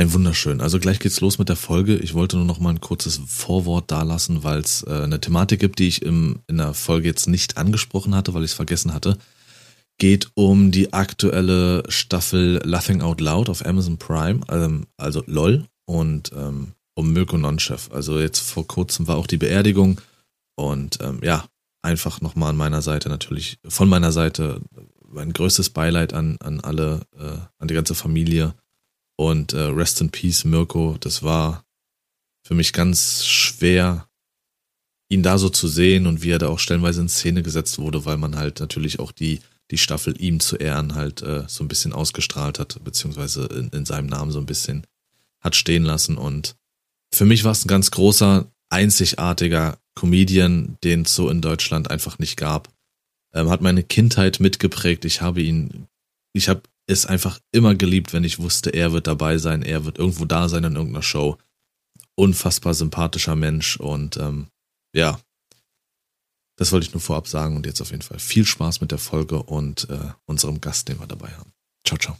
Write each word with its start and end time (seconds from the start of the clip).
Ein 0.00 0.14
wunderschön. 0.14 0.62
Also 0.62 0.78
gleich 0.78 0.98
geht's 0.98 1.20
los 1.20 1.38
mit 1.38 1.50
der 1.50 1.56
Folge. 1.56 1.94
Ich 1.94 2.14
wollte 2.14 2.38
nur 2.38 2.46
noch 2.46 2.58
mal 2.58 2.70
ein 2.70 2.80
kurzes 2.80 3.20
Vorwort 3.26 3.90
dalassen, 3.90 4.42
weil 4.44 4.60
es 4.60 4.82
äh, 4.84 5.02
eine 5.02 5.20
Thematik 5.20 5.60
gibt, 5.60 5.78
die 5.78 5.88
ich 5.88 6.00
im, 6.00 6.38
in 6.46 6.56
der 6.56 6.72
Folge 6.72 7.06
jetzt 7.06 7.28
nicht 7.28 7.58
angesprochen 7.58 8.14
hatte, 8.14 8.32
weil 8.32 8.42
ich 8.42 8.52
es 8.52 8.56
vergessen 8.56 8.94
hatte. 8.94 9.18
Geht 9.98 10.30
um 10.32 10.70
die 10.70 10.94
aktuelle 10.94 11.82
Staffel 11.90 12.62
Laughing 12.64 13.02
Out 13.02 13.20
Loud 13.20 13.50
auf 13.50 13.66
Amazon 13.66 13.98
Prime, 13.98 14.40
ähm, 14.48 14.86
also 14.96 15.22
LOL 15.26 15.66
und 15.84 16.32
ähm, 16.34 16.68
um 16.94 17.12
Mirko 17.12 17.36
Nonchef. 17.36 17.90
Also 17.92 18.18
jetzt 18.18 18.38
vor 18.40 18.66
kurzem 18.66 19.06
war 19.06 19.16
auch 19.16 19.26
die 19.26 19.36
Beerdigung 19.36 20.00
und 20.56 20.96
ähm, 21.02 21.20
ja, 21.22 21.44
einfach 21.82 22.22
nochmal 22.22 22.48
an 22.48 22.56
meiner 22.56 22.80
Seite 22.80 23.10
natürlich, 23.10 23.58
von 23.68 23.90
meiner 23.90 24.12
Seite 24.12 24.62
mein 25.06 25.34
größtes 25.34 25.68
Beileid 25.68 26.14
an, 26.14 26.38
an 26.40 26.60
alle, 26.60 27.02
äh, 27.18 27.36
an 27.58 27.68
die 27.68 27.74
ganze 27.74 27.94
Familie 27.94 28.54
und 29.20 29.52
äh, 29.52 29.60
Rest 29.60 30.00
in 30.00 30.08
Peace, 30.08 30.46
Mirko. 30.46 30.96
Das 30.98 31.22
war 31.22 31.66
für 32.42 32.54
mich 32.54 32.72
ganz 32.72 33.26
schwer, 33.26 34.08
ihn 35.10 35.22
da 35.22 35.36
so 35.36 35.50
zu 35.50 35.68
sehen 35.68 36.06
und 36.06 36.22
wie 36.22 36.30
er 36.30 36.38
da 36.38 36.48
auch 36.48 36.58
stellenweise 36.58 37.02
in 37.02 37.10
Szene 37.10 37.42
gesetzt 37.42 37.78
wurde, 37.78 38.06
weil 38.06 38.16
man 38.16 38.36
halt 38.36 38.60
natürlich 38.60 38.98
auch 38.98 39.12
die, 39.12 39.40
die 39.70 39.76
Staffel 39.76 40.18
ihm 40.18 40.40
zu 40.40 40.56
Ehren 40.56 40.94
halt 40.94 41.20
äh, 41.20 41.44
so 41.48 41.62
ein 41.62 41.68
bisschen 41.68 41.92
ausgestrahlt 41.92 42.58
hat, 42.58 42.82
beziehungsweise 42.82 43.44
in, 43.44 43.68
in 43.68 43.84
seinem 43.84 44.06
Namen 44.06 44.30
so 44.30 44.38
ein 44.38 44.46
bisschen 44.46 44.86
hat 45.40 45.54
stehen 45.54 45.84
lassen. 45.84 46.16
Und 46.16 46.56
für 47.12 47.26
mich 47.26 47.44
war 47.44 47.52
es 47.52 47.66
ein 47.66 47.68
ganz 47.68 47.90
großer, 47.90 48.50
einzigartiger 48.70 49.76
Comedian, 49.96 50.78
den 50.82 51.02
es 51.02 51.14
so 51.14 51.28
in 51.28 51.42
Deutschland 51.42 51.90
einfach 51.90 52.18
nicht 52.18 52.38
gab. 52.38 52.72
Ähm, 53.34 53.50
hat 53.50 53.60
meine 53.60 53.82
Kindheit 53.82 54.40
mitgeprägt. 54.40 55.04
Ich 55.04 55.20
habe 55.20 55.42
ihn, 55.42 55.88
ich 56.32 56.48
habe 56.48 56.62
es 56.90 57.06
einfach 57.06 57.38
immer 57.52 57.74
geliebt, 57.74 58.12
wenn 58.12 58.24
ich 58.24 58.38
wusste, 58.38 58.70
er 58.70 58.92
wird 58.92 59.06
dabei 59.06 59.38
sein, 59.38 59.62
er 59.62 59.84
wird 59.84 59.98
irgendwo 59.98 60.24
da 60.24 60.48
sein 60.48 60.64
in 60.64 60.76
irgendeiner 60.76 61.02
Show. 61.02 61.38
Unfassbar 62.16 62.74
sympathischer 62.74 63.36
Mensch 63.36 63.76
und 63.76 64.16
ähm, 64.16 64.48
ja, 64.94 65.20
das 66.56 66.72
wollte 66.72 66.86
ich 66.86 66.92
nur 66.92 67.00
vorab 67.00 67.26
sagen 67.28 67.56
und 67.56 67.64
jetzt 67.64 67.80
auf 67.80 67.90
jeden 67.90 68.02
Fall 68.02 68.18
viel 68.18 68.44
Spaß 68.44 68.82
mit 68.82 68.90
der 68.90 68.98
Folge 68.98 69.42
und 69.42 69.88
äh, 69.88 70.12
unserem 70.26 70.60
Gast, 70.60 70.88
den 70.88 71.00
wir 71.00 71.06
dabei 71.06 71.30
haben. 71.30 71.54
Ciao, 71.86 71.98
ciao. 71.98 72.18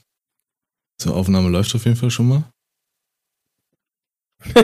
So, 1.03 1.13
Aufnahme 1.13 1.51
läuft 1.51 1.75
auf 1.75 1.85
jeden 1.85 1.97
Fall 1.97 2.11
schon 2.11 2.29
mal. 2.29 2.51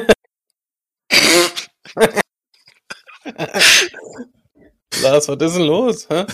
Lars, 5.02 5.28
was 5.28 5.36
ist 5.42 5.56
denn 5.56 5.66
los? 5.66 6.08
Hä? 6.08 6.24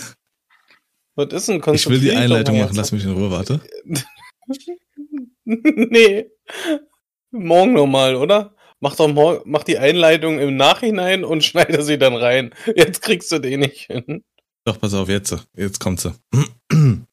Was 1.15 1.31
ist 1.31 1.47
denn 1.47 1.61
Ich 1.73 1.87
will 1.87 1.99
die 1.99 2.11
Einleitung 2.11 2.57
machen, 2.57 2.75
lass 2.75 2.91
mich 2.91 3.03
in 3.03 3.11
Ruhe, 3.11 3.29
warte. 3.29 3.61
nee. 5.45 6.25
Morgen 7.31 7.73
nochmal, 7.73 8.15
oder? 8.15 8.55
Mach 8.79 8.95
doch 8.95 9.07
morgen, 9.07 9.49
mach 9.49 9.63
die 9.63 9.77
Einleitung 9.77 10.39
im 10.39 10.57
Nachhinein 10.57 11.23
und 11.23 11.43
schneide 11.43 11.83
sie 11.83 11.97
dann 11.97 12.15
rein. 12.15 12.53
Jetzt 12.75 13.01
kriegst 13.01 13.31
du 13.31 13.39
den 13.39 13.61
nicht 13.61 13.85
hin. 13.85 14.23
Doch, 14.65 14.79
pass 14.79 14.93
auf, 14.93 15.09
jetzt. 15.09 15.35
Jetzt 15.55 15.79
kommt 15.79 16.01
sie. 16.01 16.13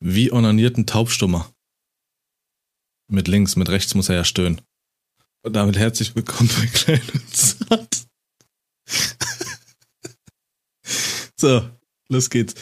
Wie 0.00 0.32
onaniert 0.32 0.78
ein 0.78 0.86
Taubstummer? 0.86 1.52
Mit 3.10 3.26
links, 3.26 3.56
mit 3.56 3.68
rechts 3.68 3.94
muss 3.94 4.08
er 4.08 4.16
ja 4.16 4.24
stöhnen. 4.24 4.60
Und 5.42 5.54
damit 5.54 5.76
herzlich 5.76 6.14
willkommen 6.14 6.50
bei 6.58 6.66
Klein 6.66 7.02
und 7.12 7.36
Satt. 7.36 8.06
so, 11.36 11.68
los 12.08 12.30
geht's. 12.30 12.54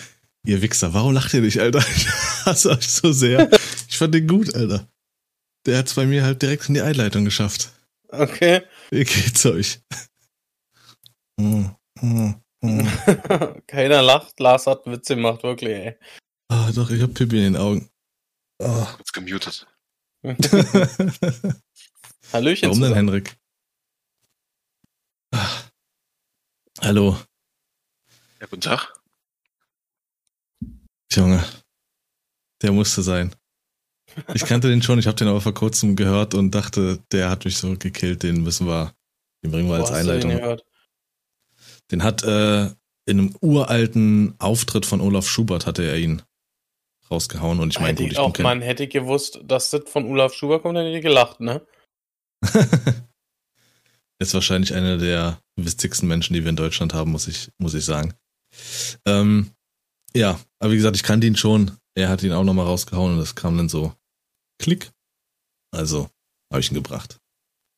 Ihr 0.47 0.63
Wichser, 0.63 0.95
warum 0.95 1.13
lacht 1.13 1.35
ihr 1.35 1.41
nicht, 1.41 1.59
Alter? 1.59 1.85
Ich 1.97 2.07
hasse 2.47 2.71
euch 2.71 2.89
so 2.89 3.11
sehr. 3.11 3.51
Ich 3.89 3.99
fand 3.99 4.15
den 4.15 4.29
gut, 4.29 4.55
Alter. 4.55 4.89
Der 5.67 5.79
hat's 5.79 5.95
bei 5.95 6.07
mir 6.07 6.23
halt 6.23 6.43
direkt 6.43 6.69
in 6.69 6.75
die 6.75 6.81
Einleitung 6.81 7.25
geschafft. 7.25 7.73
Okay. 8.09 8.63
Wie 8.91 9.03
geht's 9.03 9.45
euch? 9.47 9.81
Mm, 11.41 11.67
mm, 12.01 12.35
mm. 12.62 12.87
Keiner 13.67 14.03
lacht, 14.03 14.39
Lars 14.39 14.69
hat 14.69 14.87
Witze 14.87 15.17
gemacht, 15.17 15.43
wirklich, 15.43 15.71
ey. 15.71 15.99
Ah, 16.49 16.71
doch, 16.71 16.89
ich 16.91 17.03
hab 17.03 17.15
Pippi 17.15 17.39
in 17.39 17.55
den 17.55 17.56
Augen. 17.56 17.91
Oh. 18.62 18.87
Kurz 18.97 19.12
gemutet. 19.12 19.67
Hallöchen. 22.33 22.69
Warum 22.69 22.81
denn, 22.81 22.95
Henrik? 22.95 23.37
Ah. 25.35 25.65
Hallo. 26.81 27.19
Ja, 28.41 28.47
guten 28.47 28.62
Tag. 28.62 28.93
Junge, 31.16 31.44
der 32.62 32.72
musste 32.72 33.03
sein. 33.03 33.34
Ich 34.34 34.44
kannte 34.44 34.69
den 34.69 34.82
schon, 34.82 34.99
ich 34.99 35.06
habe 35.06 35.16
den 35.16 35.28
aber 35.28 35.41
vor 35.41 35.54
kurzem 35.54 35.97
gehört 35.97 36.34
und 36.34 36.54
dachte, 36.54 37.00
der 37.12 37.28
hat 37.28 37.44
mich 37.44 37.59
so 37.59 37.77
gekillt, 37.77 38.22
den 38.22 38.43
müssen 38.43 38.66
wir, 38.66 38.94
den 39.43 39.50
bringen 39.50 39.69
wir 39.69 39.76
als 39.76 39.91
Einleitung. 39.91 40.31
Den, 40.31 40.60
den, 41.91 42.03
hat 42.03 42.22
äh, 42.22 42.66
in 43.06 43.19
einem 43.19 43.37
uralten 43.41 44.34
Auftritt 44.38 44.87
von 44.87 45.00
Olaf 45.00 45.26
Schubert 45.28 45.66
hatte 45.66 45.84
er 45.84 45.99
ihn 45.99 46.22
rausgehauen 47.10 47.60
und 47.60 47.71
ich 47.71 47.81
meine, 47.81 47.97
gut, 47.97 48.12
ich 48.12 48.19
auch 48.19 48.37
man 48.38 48.62
hätte 48.62 48.88
gewusst, 48.88 49.41
dass 49.44 49.71
das 49.71 49.82
von 49.88 50.06
Olaf 50.06 50.34
Schubert 50.34 50.62
kommt, 50.62 50.76
dann 50.76 50.87
hätte 50.87 50.99
ich 50.99 51.05
gelacht, 51.05 51.41
ne? 51.41 51.65
ist 54.19 54.34
wahrscheinlich 54.34 54.75
einer 54.75 54.99
der 54.99 55.41
witzigsten 55.56 56.09
Menschen, 56.09 56.34
die 56.34 56.43
wir 56.43 56.50
in 56.50 56.56
Deutschland 56.56 56.94
haben, 56.94 57.12
muss 57.12 57.28
ich, 57.28 57.50
muss 57.59 57.75
ich 57.75 57.84
sagen. 57.84 58.15
Ähm, 59.05 59.50
ja, 60.16 60.41
aber 60.59 60.72
wie 60.72 60.77
gesagt, 60.77 60.97
ich 60.97 61.03
kannte 61.03 61.27
ihn 61.27 61.37
schon. 61.37 61.72
Er 61.94 62.09
hat 62.09 62.22
ihn 62.22 62.32
auch 62.32 62.44
nochmal 62.44 62.66
rausgehauen 62.66 63.15
und 63.15 63.19
das 63.19 63.34
kam 63.34 63.56
dann 63.56 63.69
so 63.69 63.94
klick. 64.59 64.91
Also 65.72 66.09
habe 66.50 66.60
ich 66.60 66.71
ihn 66.71 66.75
gebracht. 66.75 67.19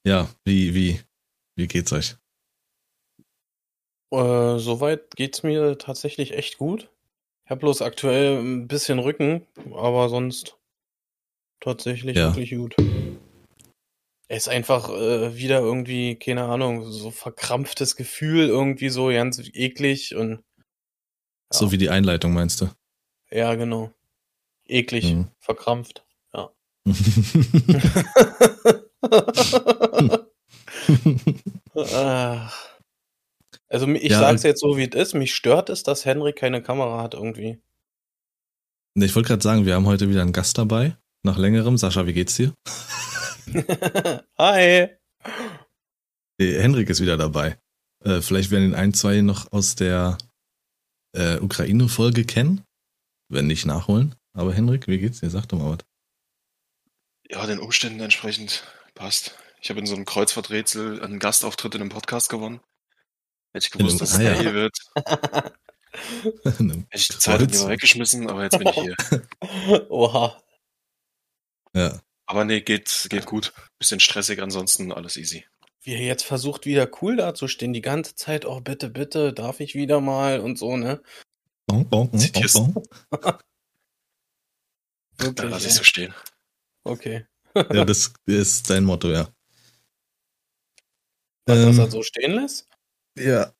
Ja, 0.06 0.28
wie, 0.44 0.75
wie, 0.75 1.00
wie 1.56 1.66
geht's 1.66 1.93
euch? 1.93 2.16
Äh, 4.10 4.59
soweit 4.59 5.15
geht's 5.16 5.43
mir 5.43 5.77
tatsächlich 5.78 6.32
echt 6.32 6.59
gut. 6.59 6.91
Ich 7.44 7.50
habe 7.50 7.60
bloß 7.60 7.82
aktuell 7.82 8.38
ein 8.38 8.69
bisschen 8.69 8.98
Rücken, 8.98 9.47
aber 9.75 10.09
sonst 10.09 10.59
tatsächlich 11.60 12.16
ja. 12.16 12.28
wirklich 12.28 12.50
gut. 12.50 12.77
Er 14.28 14.37
ist 14.37 14.48
einfach 14.48 14.91
äh, 14.91 15.34
wieder 15.37 15.60
irgendwie, 15.60 16.16
keine 16.16 16.44
Ahnung, 16.44 16.91
so 16.91 17.10
verkrampftes 17.10 17.97
Gefühl, 17.97 18.48
irgendwie 18.48 18.91
so 18.91 19.09
ganz 19.09 19.41
eklig 19.54 20.15
und. 20.15 20.43
Ja. 21.53 21.59
So 21.59 21.72
wie 21.72 21.78
die 21.78 21.91
Einleitung 21.91 22.32
meinst 22.32 22.60
du? 22.60 22.69
Ja, 23.31 23.54
genau. 23.54 23.92
Eklig, 24.66 25.04
mhm. 25.04 25.28
verkrampft, 25.38 26.04
ja. 26.34 26.50
also 33.69 33.88
ich 33.88 34.10
ja, 34.10 34.20
sag's 34.20 34.42
jetzt 34.42 34.60
so, 34.60 34.76
wie 34.76 34.88
es 34.88 34.94
ist. 34.94 35.14
Mich 35.14 35.34
stört 35.34 35.70
es, 35.70 35.82
dass 35.82 36.04
Henrik 36.04 36.36
keine 36.36 36.62
Kamera 36.62 37.03
hat 37.03 37.14
irgendwie. 37.14 37.59
Ich 38.94 39.15
wollte 39.15 39.28
gerade 39.28 39.42
sagen, 39.42 39.65
wir 39.65 39.75
haben 39.75 39.86
heute 39.86 40.10
wieder 40.10 40.22
einen 40.22 40.32
Gast 40.32 40.59
dabei. 40.59 40.97
Nach 41.22 41.38
längerem. 41.38 41.78
Sascha, 41.78 42.06
wie 42.06 42.12
geht's 42.12 42.36
dir? 42.36 42.53
Hi. 44.38 44.88
Henrik 46.38 46.91
ist 46.91 47.00
wieder 47.00 47.16
dabei. 47.16 47.59
Äh, 48.04 48.20
vielleicht 48.20 48.50
werden 48.50 48.70
ihn 48.70 48.75
ein, 48.75 48.94
zwei 48.94 49.20
noch 49.20 49.50
aus 49.53 49.75
der 49.75 50.19
äh, 51.13 51.39
Ukraine-Folge 51.39 52.25
kennen. 52.25 52.65
Wenn 53.29 53.47
nicht 53.47 53.67
nachholen. 53.67 54.15
Aber 54.33 54.55
Henrik, 54.55 54.89
wie 54.89 54.99
geht's 54.99 55.21
dir? 55.21 55.31
Sag 55.31 55.47
doch 55.47 55.59
mal 55.59 55.77
was. 55.77 55.85
Ja, 57.31 57.47
den 57.47 57.59
Umständen 57.59 58.01
entsprechend 58.01 58.65
passt. 58.95 59.37
Ich 59.61 59.71
habe 59.71 59.81
in 59.81 59.87
so 59.87 59.95
einem 59.95 60.05
Kreuzworträtsel 60.05 61.03
einen 61.03 61.19
Gastauftritt 61.19 61.75
in 61.75 61.83
einem 61.83 61.91
Podcast 61.91 62.31
gewonnen. 62.31 62.61
Hätte 63.53 63.67
ich 63.67 63.71
gewusst, 63.71 64.01
dass 64.01 64.13
es 64.13 64.19
ah, 64.19 64.41
hier 64.41 64.55
wird. 64.55 64.77
Hätte 66.45 66.87
ich 66.93 67.09
die 67.09 67.19
Zeit 67.19 67.41
lieber 67.41 67.69
weggeschmissen, 67.69 68.31
aber 68.31 68.45
jetzt 68.45 68.59
bin 68.59 68.69
ich 68.69 68.75
hier. 68.75 68.97
Oha. 69.91 70.41
Ja. 71.75 72.01
Aber 72.27 72.45
nee, 72.45 72.61
geht, 72.61 73.07
geht 73.11 73.27
gut. 73.27 73.53
Bisschen 73.78 74.01
stressig, 74.01 74.41
ansonsten 74.41 74.93
alles 74.93 75.16
easy. 75.16 75.45
Wie 75.89 75.95
er 75.95 76.03
jetzt 76.03 76.25
versucht, 76.25 76.67
wieder 76.67 76.87
cool 77.01 77.17
dazustehen, 77.17 77.73
die 77.73 77.81
ganze 77.81 78.15
Zeit, 78.15 78.45
oh 78.45 78.61
bitte, 78.61 78.91
bitte, 78.91 79.33
darf 79.33 79.59
ich 79.61 79.75
wieder 79.75 80.03
mal 80.03 80.39
und 80.39 80.59
so, 80.59 80.77
ne? 80.77 81.01
Oh, 81.73 81.83
oh, 81.91 82.11
oh, 82.13 82.53
oh, 82.55 82.83
oh. 83.13 83.33
Dann 85.17 85.49
lass 85.49 85.65
ich 85.65 85.73
so 85.73 85.83
stehen. 85.83 86.13
Okay. 86.85 87.25
ja, 87.55 87.87
das 87.87 88.13
ist 88.27 88.69
dein 88.69 88.85
Motto, 88.85 89.11
ja. 89.11 89.31
Was, 91.47 91.57
ähm, 91.57 91.65
dass 91.69 91.79
er 91.79 91.91
so 91.91 92.03
stehen 92.03 92.33
lässt? 92.33 92.69
Ja. 93.19 93.55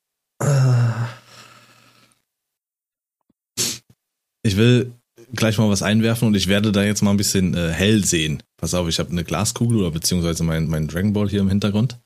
Ich 4.43 4.59
will 4.59 4.93
gleich 5.33 5.57
mal 5.57 5.71
was 5.71 5.83
einwerfen 5.83 6.29
und 6.29 6.35
ich 6.35 6.47
werde 6.47 6.73
da 6.73 6.83
jetzt 6.83 7.01
mal 7.01 7.13
ein 7.13 7.17
bisschen 7.17 7.55
äh, 7.55 7.71
hell 7.71 8.05
sehen. 8.05 8.43
Pass 8.59 8.75
auf, 8.75 8.87
ich 8.87 8.99
habe 8.99 9.13
eine 9.13 9.25
Glaskugel 9.25 9.79
oder 9.79 9.93
beziehungsweise 9.93 10.45
mein, 10.45 10.69
mein 10.69 10.89
Dragon 10.89 11.15
Ball 11.15 11.31
hier 11.31 11.41
im 11.41 11.49
Hintergrund. 11.49 11.99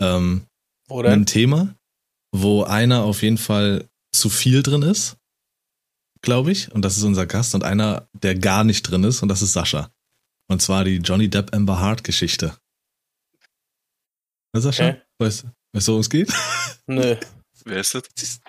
Ähm, 0.00 0.46
Oder? 0.88 1.10
Ein 1.10 1.26
Thema, 1.26 1.74
wo 2.32 2.64
einer 2.64 3.02
auf 3.04 3.22
jeden 3.22 3.38
Fall 3.38 3.88
zu 4.12 4.28
viel 4.30 4.62
drin 4.62 4.82
ist, 4.82 5.16
glaube 6.22 6.52
ich, 6.52 6.70
und 6.72 6.82
das 6.82 6.96
ist 6.96 7.02
unser 7.02 7.26
Gast, 7.26 7.54
und 7.54 7.64
einer, 7.64 8.08
der 8.12 8.34
gar 8.34 8.64
nicht 8.64 8.82
drin 8.82 9.04
ist, 9.04 9.22
und 9.22 9.28
das 9.28 9.42
ist 9.42 9.52
Sascha. 9.52 9.90
Und 10.48 10.62
zwar 10.62 10.84
die 10.84 10.96
Johnny 10.96 11.28
Depp 11.28 11.54
Amber 11.54 11.78
Hart 11.78 12.04
Geschichte. 12.04 12.56
Na, 14.52 14.60
Sascha, 14.60 14.88
okay. 14.90 15.02
weißt, 15.18 15.46
weißt 15.72 15.88
du, 15.88 15.92
worum 15.92 16.00
es 16.00 16.10
geht? 16.10 16.32
Nö. 16.86 17.16
Wer 17.64 17.80
ist 17.80 17.94
das? 17.94 18.02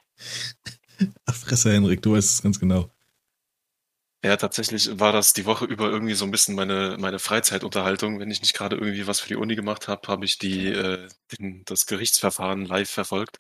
Ach, 1.26 1.36
Fresse, 1.36 1.72
Henrik, 1.72 2.02
du 2.02 2.14
weißt 2.14 2.30
es 2.30 2.42
ganz 2.42 2.60
genau. 2.60 2.90
Ja, 4.26 4.38
tatsächlich 4.38 5.00
war 5.02 5.12
das 5.12 5.34
die 5.34 5.46
Woche 5.46 5.66
über 5.66 5.90
irgendwie 5.90 6.14
so 6.14 6.24
ein 6.24 6.32
bisschen 6.32 6.56
meine, 6.56 6.96
meine 6.98 7.20
Freizeitunterhaltung. 7.20 8.20
Wenn 8.20 8.32
ich 8.32 8.40
nicht 8.40 8.54
gerade 8.54 8.78
irgendwie 8.78 9.06
was 9.06 9.20
für 9.20 9.28
die 9.28 9.36
Uni 9.36 9.56
gemacht 9.56 9.90
habe, 9.90 10.08
habe 10.08 10.24
ich 10.24 10.38
die, 10.38 10.68
äh, 10.68 11.10
den, 11.38 11.66
das 11.66 11.88
Gerichtsverfahren 11.88 12.66
live 12.66 12.90
verfolgt. 12.90 13.40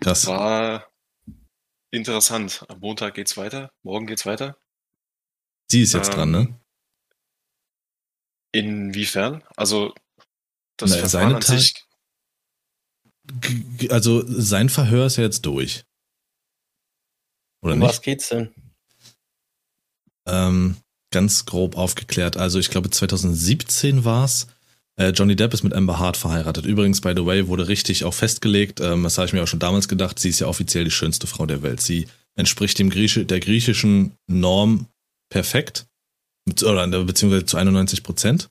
Das 0.00 0.26
War 0.26 0.90
interessant. 1.92 2.64
Am 2.68 2.80
Montag 2.80 3.14
geht's 3.14 3.36
weiter, 3.36 3.70
morgen 3.84 4.08
geht's 4.08 4.26
weiter. 4.26 4.58
Sie 5.70 5.82
ist 5.82 5.92
jetzt 5.92 6.08
ähm, 6.08 6.14
dran, 6.14 6.30
ne? 6.32 6.60
Inwiefern? 8.52 9.44
Also 9.56 9.94
das 10.76 10.90
Na, 10.90 10.96
Verfahren 10.98 11.36
an 11.36 11.42
sich. 11.42 11.86
Also 13.90 14.24
sein 14.26 14.68
Verhör 14.68 15.06
ist 15.06 15.18
ja 15.18 15.22
jetzt 15.22 15.42
durch. 15.42 15.84
Oder 17.62 17.74
um 17.74 17.78
nicht? 17.78 17.88
was 17.88 18.02
geht's 18.02 18.30
denn? 18.30 18.52
Ähm, 20.28 20.76
ganz 21.10 21.46
grob 21.46 21.76
aufgeklärt. 21.76 22.36
Also 22.36 22.58
ich 22.58 22.70
glaube 22.70 22.90
2017 22.90 24.04
war's. 24.04 24.48
Äh, 24.98 25.10
Johnny 25.10 25.36
Depp 25.36 25.54
ist 25.54 25.62
mit 25.62 25.72
Amber 25.72 25.98
Hart 25.98 26.16
verheiratet. 26.16 26.66
Übrigens, 26.66 27.00
by 27.00 27.12
the 27.16 27.24
way, 27.24 27.46
wurde 27.46 27.68
richtig 27.68 28.04
auch 28.04 28.14
festgelegt, 28.14 28.80
ähm, 28.80 29.04
das 29.04 29.16
habe 29.16 29.26
ich 29.26 29.32
mir 29.32 29.42
auch 29.42 29.48
schon 29.48 29.60
damals 29.60 29.88
gedacht, 29.88 30.18
sie 30.18 30.28
ist 30.28 30.40
ja 30.40 30.48
offiziell 30.48 30.84
die 30.84 30.90
schönste 30.90 31.26
Frau 31.26 31.46
der 31.46 31.62
Welt. 31.62 31.80
Sie 31.80 32.08
entspricht 32.34 32.78
dem 32.78 32.90
Grieche, 32.90 33.24
der 33.24 33.40
griechischen 33.40 34.12
Norm 34.26 34.86
perfekt. 35.30 35.86
Oder 36.62 36.86
beziehungsweise 37.04 37.46
zu 37.46 37.56
91 37.56 38.02
Prozent. 38.02 38.48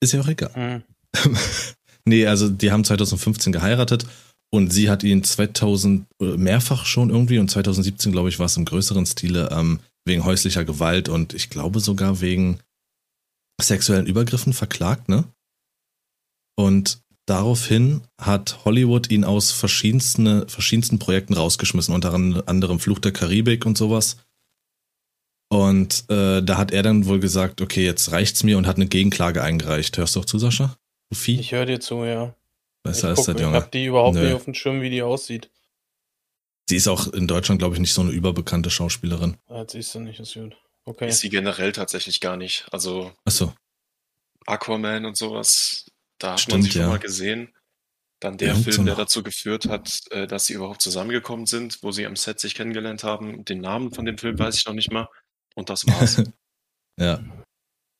Ist 0.00 0.12
ja 0.12 0.20
auch 0.20 0.28
egal. 0.28 0.82
Mhm. 1.24 1.36
nee, 2.04 2.26
also 2.26 2.48
die 2.48 2.72
haben 2.72 2.84
2015 2.84 3.52
geheiratet 3.52 4.06
und 4.50 4.72
sie 4.72 4.90
hat 4.90 5.02
ihn 5.02 5.22
2000 5.22 6.06
äh, 6.20 6.24
mehrfach 6.36 6.84
schon 6.84 7.10
irgendwie 7.10 7.38
und 7.38 7.50
2017, 7.50 8.12
glaube 8.12 8.28
ich, 8.28 8.38
war 8.38 8.46
es 8.46 8.56
im 8.56 8.64
größeren 8.64 9.06
Stile 9.06 9.48
ähm, 9.52 9.80
wegen 10.04 10.24
häuslicher 10.24 10.64
Gewalt 10.64 11.08
und 11.08 11.34
ich 11.34 11.50
glaube 11.50 11.80
sogar 11.80 12.20
wegen 12.20 12.60
sexuellen 13.60 14.06
Übergriffen 14.06 14.52
verklagt, 14.52 15.08
ne? 15.08 15.24
Und 16.56 17.02
daraufhin 17.26 18.02
hat 18.20 18.64
Hollywood 18.64 19.10
ihn 19.10 19.24
aus 19.24 19.52
verschiedensten, 19.52 20.48
verschiedensten 20.48 20.98
Projekten 20.98 21.34
rausgeschmissen, 21.34 21.94
unter 21.94 22.12
anderem 22.12 22.78
Fluch 22.78 22.98
der 22.98 23.12
Karibik 23.12 23.64
und 23.64 23.78
sowas. 23.78 24.16
Und 25.50 26.04
äh, 26.08 26.42
da 26.42 26.56
hat 26.56 26.72
er 26.72 26.82
dann 26.82 27.06
wohl 27.06 27.20
gesagt, 27.20 27.60
okay, 27.60 27.84
jetzt 27.84 28.10
reicht's 28.10 28.42
mir 28.42 28.56
und 28.58 28.66
hat 28.66 28.76
eine 28.76 28.86
Gegenklage 28.86 29.42
eingereicht. 29.42 29.98
Hörst 29.98 30.16
du 30.16 30.20
auch 30.20 30.24
zu, 30.24 30.38
Sascha? 30.38 30.76
Sophie? 31.12 31.38
Ich 31.38 31.52
höre 31.52 31.66
dir 31.66 31.78
zu, 31.78 32.04
ja. 32.04 32.34
Besser 32.82 33.12
ich 33.12 33.18
ist 33.18 33.28
das, 33.28 33.40
Junge. 33.40 33.58
Ich 33.58 33.62
hab 33.62 33.70
die 33.70 33.84
überhaupt 33.84 34.16
Nö. 34.16 34.24
nicht 34.24 34.34
auf 34.34 34.44
dem 34.44 34.54
Schirm, 34.54 34.80
wie 34.80 34.90
die 34.90 35.02
aussieht. 35.02 35.50
Sie 36.72 36.76
ist 36.76 36.88
auch 36.88 37.12
in 37.12 37.26
Deutschland, 37.26 37.58
glaube 37.58 37.74
ich, 37.74 37.82
nicht 37.82 37.92
so 37.92 38.00
eine 38.00 38.12
überbekannte 38.12 38.70
Schauspielerin. 38.70 39.36
Ja, 39.50 39.68
siehst 39.68 39.94
du 39.94 40.00
nicht, 40.00 40.18
ist 40.20 40.32
gut. 40.32 40.56
Okay. 40.86 41.06
Ist 41.06 41.20
sie 41.20 41.28
generell 41.28 41.70
tatsächlich 41.72 42.18
gar 42.18 42.38
nicht. 42.38 42.66
Also 42.72 43.12
Ach 43.26 43.30
so. 43.30 43.52
Aquaman 44.46 45.04
und 45.04 45.14
sowas, 45.14 45.84
da 46.16 46.32
hat 46.32 46.40
Stimmt, 46.40 46.54
man 46.54 46.62
sie 46.62 46.70
schon 46.70 46.80
ja. 46.80 46.88
mal 46.88 46.98
gesehen. 46.98 47.54
Dann 48.20 48.38
der 48.38 48.56
Film, 48.56 48.74
so 48.74 48.84
der 48.84 48.94
dazu 48.94 49.22
geführt 49.22 49.66
hat, 49.66 50.00
äh, 50.12 50.26
dass 50.26 50.46
sie 50.46 50.54
überhaupt 50.54 50.80
zusammengekommen 50.80 51.44
sind, 51.44 51.82
wo 51.82 51.92
sie 51.92 52.06
am 52.06 52.16
Set 52.16 52.40
sich 52.40 52.54
kennengelernt 52.54 53.04
haben. 53.04 53.44
Den 53.44 53.60
Namen 53.60 53.92
von 53.92 54.06
dem 54.06 54.16
Film 54.16 54.38
weiß 54.38 54.56
ich 54.56 54.64
noch 54.64 54.72
nicht 54.72 54.90
mal. 54.90 55.10
Und 55.54 55.68
das 55.68 55.86
war's. 55.86 56.22
ja. 56.98 57.22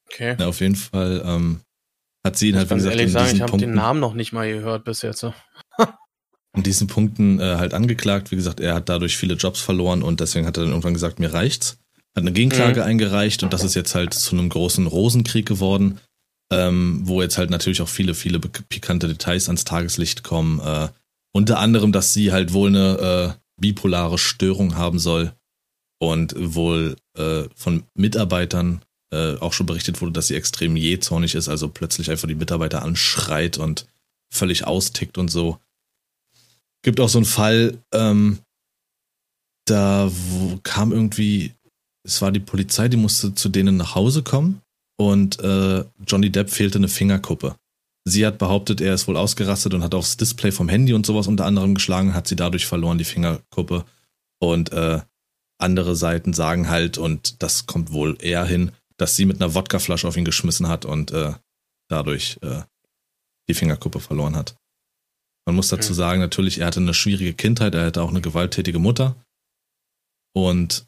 Okay. 0.07 0.37
Ja, 0.41 0.47
auf 0.47 0.61
jeden 0.61 0.77
Fall 0.77 1.23
ähm, 1.27 1.61
hat 2.25 2.39
sie 2.39 2.49
ihn 2.49 2.57
halt, 2.57 2.71
wie 2.71 2.77
gesagt, 2.77 2.97
ehrlich 2.97 3.13
sagen, 3.13 3.37
ich 3.37 3.43
habe 3.43 3.59
den 3.59 3.75
Namen 3.75 4.01
noch 4.01 4.15
nicht 4.15 4.33
mal 4.33 4.51
gehört 4.51 4.85
bis 4.85 5.03
jetzt. 5.03 5.27
In 6.55 6.63
diesen 6.63 6.87
Punkten 6.87 7.41
äh, 7.41 7.57
halt 7.57 7.75
angeklagt. 7.75 8.31
Wie 8.31 8.37
gesagt, 8.37 8.61
er 8.61 8.75
hat 8.75 8.89
dadurch 8.89 9.17
viele 9.17 9.35
Jobs 9.35 9.61
verloren 9.61 10.03
und 10.03 10.21
deswegen 10.21 10.47
hat 10.47 10.57
er 10.57 10.65
dann 10.65 10.71
irgendwann 10.71 10.95
gesagt, 10.95 11.19
mir 11.19 11.33
reicht's. 11.33 11.79
Hat 12.15 12.23
eine 12.23 12.33
Gegenklage 12.33 12.81
mhm. 12.81 12.87
eingereicht 12.87 13.43
und 13.43 13.53
das 13.53 13.65
ist 13.65 13.75
jetzt 13.75 13.95
halt 13.95 14.13
zu 14.13 14.37
einem 14.37 14.51
großen 14.51 14.87
Rosenkrieg 14.87 15.47
geworden, 15.47 15.99
ähm, 16.53 17.01
wo 17.05 17.23
jetzt 17.23 17.39
halt 17.39 17.49
natürlich 17.49 17.81
auch 17.81 17.89
viele, 17.89 18.15
viele 18.15 18.39
pikante 18.39 19.09
Details 19.09 19.49
ans 19.49 19.65
Tageslicht 19.65 20.23
kommen. 20.23 20.61
Äh, 20.61 20.89
unter 21.33 21.59
anderem, 21.59 21.93
dass 21.93 22.13
sie 22.13 22.33
halt 22.33 22.53
wohl 22.53 22.69
eine 22.69 23.37
äh, 23.39 23.41
bipolare 23.59 24.19
Störung 24.19 24.77
haben 24.77 24.99
soll 24.99 25.33
und 25.99 26.35
wohl 26.37 26.97
äh, 27.17 27.45
von 27.55 27.85
Mitarbeitern 27.95 28.83
äh, 29.13 29.37
auch 29.37 29.55
schon 29.55 29.67
berichtet 29.67 30.01
wurde, 30.01 30.13
dass 30.13 30.27
sie 30.27 30.35
extrem 30.35 30.77
jähzornig 30.77 31.35
ist, 31.35 31.49
also 31.49 31.69
plötzlich 31.69 32.11
einfach 32.11 32.29
die 32.29 32.35
Mitarbeiter 32.35 32.83
anschreit 32.83 33.57
und 33.57 33.87
völlig 34.31 34.67
austickt 34.67 35.17
und 35.17 35.29
so. 35.29 35.59
Gibt 36.83 37.01
auch 37.01 37.09
so 37.09 37.19
einen 37.19 37.25
Fall, 37.25 37.79
ähm, 37.93 38.39
da 39.67 40.11
wo 40.11 40.59
kam 40.63 40.93
irgendwie, 40.93 41.53
es 42.05 42.21
war 42.21 42.33
die 42.33 42.41
Polizei, 42.41 42.89
die 42.89 42.97
musste 42.97 43.35
zu 43.35 43.49
denen 43.49 43.77
nach 43.77 43.95
Hause 43.95 44.23
kommen 44.23 44.61
und 44.99 45.41
äh, 45.41 45.85
Johnny 46.07 46.31
Depp 46.31 46.51
fehlte 46.51 46.79
eine 46.79 46.89
Fingerkuppe. 46.89 47.57
Sie 48.05 48.27
hat 48.27 48.39
behauptet, 48.39 48.81
er 48.81 48.95
ist 48.95 49.07
wohl 49.07 49.17
ausgerastet 49.17 49.75
und 49.75 49.85
hat 49.85 49.95
aufs 49.95 50.17
Display 50.17 50.51
vom 50.51 50.69
Handy 50.69 50.93
und 50.93 51.07
sowas 51.07 51.29
unter 51.29 51.45
anderem 51.45 51.75
geschlagen, 51.75 52.15
hat 52.15 52.27
sie 52.27 52.37
dadurch 52.37 52.67
verloren, 52.67 52.99
die 52.99 53.05
Fingerkuppe. 53.05 53.85
Und 54.41 54.73
äh, 54.73 55.01
andere 55.59 55.95
Seiten 55.95 56.33
sagen 56.33 56.69
halt, 56.69 56.99
und 56.99 57.43
das 57.43 57.67
kommt 57.67 57.93
wohl 57.93 58.17
eher 58.21 58.45
hin, 58.45 58.73
dass 58.97 59.15
sie 59.15 59.25
mit 59.25 59.41
einer 59.41 59.55
Wodkaflasche 59.55 60.09
auf 60.09 60.17
ihn 60.17 60.25
geschmissen 60.25 60.67
hat 60.67 60.85
und 60.85 61.13
äh, 61.13 61.35
dadurch 61.89 62.39
äh, 62.43 62.63
die 63.49 63.55
Fingerkuppe 63.55 64.01
verloren 64.01 64.35
hat. 64.35 64.57
Man 65.47 65.57
muss 65.57 65.69
dazu 65.69 65.93
sagen, 65.93 66.21
natürlich, 66.21 66.59
er 66.59 66.67
hatte 66.67 66.81
eine 66.81 66.95
schwierige 66.95 67.35
Kindheit, 67.35 67.75
er 67.75 67.87
hatte 67.87 68.03
auch 68.03 68.11
eine 68.11 68.21
gewalttätige 68.21 68.79
Mutter. 68.79 69.17
Und 70.35 70.87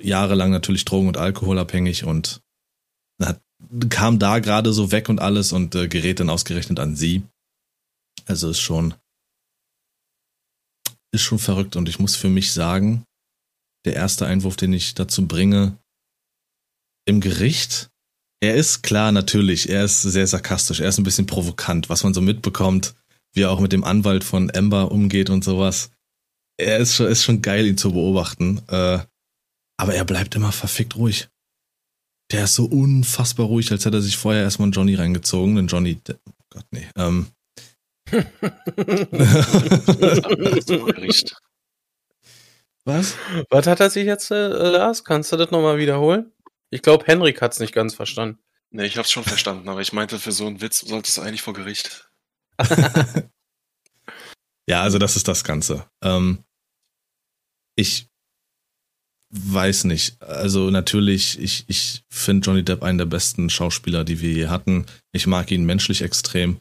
jahrelang 0.00 0.50
natürlich 0.50 0.84
Drogen- 0.84 1.08
und 1.08 1.16
Alkoholabhängig 1.16 2.04
und 2.04 2.40
hat, 3.22 3.40
kam 3.90 4.18
da 4.18 4.38
gerade 4.38 4.72
so 4.72 4.90
weg 4.90 5.08
und 5.08 5.20
alles 5.20 5.52
und 5.52 5.74
äh, 5.74 5.88
gerät 5.88 6.20
dann 6.20 6.30
ausgerechnet 6.30 6.80
an 6.80 6.96
sie. 6.96 7.22
Also 8.26 8.50
ist 8.50 8.60
schon, 8.60 8.94
ist 11.12 11.22
schon 11.22 11.38
verrückt 11.38 11.76
und 11.76 11.88
ich 11.88 11.98
muss 11.98 12.16
für 12.16 12.28
mich 12.28 12.52
sagen, 12.52 13.04
der 13.84 13.94
erste 13.94 14.26
Einwurf, 14.26 14.56
den 14.56 14.72
ich 14.72 14.94
dazu 14.94 15.26
bringe, 15.26 15.78
im 17.04 17.20
Gericht, 17.20 17.90
er 18.40 18.54
ist 18.54 18.82
klar, 18.82 19.12
natürlich, 19.12 19.68
er 19.68 19.84
ist 19.84 20.02
sehr 20.02 20.26
sarkastisch, 20.26 20.80
er 20.80 20.88
ist 20.88 20.98
ein 20.98 21.04
bisschen 21.04 21.26
provokant, 21.26 21.88
was 21.88 22.04
man 22.04 22.14
so 22.14 22.20
mitbekommt 22.20 22.94
wie 23.32 23.42
er 23.42 23.50
auch 23.50 23.60
mit 23.60 23.72
dem 23.72 23.84
Anwalt 23.84 24.24
von 24.24 24.50
Amber 24.54 24.90
umgeht 24.90 25.30
und 25.30 25.44
sowas. 25.44 25.90
Er 26.56 26.78
ist 26.78 26.94
schon, 26.94 27.06
ist 27.06 27.24
schon 27.24 27.42
geil, 27.42 27.66
ihn 27.66 27.78
zu 27.78 27.92
beobachten. 27.92 28.62
Äh, 28.68 29.00
aber 29.76 29.94
er 29.94 30.04
bleibt 30.04 30.34
immer 30.34 30.52
verfickt 30.52 30.96
ruhig. 30.96 31.28
Der 32.30 32.44
ist 32.44 32.54
so 32.54 32.64
unfassbar 32.64 33.46
ruhig, 33.46 33.70
als 33.72 33.84
hätte 33.84 33.98
er 33.98 34.02
sich 34.02 34.16
vorher 34.16 34.42
erstmal 34.42 34.66
einen 34.66 34.72
Johnny 34.72 34.94
reingezogen. 34.94 35.56
Den 35.56 35.66
Johnny, 35.66 35.98
oh 36.08 36.14
Gott, 36.50 36.66
nee. 36.70 36.86
Ähm. 36.96 37.26
Was? 42.84 43.14
Was 43.48 43.66
hat 43.66 43.80
er 43.80 43.90
sich 43.90 44.06
jetzt, 44.06 44.30
äh, 44.30 44.48
Lars? 44.48 45.04
Kannst 45.04 45.32
du 45.32 45.36
das 45.36 45.50
nochmal 45.50 45.78
wiederholen? 45.78 46.32
Ich 46.70 46.82
glaube, 46.82 47.06
Henrik 47.06 47.40
hat 47.40 47.52
es 47.52 47.60
nicht 47.60 47.74
ganz 47.74 47.94
verstanden. 47.94 48.38
Nee, 48.70 48.86
ich 48.86 48.96
hab's 48.96 49.10
schon 49.10 49.24
verstanden, 49.24 49.68
aber 49.68 49.82
ich 49.82 49.92
meinte, 49.92 50.18
für 50.18 50.32
so 50.32 50.46
einen 50.46 50.62
Witz 50.62 50.80
sollte 50.80 51.08
es 51.08 51.18
eigentlich 51.18 51.42
vor 51.42 51.52
Gericht. 51.52 52.10
ja, 54.68 54.82
also 54.82 54.98
das 54.98 55.16
ist 55.16 55.28
das 55.28 55.44
Ganze. 55.44 55.86
Ähm, 56.02 56.44
ich 57.76 58.06
weiß 59.30 59.84
nicht. 59.84 60.20
Also 60.22 60.70
natürlich, 60.70 61.38
ich, 61.38 61.64
ich 61.68 62.04
finde 62.10 62.46
Johnny 62.46 62.62
Depp 62.62 62.82
einen 62.82 62.98
der 62.98 63.06
besten 63.06 63.48
Schauspieler, 63.50 64.04
die 64.04 64.20
wir 64.20 64.32
je 64.32 64.48
hatten. 64.48 64.86
Ich 65.12 65.26
mag 65.26 65.50
ihn 65.50 65.64
menschlich 65.64 66.02
extrem. 66.02 66.60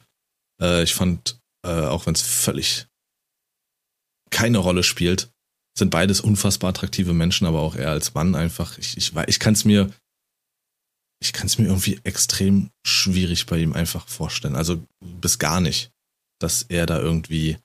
Äh, 0.62 0.84
ich 0.84 0.94
fand, 0.94 1.40
äh, 1.66 1.70
auch 1.70 2.06
wenn 2.06 2.16
es 2.16 2.22
völlig 2.22 2.88
keine 4.30 4.60
Rolle 4.60 4.84
spielt, 4.84 5.30
sind 5.78 5.90
beides 5.90 6.22
unfassbar 6.22 6.70
attraktive 6.70 7.14
Menschen, 7.14 7.46
aber 7.46 7.60
auch 7.60 7.76
er 7.76 7.92
als 7.92 8.14
Mann 8.14 8.36
einfach. 8.36 8.78
Ich, 8.78 8.98
ich, 8.98 9.14
ich 9.28 9.40
kann 9.40 9.54
es 9.54 9.66
mir 9.66 9.92
ich 11.22 11.34
kann 11.34 11.46
es 11.46 11.58
mir 11.58 11.66
irgendwie 11.66 12.00
extrem 12.04 12.72
schwierig 12.86 13.46
bei 13.46 13.60
ihm 13.60 13.74
einfach 13.74 14.08
vorstellen. 14.08 14.56
Also 14.56 14.84
bis 15.00 15.40
gar 15.40 15.62
nicht, 15.62 15.92
dass 16.40 16.64
er 16.64 16.88
da 16.88 17.00
irgendwie, 17.00 17.58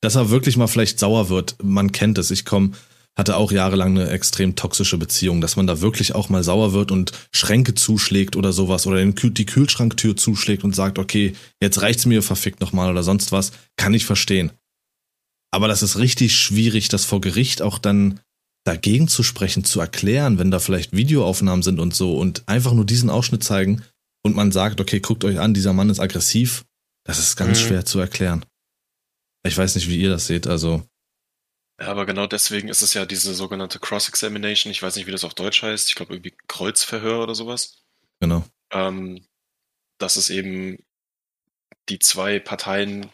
dass 0.00 0.14
er 0.14 0.30
wirklich 0.30 0.56
mal 0.56 0.66
vielleicht 0.66 0.98
sauer 0.98 1.28
wird. 1.28 1.56
Man 1.62 1.92
kennt 1.92 2.16
es. 2.16 2.30
Ich 2.30 2.46
komme, 2.46 2.72
hatte 3.14 3.36
auch 3.36 3.52
jahrelang 3.52 3.98
eine 3.98 4.08
extrem 4.08 4.56
toxische 4.56 4.96
Beziehung, 4.96 5.42
dass 5.42 5.56
man 5.56 5.66
da 5.66 5.82
wirklich 5.82 6.14
auch 6.14 6.30
mal 6.30 6.42
sauer 6.42 6.72
wird 6.72 6.90
und 6.90 7.12
Schränke 7.32 7.74
zuschlägt 7.74 8.34
oder 8.34 8.54
sowas 8.54 8.86
oder 8.86 9.04
die 9.04 9.46
Kühlschranktür 9.46 10.16
zuschlägt 10.16 10.64
und 10.64 10.74
sagt, 10.74 10.98
okay, 10.98 11.34
jetzt 11.60 11.82
reicht's 11.82 12.06
mir 12.06 12.22
verfickt 12.22 12.62
nochmal 12.62 12.90
oder 12.90 13.02
sonst 13.02 13.30
was, 13.30 13.52
kann 13.76 13.92
ich 13.92 14.06
verstehen. 14.06 14.52
Aber 15.50 15.68
das 15.68 15.82
ist 15.82 15.98
richtig 15.98 16.34
schwierig, 16.34 16.88
das 16.88 17.04
vor 17.04 17.20
Gericht 17.20 17.60
auch 17.60 17.78
dann 17.78 18.20
dagegen 18.64 19.08
zu 19.08 19.22
sprechen, 19.22 19.64
zu 19.64 19.80
erklären, 19.80 20.38
wenn 20.38 20.50
da 20.50 20.58
vielleicht 20.58 20.92
Videoaufnahmen 20.92 21.62
sind 21.62 21.80
und 21.80 21.94
so 21.94 22.16
und 22.16 22.44
einfach 22.46 22.72
nur 22.72 22.86
diesen 22.86 23.10
Ausschnitt 23.10 23.42
zeigen 23.42 23.82
und 24.22 24.36
man 24.36 24.52
sagt, 24.52 24.80
okay, 24.80 25.00
guckt 25.00 25.24
euch 25.24 25.38
an, 25.38 25.54
dieser 25.54 25.72
Mann 25.72 25.90
ist 25.90 26.00
aggressiv, 26.00 26.64
das 27.04 27.18
ist 27.18 27.36
ganz 27.36 27.60
mhm. 27.60 27.66
schwer 27.66 27.84
zu 27.84 27.98
erklären. 27.98 28.44
Ich 29.44 29.58
weiß 29.58 29.74
nicht, 29.74 29.88
wie 29.88 30.00
ihr 30.00 30.10
das 30.10 30.26
seht, 30.26 30.46
also. 30.46 30.86
Ja, 31.80 31.88
aber 31.88 32.06
genau 32.06 32.28
deswegen 32.28 32.68
ist 32.68 32.82
es 32.82 32.94
ja 32.94 33.04
diese 33.06 33.34
sogenannte 33.34 33.80
Cross-Examination. 33.80 34.70
Ich 34.70 34.82
weiß 34.82 34.94
nicht, 34.94 35.08
wie 35.08 35.10
das 35.10 35.24
auf 35.24 35.34
Deutsch 35.34 35.62
heißt. 35.62 35.88
Ich 35.88 35.96
glaube 35.96 36.14
irgendwie 36.14 36.34
Kreuzverhör 36.46 37.24
oder 37.24 37.34
sowas. 37.34 37.82
Genau. 38.20 38.44
Ähm, 38.70 39.26
dass 39.98 40.14
es 40.14 40.30
eben 40.30 40.78
die 41.88 41.98
zwei 41.98 42.38
Parteien 42.38 43.10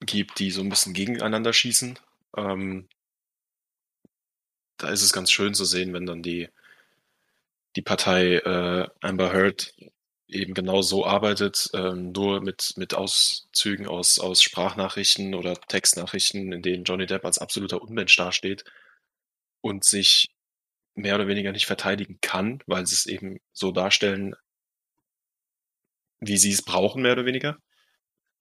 gibt, 0.00 0.40
die 0.40 0.50
so 0.50 0.62
ein 0.62 0.68
bisschen 0.68 0.94
gegeneinander 0.94 1.52
schießen. 1.52 1.96
Ähm, 2.36 2.88
da 4.82 4.90
ist 4.90 5.02
es 5.02 5.12
ganz 5.12 5.30
schön 5.30 5.54
zu 5.54 5.64
sehen, 5.64 5.92
wenn 5.92 6.06
dann 6.06 6.22
die, 6.22 6.48
die 7.76 7.82
Partei 7.82 8.36
äh, 8.36 8.88
Amber 9.00 9.32
Heard 9.32 9.74
eben 10.28 10.54
genau 10.54 10.82
so 10.82 11.06
arbeitet, 11.06 11.70
ähm, 11.74 12.12
nur 12.12 12.40
mit, 12.40 12.74
mit 12.76 12.94
Auszügen 12.94 13.86
aus, 13.86 14.18
aus 14.18 14.42
Sprachnachrichten 14.42 15.34
oder 15.34 15.54
Textnachrichten, 15.54 16.52
in 16.52 16.62
denen 16.62 16.84
Johnny 16.84 17.06
Depp 17.06 17.24
als 17.24 17.38
absoluter 17.38 17.82
Unmensch 17.82 18.16
dasteht 18.16 18.64
und 19.60 19.84
sich 19.84 20.30
mehr 20.94 21.14
oder 21.14 21.28
weniger 21.28 21.52
nicht 21.52 21.66
verteidigen 21.66 22.18
kann, 22.20 22.62
weil 22.66 22.86
sie 22.86 22.94
es 22.94 23.06
eben 23.06 23.38
so 23.52 23.72
darstellen, 23.72 24.34
wie 26.20 26.36
sie 26.38 26.52
es 26.52 26.62
brauchen, 26.62 27.02
mehr 27.02 27.12
oder 27.12 27.26
weniger. 27.26 27.58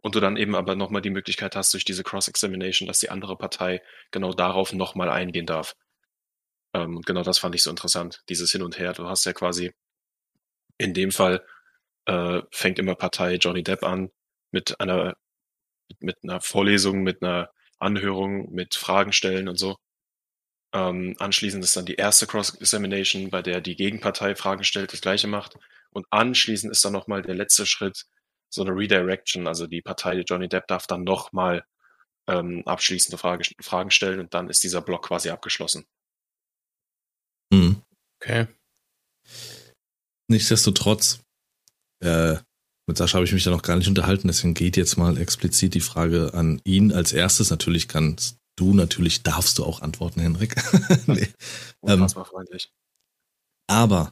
Und 0.01 0.15
du 0.15 0.19
dann 0.19 0.37
eben 0.37 0.55
aber 0.55 0.75
nochmal 0.75 1.01
die 1.03 1.11
Möglichkeit 1.11 1.55
hast, 1.55 1.73
durch 1.73 1.85
diese 1.85 2.03
Cross-Examination, 2.03 2.87
dass 2.87 2.99
die 2.99 3.11
andere 3.11 3.37
Partei 3.37 3.83
genau 4.09 4.33
darauf 4.33 4.73
nochmal 4.73 5.09
eingehen 5.09 5.45
darf. 5.45 5.75
Ähm, 6.73 6.97
und 6.97 7.05
genau 7.05 7.23
das 7.23 7.39
fand 7.39 7.55
ich 7.55 7.63
so 7.63 7.69
interessant, 7.69 8.23
dieses 8.29 8.51
Hin 8.51 8.63
und 8.63 8.77
Her. 8.79 8.93
Du 8.93 9.07
hast 9.07 9.25
ja 9.25 9.33
quasi 9.33 9.73
in 10.77 10.93
dem 10.93 11.11
Fall 11.11 11.45
äh, 12.05 12.41
fängt 12.51 12.79
immer 12.79 12.95
Partei 12.95 13.35
Johnny 13.35 13.63
Depp 13.63 13.83
an 13.83 14.11
mit 14.51 14.79
einer 14.79 15.15
mit 15.99 16.17
einer 16.23 16.41
Vorlesung, 16.41 17.03
mit 17.03 17.21
einer 17.23 17.51
Anhörung, 17.79 18.51
mit 18.53 18.75
Fragen 18.75 19.13
stellen 19.13 19.49
und 19.49 19.57
so. 19.57 19.77
Ähm, 20.73 21.15
anschließend 21.19 21.63
ist 21.63 21.75
dann 21.75 21.85
die 21.85 21.95
erste 21.95 22.27
Cross-Examination, 22.27 23.29
bei 23.29 23.41
der 23.41 23.61
die 23.61 23.75
Gegenpartei 23.75 24.35
Fragen 24.35 24.63
stellt, 24.63 24.93
das 24.93 25.01
gleiche 25.01 25.27
macht. 25.27 25.57
Und 25.91 26.07
anschließend 26.11 26.71
ist 26.71 26.83
dann 26.85 26.93
nochmal 26.93 27.21
der 27.21 27.35
letzte 27.35 27.65
Schritt, 27.65 28.05
so 28.49 28.61
eine 28.61 28.71
Redirection. 28.71 29.47
Also 29.47 29.67
die 29.67 29.81
Partei 29.81 30.21
Johnny 30.21 30.47
Depp 30.47 30.67
darf 30.67 30.87
dann 30.87 31.03
nochmal 31.03 31.65
ähm, 32.27 32.63
abschließende 32.65 33.17
Frage, 33.17 33.43
Fragen 33.61 33.91
stellen 33.91 34.19
und 34.19 34.33
dann 34.33 34.49
ist 34.49 34.63
dieser 34.63 34.81
Block 34.81 35.07
quasi 35.07 35.29
abgeschlossen. 35.29 35.85
Mhm. 37.51 37.81
Okay. 38.21 38.47
Nichtsdestotrotz, 40.29 41.19
äh, 42.03 42.37
mit 42.87 42.97
Sascha 42.97 43.15
habe 43.15 43.25
ich 43.25 43.33
mich 43.33 43.43
da 43.43 43.51
noch 43.51 43.61
gar 43.61 43.77
nicht 43.77 43.87
unterhalten, 43.87 44.27
deswegen 44.27 44.53
geht 44.53 44.77
jetzt 44.77 44.97
mal 44.97 45.17
explizit 45.17 45.73
die 45.73 45.81
Frage 45.81 46.33
an 46.33 46.61
ihn 46.63 46.91
als 46.91 47.13
erstes. 47.13 47.49
Natürlich 47.49 47.87
kannst 47.87 48.37
du, 48.55 48.73
natürlich 48.73 49.23
darfst 49.23 49.57
du 49.57 49.65
auch 49.65 49.81
antworten, 49.81 50.21
Henrik. 50.21 50.55
nee. 51.07 51.27
ähm, 51.85 52.09
freundlich. 52.09 52.71
Aber 53.67 54.11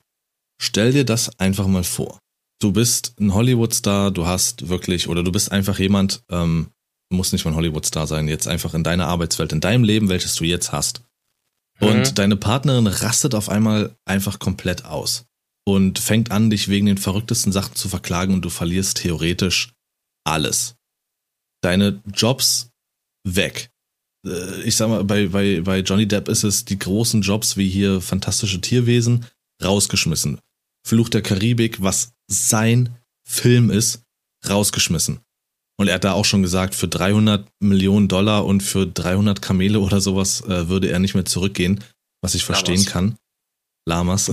stell 0.62 0.92
dir 0.92 1.06
das 1.06 1.38
einfach 1.40 1.68
mal 1.68 1.84
vor. 1.84 2.20
Du 2.62 2.74
bist 2.74 3.14
ein 3.20 3.34
Hollywood-Star, 3.34 4.12
du 4.12 4.26
hast 4.26 4.68
wirklich, 4.68 5.08
oder 5.08 5.24
du 5.24 5.32
bist 5.32 5.52
einfach 5.52 5.80
jemand, 5.80 6.24
ähm, 6.30 6.72
muss 7.12 7.32
nicht 7.32 7.46
mal 7.46 7.52
ein 7.52 7.58
Hollywood-Star 7.58 8.06
sein, 8.06 8.28
jetzt 8.28 8.48
einfach 8.48 8.74
in 8.74 8.84
deiner 8.84 9.08
Arbeitswelt, 9.08 9.54
in 9.54 9.62
deinem 9.62 9.84
Leben, 9.84 10.10
welches 10.10 10.36
du 10.36 10.44
jetzt 10.44 10.72
hast. 10.72 11.02
Und 11.80 12.12
mhm. 12.12 12.16
deine 12.16 12.36
Partnerin 12.36 12.88
rastet 12.88 13.36
auf 13.36 13.50
einmal 13.50 13.96
einfach 14.06 14.40
komplett 14.40 14.86
aus 14.86 15.26
und 15.66 16.00
fängt 16.00 16.32
an, 16.32 16.50
dich 16.50 16.68
wegen 16.68 16.88
den 16.88 16.98
verrücktesten 16.98 17.52
Sachen 17.52 17.76
zu 17.76 17.90
verklagen 17.90 18.34
und 18.34 18.42
du 18.42 18.50
verlierst 18.50 18.98
theoretisch 18.98 19.74
alles. 20.26 20.76
Deine 21.62 22.02
Jobs 22.14 22.70
weg. 23.24 23.70
Äh, 24.26 24.62
ich 24.64 24.76
sag 24.76 24.90
mal, 24.90 25.04
bei, 25.04 25.28
bei, 25.28 25.62
bei 25.62 25.80
Johnny 25.80 26.08
Depp 26.08 26.28
ist 26.28 26.44
es 26.44 26.66
die 26.66 26.80
großen 26.80 27.22
Jobs 27.22 27.58
wie 27.58 27.70
hier 27.70 28.02
fantastische 28.02 28.62
Tierwesen 28.62 29.26
rausgeschmissen. 29.64 30.40
Fluch 30.86 31.10
der 31.10 31.22
Karibik, 31.22 31.82
was 31.82 32.14
sein 32.28 32.98
Film 33.28 33.70
ist, 33.70 34.04
rausgeschmissen. 34.48 35.20
Und 35.80 35.88
er 35.88 35.96
hat 35.96 36.04
da 36.04 36.12
auch 36.12 36.26
schon 36.26 36.42
gesagt, 36.42 36.76
für 36.76 36.90
300 36.90 37.48
Millionen 37.62 38.10
Dollar 38.10 38.46
und 38.46 38.62
für 38.62 38.86
300 38.86 39.42
Kamele 39.42 39.80
oder 39.80 40.02
sowas 40.02 40.42
äh, 40.42 40.68
würde 40.68 40.90
er 40.90 41.00
nicht 41.00 41.14
mehr 41.14 41.24
zurückgehen, 41.24 41.82
was 42.22 42.36
ich 42.36 42.44
verstehen 42.44 42.84
Lamas. 42.84 42.92
kann. 42.92 43.18
Lamas. 43.88 44.32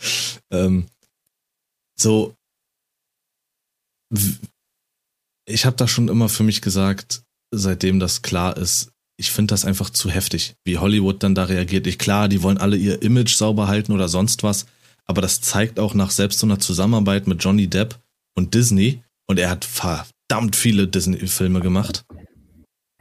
ähm, 0.50 0.86
so, 2.00 2.34
ich 5.46 5.66
habe 5.66 5.76
da 5.76 5.86
schon 5.86 6.08
immer 6.08 6.30
für 6.30 6.42
mich 6.42 6.62
gesagt, 6.62 7.22
seitdem 7.50 8.00
das 8.00 8.22
klar 8.22 8.56
ist, 8.56 8.90
ich 9.18 9.30
finde 9.30 9.52
das 9.52 9.66
einfach 9.66 9.90
zu 9.90 10.08
heftig, 10.08 10.54
wie 10.64 10.78
Hollywood 10.78 11.22
dann 11.22 11.34
da 11.34 11.44
reagiert. 11.44 11.86
Ich 11.86 11.98
klar, 11.98 12.28
die 12.28 12.42
wollen 12.42 12.56
alle 12.56 12.78
ihr 12.78 13.02
Image 13.02 13.34
sauber 13.34 13.68
halten 13.68 13.92
oder 13.92 14.08
sonst 14.08 14.42
was, 14.42 14.64
aber 15.04 15.20
das 15.20 15.42
zeigt 15.42 15.78
auch 15.78 15.92
nach 15.92 16.12
selbst 16.12 16.38
so 16.38 16.46
einer 16.46 16.60
Zusammenarbeit 16.60 17.26
mit 17.26 17.44
Johnny 17.44 17.66
Depp 17.66 17.98
und 18.34 18.54
Disney 18.54 19.02
und 19.26 19.38
er 19.38 19.50
hat 19.50 19.66
verdammt 20.28 20.56
viele 20.56 20.86
Disney-Filme 20.86 21.60
gemacht, 21.60 22.04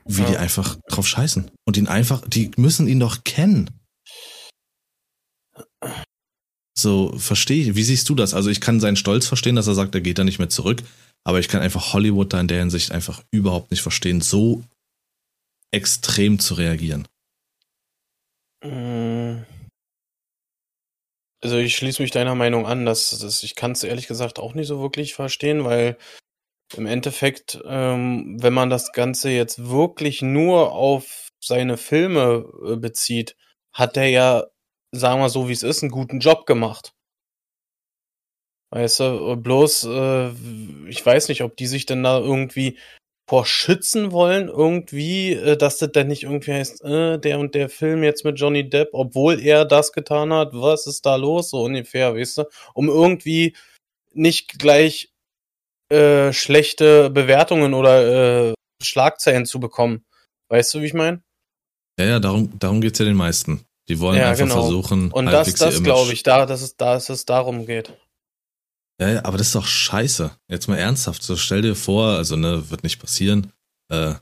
wie 0.05 0.21
ja. 0.21 0.29
die 0.29 0.37
einfach 0.37 0.77
drauf 0.89 1.07
scheißen. 1.07 1.51
Und 1.65 1.77
ihn 1.77 1.87
einfach, 1.87 2.27
die 2.27 2.51
müssen 2.55 2.87
ihn 2.87 2.99
doch 2.99 3.23
kennen. 3.23 3.69
So, 6.77 7.17
verstehe 7.17 7.63
ich. 7.63 7.75
Wie 7.75 7.83
siehst 7.83 8.07
du 8.09 8.15
das? 8.15 8.33
Also 8.33 8.49
ich 8.49 8.61
kann 8.61 8.79
seinen 8.79 8.95
Stolz 8.95 9.25
verstehen, 9.25 9.55
dass 9.55 9.67
er 9.67 9.73
sagt, 9.73 9.95
er 9.95 10.01
geht 10.01 10.19
da 10.19 10.23
nicht 10.23 10.39
mehr 10.39 10.49
zurück. 10.49 10.83
Aber 11.25 11.39
ich 11.39 11.49
kann 11.49 11.61
einfach 11.61 11.93
Hollywood 11.93 12.31
da 12.31 12.39
in 12.39 12.47
der 12.47 12.59
Hinsicht 12.59 12.91
einfach 12.91 13.21
überhaupt 13.31 13.71
nicht 13.71 13.81
verstehen, 13.81 14.21
so 14.21 14.63
extrem 15.71 16.39
zu 16.39 16.53
reagieren. 16.53 17.07
Mm. 18.63 19.43
Also 21.43 21.57
ich 21.57 21.75
schließe 21.75 22.01
mich 22.01 22.11
deiner 22.11 22.35
Meinung 22.35 22.65
an, 22.65 22.85
dass, 22.85 23.09
dass 23.09 23.43
ich 23.43 23.55
kann 23.55 23.73
es 23.73 23.83
ehrlich 23.83 24.07
gesagt 24.07 24.39
auch 24.39 24.53
nicht 24.53 24.67
so 24.67 24.79
wirklich 24.79 25.13
verstehen, 25.13 25.65
weil 25.65 25.97
im 26.75 26.85
Endeffekt, 26.85 27.59
ähm, 27.65 28.37
wenn 28.41 28.53
man 28.53 28.69
das 28.69 28.91
Ganze 28.91 29.29
jetzt 29.29 29.69
wirklich 29.69 30.21
nur 30.21 30.71
auf 30.73 31.29
seine 31.39 31.77
Filme 31.77 32.45
äh, 32.65 32.75
bezieht, 32.75 33.35
hat 33.73 33.97
er 33.97 34.07
ja, 34.07 34.45
sagen 34.91 35.21
wir 35.21 35.29
so 35.29 35.47
wie 35.47 35.53
es 35.53 35.63
ist, 35.63 35.83
einen 35.83 35.91
guten 35.91 36.19
Job 36.19 36.45
gemacht. 36.45 36.93
Weißt 38.71 38.99
du, 38.99 39.37
bloß, 39.37 39.85
äh, 39.85 40.29
ich 40.89 41.05
weiß 41.05 41.29
nicht, 41.29 41.41
ob 41.43 41.55
die 41.55 41.67
sich 41.67 41.85
denn 41.85 42.03
da 42.03 42.19
irgendwie 42.19 42.77
vor 43.29 43.45
schützen 43.45 44.11
wollen, 44.11 44.49
irgendwie, 44.49 45.33
äh, 45.33 45.57
dass 45.57 45.77
das 45.77 45.91
dann 45.91 46.07
nicht 46.07 46.23
irgendwie 46.23 46.53
heißt, 46.53 46.83
äh, 46.83 47.19
der 47.19 47.39
und 47.39 47.55
der 47.55 47.69
Film 47.69 48.03
jetzt 48.03 48.25
mit 48.25 48.39
Johnny 48.39 48.69
Depp, 48.69 48.89
obwohl 48.93 49.39
er 49.41 49.65
das 49.65 49.91
getan 49.93 50.33
hat, 50.33 50.49
was 50.53 50.87
ist 50.87 51.05
da 51.05 51.15
los, 51.15 51.49
so 51.51 51.61
ungefähr, 51.63 52.15
weißt 52.15 52.39
du, 52.39 52.43
um 52.73 52.89
irgendwie 52.89 53.55
nicht 54.13 54.59
gleich 54.59 55.11
äh, 55.89 56.33
schlechte 56.33 57.09
Bewertungen 57.09 57.73
oder 57.73 58.49
äh, 58.49 58.53
Schlagzeilen 58.81 59.45
zu 59.45 59.59
bekommen. 59.59 60.05
Weißt 60.49 60.73
du, 60.73 60.81
wie 60.81 60.85
ich 60.85 60.93
meine? 60.93 61.21
Ja, 61.99 62.05
ja, 62.05 62.19
darum, 62.19 62.57
darum 62.59 62.81
geht's 62.81 62.99
ja 62.99 63.05
den 63.05 63.15
meisten. 63.15 63.65
Die 63.89 63.99
wollen 63.99 64.17
ja, 64.17 64.29
einfach 64.29 64.43
genau. 64.43 64.61
versuchen. 64.61 65.11
Und 65.11 65.27
das, 65.27 65.53
das 65.55 65.81
glaube 65.81 66.13
ich, 66.13 66.23
da, 66.23 66.45
dass 66.45 66.61
es, 66.61 66.75
dass 66.75 67.09
es 67.09 67.25
darum 67.25 67.65
geht. 67.65 67.93
Ja, 68.99 69.09
ja, 69.09 69.25
aber 69.25 69.37
das 69.37 69.47
ist 69.47 69.55
doch 69.55 69.65
scheiße. 69.65 70.31
Jetzt 70.49 70.67
mal 70.67 70.77
ernsthaft. 70.77 71.23
So 71.23 71.35
stell 71.37 71.61
dir 71.61 71.75
vor, 71.75 72.17
also 72.17 72.35
ne, 72.35 72.69
wird 72.69 72.83
nicht 72.83 72.99
passieren. 72.99 73.53
Äh, 73.89 74.15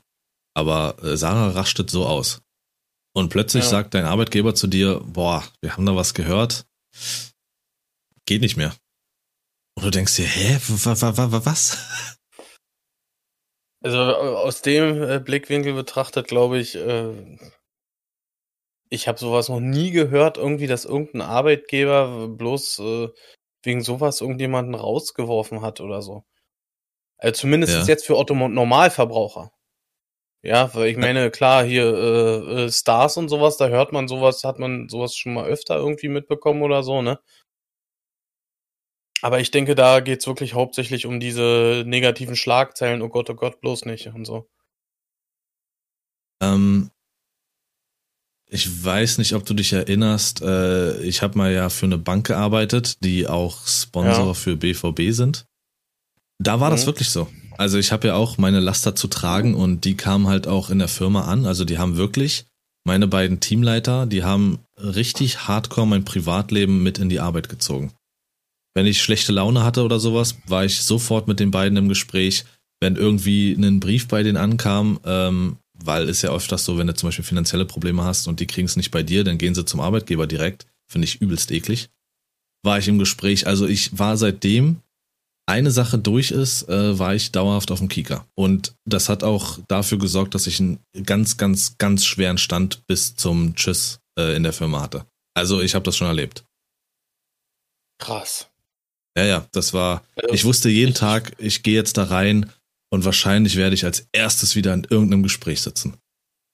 aber 0.53 0.97
äh, 1.03 1.17
Sarah 1.17 1.49
rastet 1.49 1.89
so 1.89 2.05
aus. 2.05 2.41
Und 3.13 3.29
plötzlich 3.29 3.63
ja. 3.63 3.69
sagt 3.69 3.93
dein 3.93 4.05
Arbeitgeber 4.05 4.55
zu 4.55 4.67
dir, 4.67 5.01
boah, 5.05 5.43
wir 5.61 5.73
haben 5.73 5.85
da 5.85 5.95
was 5.95 6.13
gehört. 6.13 6.65
Geht 8.25 8.41
nicht 8.41 8.57
mehr. 8.57 8.75
Und 9.75 9.85
du 9.85 9.89
denkst 9.89 10.15
dir, 10.15 10.25
hä, 10.25 10.57
was? 10.59 12.17
Also 13.81 13.99
aus 13.99 14.61
dem 14.61 15.03
äh, 15.03 15.19
Blickwinkel 15.19 15.73
betrachtet, 15.73 16.27
glaube 16.27 16.57
ich, 16.57 16.75
äh, 16.75 17.37
ich 18.89 19.07
habe 19.07 19.19
sowas 19.19 19.49
noch 19.49 19.59
nie 19.59 19.91
gehört, 19.91 20.37
irgendwie, 20.37 20.67
dass 20.67 20.85
irgendein 20.85 21.21
Arbeitgeber 21.21 22.29
bloß 22.29 22.79
äh, 22.79 23.09
wegen 23.63 23.81
sowas 23.81 24.21
irgendjemanden 24.21 24.75
rausgeworfen 24.75 25.61
hat 25.61 25.81
oder 25.81 26.01
so. 26.01 26.23
Also 27.17 27.41
zumindest 27.41 27.73
ja. 27.73 27.83
jetzt 27.83 28.05
für 28.05 28.17
Otto 28.17 28.33
Normalverbraucher. 28.33 29.51
Ja, 30.41 30.73
weil 30.75 30.89
ich 30.89 30.97
meine, 30.97 31.31
klar, 31.31 31.63
hier 31.63 31.85
äh, 31.93 32.71
Stars 32.71 33.17
und 33.17 33.29
sowas, 33.29 33.57
da 33.57 33.67
hört 33.67 33.93
man 33.93 34.07
sowas, 34.07 34.43
hat 34.43 34.59
man 34.59 34.87
sowas 34.89 35.15
schon 35.15 35.33
mal 35.33 35.47
öfter 35.47 35.75
irgendwie 35.75 36.07
mitbekommen 36.07 36.61
oder 36.61 36.83
so, 36.83 37.01
ne? 37.01 37.19
Aber 39.21 39.39
ich 39.39 39.51
denke, 39.51 39.75
da 39.75 40.01
geht's 40.01 40.27
wirklich 40.27 40.53
hauptsächlich 40.53 41.05
um 41.05 41.19
diese 41.19 41.83
negativen 41.85 42.35
Schlagzeilen, 42.35 43.01
oh 43.01 43.09
Gott, 43.09 43.29
oh 43.29 43.35
Gott, 43.35 43.61
bloß 43.61 43.85
nicht 43.85 44.07
und 44.07 44.25
so. 44.25 44.47
Ähm, 46.41 46.91
ich 48.47 48.83
weiß 48.83 49.17
nicht, 49.17 49.33
ob 49.33 49.45
du 49.45 49.53
dich 49.53 49.73
erinnerst, 49.73 50.41
äh, 50.41 51.01
ich 51.01 51.21
habe 51.21 51.37
mal 51.37 51.51
ja 51.51 51.69
für 51.69 51.85
eine 51.85 51.97
Bank 51.97 52.27
gearbeitet, 52.27 53.03
die 53.03 53.27
auch 53.27 53.65
Sponsor 53.65 54.27
ja. 54.27 54.33
für 54.33 54.55
BVB 54.55 55.11
sind. 55.11 55.45
Da 56.37 56.59
war 56.59 56.69
mhm. 56.69 56.75
das 56.75 56.85
wirklich 56.85 57.09
so. 57.09 57.27
Also 57.57 57.77
ich 57.77 57.91
habe 57.91 58.07
ja 58.07 58.15
auch 58.15 58.37
meine 58.37 58.59
Laster 58.59 58.95
zu 58.95 59.07
tragen 59.07 59.55
und 59.55 59.85
die 59.85 59.95
kamen 59.95 60.27
halt 60.27 60.47
auch 60.47 60.69
in 60.69 60.79
der 60.79 60.89
Firma 60.89 61.21
an. 61.25 61.45
Also 61.45 61.63
die 61.65 61.77
haben 61.77 61.97
wirklich, 61.97 62.45
meine 62.83 63.07
beiden 63.07 63.39
Teamleiter, 63.39 64.05
die 64.05 64.23
haben 64.23 64.59
richtig 64.77 65.47
hardcore 65.47 65.87
mein 65.87 66.05
Privatleben 66.05 66.83
mit 66.83 66.99
in 66.99 67.09
die 67.09 67.21
Arbeit 67.21 67.49
gezogen. 67.49 67.93
Wenn 68.75 68.85
ich 68.85 69.01
schlechte 69.01 69.31
Laune 69.31 69.63
hatte 69.63 69.83
oder 69.83 69.99
sowas, 69.99 70.37
war 70.47 70.65
ich 70.65 70.81
sofort 70.81 71.27
mit 71.27 71.39
den 71.39 71.51
beiden 71.51 71.77
im 71.77 71.89
Gespräch. 71.89 72.45
Wenn 72.81 72.97
irgendwie 72.97 73.53
ein 73.53 73.79
Brief 73.79 74.07
bei 74.07 74.21
denen 74.21 74.37
ankam, 74.37 74.99
ähm, 75.05 75.57
weil 75.73 76.09
es 76.09 76.21
ja 76.21 76.31
öfters 76.31 76.65
so, 76.65 76.77
wenn 76.77 76.87
du 76.87 76.93
zum 76.93 77.07
Beispiel 77.07 77.25
finanzielle 77.25 77.65
Probleme 77.65 78.03
hast 78.03 78.27
und 78.27 78.39
die 78.39 78.47
kriegen 78.47 78.65
es 78.65 78.75
nicht 78.75 78.91
bei 78.91 79.01
dir, 79.01 79.23
dann 79.23 79.37
gehen 79.37 79.55
sie 79.55 79.65
zum 79.65 79.79
Arbeitgeber 79.79 80.27
direkt. 80.27 80.67
Finde 80.87 81.05
ich 81.05 81.21
übelst 81.21 81.51
eklig. 81.51 81.89
War 82.63 82.77
ich 82.77 82.87
im 82.87 82.99
Gespräch. 82.99 83.47
Also 83.47 83.65
ich 83.65 83.97
war 83.97 84.17
seitdem 84.17 84.81
eine 85.47 85.71
Sache 85.71 85.97
durch 85.97 86.31
ist, 86.31 86.67
äh, 86.69 86.97
war 86.97 87.13
ich 87.13 87.31
dauerhaft 87.31 87.71
auf 87.71 87.79
dem 87.79 87.87
Kieker. 87.87 88.27
Und 88.35 88.75
das 88.85 89.09
hat 89.09 89.23
auch 89.23 89.59
dafür 89.67 89.99
gesorgt, 89.99 90.33
dass 90.33 90.47
ich 90.47 90.59
einen 90.59 90.79
ganz, 91.03 91.37
ganz, 91.37 91.77
ganz 91.77 92.05
schweren 92.05 92.37
Stand 92.37 92.85
bis 92.87 93.15
zum 93.15 93.55
Tschüss 93.55 93.99
äh, 94.17 94.35
in 94.35 94.43
der 94.43 94.53
Firma 94.53 94.81
hatte. 94.81 95.05
Also 95.35 95.61
ich 95.61 95.75
habe 95.75 95.83
das 95.83 95.97
schon 95.97 96.07
erlebt. 96.07 96.45
Krass. 97.99 98.49
Ja, 99.17 99.23
ja, 99.23 99.47
das 99.51 99.73
war. 99.73 100.03
Also, 100.15 100.33
ich 100.33 100.45
wusste 100.45 100.69
jeden 100.69 100.93
Tag, 100.93 101.33
ich 101.37 101.63
gehe 101.63 101.75
jetzt 101.75 101.97
da 101.97 102.03
rein 102.03 102.51
und 102.89 103.05
wahrscheinlich 103.05 103.55
werde 103.55 103.75
ich 103.75 103.85
als 103.85 104.07
erstes 104.11 104.55
wieder 104.55 104.73
in 104.73 104.85
irgendeinem 104.89 105.23
Gespräch 105.23 105.61
sitzen. 105.61 105.97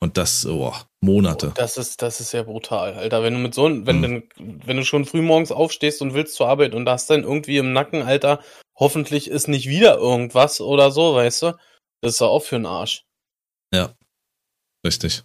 Und 0.04 0.18
das, 0.18 0.48
oh, 0.48 0.74
Monate. 1.00 1.54
Das 1.56 1.78
ist, 1.78 2.02
das 2.02 2.20
ist 2.20 2.32
ja 2.32 2.42
brutal, 2.42 2.96
Alter. 2.96 3.22
Wenn 3.22 3.34
du 3.34 3.40
mit 3.40 3.54
so, 3.54 3.66
wenn, 3.66 4.04
hm. 4.04 4.24
wenn 4.66 4.78
du 4.78 4.84
schon 4.84 5.06
früh 5.06 5.22
morgens 5.22 5.52
aufstehst 5.52 6.02
und 6.02 6.16
willst 6.16 6.36
zur 6.36 6.48
Arbeit 6.48 6.74
und 6.74 6.90
hast 6.90 7.10
dann 7.10 7.24
irgendwie 7.24 7.58
im 7.58 7.72
Nacken, 7.74 8.02
Alter, 8.02 8.44
hoffentlich 8.76 9.30
ist 9.30 9.48
nicht 9.48 9.68
wieder 9.68 9.98
irgendwas 9.98 10.60
oder 10.60 10.90
so, 10.92 11.14
weißt 11.14 11.44
du? 11.44 11.58
Das 12.02 12.14
ist 12.14 12.22
ja 12.22 12.28
auch 12.28 12.44
für 12.44 12.56
den 12.56 12.66
Arsch. 12.66 13.06
Ja. 13.72 13.94
Richtig. 14.86 15.24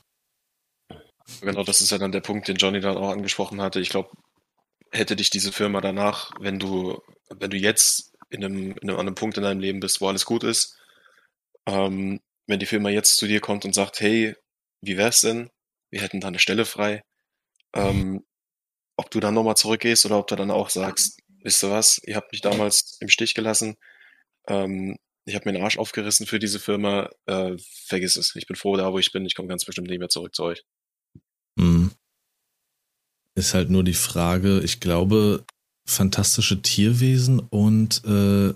Genau, 1.41 1.65
das 1.65 1.81
ist 1.81 1.91
ja 1.91 1.99
dann 1.99 2.13
der 2.13 2.21
Punkt, 2.21 2.47
den 2.47 2.57
Johnny 2.57 2.81
dann 2.81 2.97
auch 2.97 3.09
angesprochen 3.09 3.61
hatte. 3.61 3.81
Ich 3.81 3.89
glaube, 3.89 4.11
hätte 4.97 5.17
dich 5.17 5.31
diese 5.31 5.53
Firma 5.53 5.81
danach, 5.81 6.33
wenn 6.41 6.59
du, 6.59 7.01
wenn 7.29 7.51
du 7.51 7.57
jetzt 7.57 8.15
in 8.31 8.45
einem, 8.45 8.73
in 8.73 8.91
einem, 8.91 8.99
an 8.99 9.07
einem 9.07 9.15
Punkt 9.15 9.37
in 9.37 9.43
deinem 9.43 9.61
Leben 9.61 9.81
bist, 9.81 10.01
wo 10.01 10.09
alles 10.09 10.25
gut 10.25 10.45
ist, 10.45 10.79
ähm, 11.67 12.21
wenn 12.47 12.59
die 12.59 12.67
Firma 12.67 12.91
jetzt 12.91 13.17
zu 13.17 13.27
dir 13.27 13.41
kommt 13.41 13.65
und 13.65 13.75
sagt, 13.75 14.01
hey, 14.01 14.35
wie 14.81 14.97
wär's 14.97 15.21
denn? 15.21 15.51
Wir 15.91 16.01
hätten 16.03 16.21
da 16.21 16.29
eine 16.29 16.39
Stelle 16.39 16.65
frei. 16.65 17.03
Ähm, 17.75 18.25
ob 18.97 19.11
du 19.11 19.21
dann 19.21 19.35
nochmal 19.35 19.57
zurückgehst 19.57 20.07
oder 20.07 20.19
ob 20.19 20.27
du 20.27 20.37
dann 20.37 20.51
auch 20.51 20.71
sagst, 20.71 21.21
wisst 21.43 21.63
ihr 21.63 21.71
was, 21.71 22.01
ihr 22.05 22.17
habt 22.17 22.33
mich 22.33 22.41
damals 22.41 22.97
im 23.01 23.09
Stich 23.09 23.35
gelassen, 23.35 23.77
ähm, 24.49 24.97
ich 25.27 25.35
habe 25.35 25.49
mir 25.49 25.55
den 25.55 25.63
Arsch 25.63 25.77
aufgerissen 25.77 26.27
für 26.27 26.39
diese 26.39 26.61
Firma, 26.61 27.11
äh, 27.27 27.57
vergiss 27.59 28.17
es. 28.17 28.35
Ich 28.37 28.47
bin 28.47 28.57
froh 28.57 28.77
da, 28.77 28.93
wo 28.93 28.99
ich 28.99 29.11
bin, 29.11 29.27
ich 29.27 29.35
komme 29.35 29.49
ganz 29.49 29.65
bestimmt 29.65 29.89
nicht 29.89 29.99
mehr 29.99 30.09
zurück 30.09 30.35
zu 30.35 30.45
euch. 30.45 30.65
Mhm. 31.57 31.91
Ist 33.37 33.55
halt 33.55 33.71
nur 33.71 33.85
die 33.85 33.95
Frage, 33.95 34.61
ich 34.61 34.81
glaube, 34.81 35.45
fantastische 35.87 36.63
Tierwesen 36.63 37.39
und 37.39 38.05
äh, 38.05 38.55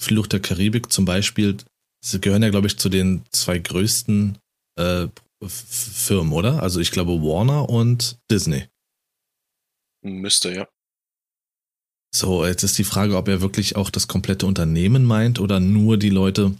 Fluch 0.00 0.26
der 0.26 0.40
Karibik 0.40 0.92
zum 0.92 1.04
Beispiel, 1.04 1.56
sie 2.04 2.20
gehören 2.20 2.42
ja, 2.42 2.50
glaube 2.50 2.66
ich, 2.66 2.78
zu 2.78 2.88
den 2.88 3.24
zwei 3.30 3.58
größten 3.58 4.38
äh, 4.78 5.08
Firmen, 5.46 6.32
oder? 6.32 6.62
Also 6.62 6.80
ich 6.80 6.92
glaube 6.92 7.20
Warner 7.20 7.68
und 7.68 8.18
Disney. 8.30 8.68
Müsste, 10.02 10.54
ja. 10.54 10.68
So, 12.14 12.44
jetzt 12.44 12.62
ist 12.62 12.78
die 12.78 12.84
Frage, 12.84 13.16
ob 13.16 13.28
er 13.28 13.40
wirklich 13.40 13.76
auch 13.76 13.90
das 13.90 14.06
komplette 14.06 14.46
Unternehmen 14.46 15.04
meint 15.04 15.40
oder 15.40 15.60
nur 15.60 15.96
die 15.96 16.10
Leute, 16.10 16.54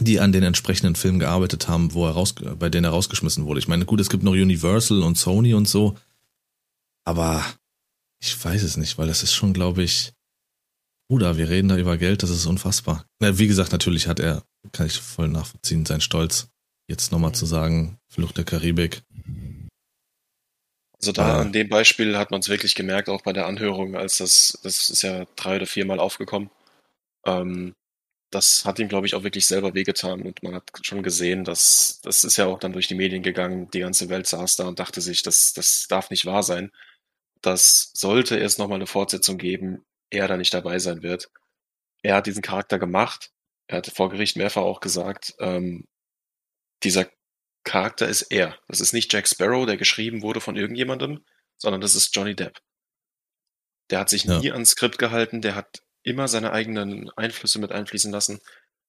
die 0.00 0.20
an 0.20 0.32
den 0.32 0.42
entsprechenden 0.42 0.94
Filmen 0.94 1.18
gearbeitet 1.18 1.68
haben, 1.68 1.92
wo 1.92 2.06
er 2.06 2.12
raus, 2.12 2.34
bei 2.34 2.70
denen 2.70 2.84
er 2.84 2.90
rausgeschmissen 2.90 3.44
wurde. 3.44 3.60
Ich 3.60 3.68
meine, 3.68 3.84
gut, 3.84 4.00
es 4.00 4.08
gibt 4.08 4.22
noch 4.22 4.32
Universal 4.32 5.02
und 5.02 5.18
Sony 5.18 5.54
und 5.54 5.68
so, 5.68 5.96
aber 7.08 7.42
ich 8.20 8.44
weiß 8.44 8.62
es 8.62 8.76
nicht, 8.76 8.98
weil 8.98 9.06
das 9.06 9.22
ist 9.22 9.32
schon, 9.32 9.54
glaube 9.54 9.82
ich, 9.82 10.12
Bruder, 11.10 11.38
wir 11.38 11.48
reden 11.48 11.68
da 11.68 11.78
über 11.78 11.96
Geld, 11.96 12.22
das 12.22 12.28
ist 12.28 12.44
unfassbar. 12.44 13.06
wie 13.18 13.46
gesagt, 13.46 13.72
natürlich 13.72 14.08
hat 14.08 14.20
er, 14.20 14.42
kann 14.72 14.86
ich 14.86 15.00
voll 15.00 15.28
nachvollziehen, 15.28 15.86
sein 15.86 16.02
Stolz, 16.02 16.50
jetzt 16.86 17.10
nochmal 17.10 17.34
zu 17.34 17.46
sagen, 17.46 17.98
Flucht 18.08 18.36
der 18.36 18.44
Karibik. 18.44 19.04
Also 21.00 21.12
da 21.12 21.38
äh, 21.38 21.40
an 21.40 21.52
dem 21.52 21.70
Beispiel 21.70 22.18
hat 22.18 22.30
man 22.30 22.40
es 22.40 22.50
wirklich 22.50 22.74
gemerkt, 22.74 23.08
auch 23.08 23.22
bei 23.22 23.32
der 23.32 23.46
Anhörung, 23.46 23.96
als 23.96 24.18
das, 24.18 24.58
das 24.62 24.90
ist 24.90 25.00
ja 25.00 25.24
drei 25.34 25.56
oder 25.56 25.66
viermal 25.66 26.00
aufgekommen. 26.00 26.50
Ähm, 27.24 27.74
das 28.30 28.66
hat 28.66 28.78
ihm, 28.78 28.88
glaube 28.88 29.06
ich, 29.06 29.14
auch 29.14 29.22
wirklich 29.22 29.46
selber 29.46 29.72
wehgetan 29.72 30.20
und 30.20 30.42
man 30.42 30.56
hat 30.56 30.70
schon 30.82 31.02
gesehen, 31.02 31.44
dass 31.44 32.00
das 32.02 32.24
ist 32.24 32.36
ja 32.36 32.44
auch 32.44 32.58
dann 32.58 32.74
durch 32.74 32.86
die 32.86 32.94
Medien 32.94 33.22
gegangen, 33.22 33.70
die 33.70 33.80
ganze 33.80 34.10
Welt 34.10 34.26
saß 34.26 34.56
da 34.56 34.68
und 34.68 34.78
dachte 34.78 35.00
sich, 35.00 35.22
das, 35.22 35.54
das 35.54 35.86
darf 35.88 36.10
nicht 36.10 36.26
wahr 36.26 36.42
sein. 36.42 36.70
Das 37.42 37.90
sollte 37.94 38.38
es 38.38 38.58
nochmal 38.58 38.76
eine 38.76 38.86
Fortsetzung 38.86 39.38
geben, 39.38 39.84
er 40.10 40.28
da 40.28 40.36
nicht 40.36 40.54
dabei 40.54 40.78
sein 40.78 41.02
wird. 41.02 41.30
Er 42.02 42.16
hat 42.16 42.26
diesen 42.26 42.42
Charakter 42.42 42.78
gemacht. 42.78 43.30
Er 43.66 43.78
hat 43.78 43.86
vor 43.88 44.10
Gericht 44.10 44.36
mehrfach 44.36 44.62
auch 44.62 44.80
gesagt, 44.80 45.34
ähm, 45.40 45.86
dieser 46.82 47.06
Charakter 47.64 48.08
ist 48.08 48.22
er. 48.22 48.58
Das 48.68 48.80
ist 48.80 48.92
nicht 48.92 49.12
Jack 49.12 49.28
Sparrow, 49.28 49.66
der 49.66 49.76
geschrieben 49.76 50.22
wurde 50.22 50.40
von 50.40 50.56
irgendjemandem, 50.56 51.24
sondern 51.58 51.80
das 51.80 51.94
ist 51.94 52.14
Johnny 52.14 52.34
Depp. 52.34 52.60
Der 53.90 54.00
hat 54.00 54.08
sich 54.08 54.24
ja. 54.24 54.38
nie 54.38 54.52
ans 54.52 54.70
Skript 54.70 54.98
gehalten, 54.98 55.42
der 55.42 55.54
hat 55.54 55.82
immer 56.02 56.28
seine 56.28 56.52
eigenen 56.52 57.10
Einflüsse 57.16 57.58
mit 57.58 57.72
einfließen 57.72 58.12
lassen. 58.12 58.40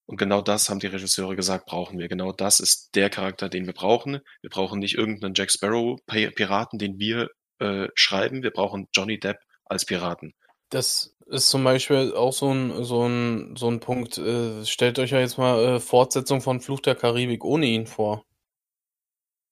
Und 0.05 0.17
genau 0.17 0.41
das 0.41 0.69
haben 0.69 0.79
die 0.79 0.88
Regisseure 0.88 1.35
gesagt, 1.35 1.65
brauchen 1.65 1.99
wir. 1.99 2.07
Genau 2.07 2.31
das 2.31 2.59
ist 2.59 2.95
der 2.95 3.09
Charakter, 3.09 3.49
den 3.49 3.65
wir 3.65 3.73
brauchen. 3.73 4.21
Wir 4.41 4.49
brauchen 4.49 4.79
nicht 4.79 4.95
irgendeinen 4.95 5.35
Jack 5.35 5.51
Sparrow 5.51 5.99
Piraten, 6.07 6.79
den 6.79 6.97
wir 6.99 7.29
äh, 7.60 7.88
schreiben. 7.93 8.43
Wir 8.43 8.52
brauchen 8.52 8.88
Johnny 8.93 9.19
Depp 9.19 9.39
als 9.65 9.86
Piraten. 9.86 10.34
Das 10.69 11.15
ist 11.28 11.50
zum 11.50 11.63
Beispiel 11.63 12.13
auch 12.13 12.34
so 12.34 12.52
ein, 12.52 12.84
so 12.84 13.08
ein, 13.08 13.56
so 13.56 13.69
ein 13.69 13.80
Punkt. 13.80 14.17
Äh, 14.17 14.65
stellt 14.65 15.00
euch 15.00 15.12
ja 15.12 15.19
jetzt 15.19 15.38
mal 15.38 15.76
äh, 15.76 15.80
Fortsetzung 15.80 16.41
von 16.41 16.60
Fluch 16.60 16.80
der 16.80 16.95
Karibik 16.95 17.43
ohne 17.43 17.67
ihn 17.67 17.88
vor. 17.88 18.26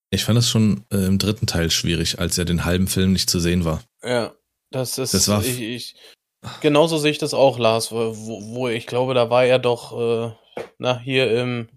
Ich 0.09 0.23
fand 0.23 0.37
das 0.37 0.49
schon 0.49 0.85
äh, 0.91 1.05
im 1.05 1.17
dritten 1.17 1.47
Teil 1.47 1.69
schwierig, 1.69 2.19
als 2.19 2.37
er 2.37 2.45
den 2.45 2.65
halben 2.65 2.87
Film 2.87 3.13
nicht 3.13 3.29
zu 3.29 3.39
sehen 3.39 3.65
war. 3.65 3.83
Ja, 4.03 4.33
das 4.71 4.97
ist. 4.97 5.13
Das 5.13 5.27
war 5.27 5.43
ich, 5.43 5.59
ich, 5.61 5.95
genauso 6.61 6.97
sehe 6.97 7.11
ich 7.11 7.17
das 7.17 7.33
auch, 7.33 7.59
Lars, 7.59 7.91
wo, 7.91 8.15
wo 8.15 8.67
ich 8.69 8.87
glaube, 8.87 9.13
da 9.13 9.29
war 9.29 9.43
er 9.43 9.59
doch, 9.59 9.99
äh, 9.99 10.63
na, 10.77 10.99
hier 10.99 11.29
im 11.39 11.67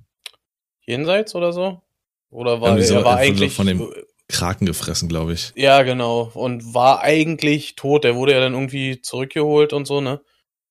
Jenseits 0.86 1.34
oder 1.34 1.52
so? 1.52 1.82
Oder 2.30 2.60
war 2.60 2.78
er 2.78 3.04
war 3.04 3.16
eigentlich. 3.16 3.54
Von 3.54 3.66
dem 3.66 3.92
Kraken 4.30 4.66
gefressen, 4.66 5.08
glaube 5.08 5.32
ich. 5.34 5.52
Ja, 5.54 5.82
genau. 5.82 6.30
Und 6.34 6.74
war 6.74 7.02
eigentlich 7.02 7.76
tot. 7.76 8.04
Der 8.04 8.16
wurde 8.16 8.32
ja 8.32 8.40
dann 8.40 8.54
irgendwie 8.54 9.00
zurückgeholt 9.00 9.72
und 9.72 9.86
so, 9.86 10.00
ne? 10.00 10.20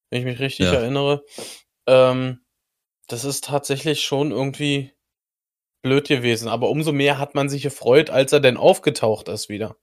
Wenn 0.10 0.20
ich 0.20 0.26
mich 0.26 0.40
richtig 0.40 0.66
ja. 0.66 0.74
erinnere. 0.74 1.24
Ähm, 1.88 2.40
das 3.08 3.26
ist 3.26 3.46
tatsächlich 3.46 4.02
schon 4.02 4.32
irgendwie 4.32 4.92
blöd 5.82 6.08
gewesen. 6.08 6.48
Aber 6.48 6.70
umso 6.70 6.92
mehr 6.92 7.18
hat 7.18 7.36
man 7.36 7.50
sich 7.50 7.64
gefreut, 7.64 8.10
als 8.10 8.34
er 8.34 8.40
denn 8.40 8.58
aufgetaucht 8.58 9.28
ist 9.28 9.50
wieder. 9.50 9.76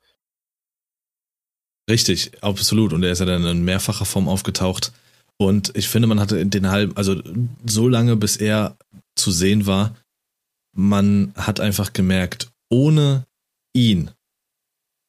Richtig, 1.89 2.33
absolut. 2.43 2.93
Und 2.93 3.03
er 3.03 3.13
ist 3.13 3.21
ja 3.21 3.27
dann 3.27 3.45
in 3.45 3.65
mehrfacher 3.65 4.05
Form 4.05 4.29
aufgetaucht. 4.29 4.93
Und 5.39 5.77
ich 5.77 5.89
finde, 5.89 6.09
man 6.09 6.21
hatte 6.21 6.45
den 6.47 6.71
halben, 6.71 6.97
also 6.97 7.21
so 7.65 7.89
lange, 7.89 8.17
bis 8.17 8.37
er 8.37 8.77
zu 9.15 9.31
sehen 9.31 9.67
war, 9.67 9.95
man 10.75 11.33
hat 11.37 11.61
einfach 11.61 11.93
gemerkt, 11.93 12.51
ohne 12.71 13.26
ihn 13.77 14.11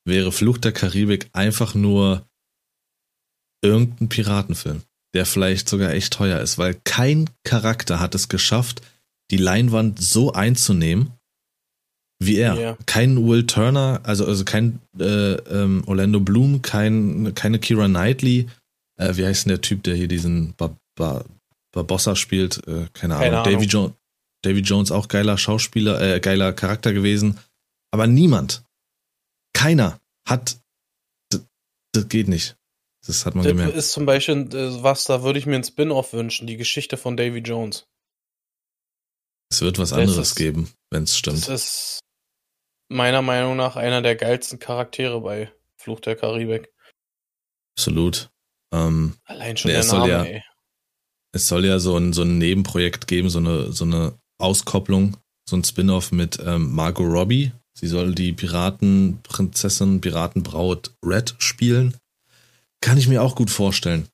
wäre 0.06 0.32
Flucht 0.32 0.66
der 0.66 0.72
Karibik 0.72 1.30
einfach 1.34 1.74
nur 1.74 2.26
irgendein 3.64 4.10
Piratenfilm, 4.10 4.84
der 5.14 5.26
vielleicht 5.26 5.68
sogar 5.68 5.92
echt 5.92 6.14
teuer 6.14 6.40
ist, 6.40 6.58
weil 6.58 6.80
kein 6.84 7.30
Charakter 7.44 8.00
hat 8.00 8.16
es 8.16 8.30
geschafft, 8.30 8.82
die 9.32 9.38
Leinwand 9.38 10.02
so 10.02 10.34
einzunehmen 10.34 11.12
wie 12.20 12.38
er. 12.38 12.56
Yeah. 12.56 12.78
Kein 12.86 13.28
Will 13.28 13.46
Turner, 13.46 14.02
also, 14.04 14.26
also 14.26 14.44
kein 14.44 14.80
äh, 15.00 15.34
ähm, 15.34 15.84
Orlando 15.86 16.20
Bloom, 16.20 16.62
kein, 16.62 17.34
keine 17.36 17.60
Kira 17.60 17.88
Knightley. 17.88 18.48
Äh, 19.00 19.18
wie 19.18 19.26
heißt 19.26 19.46
denn 19.46 19.50
der 19.52 19.62
Typ, 19.62 19.84
der 19.84 19.96
hier 19.96 20.08
diesen 20.08 20.54
Bar 20.56 20.76
Bar 20.96 21.26
Barbossa 21.74 22.16
spielt? 22.16 22.58
Äh, 22.68 22.88
keine, 22.94 23.16
keine 23.16 23.16
Ahnung. 23.18 23.34
Ahnung. 23.34 23.54
Davy, 23.54 23.66
jo 23.66 23.94
Davy 24.44 24.60
Jones 24.62 24.92
auch 24.92 25.08
geiler 25.08 25.38
Schauspieler, 25.38 26.02
äh, 26.02 26.20
geiler 26.20 26.54
Charakter 26.54 26.94
gewesen. 26.94 27.38
Aber 27.92 28.08
niemand, 28.08 28.64
keiner 29.54 30.00
hat, 30.28 30.60
das 31.94 32.10
geht 32.10 32.28
nicht. 32.28 32.58
Das 33.06 33.26
hat 33.26 33.36
man 33.36 33.44
das 33.44 33.52
gemerkt. 33.52 33.76
ist 33.76 33.92
zum 33.92 34.06
Beispiel 34.06 34.54
äh, 34.54 34.84
was, 34.84 35.06
da 35.06 35.24
würde 35.24 35.40
ich 35.40 35.46
mir 35.46 35.56
ein 35.56 35.64
Spin-off 35.64 36.14
wünschen, 36.14 36.46
die 36.46 36.58
Geschichte 36.58 36.98
von 36.98 37.16
Davy 37.16 37.40
Jones. 37.40 37.88
Es 39.50 39.62
wird 39.62 39.80
was 39.80 39.94
anderes 39.94 40.18
ist, 40.18 40.36
geben, 40.36 40.74
wenn 40.92 41.04
es 41.04 41.18
stimmt. 41.18 41.48
Das 41.48 41.50
ist, 41.50 42.00
meiner 42.90 43.22
Meinung 43.22 43.56
nach 43.56 43.78
einer 43.78 44.02
der 44.02 44.16
geilsten 44.16 44.60
Charaktere 44.60 45.22
bei 45.22 45.52
Fluch 45.78 46.02
der 46.02 46.16
Karibik. 46.16 46.70
Absolut. 47.78 48.30
Ähm, 48.74 49.16
Allein 49.26 49.56
schon 49.56 49.72
der 49.72 49.86
Name, 49.86 50.10
ja, 50.10 50.24
ey. 50.24 50.44
Es 51.34 51.48
soll 51.48 51.66
ja 51.66 51.80
so 51.80 51.98
ein, 51.98 52.14
so 52.14 52.24
ein 52.24 52.38
Nebenprojekt 52.38 53.08
geben, 53.08 53.30
so 53.30 53.40
eine, 53.40 53.72
so 53.72 53.86
eine 53.86 54.20
Auskopplung, 54.40 55.18
so 55.48 55.56
ein 55.56 55.64
Spin-off 55.64 56.12
mit 56.12 56.40
ähm, 56.44 56.74
Margot 56.74 57.06
Robbie. 57.06 57.52
Sie 57.78 57.86
soll 57.86 58.16
die 58.16 58.34
Piratenprinzessin, 58.34 60.02
Piratenbraut 60.02 60.96
Red 61.06 61.36
spielen. 61.38 61.96
Kann 62.82 62.98
ich 62.98 63.08
mir 63.08 63.22
auch 63.22 63.36
gut 63.36 63.52
vorstellen. 63.52 64.08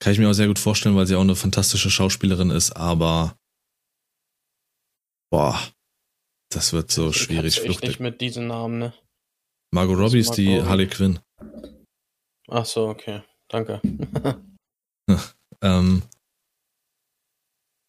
Kann 0.00 0.12
ich 0.12 0.18
mir 0.18 0.28
auch 0.28 0.34
sehr 0.34 0.48
gut 0.48 0.58
vorstellen, 0.58 0.96
weil 0.96 1.06
sie 1.06 1.14
auch 1.14 1.20
eine 1.20 1.36
fantastische 1.36 1.88
Schauspielerin 1.88 2.50
ist, 2.50 2.72
aber 2.72 3.38
boah, 5.30 5.56
das 6.50 6.72
wird 6.72 6.90
so 6.90 7.10
ich 7.10 7.16
schwierig. 7.16 7.64
Ich 7.64 7.80
nicht 7.80 8.00
mit 8.00 8.20
diesem 8.20 8.48
Namen, 8.48 8.80
ne? 8.80 8.92
Margot 9.72 9.96
Robbie 9.96 10.18
ist 10.18 10.32
die 10.32 10.60
Harley 10.60 10.88
Quinn. 10.88 11.20
Ach 12.48 12.66
so, 12.66 12.88
okay. 12.88 13.22
Danke. 13.48 13.80
ähm, 15.62 16.02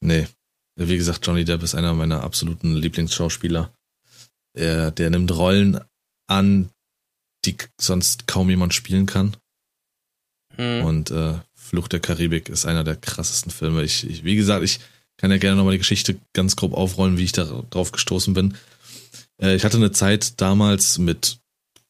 nee. 0.03 0.27
Wie 0.77 0.97
gesagt, 0.97 1.25
Johnny 1.25 1.43
Depp 1.43 1.63
ist 1.63 1.73
einer 1.73 1.95
meiner 1.95 2.23
absoluten 2.23 2.75
Lieblingsschauspieler. 2.75 3.73
Er, 4.55 4.91
der 4.91 5.09
nimmt 5.09 5.35
Rollen 5.35 5.79
an, 6.27 6.69
die 7.45 7.55
sonst 7.79 8.27
kaum 8.27 8.49
jemand 8.49 8.73
spielen 8.73 9.05
kann. 9.05 9.35
Hm. 10.55 10.85
Und 10.85 11.11
äh, 11.11 11.35
Flucht 11.53 11.93
der 11.93 11.99
Karibik 11.99 12.49
ist 12.49 12.65
einer 12.65 12.83
der 12.83 12.95
krassesten 12.95 13.51
Filme. 13.51 13.83
Ich, 13.83 14.09
ich 14.09 14.23
wie 14.23 14.35
gesagt, 14.35 14.63
ich 14.63 14.79
kann 15.17 15.31
ja 15.31 15.37
gerne 15.37 15.57
nochmal 15.57 15.73
die 15.73 15.79
Geschichte 15.79 16.17
ganz 16.33 16.55
grob 16.55 16.73
aufrollen, 16.73 17.17
wie 17.17 17.23
ich 17.23 17.31
da 17.31 17.63
drauf 17.69 17.91
gestoßen 17.91 18.33
bin. 18.33 18.55
Äh, 19.41 19.55
ich 19.55 19.65
hatte 19.65 19.77
eine 19.77 19.91
Zeit 19.91 20.39
damals 20.41 20.97
mit 20.97 21.39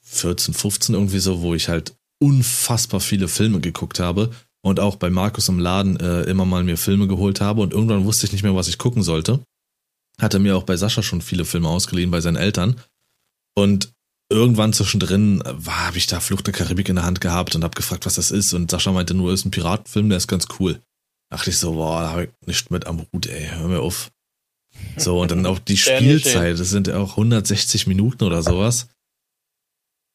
14, 0.04 0.54
15 0.54 0.96
irgendwie 0.96 1.20
so, 1.20 1.42
wo 1.42 1.56
ich 1.56 1.68
halt 1.70 1.94
unfassbar 2.20 3.00
viele 3.00 3.28
Filme 3.28 3.60
geguckt 3.60 4.00
habe 4.00 4.32
und 4.62 4.80
auch 4.80 4.96
bei 4.96 5.10
Markus 5.10 5.50
im 5.50 5.60
Laden 5.60 6.00
äh, 6.00 6.22
immer 6.24 6.46
mal 6.46 6.64
mir 6.64 6.78
Filme 6.78 7.08
geholt 7.08 7.42
habe 7.42 7.62
und 7.62 7.74
irgendwann 7.74 8.06
wusste 8.06 8.26
ich 8.26 8.32
nicht 8.32 8.44
mehr, 8.44 8.56
was 8.56 8.68
ich 8.68 8.78
gucken 8.78 9.04
sollte. 9.04 9.42
Hatte 10.20 10.40
mir 10.40 10.56
auch 10.56 10.64
bei 10.64 10.78
Sascha 10.78 11.04
schon 11.04 11.22
viele 11.22 11.46
Filme 11.46 11.70
ausgeliehen 11.70 12.12
bei 12.12 12.22
seinen 12.22 12.38
Eltern 12.38 12.80
und 13.56 13.94
irgendwann 14.30 14.74
zwischendrin 14.74 15.44
war 15.46 15.88
habe 15.88 15.98
ich 15.98 16.08
da 16.08 16.20
Flucht 16.20 16.48
der 16.48 16.54
Karibik 16.54 16.90
in 16.90 16.96
der 16.96 17.06
Hand 17.06 17.22
gehabt 17.22 17.56
und 17.56 17.64
habe 17.64 17.76
gefragt, 17.76 18.06
was 18.06 18.16
das 18.16 18.32
ist 18.32 18.54
und 18.54 18.72
Sascha 18.72 18.92
meinte 18.92 19.14
nur, 19.14 19.34
ist 19.34 19.46
ein 19.46 19.52
Piratenfilm, 19.52 20.10
der 20.10 20.18
ist 20.18 20.28
ganz 20.28 20.48
cool. 20.60 20.82
Dachte 21.32 21.50
ich 21.50 21.58
so, 21.58 21.74
boah, 21.74 22.02
da 22.02 22.12
habe 22.12 22.24
ich 22.26 22.30
nichts 22.46 22.70
mit 22.70 22.86
am 22.88 23.06
Hut, 23.12 23.28
ey, 23.28 23.48
hör 23.48 23.68
mir 23.68 23.80
auf. 23.80 24.12
So, 24.98 25.20
und 25.20 25.32
dann 25.32 25.46
auch 25.46 25.60
die 25.60 25.78
Spielzeit, 25.78 26.60
das 26.60 26.70
sind 26.70 26.88
ja 26.88 26.98
auch 26.98 27.12
160 27.12 27.88
Minuten 27.88 28.24
oder 28.24 28.44
sowas. 28.44 28.88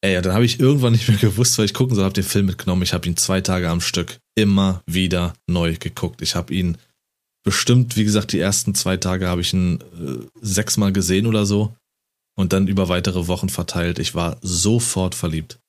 Ey, 0.03 0.19
dann 0.19 0.33
habe 0.33 0.45
ich 0.45 0.59
irgendwann 0.59 0.93
nicht 0.93 1.07
mehr 1.07 1.17
gewusst, 1.17 1.57
weil 1.57 1.65
ich 1.65 1.75
gucken 1.75 1.95
soll, 1.95 2.03
habe 2.03 2.13
den 2.13 2.23
Film 2.23 2.47
mitgenommen. 2.47 2.81
Ich 2.81 2.93
habe 2.93 3.07
ihn 3.07 3.17
zwei 3.17 3.41
Tage 3.41 3.69
am 3.69 3.81
Stück 3.81 4.19
immer 4.35 4.81
wieder 4.87 5.35
neu 5.47 5.75
geguckt. 5.79 6.23
Ich 6.23 6.35
habe 6.35 6.53
ihn 6.53 6.77
bestimmt, 7.43 7.95
wie 7.95 8.03
gesagt, 8.03 8.31
die 8.33 8.39
ersten 8.39 8.75
zwei 8.75 8.97
Tage 8.97 9.27
habe 9.27 9.41
ich 9.41 9.53
ihn 9.53 9.81
äh, 9.81 10.27
sechsmal 10.41 10.93
gesehen 10.93 11.25
oder 11.25 11.45
so 11.45 11.75
und 12.35 12.53
dann 12.53 12.67
über 12.67 12.89
weitere 12.89 13.27
Wochen 13.27 13.49
verteilt. 13.49 13.99
Ich 13.99 14.15
war 14.15 14.37
sofort 14.41 15.15
verliebt. 15.15 15.59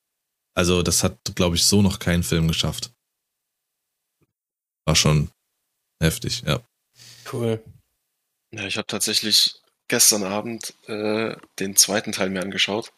Also 0.54 0.82
das 0.82 1.02
hat, 1.02 1.18
glaube 1.34 1.56
ich, 1.56 1.64
so 1.64 1.82
noch 1.82 1.98
kein 1.98 2.22
Film 2.22 2.48
geschafft. 2.48 2.92
War 4.84 4.96
schon 4.96 5.30
heftig, 6.02 6.42
ja. 6.46 6.60
Cool. 7.32 7.62
Ja, 8.52 8.66
ich 8.66 8.76
habe 8.76 8.86
tatsächlich 8.86 9.54
gestern 9.88 10.24
Abend 10.24 10.74
äh, 10.86 11.36
den 11.58 11.76
zweiten 11.76 12.12
Teil 12.12 12.30
mir 12.30 12.42
angeschaut. 12.42 12.92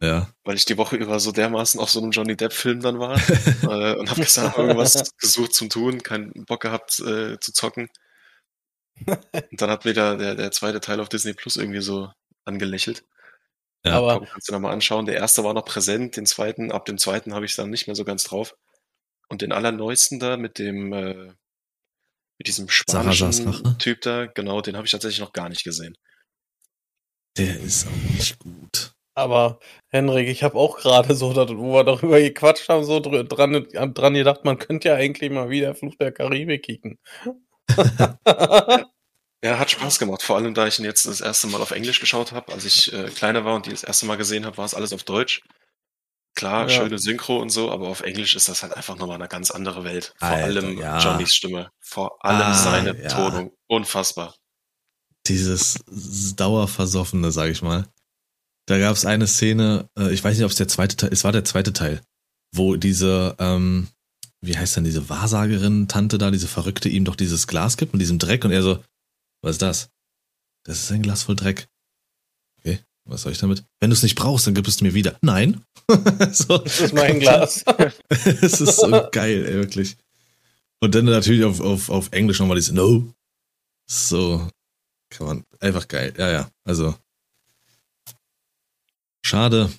Ja. 0.00 0.28
Weil 0.44 0.56
ich 0.56 0.64
die 0.64 0.76
Woche 0.76 0.96
über 0.96 1.18
so 1.18 1.32
dermaßen 1.32 1.80
auf 1.80 1.90
so 1.90 2.00
einem 2.00 2.12
Johnny 2.12 2.36
Depp-Film 2.36 2.80
dann 2.80 2.98
war 2.98 3.16
äh, 3.62 3.96
und 3.96 4.10
habe 4.10 4.20
gestern 4.20 4.52
irgendwas 4.56 5.12
gesucht 5.18 5.54
zum 5.54 5.68
Tun, 5.68 6.02
keinen 6.02 6.44
Bock 6.44 6.62
gehabt 6.62 7.00
äh, 7.00 7.38
zu 7.40 7.52
zocken. 7.52 7.88
Und 9.06 9.62
dann 9.62 9.70
hat 9.70 9.84
mir 9.84 9.94
der, 9.94 10.16
der, 10.16 10.34
der 10.34 10.50
zweite 10.50 10.80
Teil 10.80 10.98
auf 10.98 11.08
Disney 11.08 11.32
Plus 11.32 11.56
irgendwie 11.56 11.80
so 11.80 12.10
angelächelt. 12.44 13.04
Ja, 13.84 13.98
aber 13.98 14.18
Komm, 14.18 14.26
kannst 14.26 14.48
du 14.48 14.52
nochmal 14.52 14.72
anschauen. 14.72 15.06
Der 15.06 15.14
erste 15.14 15.44
war 15.44 15.54
noch 15.54 15.64
präsent, 15.64 16.16
den 16.16 16.26
zweiten, 16.26 16.72
ab 16.72 16.84
dem 16.84 16.98
zweiten 16.98 17.32
habe 17.32 17.46
ich 17.46 17.54
dann 17.54 17.70
nicht 17.70 17.86
mehr 17.86 17.94
so 17.94 18.04
ganz 18.04 18.24
drauf. 18.24 18.56
Und 19.28 19.42
den 19.42 19.52
allerneuesten 19.52 20.18
da 20.18 20.36
mit 20.36 20.58
dem, 20.58 20.92
äh, 20.92 21.32
mit 22.38 22.46
diesem 22.46 22.68
spanischen 22.68 23.78
Typ 23.78 24.00
da, 24.00 24.26
genau, 24.26 24.60
den 24.62 24.76
habe 24.76 24.86
ich 24.86 24.90
tatsächlich 24.90 25.20
noch 25.20 25.32
gar 25.32 25.48
nicht 25.48 25.64
gesehen. 25.64 25.96
Der 27.36 27.60
ist 27.60 27.86
auch 27.86 28.10
nicht 28.10 28.38
gut. 28.38 28.87
Aber 29.18 29.58
Henrik, 29.88 30.28
ich 30.28 30.44
habe 30.44 30.56
auch 30.56 30.78
gerade 30.78 31.12
so, 31.16 31.34
wo 31.34 31.74
wir 31.74 31.82
darüber 31.82 32.20
gequatscht 32.20 32.68
haben, 32.68 32.84
so 32.84 33.00
dran, 33.00 33.66
dran 33.92 34.14
gedacht, 34.14 34.44
man 34.44 34.58
könnte 34.58 34.90
ja 34.90 34.94
eigentlich 34.94 35.32
mal 35.32 35.50
wieder 35.50 35.74
Fluch 35.74 35.96
der 35.96 36.12
Karibik 36.12 36.62
kicken. 36.62 37.00
ja, 39.42 39.58
hat 39.58 39.72
Spaß 39.72 39.98
gemacht. 39.98 40.22
Vor 40.22 40.36
allem, 40.36 40.54
da 40.54 40.68
ich 40.68 40.78
ihn 40.78 40.84
jetzt 40.84 41.04
das 41.04 41.20
erste 41.20 41.48
Mal 41.48 41.60
auf 41.60 41.72
Englisch 41.72 41.98
geschaut 41.98 42.30
habe. 42.30 42.52
Als 42.52 42.64
ich 42.64 42.92
äh, 42.92 43.08
kleiner 43.10 43.44
war 43.44 43.56
und 43.56 43.66
die 43.66 43.70
das 43.70 43.82
erste 43.82 44.06
Mal 44.06 44.16
gesehen 44.16 44.46
habe, 44.46 44.56
war 44.56 44.64
es 44.64 44.74
alles 44.74 44.92
auf 44.92 45.02
Deutsch. 45.02 45.42
Klar, 46.36 46.68
ja. 46.68 46.68
schöne 46.68 47.00
Synchro 47.00 47.38
und 47.38 47.50
so, 47.50 47.72
aber 47.72 47.88
auf 47.88 48.02
Englisch 48.02 48.36
ist 48.36 48.48
das 48.48 48.62
halt 48.62 48.72
einfach 48.72 48.96
nochmal 48.96 49.16
eine 49.16 49.26
ganz 49.26 49.50
andere 49.50 49.82
Welt. 49.82 50.14
Vor 50.18 50.28
Alter, 50.28 50.44
allem 50.44 50.78
ja. 50.78 51.00
Johnnys 51.00 51.34
Stimme. 51.34 51.72
Vor 51.80 52.24
allem 52.24 52.42
ah, 52.42 52.54
seine 52.54 53.02
ja. 53.02 53.08
Tonung. 53.08 53.50
Unfassbar. 53.66 54.36
Dieses 55.26 55.80
Dauerversoffene, 56.36 57.32
sag 57.32 57.50
ich 57.50 57.62
mal. 57.62 57.88
Da 58.68 58.78
gab 58.78 58.94
es 58.94 59.06
eine 59.06 59.26
Szene, 59.26 59.88
äh, 59.98 60.12
ich 60.12 60.22
weiß 60.22 60.36
nicht, 60.36 60.44
ob 60.44 60.50
es 60.50 60.58
der 60.58 60.68
zweite 60.68 60.94
Teil, 60.94 61.10
es 61.10 61.24
war 61.24 61.32
der 61.32 61.44
zweite 61.44 61.72
Teil, 61.72 62.02
wo 62.54 62.76
diese, 62.76 63.34
ähm, 63.38 63.88
wie 64.42 64.58
heißt 64.58 64.76
denn 64.76 64.84
diese 64.84 65.08
Wahrsagerin, 65.08 65.88
Tante 65.88 66.18
da, 66.18 66.30
diese 66.30 66.48
Verrückte, 66.48 66.90
ihm 66.90 67.06
doch 67.06 67.16
dieses 67.16 67.46
Glas 67.46 67.78
gibt 67.78 67.94
mit 67.94 68.02
diesem 68.02 68.18
Dreck 68.18 68.44
und 68.44 68.50
er 68.50 68.62
so, 68.62 68.84
was 69.40 69.52
ist 69.52 69.62
das? 69.62 69.88
Das 70.64 70.82
ist 70.82 70.92
ein 70.92 71.00
Glas 71.00 71.22
voll 71.22 71.34
Dreck. 71.34 71.66
Okay, 72.58 72.80
was 73.06 73.22
soll 73.22 73.32
ich 73.32 73.38
damit? 73.38 73.64
Wenn 73.80 73.88
du 73.88 73.94
es 73.94 74.02
nicht 74.02 74.16
brauchst, 74.16 74.46
dann 74.46 74.52
gib 74.52 74.68
es 74.68 74.82
mir 74.82 74.92
wieder. 74.92 75.16
Nein. 75.22 75.62
so. 76.32 76.58
Das 76.58 76.80
ist 76.80 76.92
mein 76.92 77.20
Glas. 77.20 77.64
Es 78.10 78.60
ist 78.60 78.76
so 78.76 79.08
geil, 79.12 79.46
ey, 79.46 79.54
wirklich. 79.54 79.96
Und 80.80 80.94
dann 80.94 81.06
natürlich 81.06 81.44
auf, 81.44 81.62
auf, 81.62 81.88
auf 81.88 82.12
Englisch 82.12 82.38
nochmal 82.38 82.56
dieses 82.56 82.72
No. 82.74 83.14
So, 83.90 84.46
kann 85.08 85.26
man, 85.26 85.44
einfach 85.58 85.88
geil. 85.88 86.12
Ja, 86.18 86.30
ja, 86.30 86.50
also 86.64 86.94
Schade. 89.28 89.70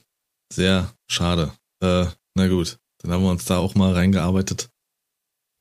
Sehr 0.53 0.93
schade. 1.07 1.51
Äh, 1.81 2.05
na 2.35 2.47
gut, 2.47 2.77
dann 2.99 3.11
haben 3.11 3.23
wir 3.23 3.31
uns 3.31 3.45
da 3.45 3.57
auch 3.57 3.73
mal 3.73 3.93
reingearbeitet. 3.93 4.69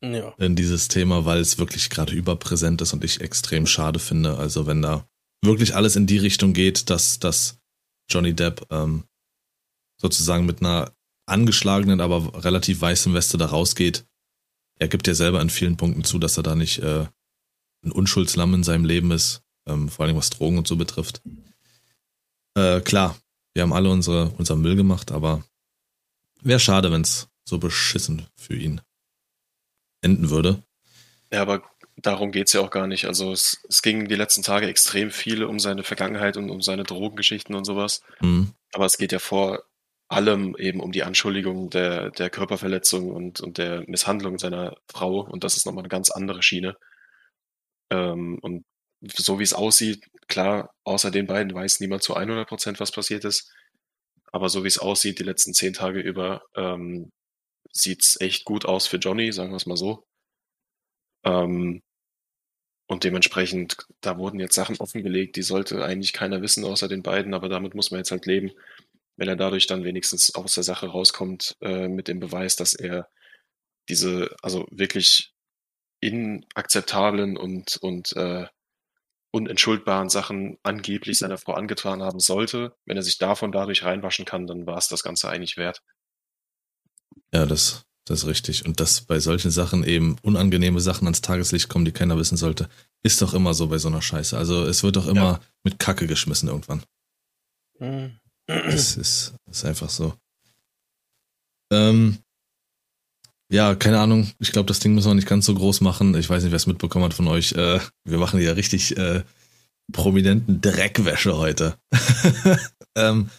Ja. 0.05 0.35
In 0.37 0.57
dieses 0.57 0.89
Thema, 0.89 1.25
weil 1.25 1.41
es 1.41 1.57
wirklich 1.57 1.89
gerade 1.89 2.15
überpräsent 2.15 2.83
ist 2.83 2.93
und 2.93 3.03
ich 3.03 3.23
extrem 3.23 3.67
schade 3.67 3.99
finde. 3.99 4.37
Also 4.37 4.67
wenn 4.67 4.83
da 4.83 5.09
wirklich 5.43 5.75
alles 5.75 5.97
in 5.97 6.07
die 6.07 6.19
Richtung 6.19 6.53
geht, 6.53 6.91
dass, 6.91 7.19
dass 7.19 7.61
Johnny 8.11 8.35
Depp 8.35 8.67
ähm, 8.69 9.05
sozusagen 9.99 10.45
mit 10.45 10.61
einer 10.61 10.93
angeschlagenen, 11.25 12.03
aber 12.03 12.45
relativ 12.45 12.83
weißen 12.83 13.15
Weste 13.15 13.39
da 13.39 13.47
rausgeht. 13.47 14.05
Er 14.79 14.89
gibt 14.89 15.07
ja 15.07 15.15
selber 15.15 15.41
in 15.41 15.49
vielen 15.49 15.79
Punkten 15.79 16.05
zu, 16.05 16.19
dass 16.19 16.37
er 16.37 16.43
da 16.43 16.55
nicht 16.55 16.81
äh, 16.81 17.07
ein 17.87 17.93
Unschuldslamm 17.93 18.53
in 18.53 18.65
seinem 18.65 18.85
Leben 18.85 19.13
ist, 19.13 19.41
ähm, 19.67 19.89
vor 19.89 20.05
allem 20.05 20.17
was 20.17 20.29
Drogen 20.29 20.59
und 20.59 20.69
so 20.69 20.77
betrifft. 20.77 21.23
Äh, 22.55 22.83
klar, 22.83 23.17
wir 23.59 23.65
haben 23.65 23.73
alle 23.73 23.91
unsere, 23.91 24.31
unser 24.39 24.55
Müll 24.55 24.77
gemacht, 24.77 25.11
aber 25.11 25.43
wäre 26.43 26.61
schade, 26.61 26.93
wenn 26.93 27.01
es 27.01 27.29
so 27.45 27.59
beschissen 27.59 28.29
für 28.37 28.55
ihn 28.55 28.81
enden 30.01 30.31
würde. 30.31 30.63
Ja, 31.33 31.43
aber 31.43 31.65
darum 31.97 32.31
geht 32.31 32.47
es 32.47 32.53
ja 32.53 32.61
auch 32.61 32.71
gar 32.71 32.87
nicht. 32.87 33.07
Also 33.07 33.33
es, 33.33 33.61
es 33.69 33.83
ging 33.83 34.07
die 34.07 34.15
letzten 34.15 34.45
Tage 34.45 34.69
extrem 34.69 35.11
viel 35.11 35.43
um 35.43 35.59
seine 35.59 35.83
Vergangenheit 35.83 36.37
und 36.37 36.51
um 36.51 36.63
seine 36.63 36.85
Drogengeschichten 36.85 37.57
und 37.57 37.65
sowas. 37.65 38.01
Mhm. 38.21 38.53
Aber 38.75 38.87
es 38.87 38.97
geht 38.97 39.11
ja 39.11 39.19
vor 39.19 39.65
allem 40.07 40.55
eben 40.57 40.79
um 40.79 40.93
die 40.93 41.03
Anschuldigung 41.03 41.69
der, 41.69 42.11
der 42.13 42.31
Körperverletzung 42.31 43.11
und, 43.11 43.41
und 43.41 43.59
der 43.59 43.83
Misshandlung 43.89 44.39
seiner 44.39 44.77
Frau. 44.89 45.23
Und 45.23 45.43
das 45.43 45.57
ist 45.57 45.67
nochmal 45.67 45.83
eine 45.83 45.89
ganz 45.89 46.11
andere 46.13 46.45
Schiene. 46.45 46.77
Ähm, 47.91 48.39
und 48.41 48.65
so 49.01 49.39
wie 49.39 49.45
es 49.45 49.55
aussieht, 49.55 50.07
klar, 50.29 50.75
außer 50.85 51.11
den 51.11 51.27
beiden 51.27 51.55
weiß 51.55 51.81
niemand 51.81 52.03
zu 52.03 52.15
100 52.15 52.49
Prozent, 52.49 52.81
was 52.81 52.93
passiert 52.93 53.25
ist. 53.25 53.53
Aber 54.33 54.49
so 54.49 54.65
wie 54.65 54.69
es 54.69 54.79
aussieht, 54.79 55.19
die 55.19 55.25
letzten 55.25 55.55
zehn 55.55 55.73
Tage 55.73 56.01
über, 56.01 56.43
ähm, 56.57 57.11
sieht's 57.73 58.21
echt 58.21 58.45
gut 58.45 58.67
aus 58.67 58.87
für 58.87 58.99
Johnny, 58.99 59.33
sagen 59.33 59.51
wir 59.53 59.57
es 59.57 59.67
mal 59.67 59.77
so. 59.77 60.07
Ähm, 61.25 61.83
und 62.87 63.05
dementsprechend, 63.05 63.77
da 64.01 64.17
wurden 64.19 64.41
jetzt 64.41 64.55
Sachen 64.55 64.79
offengelegt, 64.79 65.37
die 65.37 65.43
sollte 65.43 65.85
eigentlich 65.85 66.13
keiner 66.13 66.41
wissen 66.43 66.65
außer 66.65 66.89
den 66.89 67.03
beiden, 67.03 67.35
aber 67.35 67.49
damit 67.49 67.75
muss 67.75 67.91
man 67.91 68.01
jetzt 68.01 68.11
halt 68.11 68.27
leben, 68.27 68.51
wenn 69.17 69.29
er 69.29 69.37
dadurch 69.37 69.67
dann 69.67 69.85
wenigstens 69.85 70.35
aus 70.35 70.55
der 70.55 70.65
Sache 70.65 70.87
rauskommt 70.89 71.57
äh, 71.61 71.89
mit 71.89 72.09
dem 72.09 72.21
Beweis, 72.21 72.57
dass 72.57 72.75
er 72.75 73.09
diese, 73.89 74.35
also 74.43 74.67
wirklich 74.71 75.33
inakzeptablen 76.01 77.37
und, 77.37 77.77
und 77.79 78.15
äh, 78.17 78.47
unentschuldbaren 79.31 80.09
Sachen 80.09 80.59
angeblich 80.63 81.19
seiner 81.19 81.39
Frau 81.39 81.55
angetan 81.55 82.03
haben 82.03 82.21
sollte. 82.21 82.75
Wenn 82.87 82.97
er 82.97 83.03
sich 83.03 83.19
davon 83.19 83.53
dadurch 83.53 83.85
reinwaschen 83.85 84.25
kann, 84.25 84.47
dann 84.47 84.67
war 84.67 84.79
es 84.79 84.89
das 84.89 85.03
Ganze 85.03 85.29
eigentlich 85.29 85.57
wert. 85.57 85.83
Ja, 87.33 87.45
das, 87.45 87.85
das 88.05 88.21
ist 88.21 88.27
richtig. 88.27 88.65
Und 88.65 88.81
dass 88.81 89.03
bei 89.03 89.21
solchen 89.21 89.51
Sachen 89.51 89.85
eben 89.85 90.17
unangenehme 90.23 90.81
Sachen 90.81 91.07
ans 91.07 91.21
Tageslicht 91.21 91.69
kommen, 91.69 91.85
die 91.85 91.93
keiner 91.93 92.17
wissen 92.17 92.37
sollte, 92.37 92.69
ist 93.03 93.21
doch 93.21 93.35
immer 93.35 93.55
so 93.55 93.69
bei 93.69 93.79
so 93.79 93.89
einer 93.89 94.03
Scheiße. 94.03 94.37
Also 94.37 94.65
es 94.65 94.83
wird 94.83 94.97
doch 94.97 95.07
immer 95.07 95.21
ja. 95.21 95.41
mit 95.63 95.79
Kacke 95.79 96.07
geschmissen 96.07 96.49
irgendwann. 96.49 96.83
Mhm. 97.79 98.19
Das 98.47 98.97
ist, 98.97 99.35
ist 99.51 99.65
einfach 99.67 99.91
so. 99.91 100.15
Ähm, 101.71 102.19
ja, 103.51 103.75
keine 103.75 104.01
Ahnung. 104.01 104.31
Ich 104.39 104.53
glaube, 104.53 104.67
das 104.67 104.81
Ding 104.81 104.95
müssen 104.95 105.09
wir 105.11 105.15
nicht 105.15 105.29
ganz 105.29 105.47
so 105.47 105.55
groß 105.55 105.81
machen. 105.81 106.15
Ich 106.17 106.29
weiß 106.29 106.43
nicht, 106.43 106.53
wer 106.53 106.57
es 106.57 106.67
mitbekommen 106.67 107.05
hat 107.05 107.15
von 107.15 107.29
euch. 107.29 107.53
Äh, 107.53 107.81
wir 108.05 108.19
machen 108.19 108.41
ja 108.41 108.53
richtig 108.53 108.97
äh, 108.97 109.23
prominenten 109.93 110.61
Dreckwäsche 110.61 111.37
heute. 111.37 111.77
ähm, 112.95 113.31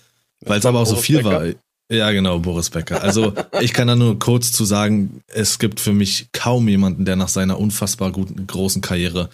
Weil 0.42 0.60
es 0.60 0.66
aber 0.66 0.80
auch 0.80 0.88
so 0.88 0.96
viel 0.96 1.18
Becker. 1.18 1.32
war. 1.32 1.54
Ja, 1.92 2.12
genau, 2.12 2.40
Boris 2.40 2.70
Becker. 2.70 3.02
Also 3.02 3.34
ich 3.62 3.74
kann 3.74 3.88
da 3.88 3.96
nur 3.96 4.20
kurz 4.20 4.52
zu 4.52 4.64
sagen, 4.64 5.22
es 5.28 5.58
gibt 5.58 5.80
für 5.80 5.94
mich 5.94 6.28
kaum 6.32 6.68
jemanden, 6.68 7.06
der 7.06 7.16
nach 7.16 7.30
seiner 7.30 7.60
unfassbar 7.60 8.12
guten, 8.12 8.46
großen 8.46 8.82
Karriere 8.82 9.30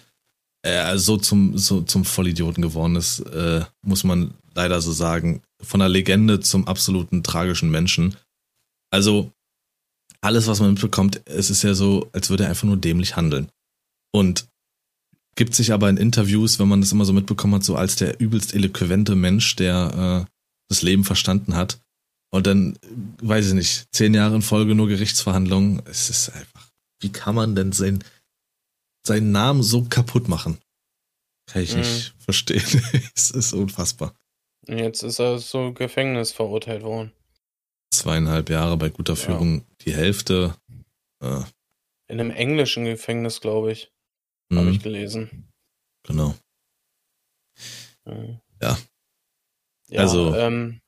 äh, 0.62 0.96
so 0.96 1.16
zum, 1.18 1.56
so 1.58 1.82
zum 1.82 2.04
Vollidioten 2.04 2.62
geworden 2.62 2.96
ist, 2.96 3.20
äh, 3.20 3.62
muss 3.82 4.04
man 4.04 4.34
leider 4.54 4.80
so 4.80 4.92
sagen. 4.92 5.42
Von 5.62 5.80
der 5.80 5.88
Legende 5.88 6.40
zum 6.40 6.66
absoluten 6.66 7.22
tragischen 7.22 7.70
Menschen. 7.70 8.16
Also 8.90 9.30
alles, 10.20 10.46
was 10.46 10.60
man 10.60 10.70
mitbekommt, 10.72 11.22
es 11.26 11.50
ist 11.50 11.62
ja 11.62 11.74
so, 11.74 12.08
als 12.12 12.30
würde 12.30 12.44
er 12.44 12.50
einfach 12.50 12.66
nur 12.66 12.76
dämlich 12.76 13.16
handeln. 13.16 13.50
Und 14.12 14.48
gibt 15.36 15.54
sich 15.54 15.72
aber 15.72 15.88
in 15.88 15.96
Interviews, 15.96 16.58
wenn 16.58 16.68
man 16.68 16.80
das 16.80 16.92
immer 16.92 17.04
so 17.04 17.12
mitbekommen 17.12 17.54
hat, 17.54 17.64
so 17.64 17.76
als 17.76 17.96
der 17.96 18.20
übelst 18.20 18.54
eloquente 18.54 19.14
Mensch, 19.14 19.56
der 19.56 20.26
äh, 20.26 20.32
das 20.68 20.82
Leben 20.82 21.04
verstanden 21.04 21.54
hat. 21.54 21.80
Und 22.30 22.46
dann, 22.46 22.78
weiß 23.22 23.48
ich 23.48 23.54
nicht, 23.54 23.86
zehn 23.92 24.14
Jahre 24.14 24.34
in 24.34 24.42
Folge 24.42 24.74
nur 24.74 24.88
Gerichtsverhandlungen. 24.88 25.82
Es 25.86 26.10
ist 26.10 26.30
einfach, 26.30 26.68
wie 27.00 27.10
kann 27.10 27.34
man 27.34 27.54
denn 27.54 27.72
sein, 27.72 28.02
seinen 29.06 29.30
Namen 29.30 29.62
so 29.62 29.84
kaputt 29.84 30.28
machen? 30.28 30.58
Kann 31.46 31.62
ich 31.62 31.74
mhm. 31.74 31.80
nicht 31.80 32.14
verstehen. 32.18 32.64
es 33.14 33.30
ist 33.30 33.52
unfassbar. 33.52 34.14
Jetzt 34.66 35.02
ist 35.02 35.20
er 35.20 35.38
so 35.38 35.72
Gefängnis 35.72 36.32
verurteilt 36.32 36.82
worden. 36.82 37.12
Zweieinhalb 37.90 38.50
Jahre 38.50 38.76
bei 38.76 38.88
guter 38.88 39.16
Führung, 39.16 39.58
ja. 39.58 39.64
die 39.82 39.94
Hälfte. 39.94 40.56
Äh. 41.20 41.42
In 42.08 42.20
einem 42.20 42.30
englischen 42.30 42.84
Gefängnis, 42.84 43.40
glaube 43.40 43.72
ich. 43.72 43.92
Mhm. 44.48 44.58
Habe 44.58 44.70
ich 44.70 44.82
gelesen. 44.82 45.52
Genau. 46.04 46.34
Mhm. 48.04 48.40
Ja. 48.60 48.78
ja. 49.88 50.00
Also. 50.00 50.34
Ähm, 50.34 50.80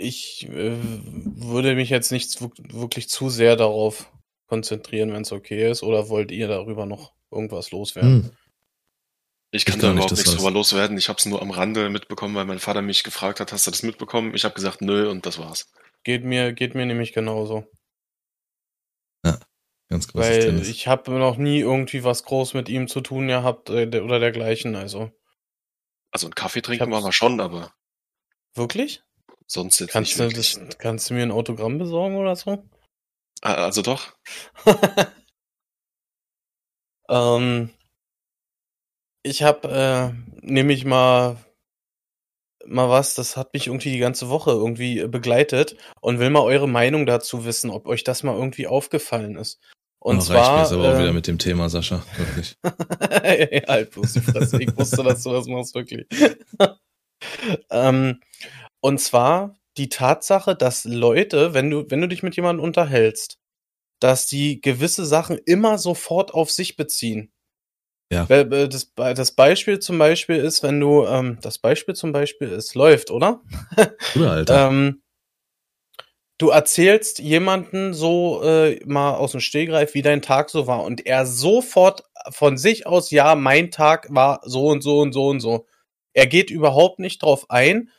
ich 0.00 0.48
äh, 0.48 0.76
würde 0.80 1.74
mich 1.74 1.90
jetzt 1.90 2.12
nicht 2.12 2.40
wirklich 2.40 3.08
zu 3.08 3.30
sehr 3.30 3.56
darauf 3.56 4.12
konzentrieren, 4.46 5.12
wenn 5.12 5.22
es 5.22 5.32
okay 5.32 5.68
ist, 5.70 5.82
oder 5.82 6.08
wollt 6.08 6.30
ihr 6.30 6.46
darüber 6.46 6.86
noch 6.86 7.12
irgendwas 7.30 7.72
loswerden? 7.72 8.30
Ich 9.50 9.64
kann 9.64 9.76
ich 9.76 9.80
da 9.82 9.92
überhaupt 9.92 10.12
nichts 10.12 10.34
drüber 10.34 10.50
loswerden. 10.50 10.98
Ich 10.98 11.08
habe 11.08 11.18
es 11.18 11.26
nur 11.26 11.40
am 11.40 11.50
Rande 11.50 11.88
mitbekommen, 11.88 12.34
weil 12.34 12.44
mein 12.44 12.58
Vater 12.58 12.82
mich 12.82 13.02
gefragt 13.02 13.40
hat, 13.40 13.52
hast 13.52 13.66
du 13.66 13.70
das 13.70 13.82
mitbekommen? 13.82 14.34
Ich 14.34 14.44
habe 14.44 14.54
gesagt, 14.54 14.82
nö, 14.82 15.08
und 15.10 15.24
das 15.24 15.38
war's. 15.38 15.72
Geht 16.04 16.24
mir, 16.24 16.52
geht 16.52 16.74
mir 16.74 16.84
nämlich 16.84 17.14
genauso. 17.14 17.64
Ja, 19.24 19.38
ganz 19.88 20.08
großes 20.08 20.30
Weil 20.30 20.40
Tennis. 20.40 20.68
ich 20.68 20.86
habe 20.86 21.12
noch 21.12 21.38
nie 21.38 21.60
irgendwie 21.60 22.04
was 22.04 22.24
groß 22.24 22.54
mit 22.54 22.68
ihm 22.68 22.88
zu 22.88 23.00
tun 23.00 23.28
gehabt 23.28 23.70
äh, 23.70 23.86
oder 24.00 24.20
dergleichen, 24.20 24.76
also. 24.76 25.10
Also 26.10 26.26
einen 26.26 26.34
Kaffee 26.34 26.60
trinken 26.60 26.90
waren 26.90 27.04
wir 27.04 27.12
schon, 27.12 27.40
aber. 27.40 27.72
Wirklich? 28.54 29.02
Sonst 29.46 29.80
jetzt 29.80 29.92
kannst 29.92 30.18
nicht. 30.18 30.32
Du 30.32 30.36
das, 30.36 30.78
kannst 30.78 31.08
du 31.08 31.14
mir 31.14 31.22
ein 31.22 31.30
Autogramm 31.30 31.78
besorgen 31.78 32.16
oder 32.16 32.36
so? 32.36 32.68
Ah, 33.40 33.54
also 33.54 33.80
doch. 33.80 34.14
ähm, 37.08 37.70
ich 39.28 39.42
habe 39.42 39.68
äh, 39.68 40.46
nämlich 40.46 40.84
mal 40.84 41.36
mal 42.66 42.88
was, 42.90 43.14
das 43.14 43.36
hat 43.36 43.54
mich 43.54 43.68
irgendwie 43.68 43.92
die 43.92 43.98
ganze 43.98 44.28
Woche 44.28 44.50
irgendwie 44.50 45.06
begleitet 45.06 45.76
und 46.00 46.18
will 46.18 46.30
mal 46.30 46.42
eure 46.42 46.68
Meinung 46.68 47.06
dazu 47.06 47.44
wissen, 47.44 47.70
ob 47.70 47.86
euch 47.86 48.04
das 48.04 48.22
mal 48.22 48.36
irgendwie 48.36 48.66
aufgefallen 48.66 49.36
ist. 49.36 49.58
Und 50.00 50.18
oh, 50.18 50.20
zwar. 50.20 50.58
Reicht 50.58 50.70
mir 50.72 50.78
aber 50.78 50.88
äh, 50.88 50.94
auch 50.94 50.98
wieder 50.98 51.12
mit 51.12 51.26
dem 51.26 51.38
Thema, 51.38 51.68
Sascha, 51.68 52.04
wirklich. 52.16 52.56
halt 53.68 53.90
bloß 53.90 54.12
die 54.12 54.20
Fresse. 54.20 54.62
Ich 54.62 54.76
wusste, 54.76 55.02
dass 55.02 55.22
du 55.22 55.32
das 55.32 55.46
machst, 55.46 55.74
wirklich. 55.74 56.06
ähm, 57.70 58.20
und 58.80 59.00
zwar 59.00 59.56
die 59.76 59.88
Tatsache, 59.88 60.54
dass 60.54 60.84
Leute, 60.84 61.54
wenn 61.54 61.70
du, 61.70 61.90
wenn 61.90 62.00
du 62.00 62.08
dich 62.08 62.22
mit 62.22 62.36
jemandem 62.36 62.64
unterhältst, 62.64 63.38
dass 64.00 64.26
die 64.26 64.60
gewisse 64.60 65.04
Sachen 65.04 65.38
immer 65.38 65.78
sofort 65.78 66.32
auf 66.32 66.50
sich 66.50 66.76
beziehen. 66.76 67.32
Ja. 68.10 68.24
Das, 68.24 68.92
das 68.94 69.32
Beispiel 69.32 69.80
zum 69.80 69.98
Beispiel 69.98 70.36
ist, 70.36 70.62
wenn 70.62 70.80
du, 70.80 71.04
ähm, 71.06 71.38
das 71.42 71.58
Beispiel 71.58 71.94
zum 71.94 72.12
Beispiel 72.12 72.48
ist, 72.48 72.74
läuft, 72.74 73.10
oder? 73.10 73.42
Oder, 74.16 74.30
Alter. 74.30 74.68
ähm, 74.68 75.02
du 76.38 76.48
erzählst 76.48 77.18
jemanden 77.18 77.92
so 77.92 78.42
äh, 78.42 78.80
mal 78.86 79.14
aus 79.14 79.32
dem 79.32 79.40
Stehgreif, 79.40 79.92
wie 79.94 80.02
dein 80.02 80.22
Tag 80.22 80.48
so 80.48 80.66
war 80.66 80.84
und 80.84 81.04
er 81.04 81.26
sofort 81.26 82.04
von 82.30 82.56
sich 82.56 82.86
aus, 82.86 83.10
ja, 83.10 83.34
mein 83.34 83.70
Tag 83.70 84.06
war 84.10 84.40
so 84.44 84.68
und 84.68 84.82
so 84.82 85.00
und 85.00 85.12
so 85.12 85.28
und 85.28 85.40
so. 85.40 85.66
Er 86.14 86.26
geht 86.26 86.50
überhaupt 86.50 87.00
nicht 87.00 87.22
drauf 87.22 87.46
ein, 87.50 87.90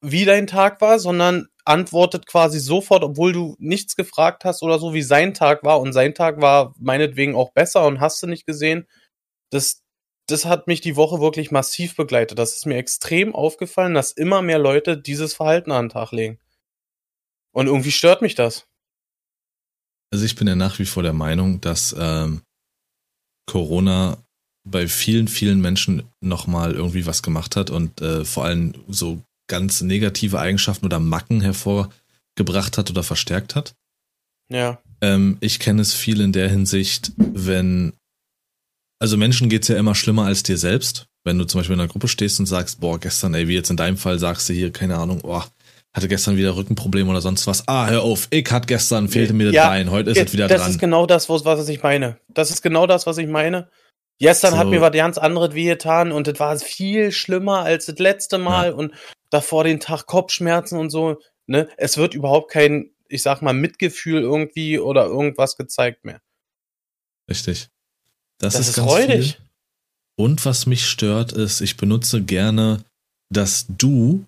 wie 0.00 0.24
dein 0.24 0.46
Tag 0.46 0.80
war, 0.80 0.98
sondern 0.98 1.48
antwortet 1.64 2.26
quasi 2.26 2.58
sofort, 2.58 3.04
obwohl 3.04 3.32
du 3.32 3.56
nichts 3.58 3.96
gefragt 3.96 4.44
hast 4.44 4.62
oder 4.62 4.78
so, 4.78 4.94
wie 4.94 5.02
sein 5.02 5.32
Tag 5.34 5.62
war. 5.62 5.80
Und 5.80 5.92
sein 5.92 6.14
Tag 6.14 6.40
war 6.40 6.74
meinetwegen 6.78 7.36
auch 7.36 7.52
besser 7.52 7.86
und 7.86 8.00
hast 8.00 8.22
du 8.22 8.26
nicht 8.26 8.46
gesehen. 8.46 8.88
Das, 9.52 9.82
das 10.26 10.44
hat 10.44 10.66
mich 10.66 10.80
die 10.80 10.96
Woche 10.96 11.20
wirklich 11.20 11.50
massiv 11.50 11.96
begleitet. 11.96 12.38
Das 12.38 12.56
ist 12.56 12.66
mir 12.66 12.76
extrem 12.76 13.34
aufgefallen, 13.34 13.94
dass 13.94 14.12
immer 14.12 14.42
mehr 14.42 14.58
Leute 14.58 14.96
dieses 14.96 15.34
Verhalten 15.34 15.72
an 15.72 15.86
den 15.86 15.90
Tag 15.90 16.12
legen. 16.12 16.38
Und 17.52 17.66
irgendwie 17.66 17.92
stört 17.92 18.22
mich 18.22 18.34
das. 18.34 18.66
Also 20.10 20.24
ich 20.24 20.36
bin 20.36 20.46
ja 20.46 20.54
nach 20.54 20.78
wie 20.78 20.86
vor 20.86 21.02
der 21.02 21.12
Meinung, 21.12 21.60
dass 21.60 21.94
ähm, 21.98 22.42
Corona 23.46 24.18
bei 24.64 24.86
vielen, 24.88 25.28
vielen 25.28 25.60
Menschen 25.60 26.04
nochmal 26.20 26.72
irgendwie 26.72 27.06
was 27.06 27.22
gemacht 27.22 27.56
hat 27.56 27.70
und 27.70 28.00
äh, 28.00 28.24
vor 28.24 28.44
allem 28.44 28.74
so 28.88 29.22
ganz 29.48 29.82
negative 29.82 30.38
Eigenschaften 30.38 30.86
oder 30.86 31.00
Macken 31.00 31.40
hervorgebracht 31.40 32.78
hat 32.78 32.90
oder 32.90 33.02
verstärkt 33.02 33.54
hat. 33.54 33.74
Ja. 34.48 34.80
Ähm, 35.00 35.36
ich 35.40 35.58
kenne 35.58 35.82
es 35.82 35.94
viel 35.94 36.20
in 36.20 36.32
der 36.32 36.48
Hinsicht, 36.48 37.12
wenn, 37.16 37.92
also 39.02 39.16
Menschen 39.16 39.48
geht 39.48 39.62
es 39.62 39.68
ja 39.68 39.76
immer 39.76 39.96
schlimmer 39.96 40.26
als 40.26 40.44
dir 40.44 40.56
selbst. 40.56 41.08
Wenn 41.24 41.36
du 41.36 41.44
zum 41.44 41.58
Beispiel 41.58 41.74
in 41.74 41.80
einer 41.80 41.88
Gruppe 41.88 42.06
stehst 42.06 42.38
und 42.38 42.46
sagst, 42.46 42.80
boah, 42.80 43.00
gestern, 43.00 43.34
ey, 43.34 43.48
wie 43.48 43.54
jetzt 43.54 43.68
in 43.68 43.76
deinem 43.76 43.96
Fall 43.96 44.20
sagst 44.20 44.48
du 44.48 44.52
hier, 44.52 44.70
keine 44.70 44.96
Ahnung, 44.96 45.22
boah, 45.22 45.44
hatte 45.92 46.06
gestern 46.06 46.36
wieder 46.36 46.54
Rückenprobleme 46.54 47.10
oder 47.10 47.20
sonst 47.20 47.48
was. 47.48 47.66
Ah, 47.66 47.88
hör 47.88 48.02
auf, 48.02 48.28
ich 48.30 48.48
hatte 48.48 48.66
gestern, 48.66 49.08
fehlte 49.08 49.32
mir 49.32 49.46
das 49.46 49.54
ja, 49.54 49.66
Bein, 49.66 49.90
heute 49.90 50.10
ist 50.10 50.18
es 50.18 50.32
wieder 50.32 50.46
das 50.46 50.58
dran. 50.58 50.68
Das 50.68 50.74
ist 50.76 50.80
genau 50.80 51.06
das, 51.06 51.28
was 51.28 51.68
ich 51.68 51.82
meine. 51.82 52.16
Das 52.28 52.50
ist 52.50 52.62
genau 52.62 52.86
das, 52.86 53.04
was 53.04 53.18
ich 53.18 53.26
meine. 53.26 53.68
Gestern 54.20 54.52
so. 54.52 54.58
hat 54.58 54.68
mir 54.68 54.80
was 54.80 54.92
ganz 54.92 55.18
anderes 55.18 55.52
wehgetan 55.52 56.12
und 56.12 56.28
das 56.28 56.38
war 56.38 56.56
viel 56.58 57.10
schlimmer 57.10 57.62
als 57.62 57.86
das 57.86 57.98
letzte 57.98 58.38
Mal 58.38 58.68
ja. 58.68 58.74
und 58.74 58.94
davor 59.30 59.64
den 59.64 59.80
Tag 59.80 60.06
Kopfschmerzen 60.06 60.78
und 60.78 60.90
so. 60.90 61.18
Ne? 61.48 61.68
Es 61.76 61.96
wird 61.96 62.14
überhaupt 62.14 62.52
kein, 62.52 62.92
ich 63.08 63.22
sag 63.22 63.42
mal, 63.42 63.52
Mitgefühl 63.52 64.22
irgendwie 64.22 64.78
oder 64.78 65.06
irgendwas 65.06 65.56
gezeigt 65.56 66.04
mehr. 66.04 66.20
Richtig. 67.28 67.68
Das, 68.42 68.54
das 68.54 68.68
ist, 68.68 68.78
ist 68.78 68.84
räudig. 68.84 69.36
Viel. 69.36 69.46
Und 70.18 70.44
was 70.44 70.66
mich 70.66 70.86
stört, 70.86 71.32
ist, 71.32 71.60
ich 71.60 71.76
benutze 71.76 72.22
gerne 72.22 72.84
das 73.30 73.66
Du 73.68 74.26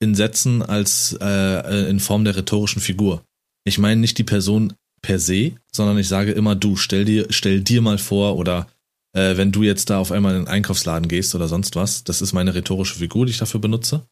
in 0.00 0.14
Sätzen 0.14 0.62
als 0.62 1.16
äh, 1.20 1.88
in 1.88 2.00
Form 2.00 2.24
der 2.24 2.36
rhetorischen 2.36 2.82
Figur. 2.82 3.24
Ich 3.64 3.78
meine 3.78 4.00
nicht 4.00 4.18
die 4.18 4.24
Person 4.24 4.74
per 5.00 5.18
se, 5.18 5.52
sondern 5.72 5.96
ich 5.98 6.08
sage 6.08 6.32
immer 6.32 6.54
du. 6.54 6.76
Stell 6.76 7.04
dir, 7.04 7.26
stell 7.30 7.60
dir 7.60 7.80
mal 7.82 7.98
vor 7.98 8.36
oder 8.36 8.68
äh, 9.16 9.36
wenn 9.36 9.52
du 9.52 9.62
jetzt 9.62 9.90
da 9.90 9.98
auf 9.98 10.10
einmal 10.10 10.34
in 10.34 10.42
den 10.42 10.48
Einkaufsladen 10.48 11.08
gehst 11.08 11.34
oder 11.34 11.48
sonst 11.48 11.76
was. 11.76 12.04
Das 12.04 12.20
ist 12.20 12.32
meine 12.32 12.54
rhetorische 12.54 12.98
Figur, 12.98 13.26
die 13.26 13.32
ich 13.32 13.38
dafür 13.38 13.60
benutze. 13.60 14.06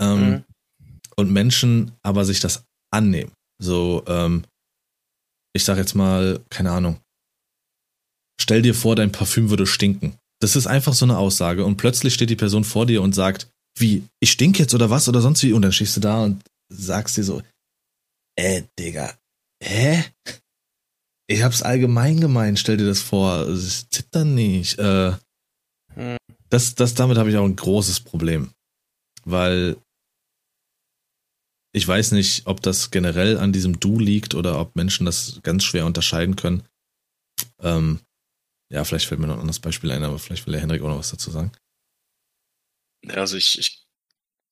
Ähm, 0.00 0.30
mhm. 0.30 0.44
Und 1.16 1.30
Menschen 1.30 1.92
aber 2.02 2.24
sich 2.26 2.40
das 2.40 2.64
annehmen. 2.90 3.32
So, 3.58 4.04
ähm, 4.06 4.44
ich 5.54 5.64
sag 5.64 5.78
jetzt 5.78 5.94
mal, 5.94 6.40
keine 6.50 6.72
Ahnung. 6.72 7.00
Stell 8.40 8.62
dir 8.62 8.74
vor, 8.74 8.96
dein 8.96 9.12
Parfüm 9.12 9.50
würde 9.50 9.66
stinken. 9.66 10.16
Das 10.40 10.56
ist 10.56 10.66
einfach 10.66 10.92
so 10.92 11.04
eine 11.06 11.18
Aussage 11.18 11.64
und 11.64 11.76
plötzlich 11.76 12.14
steht 12.14 12.30
die 12.30 12.36
Person 12.36 12.64
vor 12.64 12.86
dir 12.86 13.02
und 13.02 13.14
sagt, 13.14 13.48
wie, 13.78 14.04
ich 14.20 14.32
stink 14.32 14.58
jetzt 14.58 14.74
oder 14.74 14.90
was 14.90 15.08
oder 15.08 15.20
sonst 15.20 15.42
wie 15.42 15.52
und 15.52 15.62
dann 15.62 15.72
stehst 15.72 15.96
du 15.96 16.00
da 16.00 16.24
und 16.24 16.42
sagst 16.68 17.16
dir 17.16 17.24
so, 17.24 17.42
äh, 18.38 18.62
Digga, 18.78 19.16
hä? 19.62 20.04
Ich 21.28 21.42
hab's 21.42 21.62
allgemein 21.62 22.20
gemeint, 22.20 22.58
stell 22.58 22.76
dir 22.76 22.86
das 22.86 23.00
vor, 23.00 23.48
es 23.48 23.88
zittert 23.88 24.26
nicht, 24.26 24.78
äh, 24.78 25.12
hm. 25.94 26.16
das, 26.50 26.74
das, 26.74 26.94
damit 26.94 27.18
habe 27.18 27.30
ich 27.30 27.36
auch 27.36 27.44
ein 27.44 27.56
großes 27.56 28.00
Problem. 28.00 28.50
Weil 29.24 29.76
ich 31.72 31.86
weiß 31.86 32.12
nicht, 32.12 32.46
ob 32.46 32.62
das 32.62 32.90
generell 32.90 33.38
an 33.38 33.52
diesem 33.52 33.80
Du 33.80 33.98
liegt 33.98 34.34
oder 34.34 34.58
ob 34.58 34.76
Menschen 34.76 35.04
das 35.04 35.40
ganz 35.42 35.64
schwer 35.64 35.84
unterscheiden 35.84 36.36
können. 36.36 36.62
Ähm, 37.60 38.00
ja, 38.68 38.84
vielleicht 38.84 39.06
fällt 39.06 39.20
mir 39.20 39.26
noch 39.26 39.34
ein 39.34 39.40
anderes 39.40 39.60
Beispiel 39.60 39.90
ein, 39.92 40.04
aber 40.04 40.18
vielleicht 40.18 40.46
will 40.46 40.52
der 40.52 40.60
Henrik 40.60 40.82
auch 40.82 40.88
noch 40.88 40.98
was 40.98 41.10
dazu 41.10 41.30
sagen. 41.30 41.52
Also 43.08 43.36
ich, 43.36 43.58
ich 43.58 43.86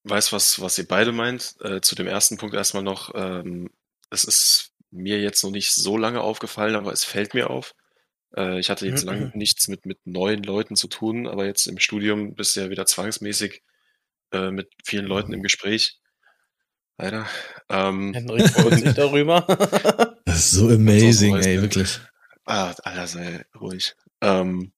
weiß, 0.05 0.33
was, 0.33 0.61
was 0.61 0.79
ihr 0.79 0.87
beide 0.87 1.13
meint. 1.13 1.57
Äh, 1.61 1.81
zu 1.81 1.95
dem 1.95 2.07
ersten 2.07 2.37
Punkt 2.37 2.55
erstmal 2.55 2.83
noch, 2.83 3.13
ähm, 3.15 3.71
es 4.11 4.25
ist 4.25 4.73
mir 4.91 5.21
jetzt 5.21 5.43
noch 5.43 5.51
nicht 5.51 5.73
so 5.73 5.97
lange 5.97 6.21
aufgefallen, 6.21 6.77
aber 6.77 6.93
es 6.93 7.05
fällt 7.05 7.35
mir 7.35 7.51
auf. 7.51 7.75
Äh, 8.37 8.61
ich 8.61 8.71
hatte 8.71 8.87
jetzt 8.87 9.05
mhm. 9.05 9.11
lange 9.11 9.33
nichts 9.35 9.67
mit, 9.69 9.87
mit 9.87 10.07
neuen 10.07 10.43
Leuten 10.43 10.77
zu 10.77 10.89
tun, 10.89 11.27
aber 11.27 11.47
jetzt 11.47 11.67
im 11.67 11.79
Studium 11.79 12.35
bist 12.35 12.55
du 12.55 12.61
ja 12.61 12.71
wieder 12.71 12.87
zwangsmäßig 12.87 13.63
äh, 14.33 14.51
mit 14.51 14.71
vielen 14.85 15.07
Leuten 15.07 15.33
im 15.33 15.43
Gespräch. 15.43 15.99
Leider. 16.97 17.27
Ähm, 17.69 18.15
Henrik 18.15 18.49
freut 18.51 18.79
sich 18.79 18.95
darüber. 18.95 19.41
das 20.25 20.37
ist 20.37 20.51
so 20.53 20.69
amazing, 20.71 21.37
ey, 21.37 21.61
wirklich. 21.61 21.99
Ah, 22.45 22.73
Alter, 22.85 23.07
sei 23.09 23.45
ruhig. 23.59 23.95
Ähm, 24.21 24.73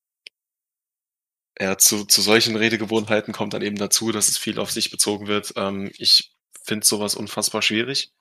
ja, 1.58 1.78
zu, 1.78 2.04
zu 2.04 2.20
solchen 2.20 2.56
Redegewohnheiten 2.56 3.32
kommt 3.32 3.54
dann 3.54 3.62
eben 3.62 3.76
dazu, 3.76 4.12
dass 4.12 4.28
es 4.28 4.38
viel 4.38 4.58
auf 4.58 4.70
sich 4.70 4.90
bezogen 4.90 5.26
wird. 5.26 5.54
Ähm, 5.56 5.90
ich 5.96 6.34
finde 6.62 6.86
sowas 6.86 7.14
unfassbar 7.14 7.62
schwierig. 7.62 8.12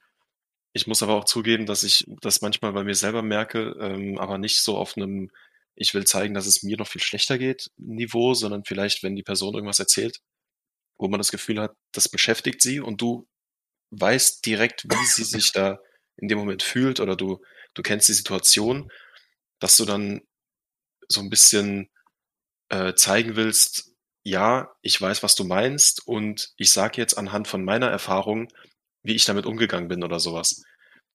Ich 0.74 0.88
muss 0.88 1.04
aber 1.04 1.16
auch 1.16 1.26
zugeben, 1.26 1.66
dass 1.66 1.84
ich 1.84 2.06
das 2.22 2.42
manchmal 2.42 2.74
bei 2.74 2.84
mir 2.84 2.96
selber 2.96 3.22
merke, 3.22 3.76
ähm, 3.80 4.18
aber 4.20 4.38
nicht 4.38 4.62
so 4.62 4.78
auf 4.78 4.98
einem, 4.98 5.32
ich 5.76 5.94
will 5.94 6.06
zeigen, 6.06 6.34
dass 6.34 6.48
es 6.48 6.64
mir 6.64 6.78
noch 6.78 6.88
viel 6.88 7.02
schlechter 7.02 7.38
geht, 7.38 7.72
Niveau, 7.78 8.34
sondern 8.34 8.66
vielleicht, 8.66 9.04
wenn 9.04 9.16
die 9.16 9.24
Person 9.24 9.54
irgendwas 9.56 9.80
erzählt, 9.80 10.22
wo 10.98 11.08
man 11.08 11.20
das 11.20 11.32
Gefühl 11.32 11.60
hat, 11.60 11.76
das 11.92 12.10
beschäftigt 12.10 12.62
sie 12.62 12.80
und 12.80 13.02
du 13.02 13.28
weißt 13.92 14.46
direkt, 14.46 14.86
wie 14.86 15.06
sie 15.06 15.24
sich 15.24 15.52
da 15.52 15.80
in 16.18 16.28
dem 16.28 16.38
Moment 16.38 16.64
fühlt 16.64 17.00
oder 17.00 17.16
du, 17.16 17.42
du 17.74 17.82
kennst 17.82 18.10
die 18.10 18.14
Situation, 18.14 18.92
dass 19.60 19.78
du 19.78 19.86
dann 19.86 20.22
so 21.08 21.22
ein 21.22 21.30
bisschen 21.30 21.90
äh, 22.70 22.94
zeigen 22.94 23.36
willst, 23.36 23.92
ja, 24.24 24.72
ich 24.82 25.00
weiß, 25.00 25.22
was 25.22 25.36
du 25.36 25.44
meinst 25.44 26.08
und 26.08 26.54
ich 26.58 26.72
sage 26.72 27.00
jetzt 27.00 27.18
anhand 27.18 27.48
von 27.48 27.64
meiner 27.64 27.88
Erfahrung, 27.88 28.52
wie 29.04 29.14
ich 29.14 29.26
damit 29.26 29.46
umgegangen 29.46 29.88
bin 29.88 30.04
oder 30.04 30.20
sowas. 30.20 30.64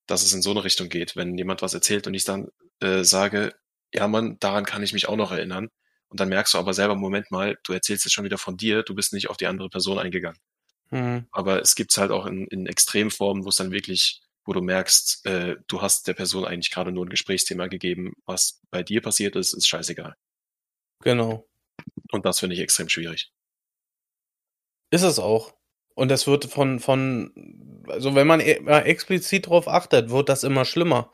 Dass 0.07 0.23
es 0.23 0.33
in 0.33 0.41
so 0.41 0.51
eine 0.51 0.63
Richtung 0.63 0.89
geht, 0.89 1.15
wenn 1.15 1.37
jemand 1.37 1.61
was 1.61 1.73
erzählt 1.73 2.07
und 2.07 2.13
ich 2.13 2.23
dann 2.23 2.47
äh, 2.79 3.03
sage, 3.03 3.53
ja 3.93 4.07
Mann, 4.07 4.37
daran 4.39 4.65
kann 4.65 4.83
ich 4.83 4.93
mich 4.93 5.09
auch 5.09 5.17
noch 5.17 5.31
erinnern. 5.31 5.69
Und 6.07 6.19
dann 6.19 6.29
merkst 6.29 6.53
du 6.53 6.57
aber 6.57 6.73
selber, 6.73 6.95
Moment 6.95 7.31
mal, 7.31 7.57
du 7.63 7.73
erzählst 7.73 8.05
jetzt 8.05 8.13
schon 8.13 8.25
wieder 8.25 8.37
von 8.37 8.57
dir, 8.57 8.83
du 8.83 8.95
bist 8.95 9.13
nicht 9.13 9.29
auf 9.29 9.37
die 9.37 9.47
andere 9.47 9.69
Person 9.69 9.99
eingegangen. 9.99 10.39
Mhm. 10.89 11.27
Aber 11.31 11.61
es 11.61 11.75
gibt's 11.75 11.97
halt 11.97 12.11
auch 12.11 12.25
in, 12.25 12.47
in 12.47 12.65
Extremformen, 12.65 13.45
wo 13.45 13.49
es 13.49 13.55
dann 13.55 13.71
wirklich, 13.71 14.21
wo 14.45 14.53
du 14.53 14.61
merkst, 14.61 15.25
äh, 15.25 15.55
du 15.67 15.81
hast 15.81 16.07
der 16.07 16.13
Person 16.13 16.45
eigentlich 16.45 16.71
gerade 16.71 16.91
nur 16.91 17.05
ein 17.05 17.09
Gesprächsthema 17.09 17.67
gegeben, 17.67 18.13
was 18.25 18.61
bei 18.71 18.83
dir 18.83 19.01
passiert 19.01 19.35
ist, 19.35 19.53
ist 19.53 19.67
scheißegal. 19.67 20.15
Genau. 21.03 21.47
Und 22.11 22.25
das 22.25 22.39
finde 22.39 22.55
ich 22.55 22.61
extrem 22.61 22.89
schwierig. 22.89 23.31
Ist 24.91 25.03
es 25.03 25.19
auch. 25.19 25.53
Und 25.95 26.09
das 26.09 26.27
wird 26.27 26.45
von, 26.45 26.79
von, 26.79 27.83
also 27.87 28.15
wenn 28.15 28.27
man 28.27 28.39
e, 28.39 28.53
explizit 28.53 29.45
darauf 29.45 29.67
achtet, 29.67 30.09
wird 30.09 30.29
das 30.29 30.43
immer 30.43 30.65
schlimmer. 30.65 31.11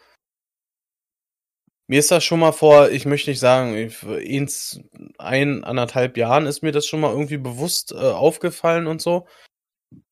Mir 1.90 2.00
ist 2.00 2.12
das 2.12 2.24
schon 2.24 2.40
mal 2.40 2.52
vor, 2.52 2.90
ich 2.90 3.06
möchte 3.06 3.30
nicht 3.30 3.40
sagen, 3.40 3.74
ins 3.76 4.82
ein, 5.18 5.64
anderthalb 5.64 6.18
Jahren 6.18 6.46
ist 6.46 6.62
mir 6.62 6.74
das 6.74 6.86
schon 6.86 7.00
mal 7.00 7.12
irgendwie 7.12 7.38
bewusst 7.38 7.94
äh, 7.94 7.96
aufgefallen 7.96 8.88
und 8.88 9.02
so. 9.02 9.26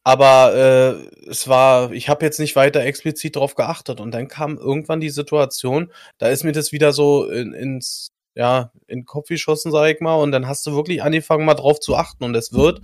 Aber 0.08 0.54
äh, 0.54 1.28
es 1.28 1.48
war, 1.48 1.91
ich 1.91 2.10
habe 2.10 2.24
jetzt 2.24 2.39
nicht 2.39 2.56
weiter 2.56 2.82
explizit 2.82 3.36
darauf 3.36 3.56
geachtet. 3.56 4.00
Und 4.00 4.12
dann 4.12 4.28
kam 4.28 4.58
irgendwann 4.58 5.00
die 5.00 5.10
Situation, 5.10 5.91
da 6.20 6.28
ist 6.28 6.44
mir 6.44 6.52
das 6.52 6.72
wieder 6.72 6.94
so 6.94 7.28
in, 7.28 7.54
ins, 7.54 8.12
ja, 8.36 8.72
in 8.86 9.00
den 9.00 9.06
Kopf 9.06 9.30
geschossen, 9.30 9.72
sag 9.72 9.94
ich 9.94 10.02
mal. 10.02 10.15
Und 10.15 10.32
dann 10.32 10.48
hast 10.48 10.65
du 10.68 10.76
wirklich 10.76 11.02
angefangen, 11.02 11.44
mal 11.44 11.56
drauf 11.56 11.80
zu 11.80 11.96
achten. 11.96 12.24
Und 12.24 12.36
es 12.36 12.54
wird 12.54 12.82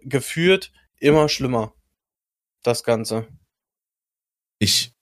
geführt 0.00 0.72
immer 0.98 1.28
schlimmer. 1.28 1.72
Das 2.64 2.82
Ganze. 2.82 3.28
Ich 4.58 4.92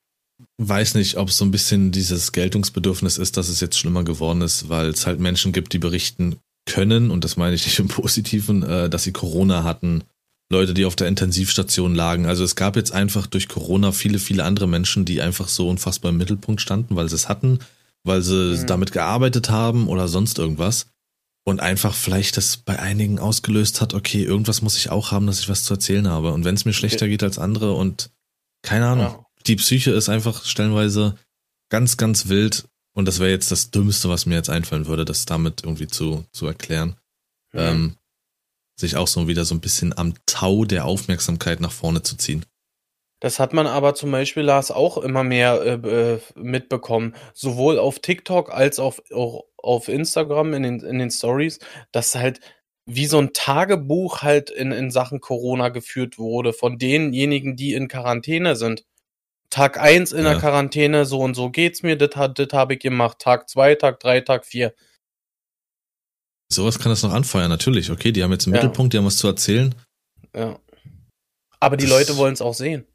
weiß 0.58 0.96
nicht, 0.96 1.16
ob 1.16 1.28
es 1.28 1.38
so 1.38 1.46
ein 1.46 1.50
bisschen 1.50 1.92
dieses 1.92 2.32
Geltungsbedürfnis 2.32 3.16
ist, 3.16 3.38
dass 3.38 3.48
es 3.48 3.60
jetzt 3.60 3.78
schlimmer 3.78 4.04
geworden 4.04 4.42
ist, 4.42 4.68
weil 4.68 4.88
es 4.88 5.06
halt 5.06 5.18
Menschen 5.18 5.52
gibt, 5.52 5.72
die 5.72 5.78
berichten 5.78 6.40
können, 6.66 7.10
und 7.10 7.24
das 7.24 7.38
meine 7.38 7.54
ich 7.54 7.64
nicht 7.64 7.78
im 7.78 7.88
Positiven, 7.88 8.62
äh, 8.62 8.90
dass 8.90 9.04
sie 9.04 9.12
Corona 9.12 9.64
hatten, 9.64 10.04
Leute, 10.54 10.74
die 10.74 10.84
auf 10.84 10.96
der 10.96 11.08
Intensivstation 11.08 11.94
lagen. 11.94 12.26
Also 12.26 12.44
es 12.44 12.56
gab 12.56 12.76
jetzt 12.76 12.92
einfach 12.92 13.26
durch 13.26 13.48
Corona 13.48 13.92
viele, 13.92 14.18
viele 14.18 14.44
andere 14.44 14.66
Menschen, 14.66 15.04
die 15.04 15.20
einfach 15.20 15.48
so 15.48 15.68
unfassbar 15.68 16.10
im 16.10 16.18
Mittelpunkt 16.18 16.60
standen, 16.60 16.96
weil 16.96 17.08
sie 17.08 17.16
es 17.16 17.28
hatten, 17.28 17.58
weil 18.04 18.22
sie 18.22 18.56
mhm. 18.56 18.66
damit 18.66 18.92
gearbeitet 18.92 19.50
haben 19.50 19.88
oder 19.88 20.08
sonst 20.08 20.38
irgendwas 20.38 20.86
und 21.44 21.60
einfach 21.60 21.94
vielleicht 21.94 22.36
das 22.36 22.56
bei 22.56 22.78
einigen 22.78 23.18
ausgelöst 23.18 23.80
hat, 23.80 23.94
okay, 23.94 24.22
irgendwas 24.22 24.62
muss 24.62 24.76
ich 24.76 24.90
auch 24.90 25.12
haben, 25.12 25.26
dass 25.26 25.40
ich 25.40 25.48
was 25.48 25.64
zu 25.64 25.74
erzählen 25.74 26.08
habe. 26.08 26.32
Und 26.32 26.44
wenn 26.44 26.54
es 26.54 26.64
mir 26.64 26.72
schlechter 26.72 27.06
geht 27.06 27.22
als 27.22 27.38
andere 27.38 27.72
und 27.72 28.10
keine 28.62 28.86
Ahnung, 28.86 29.06
ja. 29.06 29.26
die 29.46 29.56
Psyche 29.56 29.90
ist 29.90 30.08
einfach 30.08 30.44
stellenweise 30.44 31.16
ganz, 31.68 31.96
ganz 31.96 32.28
wild. 32.28 32.66
Und 32.94 33.06
das 33.06 33.18
wäre 33.18 33.30
jetzt 33.30 33.50
das 33.50 33.70
Dümmste, 33.70 34.08
was 34.08 34.24
mir 34.24 34.36
jetzt 34.36 34.50
einfallen 34.50 34.86
würde, 34.86 35.04
das 35.04 35.26
damit 35.26 35.62
irgendwie 35.64 35.88
zu, 35.88 36.24
zu 36.32 36.46
erklären. 36.46 36.96
Mhm. 37.52 37.60
Ähm, 37.60 37.96
sich 38.76 38.96
auch 38.96 39.08
so 39.08 39.28
wieder 39.28 39.44
so 39.44 39.54
ein 39.54 39.60
bisschen 39.60 39.96
am 39.96 40.14
Tau 40.26 40.64
der 40.64 40.84
Aufmerksamkeit 40.84 41.60
nach 41.60 41.72
vorne 41.72 42.02
zu 42.02 42.16
ziehen. 42.16 42.44
Das 43.20 43.38
hat 43.38 43.54
man 43.54 43.66
aber 43.66 43.94
zum 43.94 44.10
Beispiel, 44.10 44.42
Lars, 44.42 44.70
auch 44.70 44.98
immer 44.98 45.24
mehr 45.24 45.62
äh, 45.62 46.14
äh 46.14 46.20
mitbekommen. 46.34 47.14
Sowohl 47.32 47.78
auf 47.78 48.00
TikTok 48.00 48.52
als 48.52 48.78
auch, 48.78 48.98
auch 49.12 49.44
auf 49.56 49.88
Instagram 49.88 50.52
in 50.52 50.62
den, 50.62 50.80
in 50.80 50.98
den 50.98 51.10
Stories, 51.10 51.58
dass 51.90 52.14
halt 52.14 52.40
wie 52.86 53.06
so 53.06 53.18
ein 53.18 53.32
Tagebuch 53.32 54.22
halt 54.22 54.50
in, 54.50 54.72
in 54.72 54.90
Sachen 54.90 55.20
Corona 55.20 55.70
geführt 55.70 56.18
wurde 56.18 56.52
von 56.52 56.76
denjenigen, 56.76 57.56
die 57.56 57.72
in 57.72 57.88
Quarantäne 57.88 58.56
sind. 58.56 58.84
Tag 59.48 59.80
eins 59.80 60.12
in 60.12 60.24
ja. 60.24 60.32
der 60.32 60.40
Quarantäne, 60.40 61.06
so 61.06 61.20
und 61.20 61.34
so 61.34 61.48
geht's 61.50 61.82
mir, 61.82 61.96
das, 61.96 62.10
das 62.34 62.48
habe 62.52 62.74
ich 62.74 62.80
gemacht. 62.80 63.20
Tag 63.20 63.48
zwei, 63.48 63.74
Tag 63.74 64.00
drei, 64.00 64.20
Tag 64.20 64.44
vier. 64.44 64.74
Sowas 66.54 66.78
kann 66.78 66.90
das 66.90 67.02
noch 67.02 67.12
anfeuern, 67.12 67.48
natürlich. 67.48 67.90
Okay, 67.90 68.12
die 68.12 68.22
haben 68.22 68.32
jetzt 68.32 68.46
einen 68.46 68.54
ja. 68.54 68.62
Mittelpunkt, 68.62 68.92
die 68.92 68.98
haben 68.98 69.04
was 69.04 69.16
zu 69.16 69.26
erzählen. 69.26 69.74
Ja. 70.34 70.58
Aber 71.60 71.76
die 71.76 71.86
das, 71.86 71.92
Leute 71.92 72.16
wollen 72.16 72.34
es 72.34 72.42
auch 72.42 72.54
sehen. 72.54 72.86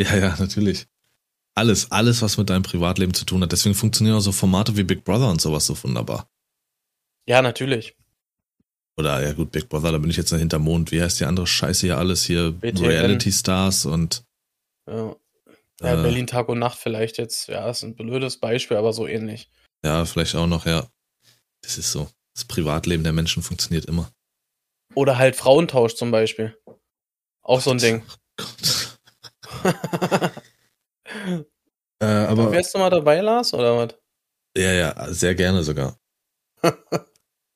Ja, 0.00 0.16
ja, 0.16 0.36
natürlich. 0.38 0.86
Alles, 1.54 1.90
alles, 1.92 2.22
was 2.22 2.38
mit 2.38 2.50
deinem 2.50 2.62
Privatleben 2.62 3.14
zu 3.14 3.24
tun 3.24 3.42
hat. 3.42 3.52
Deswegen 3.52 3.74
funktionieren 3.74 4.16
auch 4.16 4.20
so 4.22 4.32
Formate 4.32 4.76
wie 4.76 4.82
Big 4.82 5.04
Brother 5.04 5.30
und 5.30 5.40
sowas 5.40 5.66
so 5.66 5.80
wunderbar. 5.82 6.28
Ja, 7.28 7.42
natürlich. 7.42 7.94
Oder, 8.96 9.22
ja 9.22 9.32
gut, 9.32 9.52
Big 9.52 9.68
Brother, 9.68 9.92
da 9.92 9.98
bin 9.98 10.10
ich 10.10 10.16
jetzt 10.16 10.32
hinter 10.32 10.58
Mond. 10.58 10.92
Wie 10.92 11.02
heißt 11.02 11.20
die 11.20 11.24
andere 11.24 11.46
Scheiße 11.46 11.86
hier 11.86 11.98
alles 11.98 12.24
hier? 12.24 12.52
BTN. 12.52 12.84
Reality 12.84 13.32
Stars 13.32 13.86
und. 13.86 14.24
Ja. 14.88 15.14
ja 15.80 15.98
äh, 15.98 16.02
Berlin 16.02 16.26
Tag 16.26 16.48
und 16.48 16.58
Nacht 16.58 16.78
vielleicht 16.78 17.18
jetzt. 17.18 17.48
Ja, 17.48 17.68
ist 17.70 17.82
ein 17.82 17.94
blödes 17.94 18.38
Beispiel, 18.38 18.76
aber 18.76 18.92
so 18.92 19.06
ähnlich. 19.06 19.50
Ja, 19.84 20.04
vielleicht 20.04 20.34
auch 20.34 20.46
noch, 20.46 20.66
ja. 20.66 20.86
Das 21.62 21.78
ist 21.78 21.92
so. 21.92 22.08
Das 22.34 22.44
Privatleben 22.44 23.04
der 23.04 23.12
Menschen 23.12 23.42
funktioniert 23.42 23.86
immer. 23.86 24.10
Oder 24.94 25.18
halt 25.18 25.36
Frauentausch 25.36 25.94
zum 25.94 26.10
Beispiel. 26.10 26.56
Auch 27.42 27.56
Gott, 27.56 27.64
so 27.64 27.70
ein 27.70 27.78
Ding. 27.78 28.02
Gott. 28.36 28.98
äh, 32.00 32.04
aber 32.04 32.52
Wärst 32.52 32.74
du 32.74 32.78
mal 32.78 32.90
dabei, 32.90 33.20
Lars, 33.20 33.52
oder 33.54 33.76
was? 33.76 33.94
Ja, 34.56 34.72
ja, 34.72 35.12
sehr 35.12 35.34
gerne 35.34 35.62
sogar. 35.62 35.98
aber 36.62 36.82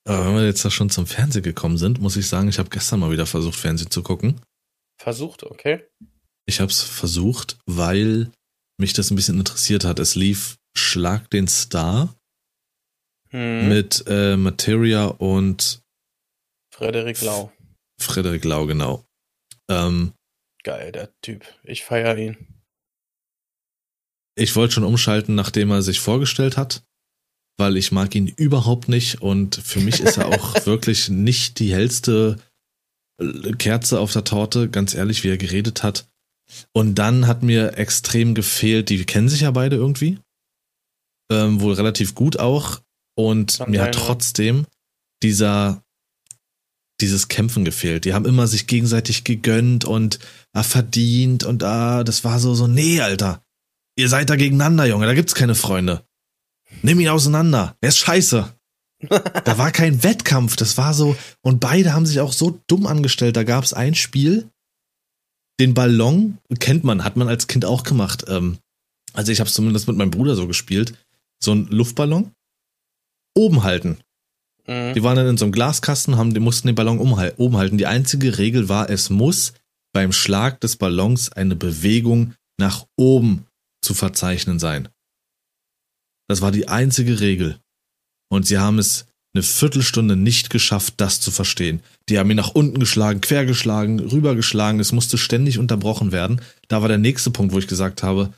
wenn 0.05 0.35
wir 0.35 0.47
jetzt 0.47 0.65
da 0.65 0.71
schon 0.71 0.91
zum 0.91 1.07
Fernsehen 1.07 1.43
gekommen 1.43 1.79
sind, 1.79 2.01
muss 2.01 2.17
ich 2.17 2.29
sagen, 2.29 2.49
ich 2.49 2.59
habe 2.59 2.71
gestern 2.71 3.01
mal 3.01 3.11
wieder 3.11 3.27
versucht, 3.27 3.59
Fernsehen 3.59 3.91
zu 3.91 4.03
gucken. 4.03 4.41
Versucht, 4.99 5.43
okay. 5.45 5.87
Ich 6.47 6.61
habe 6.61 6.71
es 6.71 6.83
versucht, 6.83 7.59
weil 7.67 8.31
mich 8.79 8.93
das 8.93 9.11
ein 9.11 9.17
bisschen 9.17 9.39
interessiert 9.39 9.85
hat. 9.85 9.99
Es 9.99 10.15
lief 10.15 10.57
Schlag 10.77 11.31
den 11.31 11.49
Star 11.49 12.15
hm. 13.31 13.69
mit 13.69 14.05
äh, 14.07 14.37
Materia 14.37 15.07
und 15.07 15.83
Frederik 16.75 17.21
Lau. 17.23 17.53
Frederik 18.01 18.45
Lau, 18.45 18.67
genau. 18.67 19.05
Ähm, 19.71 20.13
Geil, 20.63 20.93
der 20.93 21.11
Typ. 21.23 21.45
Ich 21.65 21.85
feiere 21.85 22.19
ihn. 22.19 22.37
Ich 24.37 24.55
wollte 24.55 24.75
schon 24.75 24.85
umschalten, 24.85 25.35
nachdem 25.35 25.71
er 25.71 25.81
sich 25.83 26.01
vorgestellt 26.01 26.57
hat, 26.57 26.85
weil 27.57 27.77
ich 27.77 27.93
mag 27.93 28.15
ihn 28.15 28.29
überhaupt 28.29 28.89
nicht 28.89 29.23
und 29.23 29.57
für 29.57 29.81
mich 29.81 30.01
ist 30.01 30.19
er 30.19 30.27
auch 30.29 30.67
wirklich 30.67 31.09
nicht 31.09 31.59
die 31.59 31.73
hellste 31.73 32.37
äh, 33.21 33.53
Kerze 33.53 33.99
auf 34.01 34.13
der 34.13 34.25
Torte, 34.25 34.69
ganz 34.69 34.95
ehrlich, 34.95 35.25
wie 35.25 35.31
er 35.31 35.39
geredet 35.39 35.83
hat. 35.83 36.07
Und 36.73 36.97
dann 36.97 37.27
hat 37.27 37.43
mir 37.43 37.79
extrem 37.79 38.35
gefehlt, 38.35 38.91
die 38.91 39.05
kennen 39.05 39.29
sich 39.29 39.41
ja 39.41 39.51
beide 39.51 39.77
irgendwie. 39.77 40.19
Ähm, 41.31 41.61
wohl 41.61 41.75
relativ 41.75 42.15
gut 42.15 42.39
auch. 42.39 42.81
Und 43.17 43.59
Kann 43.59 43.71
mir 43.71 43.83
hat 43.83 43.95
trotzdem 43.95 44.67
dieser 45.23 45.83
dieses 47.01 47.29
Kämpfen 47.29 47.65
gefehlt. 47.65 48.05
Die 48.05 48.15
haben 48.15 48.25
immer 48.25 48.47
sich 48.47 48.67
gegenseitig 48.67 49.25
gegönnt 49.25 49.85
und 49.85 50.19
ah, 50.53 50.63
verdient 50.63 51.45
und 51.45 51.63
ah, 51.63 52.05
das 52.05 52.25
war 52.25 52.41
so, 52.41 52.55
so, 52.55 52.67
nee, 52.67 53.01
Alter. 53.01 53.43
Ihr 53.99 54.09
seid 54.09 54.31
da 54.31 54.37
gegeneinander, 54.37 54.87
Junge, 54.87 55.07
da 55.07 55.15
gibt's 55.15 55.35
keine 55.35 55.55
Freunde. 55.55 56.05
Nimm 56.83 57.01
ihn 57.01 57.09
auseinander. 57.09 57.77
Er 57.81 57.89
ist 57.91 57.99
scheiße. 57.99 58.53
da 59.09 59.59
war 59.59 59.73
kein 59.73 60.03
Wettkampf, 60.03 60.57
das 60.57 60.79
war 60.79 60.95
so, 60.95 61.17
und 61.43 61.61
beide 61.61 61.93
haben 61.93 62.07
sich 62.07 62.21
auch 62.21 62.33
so 62.33 62.63
dumm 62.67 62.87
angestellt. 62.87 63.37
Da 63.37 63.45
gab's 63.45 63.75
ein 63.75 63.95
Spiel, 63.95 64.49
den 65.61 65.75
Ballon, 65.75 66.39
kennt 66.61 66.85
man, 66.85 67.05
hat 67.05 67.17
man 67.17 67.29
als 67.29 67.47
Kind 67.47 67.67
auch 67.67 67.83
gemacht. 67.83 68.25
Ähm, 68.29 68.59
also 69.13 69.33
ich 69.33 69.41
habe 69.41 69.51
zumindest 69.51 69.87
mit 69.87 69.97
meinem 69.97 70.11
Bruder 70.11 70.35
so 70.35 70.47
gespielt. 70.47 70.95
So 71.43 71.53
ein 71.53 71.67
Luftballon, 71.67 72.33
oben 73.37 73.63
halten. 73.63 73.99
Mhm. 74.67 74.95
Die 74.95 75.03
waren 75.03 75.17
dann 75.17 75.29
in 75.29 75.37
so 75.37 75.45
einem 75.45 75.53
Glaskasten, 75.53 76.17
haben, 76.17 76.35
die 76.35 76.41
mussten 76.41 76.67
den 76.67 76.75
Ballon 76.75 76.99
oben 76.99 77.57
halten. 77.57 77.79
Die 77.79 77.87
einzige 77.87 78.39
Regel 78.39 78.69
war, 78.69 78.91
es 78.91 79.11
muss 79.11 79.53
beim 79.93 80.13
Schlag 80.13 80.61
des 80.61 80.77
Ballons 80.77 81.33
eine 81.33 81.57
Bewegung 81.57 82.35
nach 82.59 82.87
oben 82.97 83.47
zu 83.83 83.95
verzeichnen 83.95 84.59
sein. 84.59 84.89
Das 86.29 86.43
war 86.43 86.51
die 86.51 86.69
einzige 86.69 87.21
Regel. 87.21 87.59
Und 88.29 88.47
sie 88.47 88.59
haben 88.59 88.79
es 88.79 89.07
eine 89.35 89.43
Viertelstunde 89.43 90.17
nicht 90.17 90.51
geschafft, 90.51 90.95
das 90.97 91.21
zu 91.21 91.31
verstehen. 91.31 91.83
Die 92.09 92.19
haben 92.19 92.31
ihn 92.31 92.37
nach 92.37 92.55
unten 92.55 92.81
geschlagen, 92.81 93.21
quergeschlagen, 93.21 94.01
rübergeschlagen, 94.01 94.81
es 94.81 94.93
musste 94.93 95.19
ständig 95.19 95.59
unterbrochen 95.59 96.11
werden. 96.11 96.41
Da 96.69 96.81
war 96.81 96.89
der 96.89 96.99
nächste 96.99 97.31
Punkt, 97.31 97.53
wo 97.53 97.59
ich 97.59 97.69
gesagt 97.69 98.03
habe, 98.03 98.33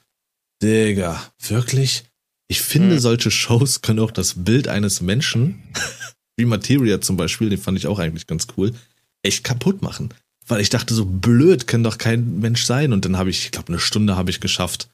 Digga, 0.63 1.23
wirklich? 1.47 2.05
Ich 2.49 2.63
finde, 2.63 2.95
hm. 2.95 3.01
solche 3.01 3.31
Shows 3.31 3.83
können 3.83 4.01
auch 4.01 4.11
das 4.11 4.45
Bild 4.45 4.69
eines 4.69 5.01
Menschen, 5.01 5.63
wie 6.37 6.47
Materia 6.47 7.01
zum 7.01 7.17
Beispiel, 7.17 7.51
den 7.51 7.59
fand 7.59 7.79
ich 7.79 7.87
auch 7.87 7.99
eigentlich 7.99 8.27
ganz 8.27 8.47
cool, 8.57 8.75
echt 9.23 9.45
kaputt 9.45 9.83
machen. 9.83 10.15
Weil 10.47 10.63
ich 10.63 10.71
dachte, 10.71 10.95
so 10.95 11.05
blöd 11.05 11.67
kann 11.67 11.85
doch 11.85 11.99
kein 11.99 12.41
Mensch 12.41 12.65
sein. 12.65 12.95
Und 12.95 13.05
dann 13.05 13.19
habe 13.19 13.29
ich, 13.29 13.45
ich 13.45 13.51
glaube, 13.51 13.69
eine 13.69 13.79
Stunde 13.79 14.17
habe 14.17 14.31
ich 14.31 14.41
geschafft. 14.41 14.89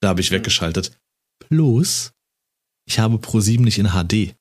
Da 0.00 0.08
habe 0.08 0.20
ich 0.20 0.30
hm. 0.30 0.36
weggeschaltet. 0.36 0.92
Plus, 1.48 2.12
ich 2.86 2.98
habe 2.98 3.16
Pro7 3.16 3.60
nicht 3.60 3.78
in 3.78 3.88
HD. 3.88 4.34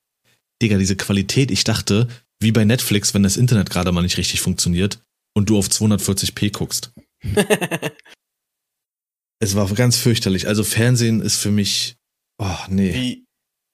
Digga, 0.62 0.78
diese 0.78 0.96
Qualität, 0.96 1.52
ich 1.52 1.64
dachte, 1.64 2.08
wie 2.42 2.52
bei 2.52 2.66
Netflix, 2.66 3.14
wenn 3.14 3.24
das 3.24 3.38
Internet 3.38 3.70
gerade 3.70 3.92
mal 3.92 4.02
nicht 4.02 4.18
richtig 4.18 4.42
funktioniert 4.42 5.00
und 5.36 5.50
du 5.50 5.58
auf 5.58 5.68
240p 5.68 6.52
guckst. 6.52 6.92
es 9.40 9.56
war 9.56 9.68
ganz 9.74 9.98
fürchterlich. 9.98 10.48
Also 10.48 10.64
Fernsehen 10.64 11.22
ist 11.22 11.38
für 11.38 11.52
mich, 11.52 11.98
oh 12.38 12.58
nee. 12.70 12.94
Wie, 12.94 13.26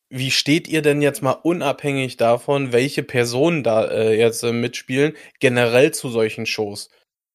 wie 0.09 0.31
steht 0.31 0.67
ihr 0.67 0.81
denn 0.81 1.01
jetzt 1.01 1.21
mal 1.21 1.31
unabhängig 1.31 2.17
davon, 2.17 2.71
welche 2.71 3.03
Personen 3.03 3.63
da 3.63 3.85
äh, 3.85 4.17
jetzt 4.17 4.43
äh, 4.43 4.53
mitspielen, 4.53 5.15
generell 5.39 5.93
zu 5.93 6.09
solchen 6.09 6.45
Shows? 6.45 6.89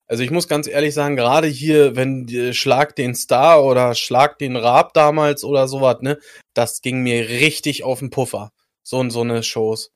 Also 0.06 0.24
ich 0.24 0.30
muss 0.30 0.48
ganz 0.48 0.66
ehrlich 0.66 0.94
sagen, 0.94 1.16
gerade 1.16 1.46
hier, 1.46 1.96
wenn 1.96 2.28
äh, 2.28 2.52
Schlag 2.52 2.96
den 2.96 3.14
Star 3.14 3.64
oder 3.64 3.94
Schlag 3.94 4.38
den 4.38 4.56
Raab 4.56 4.94
damals 4.94 5.44
oder 5.44 5.68
sowas, 5.68 6.02
ne, 6.02 6.18
das 6.54 6.82
ging 6.82 7.02
mir 7.02 7.28
richtig 7.28 7.84
auf 7.84 8.00
den 8.00 8.10
Puffer. 8.10 8.52
So, 8.82 9.08
so 9.10 9.20
eine 9.20 9.42
Shows. 9.42 9.90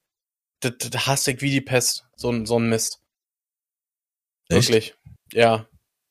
Das, 0.61 0.73
das 0.79 1.07
hasse 1.07 1.33
ich 1.33 1.43
wie 1.43 1.51
die 1.51 1.61
Pest. 1.61 2.07
So, 2.17 2.45
so 2.45 2.59
ein 2.59 2.69
Mist. 2.69 3.01
Echt? 4.49 4.69
Wirklich. 4.69 4.95
Ja. 5.33 5.67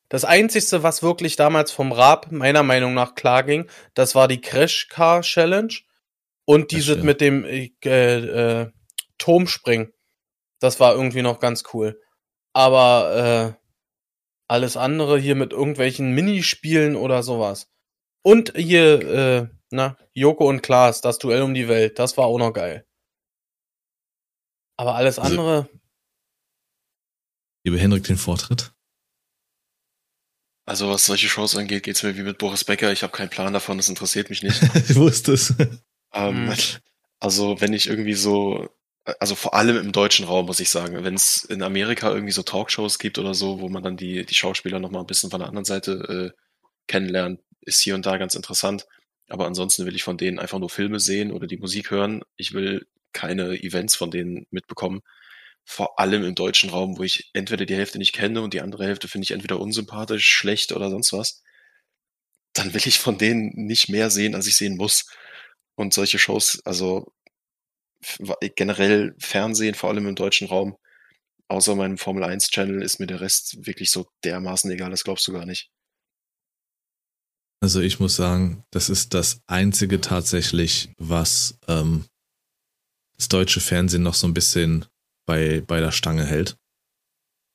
Das 0.10 0.24
Einzige, 0.24 0.84
was 0.84 1.02
wirklich 1.02 1.36
damals 1.36 1.72
vom 1.72 1.92
Raab 1.92 2.32
meiner 2.32 2.64
Meinung 2.64 2.94
nach 2.94 3.16
klar 3.16 3.44
ging, 3.44 3.68
das 3.96 4.14
war 4.14 4.28
die 4.28 4.42
Crash 4.42 4.88
Car 4.88 5.22
Challenge 5.22 5.74
und 6.46 6.72
dieses 6.72 7.02
mit 7.02 7.22
dem 7.22 7.44
äh, 7.44 7.72
äh, 7.86 8.72
Turmspringen. 9.18 9.94
Das 10.60 10.80
war 10.80 10.94
irgendwie 10.94 11.24
noch 11.24 11.40
ganz 11.40 11.64
cool. 11.74 12.00
Aber 12.54 13.58
äh, 13.58 13.66
alles 14.48 14.78
andere 14.78 15.18
hier 15.20 15.36
mit 15.36 15.54
irgendwelchen 15.54 16.12
Minispielen 16.12 16.96
oder 16.96 17.24
sowas. 17.24 17.72
Und 18.22 18.54
hier, 18.56 19.02
äh, 19.02 19.48
na, 19.72 19.98
Joko 20.14 20.48
und 20.48 20.62
Klaas, 20.62 21.02
das 21.02 21.18
Duell 21.18 21.42
um 21.42 21.54
die 21.54 21.68
Welt, 21.68 22.00
das 22.00 22.18
war 22.18 22.26
auch 22.26 22.38
noch 22.38 22.54
geil. 22.54 22.86
Aber 24.78 24.96
alles 24.96 25.20
also 25.20 25.32
andere. 25.32 25.70
Liebe 27.64 27.80
Henrik 27.80 28.04
den 28.04 28.18
Vortritt. 28.18 28.75
Also 30.66 30.90
was 30.90 31.06
solche 31.06 31.30
Shows 31.30 31.56
angeht, 31.56 31.84
geht's 31.84 32.02
mir 32.02 32.18
wie 32.18 32.24
mit 32.24 32.40
Boris 32.40 32.64
Becker. 32.64 32.92
Ich 32.92 33.04
habe 33.04 33.16
keinen 33.16 33.30
Plan 33.30 33.54
davon, 33.54 33.78
das 33.78 33.90
interessiert 33.90 34.30
mich 34.30 34.42
nicht. 34.42 34.62
ich 34.90 34.96
wusste 34.96 35.34
es. 35.34 35.54
Ähm, 36.14 36.50
hm. 36.50 36.56
Also 37.20 37.62
wenn 37.62 37.74
ich 37.74 37.88
irgendwie 37.88 38.14
so, 38.14 38.70
also 39.20 39.36
vor 39.36 39.54
allem 39.54 39.78
im 39.78 39.92
deutschen 39.92 40.26
Raum 40.26 40.48
muss 40.48 40.60
ich 40.60 40.70
sagen, 40.70 41.04
wenn 41.04 41.14
es 41.14 41.44
in 41.44 41.62
Amerika 41.62 42.12
irgendwie 42.12 42.32
so 42.32 42.42
Talkshows 42.42 42.98
gibt 42.98 43.20
oder 43.20 43.36
so, 43.36 43.60
wo 43.60 43.70
man 43.70 43.84
dann 43.84 43.98
die, 43.98 44.26
die 44.26 44.34
Schauspieler 44.34 44.80
nochmal 44.80 45.02
ein 45.02 45.08
bisschen 45.08 45.30
von 45.30 45.40
der 45.40 45.50
anderen 45.50 45.66
Seite 45.66 46.34
äh, 46.34 46.42
kennenlernt, 46.88 47.42
ist 47.62 47.82
hier 47.82 47.96
und 47.96 48.06
da 48.06 48.18
ganz 48.18 48.34
interessant. 48.34 48.88
Aber 49.30 49.46
ansonsten 49.46 49.86
will 49.86 49.96
ich 49.96 50.04
von 50.04 50.18
denen 50.18 50.40
einfach 50.40 50.60
nur 50.60 50.70
Filme 50.70 51.00
sehen 51.00 51.32
oder 51.32 51.48
die 51.48 51.58
Musik 51.58 51.92
hören. 51.92 52.24
Ich 52.38 52.54
will 52.54 52.88
keine 53.12 53.62
Events 53.64 53.96
von 53.96 54.12
denen 54.12 54.46
mitbekommen. 54.52 55.02
Vor 55.66 56.00
allem 56.00 56.24
im 56.24 56.36
deutschen 56.36 56.70
Raum, 56.70 56.98
wo 56.98 57.04
ich 57.04 57.32
entweder 57.34 57.66
die 57.66 57.76
Hälfte 57.76 57.98
nicht 57.98 58.14
kenne 58.14 58.42
und 58.42 58.54
die 58.54 58.62
andere 58.62 58.86
Hälfte 58.86 59.08
finde 59.08 59.26
ich 59.26 59.32
entweder 59.32 59.60
unsympathisch, 59.60 60.28
schlecht 60.28 60.72
oder 60.72 60.90
sonst 60.90 61.12
was. 61.12 61.42
Dann 62.54 62.74
will 62.74 62.82
ich 62.86 63.00
von 63.00 63.18
denen 63.18 63.52
nicht 63.56 63.90
mehr 63.90 64.10
sehen, 64.10 64.36
als 64.36 64.48
ich 64.48 64.56
sehen 64.56 64.78
muss. 64.78 65.10
Und 65.76 65.94
solche 65.94 66.20
Shows, 66.20 66.62
also 66.66 67.12
generell 68.56 69.16
Fernsehen, 69.20 69.76
vor 69.76 69.90
allem 69.90 70.08
im 70.08 70.16
deutschen 70.16 70.48
Raum, 70.48 70.78
außer 71.48 71.76
meinem 71.76 71.98
Formel 71.98 72.24
1 72.24 72.50
Channel, 72.50 72.82
ist 72.82 73.00
mir 73.00 73.08
der 73.08 73.22
Rest 73.22 73.66
wirklich 73.66 73.92
so 73.92 74.08
dermaßen 74.24 74.70
egal, 74.72 74.92
das 74.92 75.04
glaubst 75.04 75.28
du 75.28 75.34
gar 75.34 75.46
nicht. 75.46 75.72
Also 77.62 77.82
ich 77.82 78.00
muss 78.00 78.16
sagen, 78.16 78.64
das 78.72 78.90
ist 78.90 79.14
das 79.14 79.42
einzige 79.48 80.02
tatsächlich, 80.02 80.90
was 80.98 81.58
ähm, 81.68 82.06
das 83.18 83.28
deutsche 83.28 83.62
Fernsehen 83.62 84.04
noch 84.04 84.14
so 84.14 84.28
ein 84.28 84.34
bisschen 84.34 84.86
bei, 85.26 85.62
bei 85.66 85.80
der 85.80 85.92
Stange 85.92 86.26
hält. 86.26 86.58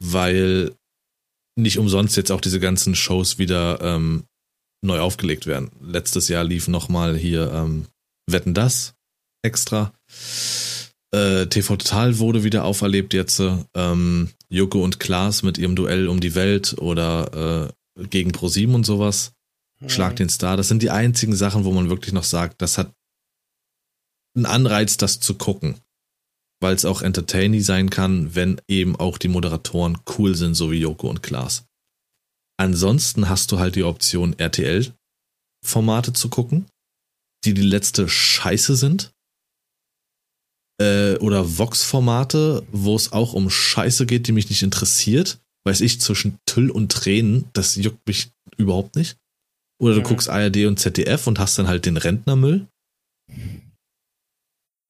Weil 0.03 0.75
nicht 1.57 1.79
umsonst 1.79 2.17
jetzt 2.17 2.33
auch 2.33 2.41
diese 2.41 2.61
ganzen 2.61 2.95
Shows 2.95 3.39
wieder 3.39 3.81
ähm, 3.83 4.25
neu 4.83 5.01
aufgelegt 5.01 5.47
werden. 5.47 5.71
Letztes 5.81 6.29
Jahr 6.29 6.45
lief 6.45 6.69
nochmal 6.69 7.17
hier 7.17 7.53
ähm, 7.53 7.87
Wetten 8.27 8.55
das 8.55 8.95
extra. 9.43 9.93
Äh, 11.13 11.47
TV 11.47 11.77
Total 11.77 12.19
wurde 12.19 12.45
wieder 12.45 12.65
auferlebt 12.65 13.15
jetzt. 13.15 13.43
Ähm, 13.75 14.31
Joko 14.49 14.83
und 14.83 15.01
Klaas 15.01 15.43
mit 15.43 15.59
ihrem 15.59 15.77
Duell 15.77 16.09
um 16.09 16.21
die 16.21 16.35
Welt 16.35 16.77
oder 16.79 17.73
äh, 17.99 18.05
gegen 18.07 18.33
ProSieben 18.33 18.75
und 18.75 18.87
sowas. 18.87 19.33
Schlag 19.87 20.17
den 20.17 20.29
Star. 20.29 20.59
Das 20.59 20.69
sind 20.69 20.83
die 20.83 20.91
einzigen 20.91 21.35
Sachen, 21.35 21.65
wo 21.65 21.73
man 21.73 21.89
wirklich 21.89 22.13
noch 22.13 22.25
sagt, 22.25 22.61
das 22.61 22.77
hat 22.77 22.93
einen 24.37 24.45
Anreiz, 24.45 24.99
das 24.99 25.21
zu 25.21 25.35
gucken. 25.35 25.77
Weil 26.63 26.75
es 26.75 26.85
auch 26.85 27.03
entertaining 27.03 27.63
sein 27.63 27.89
kann, 27.91 28.35
wenn 28.35 28.61
eben 28.69 28.97
auch 28.97 29.17
die 29.19 29.29
Moderatoren 29.29 29.99
cool 30.19 30.35
sind, 30.35 30.55
so 30.55 30.71
wie 30.71 30.81
Joko 30.81 31.09
und 31.09 31.23
Klaas. 31.23 31.65
Ansonsten 32.61 33.31
hast 33.31 33.53
du 33.53 33.59
halt 33.59 33.77
die 33.77 33.85
Option, 33.85 34.39
RTL-Formate 34.39 36.13
zu 36.13 36.29
gucken, 36.29 36.67
die 37.45 37.55
die 37.55 37.63
letzte 37.63 38.07
Scheiße 38.09 38.77
sind. 38.77 39.13
Äh, 40.79 41.17
oder 41.17 41.59
Vox-Formate, 41.59 42.67
wo 42.71 42.95
es 42.97 43.13
auch 43.13 43.33
um 43.33 43.49
Scheiße 43.49 44.05
geht, 44.05 44.27
die 44.27 44.33
mich 44.33 44.51
nicht 44.51 44.63
interessiert. 44.63 45.41
Weiß 45.65 45.81
ich, 45.81 46.01
zwischen 46.01 46.39
Tüll 46.47 46.71
und 46.71 46.93
Tränen, 46.93 47.49
das 47.55 47.77
juckt 47.77 48.07
mich 48.07 48.31
überhaupt 48.59 48.97
nicht. 48.97 49.17
Oder 49.81 49.95
du 49.95 50.01
mhm. 50.01 50.05
guckst 50.05 50.29
ARD 50.29 50.67
und 50.67 50.79
ZDF 50.79 51.27
und 51.27 51.39
hast 51.39 51.59
dann 51.59 51.69
halt 51.69 51.87
den 51.87 51.97
Rentnermüll. 51.97 52.67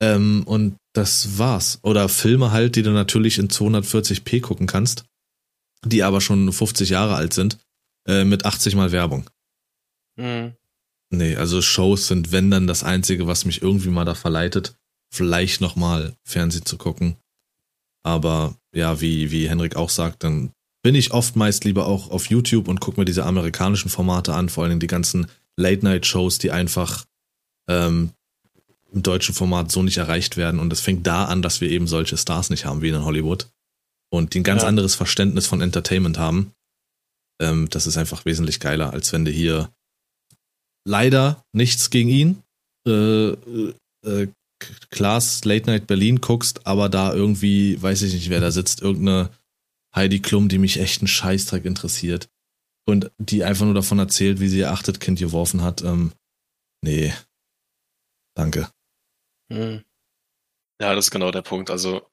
Ähm, 0.02 0.42
und 0.46 0.76
das 0.93 1.38
war's. 1.38 1.78
Oder 1.82 2.09
Filme 2.09 2.51
halt, 2.53 2.76
die 2.76 2.82
du 2.82 2.91
natürlich 2.91 3.38
in 3.38 3.49
240p 3.49 4.41
gucken 4.41 4.66
kannst, 4.66 5.05
die 5.84 6.03
aber 6.03 6.20
schon 6.20 6.53
50 6.53 6.91
Jahre 6.91 7.14
alt 7.14 7.32
sind, 7.32 7.59
äh, 8.07 8.24
mit 8.24 8.45
80 8.45 8.74
mal 8.74 8.93
Werbung. 8.93 9.28
Mhm. 10.16 10.55
Nee, 11.12 11.36
also 11.36 11.61
Shows 11.61 12.07
sind, 12.07 12.32
wenn 12.32 12.51
dann, 12.51 12.66
das 12.66 12.84
Einzige, 12.84 13.26
was 13.26 13.45
mich 13.45 13.62
irgendwie 13.62 13.88
mal 13.88 14.05
da 14.05 14.14
verleitet, 14.14 14.76
vielleicht 15.12 15.61
nochmal 15.61 16.14
Fernsehen 16.24 16.64
zu 16.64 16.78
gucken. 16.78 17.16
Aber 18.05 18.57
ja, 18.74 19.01
wie, 19.01 19.30
wie 19.30 19.49
Henrik 19.49 19.76
auch 19.76 19.91
sagt, 19.91 20.22
dann 20.22 20.53
bin 20.82 20.95
ich 20.95 21.12
oft 21.12 21.36
meist 21.36 21.64
lieber 21.64 21.86
auch 21.86 22.11
auf 22.11 22.30
YouTube 22.30 22.68
und 22.68 22.80
gucke 22.80 23.01
mir 23.01 23.05
diese 23.05 23.26
amerikanischen 23.26 23.91
Formate 23.91 24.34
an, 24.34 24.49
vor 24.49 24.64
allem 24.64 24.80
die 24.80 24.86
ganzen 24.86 25.26
Late-Night-Shows, 25.57 26.38
die 26.38 26.53
einfach 26.53 27.05
ähm, 27.68 28.12
im 28.93 29.03
deutschen 29.03 29.34
Format 29.34 29.70
so 29.70 29.82
nicht 29.82 29.99
erreicht 29.99 30.36
werden. 30.36 30.61
Und 30.61 30.72
es 30.72 30.80
fängt 30.80 31.07
da 31.07 31.26
an, 31.26 31.43
dass 31.43 31.61
wir 31.61 31.70
eben 31.70 31.86
solche 31.86 32.16
Stars 32.16 32.51
nicht 32.51 32.64
haben 32.64 32.82
wie 32.82 32.88
in 32.88 33.05
Hollywood 33.05 33.49
und 34.12 34.34
die 34.34 34.41
ein 34.41 34.45
ganz 34.45 34.62
ja. 34.62 34.68
anderes 34.68 34.95
Verständnis 34.95 35.47
von 35.47 35.61
Entertainment 35.61 36.18
haben. 36.18 36.53
Ähm, 37.41 37.68
das 37.70 37.86
ist 37.86 37.97
einfach 37.97 38.24
wesentlich 38.24 38.61
geiler, 38.61 38.93
als 38.93 39.12
wenn 39.12 39.24
du 39.24 39.30
hier 39.30 39.70
leider 40.86 41.45
nichts 41.53 41.91
gegen 41.91 42.11
ihn. 42.11 42.43
Äh, 42.86 43.30
äh, 44.07 44.28
Klaas 44.91 45.45
Late 45.45 45.66
Night 45.66 45.86
Berlin 45.86 46.20
guckst, 46.20 46.66
aber 46.66 46.88
da 46.88 47.14
irgendwie, 47.14 47.80
weiß 47.80 48.03
ich 48.03 48.12
nicht, 48.12 48.28
wer 48.28 48.41
da 48.41 48.51
sitzt, 48.51 48.82
irgendeine 48.82 49.30
Heidi 49.95 50.20
Klum, 50.20 50.49
die 50.49 50.59
mich 50.59 50.78
echt 50.78 51.01
einen 51.01 51.09
Scheißdreck 51.09 51.64
interessiert 51.64 52.28
und 52.86 53.11
die 53.18 53.43
einfach 53.45 53.64
nur 53.64 53.74
davon 53.74 53.99
erzählt, 53.99 54.41
wie 54.41 54.49
sie 54.49 54.59
ihr 54.59 54.70
achtet 54.70 55.01
Kind 55.01 55.18
geworfen 55.18 55.62
hat, 55.62 55.82
ähm, 55.82 56.12
nee, 56.84 57.14
danke. 58.36 58.68
Hm. 59.51 59.84
Ja, 60.80 60.94
das 60.94 61.07
ist 61.07 61.11
genau 61.11 61.30
der 61.30 61.42
Punkt. 61.42 61.70
Also 61.70 62.11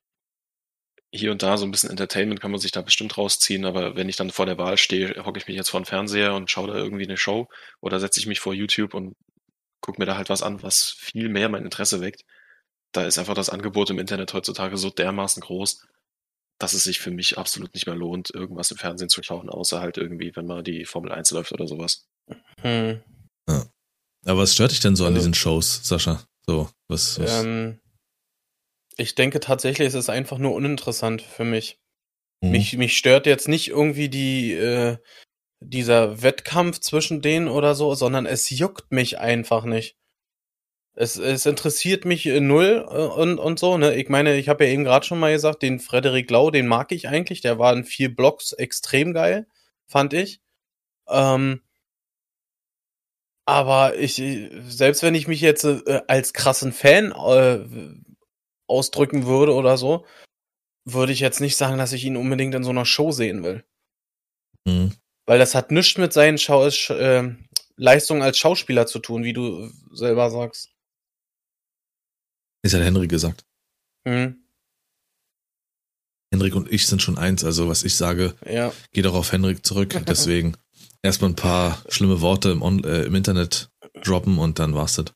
hier 1.11 1.31
und 1.31 1.41
da 1.41 1.57
so 1.57 1.65
ein 1.65 1.71
bisschen 1.71 1.89
Entertainment 1.89 2.41
kann 2.41 2.51
man 2.51 2.59
sich 2.59 2.71
da 2.71 2.81
bestimmt 2.81 3.17
rausziehen, 3.17 3.65
aber 3.65 3.95
wenn 3.95 4.09
ich 4.09 4.17
dann 4.17 4.29
vor 4.29 4.45
der 4.45 4.57
Wahl 4.57 4.77
stehe, 4.77 5.25
hocke 5.25 5.39
ich 5.39 5.47
mich 5.47 5.55
jetzt 5.55 5.69
vor 5.69 5.79
den 5.79 5.85
Fernseher 5.85 6.35
und 6.35 6.51
schaue 6.51 6.67
da 6.67 6.75
irgendwie 6.75 7.05
eine 7.05 7.17
Show 7.17 7.47
oder 7.79 7.99
setze 7.99 8.19
ich 8.19 8.27
mich 8.27 8.39
vor 8.39 8.53
YouTube 8.53 8.93
und 8.93 9.15
gucke 9.81 10.01
mir 10.01 10.05
da 10.05 10.17
halt 10.17 10.29
was 10.29 10.43
an, 10.43 10.63
was 10.63 10.89
viel 10.91 11.29
mehr 11.29 11.49
mein 11.49 11.63
Interesse 11.63 12.01
weckt. 12.01 12.23
Da 12.91 13.05
ist 13.05 13.17
einfach 13.17 13.35
das 13.35 13.49
Angebot 13.49 13.89
im 13.89 13.99
Internet 13.99 14.33
heutzutage 14.33 14.77
so 14.77 14.89
dermaßen 14.89 15.41
groß, 15.41 15.87
dass 16.59 16.73
es 16.73 16.83
sich 16.83 16.99
für 16.99 17.11
mich 17.11 17.37
absolut 17.37 17.73
nicht 17.73 17.85
mehr 17.85 17.95
lohnt, 17.95 18.33
irgendwas 18.33 18.71
im 18.71 18.77
Fernsehen 18.77 19.09
zu 19.09 19.23
schauen, 19.23 19.49
außer 19.49 19.79
halt 19.79 19.97
irgendwie, 19.97 20.35
wenn 20.35 20.47
mal 20.47 20.63
die 20.63 20.85
Formel 20.85 21.11
1 21.11 21.31
läuft 21.31 21.53
oder 21.53 21.67
sowas. 21.67 22.07
Hm. 22.61 23.01
Ja. 23.47 23.65
Aber 24.25 24.39
was 24.39 24.53
stört 24.53 24.71
dich 24.71 24.81
denn 24.81 24.95
so 24.95 25.05
also, 25.05 25.13
an 25.13 25.19
diesen 25.19 25.33
Shows, 25.33 25.87
Sascha? 25.87 26.25
So, 26.47 26.69
was, 26.87 27.19
was? 27.19 27.43
Ähm, 27.43 27.79
ich 28.95 29.15
denke 29.15 29.39
tatsächlich, 29.39 29.89
es 29.89 29.93
ist 29.93 30.09
einfach 30.09 30.37
nur 30.37 30.53
uninteressant 30.53 31.21
für 31.21 31.43
mich. 31.43 31.79
Mhm. 32.41 32.51
Mich, 32.51 32.77
mich 32.77 32.97
stört 32.97 33.25
jetzt 33.25 33.47
nicht 33.47 33.67
irgendwie 33.67 34.09
die, 34.09 34.53
äh, 34.53 34.97
dieser 35.59 36.21
Wettkampf 36.21 36.79
zwischen 36.79 37.21
denen 37.21 37.47
oder 37.47 37.75
so, 37.75 37.93
sondern 37.95 38.25
es 38.25 38.49
juckt 38.49 38.91
mich 38.91 39.19
einfach 39.19 39.65
nicht. 39.65 39.97
Es, 40.93 41.15
es 41.17 41.45
interessiert 41.45 42.05
mich 42.05 42.25
äh, 42.25 42.39
null 42.39 42.85
äh, 42.89 42.95
und, 42.95 43.37
und 43.37 43.59
so, 43.59 43.77
ne? 43.77 43.95
Ich 43.95 44.09
meine, 44.09 44.35
ich 44.37 44.49
habe 44.49 44.65
ja 44.65 44.71
eben 44.71 44.83
gerade 44.83 45.05
schon 45.05 45.19
mal 45.19 45.31
gesagt, 45.31 45.61
den 45.61 45.79
Frederik 45.79 46.31
Lau, 46.31 46.49
den 46.49 46.67
mag 46.67 46.91
ich 46.91 47.07
eigentlich. 47.07 47.41
Der 47.41 47.59
war 47.59 47.73
in 47.73 47.83
vier 47.83 48.15
Blocks 48.15 48.53
extrem 48.53 49.13
geil, 49.13 49.47
fand 49.85 50.13
ich. 50.13 50.41
Ähm, 51.07 51.61
aber 53.47 53.97
ich, 53.97 54.21
selbst 54.67 55.03
wenn 55.03 55.15
ich 55.15 55.27
mich 55.27 55.39
jetzt 55.39 55.63
äh, 55.63 56.01
als 56.07 56.33
krassen 56.33 56.73
Fan 56.73 57.13
äh, 57.13 57.65
ausdrücken 58.67 59.25
würde 59.25 59.53
oder 59.53 59.77
so, 59.77 60.05
würde 60.83 61.13
ich 61.13 61.21
jetzt 61.21 61.39
nicht 61.39 61.55
sagen, 61.55 61.77
dass 61.77 61.93
ich 61.93 62.03
ihn 62.03 62.17
unbedingt 62.17 62.53
in 62.55 62.65
so 62.65 62.71
einer 62.71 62.85
Show 62.85 63.11
sehen 63.11 63.43
will. 63.43 63.63
Mhm. 64.65 64.91
Weil 65.25 65.39
das 65.39 65.55
hat 65.55 65.71
nichts 65.71 65.97
mit 65.97 66.11
seinen 66.11 66.37
Schau 66.37 66.67
äh, 66.67 67.35
Leistungen 67.77 68.21
als 68.21 68.37
Schauspieler 68.37 68.85
zu 68.85 68.99
tun, 68.99 69.23
wie 69.23 69.33
du 69.33 69.71
selber 69.91 70.29
sagst. 70.29 70.71
Ist 72.63 72.73
ja 72.73 72.79
Henry 72.79 73.07
gesagt. 73.07 73.45
Mhm. 74.05 74.43
Henrik 76.33 76.53
und 76.55 76.69
ich 76.69 76.85
sind 76.85 77.01
schon 77.01 77.17
eins, 77.17 77.45
also 77.45 77.69
was 77.69 77.83
ich 77.83 77.95
sage, 77.95 78.35
ja. 78.45 78.73
geht 78.91 79.07
auch 79.07 79.13
auf 79.13 79.31
Henrik 79.31 79.65
zurück. 79.65 79.97
Deswegen 80.07 80.57
erstmal 81.07 81.31
ein 81.31 81.35
paar 81.35 81.81
schlimme 81.89 82.21
Worte 82.21 82.49
im, 82.49 82.61
On 82.61 82.83
äh, 82.83 83.03
im 83.03 83.15
Internet 83.15 83.69
droppen 84.03 84.37
und 84.37 84.59
dann 84.59 84.75
war's 84.75 84.95
das. 84.95 85.13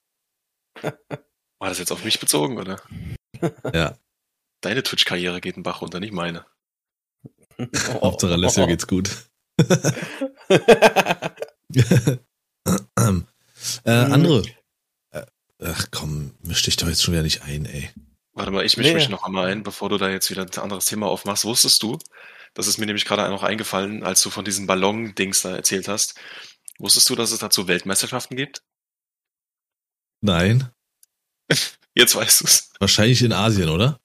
War 1.59 1.69
das 1.69 1.77
jetzt 1.77 1.91
auf 1.91 2.03
mich 2.03 2.19
bezogen, 2.19 2.57
oder? 2.57 2.81
Ja. 3.73 3.97
Deine 4.61 4.83
Twitch-Karriere 4.83 5.41
geht 5.41 5.57
ein 5.57 5.63
Bach 5.63 5.81
runter, 5.81 5.99
nicht 5.99 6.13
meine. 6.13 6.45
Oh. 7.57 7.65
Hauptsache 8.01 8.33
Alessio 8.33 8.67
geht's 8.67 8.85
gut. 8.85 9.09
äh, 9.57 9.75
mhm. 12.97 14.13
andere. 14.13 14.43
Äh, 15.09 15.25
ach 15.63 15.87
komm, 15.89 16.35
misch 16.43 16.61
dich 16.61 16.75
doch 16.75 16.87
jetzt 16.87 17.01
schon 17.01 17.13
wieder 17.13 17.23
nicht 17.23 17.41
ein, 17.41 17.65
ey. 17.65 17.89
Warte 18.33 18.51
mal, 18.51 18.63
ich 18.63 18.77
mische 18.77 18.89
nee. 18.89 18.95
mich 18.95 19.09
noch 19.09 19.23
einmal 19.23 19.47
ein, 19.47 19.63
bevor 19.63 19.89
du 19.89 19.97
da 19.97 20.09
jetzt 20.09 20.29
wieder 20.29 20.43
ein 20.43 20.59
anderes 20.59 20.85
Thema 20.85 21.07
aufmachst. 21.07 21.45
Wusstest 21.45 21.81
du, 21.81 21.97
das 22.53 22.67
ist 22.67 22.77
mir 22.77 22.85
nämlich 22.85 23.05
gerade 23.05 23.29
noch 23.29 23.43
eingefallen, 23.43 24.03
als 24.03 24.21
du 24.21 24.29
von 24.29 24.45
diesen 24.45 24.67
Ballon-Dings 24.67 25.41
da 25.41 25.55
erzählt 25.55 25.87
hast. 25.87 26.19
Wusstest 26.79 27.09
du, 27.09 27.15
dass 27.15 27.31
es 27.31 27.39
dazu 27.39 27.67
Weltmeisterschaften 27.67 28.35
gibt? 28.35 28.63
Nein. 30.21 30.69
Jetzt 31.95 32.15
weißt 32.15 32.41
du 32.41 32.45
es. 32.45 32.71
Wahrscheinlich 32.79 33.21
in 33.21 33.33
Asien, 33.33 33.69
oder? 33.69 33.99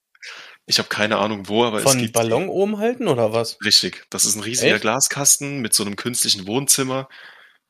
Ich 0.65 0.79
habe 0.79 0.89
keine 0.89 1.17
Ahnung 1.17 1.47
wo, 1.47 1.63
aber 1.63 1.79
Von 1.79 1.95
es 1.97 2.01
gibt. 2.03 2.13
Ballon 2.13 2.49
oben 2.49 2.77
halten 2.77 3.07
oder 3.07 3.31
was? 3.31 3.57
Richtig. 3.63 4.05
Das 4.09 4.25
ist 4.25 4.35
ein 4.35 4.43
riesiger 4.43 4.75
Echt? 4.75 4.81
Glaskasten 4.81 5.59
mit 5.61 5.73
so 5.73 5.83
einem 5.85 5.95
künstlichen 5.95 6.45
Wohnzimmer. 6.45 7.07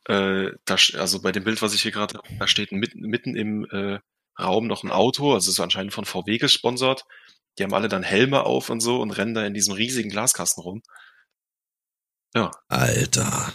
Äh, 0.05 0.51
da, 0.65 0.77
also 0.95 1.21
bei 1.21 1.31
dem 1.31 1.43
Bild, 1.43 1.61
was 1.61 1.75
ich 1.75 1.83
hier 1.83 1.91
gerade, 1.91 2.19
da 2.39 2.47
steht 2.47 2.71
mitten, 2.71 3.01
mitten 3.01 3.35
im 3.35 3.65
äh, 3.65 3.99
Raum 4.39 4.67
noch 4.67 4.83
ein 4.83 4.91
Auto, 4.91 5.33
also 5.33 5.51
ist 5.51 5.59
anscheinend 5.59 5.93
von 5.93 6.05
VW 6.05 6.37
gesponsert. 6.37 7.03
Die 7.57 7.63
haben 7.63 7.73
alle 7.73 7.87
dann 7.87 8.03
Helme 8.03 8.45
auf 8.45 8.69
und 8.69 8.81
so 8.81 9.01
und 9.01 9.11
rennen 9.11 9.33
da 9.33 9.45
in 9.45 9.53
diesem 9.53 9.73
riesigen 9.73 10.09
Glaskasten 10.09 10.63
rum. 10.63 10.83
Ja. 12.35 12.51
Alter. 12.67 13.53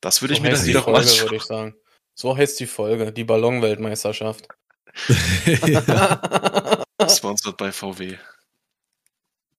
Das 0.00 0.20
würde 0.20 0.34
so 0.34 0.38
ich 0.38 0.42
mir 0.42 0.50
dann 0.50 0.66
wiederum 0.66 0.94
Folge, 0.94 1.20
würde 1.22 1.36
ich 1.36 1.44
sagen. 1.44 1.76
So 2.14 2.36
heißt 2.36 2.58
die 2.60 2.66
Folge, 2.66 3.12
die 3.12 3.24
Ballonweltmeisterschaft. 3.24 4.48
Sponsored 7.08 7.56
bei 7.56 7.72
VW. 7.72 8.18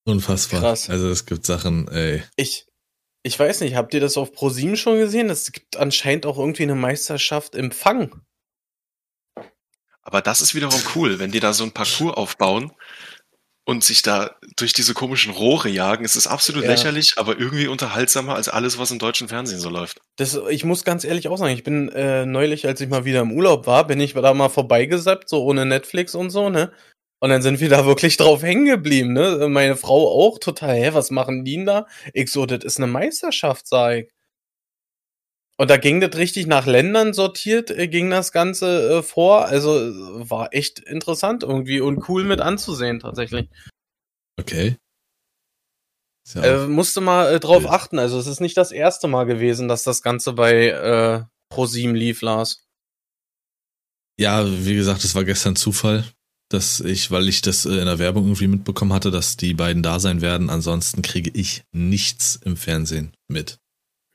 Unfassbar. 0.05 0.59
Krass. 0.59 0.89
Also 0.89 1.09
es 1.09 1.25
gibt 1.25 1.45
Sachen, 1.45 1.87
ey. 1.87 2.23
Ich, 2.35 2.67
ich 3.23 3.39
weiß 3.39 3.61
nicht, 3.61 3.75
habt 3.75 3.93
ihr 3.93 4.01
das 4.01 4.17
auf 4.17 4.33
ProSieben 4.33 4.75
schon 4.75 4.97
gesehen? 4.97 5.29
Es 5.29 5.51
gibt 5.51 5.77
anscheinend 5.77 6.25
auch 6.25 6.37
irgendwie 6.37 6.63
eine 6.63 6.75
Meisterschaft 6.75 7.55
im 7.55 7.71
Fang. 7.71 8.21
Aber 10.01 10.21
das 10.21 10.41
ist 10.41 10.53
wiederum 10.53 10.81
cool, 10.95 11.19
wenn 11.19 11.31
die 11.31 11.39
da 11.39 11.53
so 11.53 11.63
ein 11.63 11.71
Parcours 11.71 12.17
aufbauen 12.17 12.73
und 13.65 13.83
sich 13.83 14.01
da 14.01 14.35
durch 14.57 14.73
diese 14.73 14.93
komischen 14.93 15.33
Rohre 15.33 15.69
jagen. 15.69 16.03
Es 16.03 16.15
ist 16.15 16.27
absolut 16.27 16.63
ja. 16.63 16.71
lächerlich, 16.71 17.13
aber 17.17 17.39
irgendwie 17.39 17.67
unterhaltsamer 17.67 18.35
als 18.35 18.49
alles, 18.49 18.77
was 18.77 18.91
im 18.91 18.99
deutschen 18.99 19.29
Fernsehen 19.29 19.59
so 19.59 19.69
läuft. 19.69 20.01
Das, 20.17 20.39
ich 20.49 20.65
muss 20.65 20.83
ganz 20.83 21.05
ehrlich 21.05 21.29
auch 21.29 21.37
sagen, 21.37 21.53
ich 21.53 21.63
bin 21.63 21.89
äh, 21.89 22.25
neulich, 22.25 22.67
als 22.67 22.81
ich 22.81 22.89
mal 22.89 23.05
wieder 23.05 23.21
im 23.21 23.31
Urlaub 23.31 23.65
war, 23.65 23.87
bin 23.87 23.99
ich 23.99 24.13
da 24.13 24.33
mal 24.33 24.49
vorbeigesappt, 24.49 25.29
so 25.29 25.43
ohne 25.43 25.65
Netflix 25.65 26.13
und 26.15 26.29
so, 26.29 26.49
ne? 26.49 26.71
Und 27.19 27.29
dann 27.29 27.41
sind 27.41 27.61
wir 27.61 27.69
da 27.69 27.85
wirklich 27.85 28.17
drauf 28.17 28.43
hängen 28.43 28.65
geblieben, 28.65 29.13
ne? 29.13 29.47
Meine 29.49 29.77
Frau 29.77 30.09
auch 30.09 30.39
total, 30.39 30.75
hä, 30.75 30.89
was 30.91 31.09
machen 31.09 31.45
die 31.45 31.55
denn 31.55 31.65
da? 31.65 31.87
Ich 32.13 32.29
so, 32.31 32.45
das 32.45 32.65
ist 32.65 32.77
eine 32.77 32.87
Meisterschaft, 32.87 33.65
sag 33.67 33.97
ich. 33.97 34.09
Und 35.57 35.69
da 35.69 35.77
ging 35.77 36.01
das 36.01 36.15
richtig 36.17 36.47
nach 36.47 36.65
Ländern 36.65 37.13
sortiert, 37.13 37.69
äh, 37.69 37.87
ging 37.87 38.09
das 38.09 38.31
Ganze 38.31 38.97
äh, 38.97 39.03
vor. 39.03 39.45
Also 39.45 39.77
äh, 39.77 40.29
war 40.29 40.53
echt 40.53 40.79
interessant 40.79 41.43
irgendwie 41.43 41.79
und 41.79 42.09
cool 42.09 42.23
mit 42.23 42.41
anzusehen 42.41 42.99
tatsächlich. 42.99 43.49
Okay. 44.39 44.77
Ja 46.33 46.63
äh, 46.63 46.67
musste 46.67 47.01
mal 47.01 47.33
äh, 47.33 47.39
drauf 47.39 47.69
achten. 47.69 47.99
Also 47.99 48.17
es 48.17 48.27
ist 48.27 48.39
nicht 48.39 48.57
das 48.57 48.71
erste 48.71 49.07
Mal 49.07 49.25
gewesen, 49.25 49.67
dass 49.67 49.83
das 49.83 50.01
Ganze 50.01 50.33
bei 50.33 50.67
äh, 50.67 51.23
ProSieben 51.49 51.95
lief, 51.95 52.21
Lars. 52.21 52.65
Ja, 54.19 54.45
wie 54.47 54.75
gesagt, 54.75 55.03
es 55.03 55.15
war 55.15 55.23
gestern 55.23 55.55
Zufall, 55.55 56.05
dass 56.49 56.79
ich, 56.79 57.11
weil 57.11 57.27
ich 57.27 57.41
das 57.41 57.65
in 57.65 57.85
der 57.85 57.99
Werbung 57.99 58.25
irgendwie 58.25 58.47
mitbekommen 58.47 58.93
hatte, 58.93 59.11
dass 59.11 59.37
die 59.37 59.53
beiden 59.53 59.83
da 59.83 59.99
sein 59.99 60.21
werden. 60.21 60.49
Ansonsten 60.49 61.01
kriege 61.01 61.31
ich 61.33 61.63
nichts 61.71 62.39
im 62.43 62.57
Fernsehen 62.57 63.13
mit. 63.27 63.59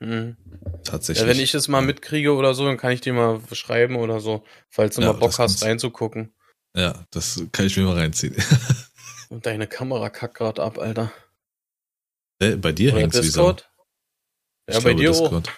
Mhm. 0.01 0.37
Tatsächlich. 0.85 1.27
Ja, 1.27 1.29
wenn 1.29 1.43
ich 1.43 1.55
es 1.55 1.69
mal 1.69 1.83
mitkriege 1.83 2.35
oder 2.35 2.55
so, 2.55 2.65
dann 2.65 2.77
kann 2.77 2.93
ich 2.93 3.01
dir 3.01 3.13
mal 3.13 3.41
schreiben 3.53 3.97
oder 3.97 4.21
so, 4.21 4.45
falls 4.69 4.95
du 4.95 5.03
ja, 5.03 5.13
mal 5.13 5.19
Bock 5.19 5.39
hast, 5.39 5.63
reinzugucken. 5.65 6.33
Ja, 6.77 7.07
das 7.11 7.43
kann 7.53 7.67
ich 7.67 7.77
mir 7.77 7.85
mal 7.85 7.97
reinziehen. 7.97 8.37
Und 9.29 9.45
deine 9.47 9.67
Kamera 9.67 10.09
kackt 10.11 10.37
gerade 10.37 10.63
ab, 10.63 10.79
Alter. 10.79 11.13
Äh, 12.41 12.57
bei 12.57 12.73
dir 12.73 12.93
hängt 12.93 13.15
es 13.15 13.25
wieso? 13.25 13.57
Ja, 14.71 14.81
bei 14.81 14.95
dir 14.95 15.11
Discord. 15.11 15.49
auch. 15.49 15.53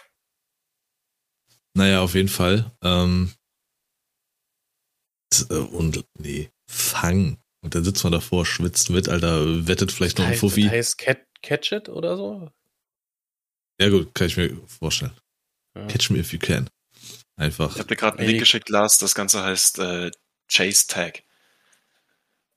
Naja, 1.75 2.01
auf 2.01 2.15
jeden 2.15 2.29
Fall. 2.29 2.73
Ähm, 2.83 3.33
äh, 5.51 5.55
und 5.55 6.05
nee, 6.19 6.51
Fang. 6.69 7.39
Und 7.63 7.75
dann 7.75 7.85
sitzt 7.85 8.03
man 8.05 8.13
davor, 8.13 8.47
schwitzt 8.47 8.91
mit, 8.91 9.09
Alter, 9.09 9.67
wettet 9.67 9.93
vielleicht 9.93 10.19
noch 10.19 10.27
ein 10.27 10.35
Fuffi. 10.35 10.65
Das 10.65 10.73
heißt 10.73 10.99
Catch 11.43 11.73
It 11.73 11.89
oder 11.89 12.17
so? 12.17 12.51
Ja 13.81 13.89
gut, 13.89 14.15
kann 14.15 14.27
ich 14.27 14.37
mir 14.37 14.55
vorstellen. 14.67 15.13
Ja. 15.75 15.87
Catch 15.87 16.11
me 16.11 16.19
if 16.19 16.33
you 16.35 16.39
can. 16.39 16.69
Einfach. 17.37 17.73
Ich 17.73 17.79
habe 17.79 17.89
dir 17.89 17.97
gerade 17.97 18.19
einen 18.19 18.29
Link 18.29 18.41
geschickt, 18.41 18.69
Lars. 18.69 18.99
Das 18.99 19.15
Ganze 19.15 19.43
heißt 19.43 19.79
äh, 19.79 20.11
Chase 20.53 20.87
Tag. 20.87 21.23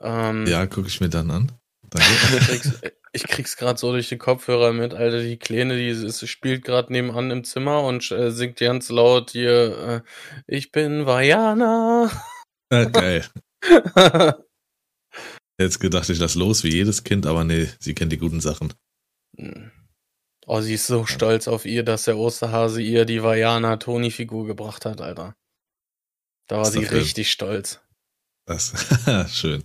Ähm, 0.02 0.46
ja, 0.46 0.66
gucke 0.66 0.90
ich 0.90 1.00
mir 1.00 1.08
dann 1.08 1.32
an. 1.32 1.54
ich 1.96 2.48
krieg's, 2.48 2.72
ich 3.14 3.24
krieg's 3.24 3.56
gerade 3.56 3.80
so 3.80 3.94
durch 3.94 4.10
die 4.10 4.18
Kopfhörer 4.18 4.74
mit, 4.74 4.94
Alter. 4.94 5.22
Die 5.22 5.38
Kleine, 5.38 5.78
die 5.78 5.88
ist, 5.88 6.28
spielt 6.28 6.66
gerade 6.66 6.92
nebenan 6.92 7.32
im 7.32 7.46
Zimmer 7.46 7.84
und 7.84 8.12
äh, 8.12 8.32
singt 8.32 8.60
ganz 8.60 8.90
laut 8.90 9.30
hier, 9.32 10.04
äh, 10.04 10.10
ich 10.46 10.72
bin 10.72 11.06
Vajana. 11.06 12.12
Ja, 12.70 12.86
geil. 12.86 13.26
Jetzt 15.58 15.80
gedacht, 15.80 16.10
ich 16.10 16.20
lass 16.20 16.36
los 16.36 16.66
wie 16.66 16.74
jedes 16.74 17.06
Kind, 17.06 17.26
aber 17.26 17.46
nee, 17.46 17.70
sie 17.80 17.94
kennt 17.94 18.12
die 18.12 18.18
guten 18.18 18.42
Sachen. 18.42 18.74
Hm. 19.38 19.72
Oh, 20.46 20.62
sie 20.62 20.74
ist 20.74 20.88
so 20.88 21.06
stolz 21.06 21.48
auf 21.48 21.66
ihr, 21.66 21.84
dass 21.84 22.04
der 22.04 22.18
Osterhase 22.18 22.82
ihr 22.82 23.06
die 23.06 23.24
Vajana 23.24 23.78
Toni-Figur 23.78 24.46
gebracht 24.46 24.86
hat, 24.86 25.02
Alter. 25.02 25.36
Da 26.48 26.58
war 26.58 26.66
sie 26.66 26.84
richtig 26.84 27.32
stolz. 27.32 27.80
Das, 28.46 28.74
schön. 29.34 29.64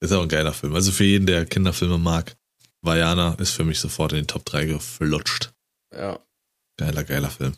Ist 0.00 0.12
auch 0.12 0.22
ein 0.22 0.28
geiler 0.28 0.54
Film. 0.54 0.74
Also 0.74 0.92
für 0.92 1.04
jeden, 1.04 1.26
der 1.26 1.44
Kinderfilme 1.44 1.98
mag, 1.98 2.36
Vajana 2.82 3.34
ist 3.34 3.52
für 3.52 3.64
mich 3.64 3.80
sofort 3.80 4.12
in 4.12 4.20
die 4.20 4.26
Top 4.26 4.44
3 4.44 4.64
geflutscht. 4.64 5.52
Ja. 5.92 6.18
Geiler, 6.78 7.04
geiler 7.04 7.30
Film. 7.30 7.54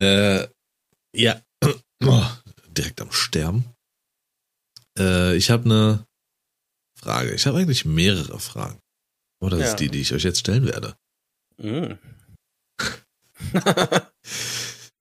Äh, 0.00 0.48
ja. 1.14 1.40
Oh, 2.00 2.24
direkt 2.68 3.00
am 3.00 3.10
Sterben. 3.10 3.74
Äh, 4.96 5.34
ich 5.34 5.50
habe 5.50 5.64
eine 5.64 6.06
Frage. 6.96 7.34
Ich 7.34 7.44
habe 7.48 7.58
eigentlich 7.58 7.84
mehrere 7.84 8.38
Fragen. 8.38 8.78
Aber 9.40 9.50
das 9.50 9.60
ja. 9.60 9.66
ist 9.66 9.76
die, 9.76 9.88
die 9.88 10.00
ich 10.00 10.12
euch 10.12 10.24
jetzt 10.24 10.40
stellen 10.40 10.66
werde. 10.66 10.96
Mm. 11.58 11.94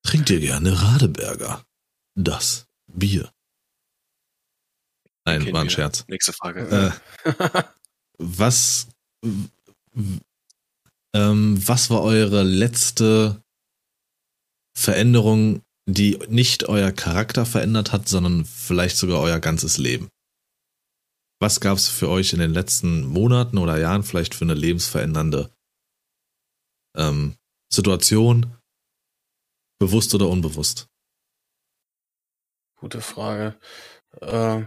Trinkt 0.03 0.29
ihr 0.29 0.39
gerne 0.39 0.81
Radeberger? 0.81 1.63
Das 2.15 2.67
Bier. 2.87 3.31
Nein, 5.25 5.51
war 5.51 5.61
ein 5.61 5.69
Scherz. 5.69 6.05
Nächste 6.07 6.31
Frage. 6.33 6.93
Äh, 7.25 7.33
was, 8.17 8.87
ähm, 11.13 11.67
was 11.67 11.89
war 11.89 12.01
eure 12.03 12.43
letzte 12.43 13.43
Veränderung, 14.77 15.63
die 15.85 16.17
nicht 16.29 16.69
euer 16.69 16.91
Charakter 16.91 17.45
verändert 17.45 17.91
hat, 17.91 18.07
sondern 18.07 18.45
vielleicht 18.45 18.95
sogar 18.95 19.19
euer 19.19 19.39
ganzes 19.39 19.77
Leben? 19.77 20.09
Was 21.39 21.59
gab 21.59 21.77
es 21.77 21.87
für 21.87 22.09
euch 22.09 22.33
in 22.33 22.39
den 22.39 22.51
letzten 22.53 23.05
Monaten 23.05 23.59
oder 23.59 23.77
Jahren 23.77 24.03
vielleicht 24.03 24.33
für 24.33 24.45
eine 24.45 24.55
lebensverändernde 24.55 25.51
ähm, 26.95 27.37
Situation, 27.71 28.57
bewusst 29.79 30.15
oder 30.15 30.27
unbewusst? 30.27 30.89
Gute 32.75 33.01
Frage. 33.01 33.59
Äh, 34.19 34.65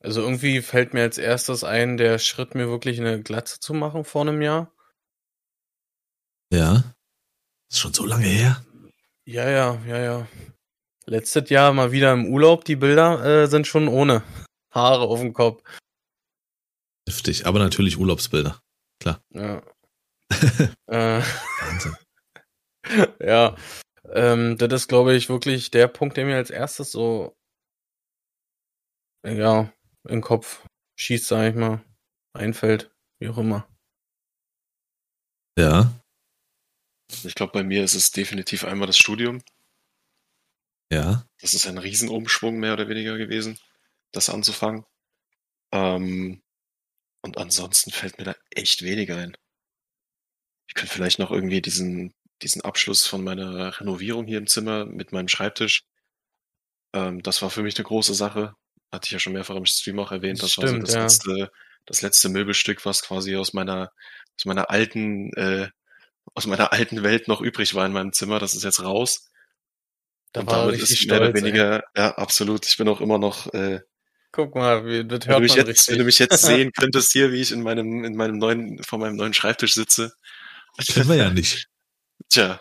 also 0.00 0.20
irgendwie 0.20 0.60
fällt 0.60 0.92
mir 0.92 1.02
als 1.02 1.16
erstes 1.16 1.64
ein, 1.64 1.96
der 1.96 2.18
Schritt, 2.18 2.54
mir 2.54 2.68
wirklich 2.68 3.00
eine 3.00 3.22
Glatze 3.22 3.58
zu 3.58 3.72
machen 3.72 4.04
vor 4.04 4.22
einem 4.22 4.42
Jahr. 4.42 4.72
Ja. 6.52 6.94
Ist 7.70 7.80
schon 7.80 7.94
so 7.94 8.04
lange 8.04 8.26
her. 8.26 8.64
Ja, 9.24 9.48
ja, 9.48 9.82
ja, 9.86 9.98
ja. 9.98 10.28
Letztes 11.06 11.48
Jahr 11.50 11.72
mal 11.72 11.90
wieder 11.90 12.12
im 12.12 12.26
Urlaub, 12.26 12.64
die 12.64 12.76
Bilder 12.76 13.24
äh, 13.24 13.46
sind 13.48 13.66
schon 13.66 13.88
ohne 13.88 14.22
Haare 14.70 15.04
auf 15.04 15.20
dem 15.20 15.32
Kopf. 15.32 15.62
Heftig, 17.08 17.46
aber 17.46 17.58
natürlich 17.58 17.98
Urlaubsbilder. 17.98 18.60
Klar. 19.00 19.22
Ja. 19.30 19.62
äh, 20.86 21.22
Wahnsinn. 21.60 21.96
ja. 23.20 23.56
Ähm, 24.12 24.56
das 24.58 24.72
ist, 24.72 24.88
glaube 24.88 25.14
ich, 25.14 25.28
wirklich 25.28 25.70
der 25.70 25.88
Punkt, 25.88 26.16
der 26.16 26.26
mir 26.26 26.36
als 26.36 26.50
erstes 26.50 26.92
so 26.92 27.36
ja, 29.34 29.72
in 30.04 30.16
den 30.16 30.20
Kopf 30.20 30.64
schießt, 30.98 31.26
sag 31.26 31.50
ich 31.50 31.56
mal, 31.56 31.84
einfällt, 32.32 32.90
wie 33.18 33.28
auch 33.28 33.38
immer. 33.38 33.68
Ja. 35.58 35.92
Ich 37.24 37.34
glaube, 37.34 37.52
bei 37.52 37.64
mir 37.64 37.82
ist 37.84 37.94
es 37.94 38.10
definitiv 38.10 38.64
einmal 38.64 38.86
das 38.86 38.98
Studium. 38.98 39.42
Ja. 40.92 41.26
Das 41.40 41.54
ist 41.54 41.66
ein 41.66 41.78
Riesenumschwung 41.78 42.58
mehr 42.58 42.74
oder 42.74 42.88
weniger 42.88 43.16
gewesen, 43.16 43.58
das 44.12 44.28
anzufangen. 44.28 44.84
Ähm, 45.72 46.42
und 47.26 47.38
ansonsten 47.38 47.90
fällt 47.90 48.18
mir 48.18 48.24
da 48.24 48.36
echt 48.50 48.82
weniger 48.82 49.16
ein. 49.16 49.36
Ich 50.68 50.74
könnte 50.74 50.92
vielleicht 50.92 51.18
noch 51.18 51.32
irgendwie 51.32 51.60
diesen, 51.60 52.14
diesen 52.42 52.62
Abschluss 52.62 53.06
von 53.06 53.24
meiner 53.24 53.80
Renovierung 53.80 54.26
hier 54.26 54.38
im 54.38 54.46
Zimmer 54.46 54.86
mit 54.86 55.12
meinem 55.12 55.28
Schreibtisch. 55.28 55.84
Ähm, 56.92 57.22
das 57.22 57.42
war 57.42 57.50
für 57.50 57.62
mich 57.62 57.76
eine 57.76 57.84
große 57.84 58.14
Sache. 58.14 58.54
Hatte 58.92 59.06
ich 59.06 59.10
ja 59.10 59.18
schon 59.18 59.32
mehrfach 59.32 59.56
im 59.56 59.66
Stream 59.66 59.98
auch 59.98 60.12
erwähnt. 60.12 60.40
Das 60.40 60.52
Stimmt, 60.52 60.66
war 60.66 60.74
so 60.74 60.80
das, 60.80 60.94
ja. 60.94 61.02
letzte, 61.02 61.52
das 61.84 62.02
letzte 62.02 62.28
Möbelstück, 62.28 62.86
was 62.86 63.02
quasi 63.02 63.36
aus 63.36 63.52
meiner, 63.52 63.92
aus 64.38 64.44
meiner 64.44 64.70
alten, 64.70 65.32
äh, 65.34 65.68
aus 66.34 66.46
meiner 66.46 66.72
alten 66.72 67.02
Welt 67.02 67.26
noch 67.26 67.40
übrig 67.40 67.74
war 67.74 67.86
in 67.86 67.92
meinem 67.92 68.12
Zimmer. 68.12 68.38
Das 68.38 68.54
ist 68.54 68.62
jetzt 68.62 68.82
raus. 68.82 69.30
Da 70.32 70.40
und 70.40 70.52
damit 70.52 70.80
ist 70.80 71.06
mehr 71.06 71.20
oder 71.20 71.34
weniger, 71.34 71.78
ey. 71.94 72.02
ja, 72.02 72.14
absolut. 72.16 72.66
Ich 72.66 72.76
bin 72.76 72.88
auch 72.88 73.00
immer 73.00 73.18
noch, 73.18 73.52
äh, 73.52 73.80
Guck 74.36 74.54
mal, 74.54 74.84
wie, 74.84 75.02
das 75.02 75.26
hört 75.26 75.40
wenn, 75.40 75.48
du 75.48 75.56
man 75.56 75.66
jetzt, 75.66 75.88
wenn 75.88 75.96
du 75.96 76.04
mich 76.04 76.18
jetzt 76.18 76.42
sehen 76.42 76.70
könntest 76.72 77.12
hier, 77.12 77.32
wie 77.32 77.40
ich 77.40 77.52
in 77.52 77.62
meinem, 77.62 78.04
in 78.04 78.16
meinem 78.16 78.36
neuen, 78.36 78.82
vor 78.82 78.98
meinem 78.98 79.16
neuen 79.16 79.32
Schreibtisch 79.32 79.72
sitze. 79.72 80.12
Kennen 80.88 81.08
wir 81.08 81.16
ja 81.16 81.30
nicht. 81.30 81.70
Tja. 82.28 82.60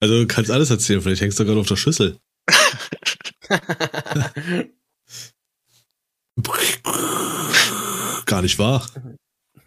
Also 0.00 0.18
du 0.18 0.26
kannst 0.26 0.50
alles 0.50 0.70
erzählen, 0.70 1.00
vielleicht 1.00 1.22
hängst 1.22 1.38
du 1.38 1.44
gerade 1.44 1.60
auf 1.60 1.68
der 1.68 1.76
Schüssel. 1.76 2.18
Gar 8.26 8.42
nicht 8.42 8.58
wahr. 8.58 8.84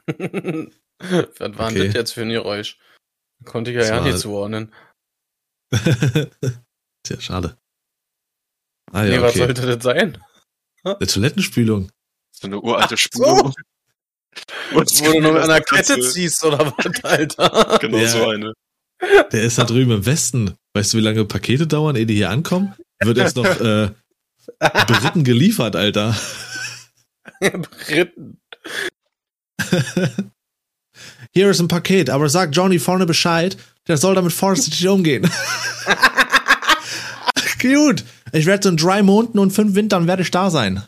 Was 0.07 1.57
war 1.57 1.72
okay. 1.72 1.86
das 1.86 1.93
jetzt 1.93 2.12
für 2.12 2.24
ein 2.24 2.32
Geräusch? 2.32 2.78
Konnte 3.45 3.72
ich 3.72 3.78
ja, 3.78 3.84
ja 3.84 4.01
nicht 4.01 4.20
zuordnen. 4.20 4.74
Tja, 7.03 7.22
schade. 7.22 7.57
Ah, 8.92 9.04
ja, 9.04 9.18
nee, 9.18 9.22
was 9.22 9.34
sollte 9.36 9.66
das 9.66 9.84
sein? 9.84 10.18
Eine 10.84 11.08
Toilettenspülung. 11.08 11.92
So 12.32 12.48
eine 12.48 12.60
uralte 12.60 12.98
Spülung. 12.98 13.38
So. 13.38 13.54
Wo 14.74 14.82
du 14.84 15.20
noch 15.20 15.34
mit 15.34 15.44
einer 15.44 15.62
Kette 15.62 16.00
ziehst 16.00 16.44
oder 16.44 16.74
was, 16.78 17.04
Alter? 17.04 17.78
Genau 17.82 17.98
ja. 17.98 18.08
so 18.08 18.28
eine. 18.30 18.54
Der 19.32 19.44
ist 19.44 19.58
da 19.58 19.66
drüben 19.66 19.92
im 19.92 20.06
Westen. 20.06 20.56
Weißt 20.74 20.94
du, 20.94 20.98
wie 20.98 21.02
lange 21.02 21.26
Pakete 21.26 21.68
dauern, 21.68 21.96
ehe 21.96 22.06
die 22.06 22.16
hier 22.16 22.30
ankommen? 22.30 22.74
Wird 23.00 23.18
jetzt 23.18 23.36
noch 23.36 23.60
äh, 23.60 23.89
Briten 24.60 25.24
geliefert, 25.24 25.76
Alter. 25.76 26.16
Briten. 27.39 28.39
Hier 31.34 31.50
ist 31.50 31.60
ein 31.60 31.68
Paket, 31.68 32.10
aber 32.10 32.28
sag 32.30 32.54
Johnny 32.54 32.78
vorne 32.78 33.06
Bescheid, 33.06 33.58
der 33.88 33.98
soll 33.98 34.16
damit 34.16 34.34
vorsichtig 34.34 34.88
umgehen. 34.88 35.30
Gut. 37.62 38.04
Ich 38.32 38.46
werde 38.46 38.64
so 38.64 38.70
in 38.70 38.78
drei 38.78 39.04
Monaten 39.04 39.40
und 39.40 39.52
fünf 39.52 39.76
Wintern 39.76 40.08
werde 40.08 40.22
ich 40.22 40.32
da 40.32 40.50
sein. 40.50 40.84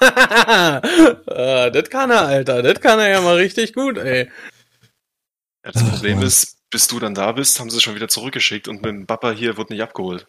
uh, 0.00 0.06
das 1.26 1.90
kann 1.90 2.10
er, 2.10 2.26
Alter. 2.26 2.62
Das 2.62 2.80
kann 2.80 2.98
er 2.98 3.08
ja 3.08 3.20
mal 3.20 3.36
richtig 3.36 3.74
gut, 3.74 3.98
ey. 3.98 4.30
Ja, 5.64 5.72
das 5.72 5.82
Problem 5.88 6.18
Ach, 6.18 6.24
ist, 6.24 6.56
bis 6.70 6.86
du 6.86 6.98
dann 6.98 7.14
da 7.14 7.32
bist, 7.32 7.58
haben 7.58 7.70
sie 7.70 7.80
schon 7.80 7.94
wieder 7.94 8.08
zurückgeschickt 8.08 8.68
und 8.68 8.76
mit 8.76 8.86
dem 8.86 9.06
Papa 9.06 9.32
hier 9.32 9.56
wird 9.56 9.70
nicht 9.70 9.82
abgeholt. 9.82 10.28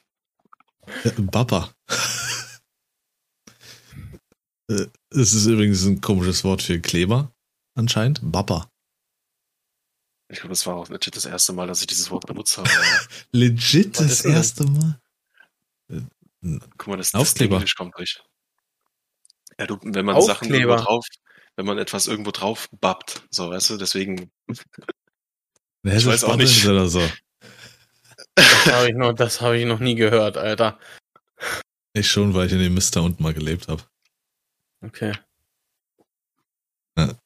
Ja. 1.04 1.70
Äh, 4.70 4.86
es 5.10 5.34
ist 5.34 5.48
übrigens 5.48 5.84
ein 5.86 6.00
komisches 6.00 6.44
Wort 6.44 6.62
für 6.62 6.80
Kleber, 6.80 7.32
anscheinend. 7.74 8.20
Bappa. 8.22 8.70
Ich 10.32 10.42
glaube, 10.42 10.50
das 10.50 10.68
war 10.68 10.76
auch 10.76 10.90
legit 10.90 11.16
das 11.16 11.26
erste 11.26 11.54
Mal, 11.54 11.66
dass 11.66 11.82
ich 11.82 11.88
dieses 11.88 12.12
Wort 12.12 12.28
benutzt 12.28 12.56
habe. 12.56 12.70
legit 13.32 14.00
das 14.00 14.24
erste 14.24 14.66
Mal? 14.66 15.00
Guck 16.42 16.88
mal, 16.88 16.98
das, 16.98 17.12
das 17.12 17.34
Englisch 17.36 17.76
kommt 17.76 17.98
durch. 17.98 18.22
Ja, 19.60 19.68
du, 19.68 19.78
wenn 19.84 20.06
man 20.06 20.16
Aufkleber. 20.16 20.34
Sachen 20.34 20.54
irgendwo 20.54 20.76
drauf, 20.76 21.06
wenn 21.58 21.66
man 21.66 21.78
etwas 21.78 22.08
irgendwo 22.08 22.32
drauf 22.32 22.70
babbt, 22.80 23.24
so, 23.30 23.50
weißt 23.50 23.72
du, 23.72 23.78
deswegen. 23.78 24.32
ich 25.84 26.06
weiß 26.06 26.24
auch 26.24 26.38
nicht. 26.38 26.66
Oder 26.66 26.88
so. 26.88 27.02
Das 28.36 28.66
habe 28.68 28.88
ich, 28.88 28.96
noch, 28.96 29.18
hab 29.18 29.54
ich 29.54 29.66
noch 29.66 29.80
nie 29.80 29.96
gehört, 29.96 30.38
Alter. 30.38 30.80
Ich 31.94 32.10
schon, 32.10 32.34
weil 32.34 32.48
ich 32.48 32.54
in 32.54 32.60
dem 32.60 32.74
Mister 32.74 33.04
unten 33.04 33.22
mal 33.22 33.34
gelebt 33.34 33.68
habe. 33.68 33.84
Okay. 34.82 35.14
Ja. 36.98 37.20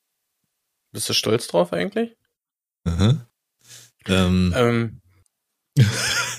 Bist 0.91 1.09
du 1.09 1.13
stolz 1.13 1.47
drauf 1.47 1.73
eigentlich? 1.73 2.15
Aha. 2.85 3.27
Ähm. 4.07 4.53
ähm. 4.55 5.01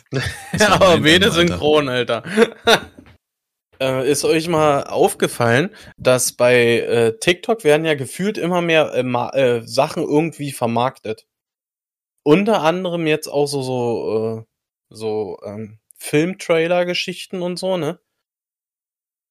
ja, 0.58 0.72
aber 0.72 1.04
wede 1.04 1.30
synchron, 1.30 1.88
Alter. 1.88 2.22
äh, 3.80 4.10
ist 4.10 4.24
euch 4.24 4.48
mal 4.48 4.84
aufgefallen, 4.84 5.74
dass 5.96 6.32
bei 6.32 6.80
äh, 6.80 7.18
TikTok 7.18 7.64
werden 7.64 7.84
ja 7.84 7.94
gefühlt 7.94 8.38
immer 8.38 8.60
mehr 8.60 8.92
äh, 8.94 9.00
äh, 9.00 9.66
Sachen 9.66 10.02
irgendwie 10.02 10.52
vermarktet. 10.52 11.26
Unter 12.22 12.62
anderem 12.62 13.06
jetzt 13.06 13.28
auch 13.28 13.46
so 13.46 13.62
so 13.62 14.38
äh, 14.38 14.44
so 14.90 15.38
ähm, 15.44 15.78
Filmtrailer-Geschichten 15.98 17.42
und 17.42 17.58
so, 17.58 17.76
ne? 17.76 18.00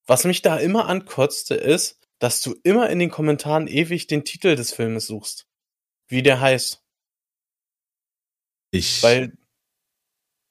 Was 0.06 0.26
mich 0.26 0.42
da 0.42 0.58
immer 0.58 0.88
ankotzte, 0.88 1.56
ist, 1.56 2.00
dass 2.20 2.42
du 2.42 2.56
immer 2.64 2.90
in 2.90 3.00
den 3.00 3.10
Kommentaren 3.10 3.68
ewig 3.68 4.08
den 4.08 4.26
Titel 4.26 4.56
des 4.56 4.74
Filmes 4.74 5.08
suchst. 5.08 5.48
Wie 6.08 6.24
der 6.24 6.42
heißt. 6.42 6.84
Ich. 8.72 9.04
Weil 9.04 9.38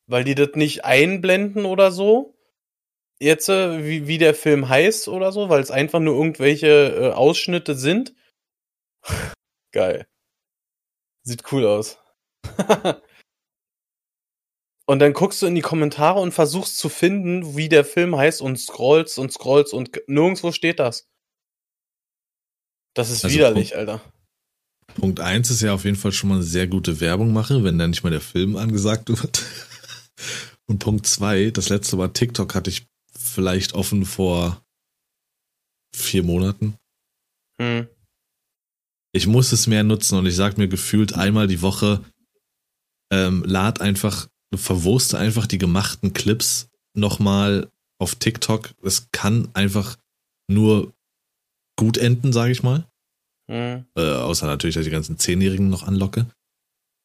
weil 0.07 0.25
die 0.25 0.35
das 0.35 0.51
nicht 0.55 0.85
einblenden 0.85 1.65
oder 1.65 1.93
so. 1.93 2.37
Jetzt, 3.21 3.49
äh, 3.49 3.85
wie, 3.85 4.07
wie 4.07 4.19
der 4.19 4.35
Film 4.35 4.69
heißt 4.69 5.09
oder 5.09 5.33
so, 5.33 5.49
weil 5.49 5.61
es 5.61 5.71
einfach 5.71 6.01
nur 6.01 6.17
irgendwelche 6.17 6.69
äh, 6.69 7.13
Ausschnitte 7.13 7.75
sind. 7.75 8.15
Geil. 9.73 10.07
Sieht 11.25 11.51
cool 11.53 11.67
aus. 11.67 11.99
Und 14.87 14.99
dann 14.99 15.13
guckst 15.13 15.41
du 15.41 15.47
in 15.47 15.55
die 15.55 15.61
Kommentare 15.61 16.21
und 16.21 16.33
versuchst 16.33 16.77
zu 16.77 16.89
finden, 16.89 17.57
wie 17.57 17.69
der 17.69 17.85
Film 17.85 18.17
heißt 18.17 18.43
und 18.43 18.59
scrollst 18.59 19.19
und 19.19 19.33
scrollst 19.33 19.73
und 19.73 20.03
nirgendwo 20.07 20.53
steht 20.53 20.81
das. 20.81 21.09
Das 22.95 23.09
ist 23.11 23.25
also 23.25 23.35
widerlich, 23.35 23.71
Punkt, 23.71 23.79
Alter. 23.79 24.13
Punkt 24.95 25.21
eins 25.21 25.51
ist 25.51 25.63
ja 25.63 25.73
auf 25.73 25.85
jeden 25.85 25.97
Fall 25.97 26.13
schon 26.13 26.29
mal 26.29 26.35
eine 26.37 26.45
sehr 26.45 26.67
gute 26.67 27.01
Werbung 27.01 27.33
machen, 27.33 27.65
wenn 27.65 27.79
da 27.79 27.87
nicht 27.87 28.03
mal 28.03 28.11
der 28.11 28.21
Film 28.21 28.57
angesagt 28.57 29.09
wird. 29.09 29.43
Und 30.67 30.79
Punkt 30.79 31.07
zwei, 31.07 31.51
das 31.51 31.69
letzte 31.69 31.97
Mal 31.97 32.09
TikTok 32.09 32.55
hatte 32.55 32.71
ich 32.71 32.87
vielleicht 33.15 33.75
offen 33.75 34.05
vor 34.05 34.63
vier 35.95 36.23
Monaten. 36.23 36.77
Hm. 37.59 37.87
Ich 39.15 39.27
muss 39.27 39.53
es 39.53 39.67
mehr 39.67 39.83
nutzen 39.83 40.19
und 40.19 40.27
ich 40.27 40.35
sag 40.35 40.57
mir 40.57 40.69
gefühlt 40.69 41.15
einmal 41.15 41.47
die 41.47 41.61
Woche, 41.61 42.03
ähm, 43.13 43.45
lad 43.47 43.81
einfach, 43.81 44.29
verwurste 44.55 45.19
einfach 45.19 45.47
die 45.47 45.59
gemachten 45.59 46.15
Clips 46.15 46.71
nochmal 46.95 47.71
auf 47.99 48.15
TikTok. 48.15 48.71
Es 48.83 49.09
kann 49.13 49.51
einfach 49.53 49.99
nur 50.49 50.93
gut 51.77 51.99
enden, 51.99 52.33
sage 52.33 52.53
ich 52.53 52.63
mal. 52.63 52.87
Mhm. 53.49 53.85
Äh, 53.97 54.13
außer 54.15 54.47
natürlich, 54.47 54.75
dass 54.75 54.83
ich 54.83 54.89
die 54.89 54.95
ganzen 54.95 55.19
Zehnjährigen 55.19 55.69
noch 55.69 55.83
anlocke. 55.83 56.27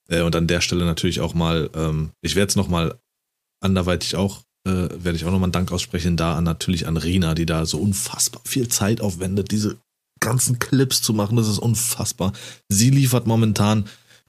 Äh, 0.09 0.21
und 0.21 0.35
an 0.35 0.47
der 0.47 0.61
Stelle 0.61 0.85
natürlich 0.85 1.19
auch 1.19 1.33
mal, 1.33 1.69
ähm, 1.73 2.11
ich 2.21 2.35
werde 2.35 2.49
es 2.49 2.55
nochmal 2.55 2.97
anderweitig 3.59 4.15
auch, 4.15 4.41
äh, 4.67 4.71
werde 4.71 5.15
ich 5.15 5.25
auch 5.25 5.31
nochmal 5.31 5.45
einen 5.45 5.51
Dank 5.51 5.71
aussprechen, 5.71 6.17
da 6.17 6.35
an 6.37 6.43
natürlich 6.43 6.87
an 6.87 6.97
Rina, 6.97 7.35
die 7.35 7.45
da 7.45 7.65
so 7.65 7.79
unfassbar 7.79 8.41
viel 8.45 8.67
Zeit 8.67 9.01
aufwendet, 9.01 9.51
diese 9.51 9.77
ganzen 10.19 10.59
Clips 10.59 11.01
zu 11.01 11.13
machen. 11.13 11.37
Das 11.37 11.47
ist 11.47 11.59
unfassbar. 11.59 12.33
Sie 12.69 12.89
liefert 12.89 13.27
momentan 13.27 13.85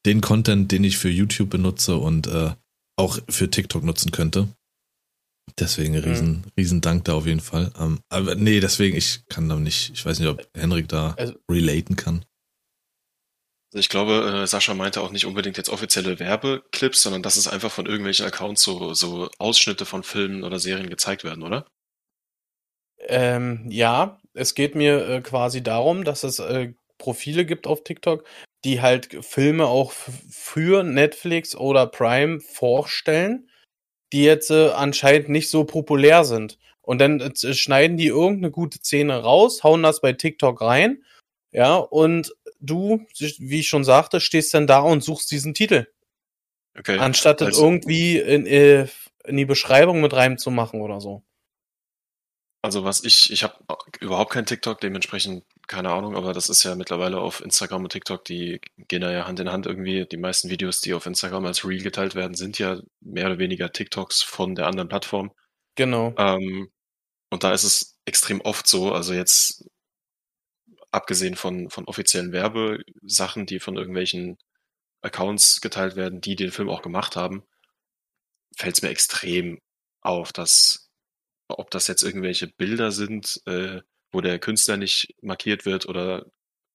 den 0.07 0.21
Content, 0.21 0.71
den 0.71 0.85
ich 0.85 0.99
für 0.99 1.11
YouTube 1.11 1.51
benutze 1.51 1.97
und 1.97 2.27
äh, 2.27 2.53
auch 2.97 3.19
für 3.29 3.51
TikTok 3.51 3.85
nutzen 3.85 4.11
könnte. 4.11 4.49
Deswegen 5.59 5.95
mhm. 5.95 6.01
riesen, 6.01 6.29
mhm. 6.29 6.43
riesen 6.57 6.81
Dank 6.81 7.05
da 7.05 7.15
auf 7.15 7.27
jeden 7.27 7.41
Fall. 7.41 7.73
Ähm, 7.79 8.01
aber 8.09 8.35
nee, 8.35 8.61
deswegen, 8.61 8.97
ich 8.97 9.25
kann 9.29 9.49
da 9.49 9.57
nicht, 9.57 9.91
ich 9.95 10.05
weiß 10.05 10.19
nicht, 10.19 10.29
ob 10.29 10.47
Henrik 10.55 10.89
da 10.89 11.15
also, 11.17 11.35
relaten 11.51 11.97
kann. 11.97 12.25
Also 13.73 13.81
ich 13.81 13.89
glaube, 13.89 14.43
äh, 14.43 14.47
Sascha 14.47 14.75
meinte 14.75 15.03
auch 15.03 15.11
nicht 15.11 15.27
unbedingt 15.27 15.57
jetzt 15.57 15.69
offizielle 15.69 16.19
Werbeclips, 16.19 17.03
sondern 17.03 17.23
dass 17.23 17.37
es 17.37 17.49
einfach 17.49 17.71
von 17.71 17.87
irgendwelchen 17.87 18.27
Accounts 18.27 18.63
so, 18.63 18.95
so 18.95 19.29
Ausschnitte 19.39 19.85
von 19.85 20.03
Filmen 20.03 20.43
oder 20.43 20.59
Serien 20.59 20.89
gezeigt 20.89 21.25
werden, 21.25 21.43
oder? 21.43 21.67
Ähm, 23.01 23.67
ja, 23.69 24.21
es 24.35 24.55
geht 24.55 24.75
mir 24.75 25.09
äh, 25.09 25.21
quasi 25.21 25.63
darum, 25.63 26.05
dass 26.05 26.25
es 26.25 26.39
äh, 26.39 26.73
Profile 26.97 27.45
gibt 27.45 27.67
auf 27.67 27.85
TikTok, 27.85 28.25
die 28.65 28.81
halt 28.81 29.25
Filme 29.25 29.67
auch 29.67 29.93
für 29.93 30.83
Netflix 30.83 31.55
oder 31.55 31.87
Prime 31.87 32.41
vorstellen 32.41 33.49
die 34.13 34.25
jetzt 34.25 34.51
äh, 34.51 34.71
anscheinend 34.71 35.29
nicht 35.29 35.51
so 35.51 35.65
populär 35.65 36.25
sind. 36.25 36.59
Und 36.83 37.01
dann 37.01 37.21
äh, 37.21 37.55
schneiden 37.55 37.97
die 37.97 38.07
irgendeine 38.07 38.51
gute 38.51 38.79
Szene 38.79 39.17
raus, 39.17 39.63
hauen 39.63 39.83
das 39.83 40.01
bei 40.01 40.13
TikTok 40.13 40.61
rein, 40.61 41.05
ja, 41.53 41.77
und 41.77 42.35
du, 42.61 43.07
wie 43.19 43.61
ich 43.61 43.69
schon 43.69 43.85
sagte, 43.85 44.21
stehst 44.21 44.55
dann 44.55 44.67
da 44.67 44.81
und 44.81 45.03
suchst 45.03 45.31
diesen 45.31 45.55
Titel. 45.55 45.87
Okay. 46.79 46.99
Anstatt 46.99 47.43
also, 47.43 47.65
irgendwie 47.65 48.19
in, 48.19 48.47
äh, 48.47 48.87
in 49.25 49.37
die 49.37 49.45
Beschreibung 49.45 50.01
mit 50.01 50.13
reinzumachen 50.15 50.81
oder 50.81 51.01
so. 51.01 51.25
Also 52.63 52.85
was 52.85 53.05
ich, 53.05 53.33
ich 53.33 53.45
habe 53.45 53.55
überhaupt 54.01 54.33
kein 54.33 54.47
TikTok, 54.47 54.81
dementsprechend 54.81 55.45
keine 55.69 55.91
Ahnung, 55.91 56.17
aber 56.17 56.33
das 56.33 56.49
ist 56.49 56.65
ja 56.65 56.75
mittlerweile 56.75 57.21
auf 57.21 57.41
Instagram 57.41 57.85
und 57.85 57.93
TikTok, 57.93 58.25
die 58.25 58.61
gehen 58.89 59.03
da 59.03 59.13
ja 59.13 59.27
Hand 59.27 59.39
in 59.39 59.53
Hand 59.53 59.67
irgendwie. 59.67 60.07
Die 60.07 60.17
meisten 60.17 60.51
Videos, 60.51 60.81
die 60.81 60.95
auf 60.95 61.07
Instagram 61.07 61.47
als 61.47 61.65
Reel 61.65 61.83
geteilt 61.83 62.15
werden, 62.15 62.35
sind 62.35 62.59
ja 62.59 62.81
mehr 63.01 63.27
oder 63.27 63.39
weniger 63.39 63.71
TikToks 63.71 64.23
von 64.23 64.55
der 64.55 64.67
anderen 64.67 64.89
Plattform. 64.89 65.31
Genau. 65.77 66.15
Ähm, 66.19 66.71
und 67.31 67.45
da 67.45 67.53
ist 67.53 67.65
es 67.65 67.99
extrem 68.07 68.41
oft 68.41 68.67
so, 68.67 68.93
also 68.93 69.13
jetzt 69.13 69.69
abgesehen 70.91 71.37
von, 71.37 71.71
von 71.71 71.85
offiziellen 71.87 72.33
Werbesachen, 72.33 73.47
die 73.47 73.61
von 73.61 73.77
irgendwelchen 73.77 74.39
Accounts 75.03 75.61
geteilt 75.61 75.97
werden, 75.97 76.21
die 76.21 76.37
den 76.37 76.51
Film 76.51 76.69
auch 76.69 76.83
gemacht 76.83 77.17
haben, 77.17 77.45
fällt 78.57 78.77
es 78.77 78.83
mir 78.83 78.89
extrem 78.91 79.61
auf, 80.01 80.33
dass 80.33 80.91
ob 81.49 81.71
das 81.71 81.87
jetzt 81.87 82.03
irgendwelche 82.03 82.49
Bilder 82.49 82.93
sind, 82.93 83.41
äh, 83.47 83.81
wo 84.11 84.21
der 84.21 84.39
Künstler 84.39 84.77
nicht 84.77 85.15
markiert 85.23 85.65
wird 85.67 85.87
oder 85.87 86.27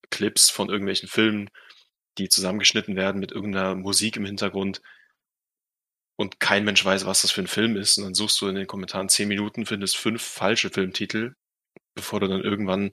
Clips 0.09 0.49
von 0.49 0.69
irgendwelchen 0.69 1.09
Filmen, 1.09 1.49
die 2.17 2.29
zusammengeschnitten 2.29 2.95
werden 2.95 3.19
mit 3.19 3.31
irgendeiner 3.31 3.75
Musik 3.75 4.17
im 4.17 4.25
Hintergrund 4.25 4.81
und 6.15 6.39
kein 6.39 6.63
Mensch 6.63 6.83
weiß, 6.83 7.05
was 7.05 7.23
das 7.23 7.31
für 7.31 7.41
ein 7.41 7.47
Film 7.47 7.75
ist. 7.75 7.97
Und 7.97 8.05
dann 8.05 8.13
suchst 8.13 8.39
du 8.41 8.47
in 8.47 8.55
den 8.55 8.67
Kommentaren 8.67 9.09
zehn 9.09 9.27
Minuten, 9.27 9.65
findest 9.65 9.97
fünf 9.97 10.21
falsche 10.21 10.69
Filmtitel, 10.69 11.35
bevor 11.95 12.19
du 12.19 12.27
dann 12.27 12.41
irgendwann 12.41 12.91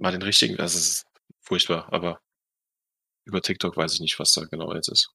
mal 0.00 0.12
den 0.12 0.22
richtigen, 0.22 0.56
das 0.56 0.74
ist 0.74 1.06
furchtbar, 1.40 1.92
aber 1.92 2.20
über 3.26 3.42
TikTok 3.42 3.76
weiß 3.76 3.94
ich 3.94 4.00
nicht, 4.00 4.18
was 4.18 4.32
da 4.32 4.44
genau 4.44 4.74
jetzt 4.74 4.88
ist. 4.88 5.12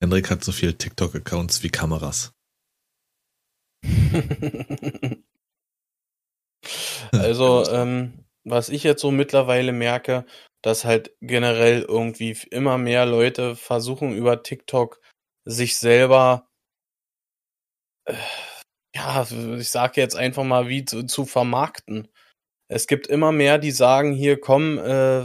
Henrik 0.00 0.30
hat 0.30 0.44
so 0.44 0.52
viele 0.52 0.76
TikTok-Accounts 0.76 1.62
wie 1.62 1.70
Kameras. 1.70 2.32
Also, 7.12 7.68
ähm, 7.70 8.24
was 8.44 8.68
ich 8.68 8.84
jetzt 8.84 9.02
so 9.02 9.10
mittlerweile 9.10 9.72
merke, 9.72 10.24
dass 10.62 10.84
halt 10.84 11.14
generell 11.20 11.82
irgendwie 11.82 12.36
immer 12.50 12.78
mehr 12.78 13.06
Leute 13.06 13.56
versuchen 13.56 14.14
über 14.14 14.42
TikTok 14.42 15.00
sich 15.44 15.76
selber, 15.76 16.48
äh, 18.06 18.14
ja, 18.94 19.26
ich 19.58 19.70
sage 19.70 20.00
jetzt 20.00 20.16
einfach 20.16 20.44
mal, 20.44 20.68
wie 20.68 20.84
zu, 20.84 21.04
zu, 21.04 21.24
vermarkten. 21.24 22.08
Es 22.72 22.86
gibt 22.86 23.06
immer 23.06 23.32
mehr, 23.32 23.58
die 23.58 23.70
sagen, 23.70 24.12
hier 24.12 24.40
komm, 24.40 24.78
äh, 24.78 25.24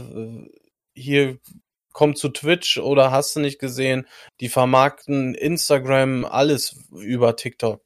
hier 0.94 1.38
komm 1.92 2.14
zu 2.14 2.28
Twitch 2.28 2.78
oder 2.78 3.10
hast 3.10 3.34
du 3.36 3.40
nicht 3.40 3.58
gesehen, 3.58 4.06
die 4.40 4.48
vermarkten 4.48 5.34
Instagram, 5.34 6.24
alles 6.24 6.76
über 6.92 7.36
TikTok. 7.36 7.82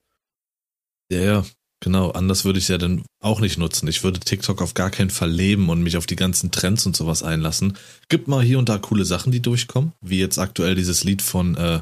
Ja, 1.11 1.21
ja, 1.21 1.45
Genau, 1.83 2.13
anders 2.13 2.45
würde 2.45 2.61
ich 2.61 2.67
es 2.67 2.69
ja 2.69 2.79
dann 2.79 3.03
auch 3.21 3.41
nicht 3.41 3.59
nutzen. 3.59 3.89
Ich 3.89 4.05
würde 4.05 4.21
TikTok 4.21 4.63
auf 4.63 4.73
gar 4.73 4.89
keinen 4.89 5.11
Fall 5.11 5.31
leben 5.31 5.69
und 5.69 5.83
mich 5.83 5.97
auf 5.97 6.07
die 6.07 6.15
ganzen 6.15 6.53
Trends 6.53 6.87
und 6.87 6.95
sowas 6.95 7.25
einlassen. 7.25 7.77
Gibt 8.09 8.29
mal 8.29 8.41
hier 8.41 8.61
und 8.61 8.69
da 8.69 8.79
coole 8.79 9.05
Sachen, 9.05 9.33
die 9.33 9.43
durchkommen, 9.43 9.93
wie 10.01 10.21
jetzt 10.21 10.39
aktuell 10.39 10.77
dieses 10.77 11.03
Lied 11.03 11.23
von 11.23 11.57
äh, 11.57 11.81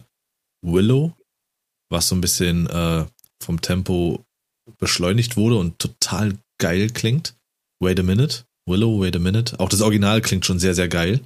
Willow, 0.62 1.12
was 1.90 2.08
so 2.08 2.14
ein 2.14 2.22
bisschen 2.22 2.66
äh, 2.68 3.04
vom 3.42 3.60
Tempo 3.60 4.24
beschleunigt 4.78 5.36
wurde 5.36 5.56
und 5.56 5.78
total 5.78 6.38
geil 6.56 6.88
klingt. 6.88 7.34
Wait 7.80 7.98
a 7.98 8.02
minute, 8.02 8.44
Willow, 8.66 9.00
wait 9.00 9.16
a 9.16 9.18
minute. 9.18 9.58
Auch 9.58 9.68
das 9.68 9.80
Original 9.80 10.20
klingt 10.20 10.46
schon 10.46 10.58
sehr, 10.58 10.74
sehr 10.74 10.88
geil. 10.88 11.20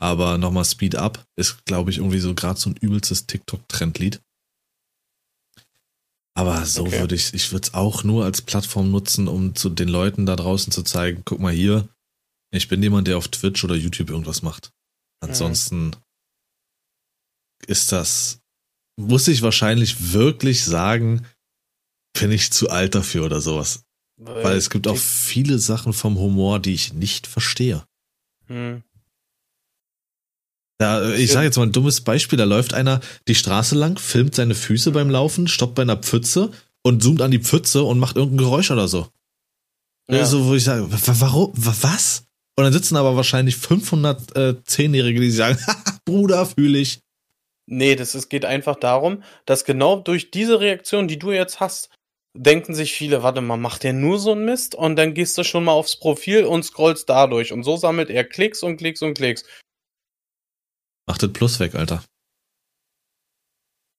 Aber 0.00 0.36
nochmal 0.36 0.64
Speed 0.64 0.96
Up 0.96 1.24
ist, 1.36 1.64
glaube 1.64 1.90
ich, 1.90 1.98
irgendwie 1.98 2.18
so 2.18 2.34
gerade 2.34 2.58
so 2.58 2.70
ein 2.70 2.76
übelstes 2.76 3.26
TikTok-Trendlied. 3.26 4.20
Aber 6.34 6.64
so 6.64 6.86
okay. 6.86 6.98
würde 6.98 7.14
ich, 7.14 7.34
ich 7.34 7.52
würde 7.52 7.68
es 7.68 7.74
auch 7.74 8.04
nur 8.04 8.24
als 8.24 8.42
Plattform 8.42 8.90
nutzen, 8.90 9.28
um 9.28 9.54
zu 9.54 9.68
den 9.68 9.88
Leuten 9.88 10.26
da 10.26 10.34
draußen 10.34 10.72
zu 10.72 10.82
zeigen, 10.82 11.22
guck 11.24 11.40
mal 11.40 11.52
hier, 11.52 11.88
ich 12.50 12.68
bin 12.68 12.82
jemand, 12.82 13.06
der 13.06 13.18
auf 13.18 13.28
Twitch 13.28 13.62
oder 13.64 13.76
YouTube 13.76 14.10
irgendwas 14.10 14.42
macht. 14.42 14.72
Ansonsten 15.20 15.86
mhm. 15.86 15.92
ist 17.66 17.92
das, 17.92 18.40
muss 18.98 19.28
ich 19.28 19.42
wahrscheinlich 19.42 20.12
wirklich 20.12 20.64
sagen, 20.64 21.26
bin 22.18 22.32
ich 22.32 22.50
zu 22.50 22.70
alt 22.70 22.94
dafür 22.94 23.24
oder 23.24 23.40
sowas. 23.40 23.84
Weil, 24.24 24.44
Weil 24.44 24.56
es 24.56 24.70
gibt 24.70 24.86
auch 24.86 24.96
viele 24.96 25.58
Sachen 25.58 25.92
vom 25.92 26.18
Humor, 26.18 26.60
die 26.60 26.74
ich 26.74 26.92
nicht 26.92 27.26
verstehe. 27.26 27.84
Mhm. 28.48 28.82
Ja, 30.80 31.10
ich 31.10 31.30
sage 31.30 31.46
jetzt 31.46 31.56
mal 31.56 31.64
ein 31.64 31.72
dummes 31.72 32.00
Beispiel, 32.00 32.36
da 32.36 32.44
läuft 32.44 32.74
einer 32.74 33.00
die 33.28 33.36
Straße 33.36 33.76
lang, 33.76 33.98
filmt 33.98 34.34
seine 34.34 34.54
Füße 34.54 34.90
beim 34.90 35.10
Laufen, 35.10 35.46
stoppt 35.46 35.76
bei 35.76 35.82
einer 35.82 35.96
Pfütze 35.96 36.50
und 36.82 37.02
zoomt 37.02 37.22
an 37.22 37.30
die 37.30 37.38
Pfütze 37.38 37.84
und 37.84 38.00
macht 38.00 38.16
irgendein 38.16 38.38
Geräusch 38.38 38.70
oder 38.70 38.88
so. 38.88 39.08
Ja. 40.10 40.24
So, 40.24 40.46
wo 40.46 40.54
ich 40.54 40.64
sage, 40.64 40.88
warum, 40.90 41.52
was? 41.54 42.24
Und 42.56 42.64
dann 42.64 42.72
sitzen 42.72 42.96
aber 42.96 43.16
wahrscheinlich 43.16 43.56
500 43.56 44.36
äh, 44.36 44.64
Zehnjährige, 44.64 45.20
die 45.20 45.30
sagen, 45.30 45.58
Bruder, 46.04 46.46
fühle 46.46 46.78
ich. 46.78 47.00
Nee, 47.66 47.94
das 47.94 48.14
es 48.14 48.28
geht 48.28 48.44
einfach 48.44 48.76
darum, 48.76 49.22
dass 49.46 49.64
genau 49.64 50.00
durch 50.00 50.30
diese 50.30 50.60
Reaktion, 50.60 51.06
die 51.06 51.18
du 51.18 51.30
jetzt 51.30 51.60
hast, 51.60 51.90
denken 52.34 52.74
sich 52.74 52.92
viele, 52.92 53.22
warte 53.22 53.40
mal, 53.40 53.56
macht 53.56 53.82
der 53.82 53.92
nur 53.92 54.18
so 54.18 54.32
einen 54.32 54.44
Mist? 54.44 54.74
Und 54.74 54.96
dann 54.96 55.14
gehst 55.14 55.36
du 55.38 55.44
schon 55.44 55.64
mal 55.64 55.72
aufs 55.72 55.96
Profil 55.96 56.44
und 56.44 56.62
scrollst 56.64 57.08
dadurch. 57.08 57.52
Und 57.52 57.62
so 57.64 57.76
sammelt 57.76 58.10
er 58.10 58.24
Klicks 58.24 58.62
und 58.62 58.76
Klicks 58.76 59.02
und 59.02 59.14
Klicks. 59.14 59.44
Mach 61.06 61.18
das 61.18 61.32
Plus 61.32 61.60
weg, 61.60 61.74
Alter. 61.74 62.04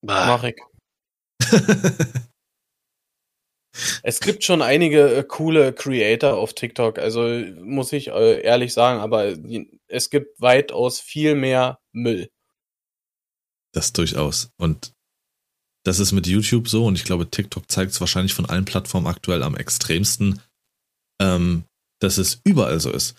Mach 0.02 0.44
ich. 0.44 0.56
es 4.04 4.20
gibt 4.20 4.44
schon 4.44 4.62
einige 4.62 5.16
äh, 5.16 5.24
coole 5.24 5.74
Creator 5.74 6.36
auf 6.36 6.54
TikTok, 6.54 7.00
also 7.00 7.22
muss 7.62 7.94
ich 7.94 8.10
äh, 8.10 8.42
ehrlich 8.42 8.74
sagen, 8.74 9.00
aber 9.00 9.36
es 9.88 10.10
gibt 10.10 10.42
weitaus 10.42 11.00
viel 11.00 11.36
mehr 11.36 11.80
Müll. 11.92 12.30
Das 13.74 13.94
durchaus. 13.94 14.52
Und 14.58 14.94
Das 15.84 16.00
ist 16.00 16.14
mit 16.14 16.28
YouTube 16.28 16.70
so 16.70 16.86
und 16.86 16.96
ich 16.96 17.04
glaube, 17.04 17.30
TikTok 17.30 17.70
zeigt 17.70 17.92
es 17.92 18.00
wahrscheinlich 18.00 18.34
von 18.34 18.46
allen 18.46 18.66
Plattformen 18.66 19.08
aktuell 19.08 19.44
am 19.44 19.56
extremsten, 19.56 20.42
ähm, 21.22 21.66
dass 22.00 22.18
es 22.18 22.40
überall 22.46 22.80
so 22.80 22.92
ist. 22.92 23.16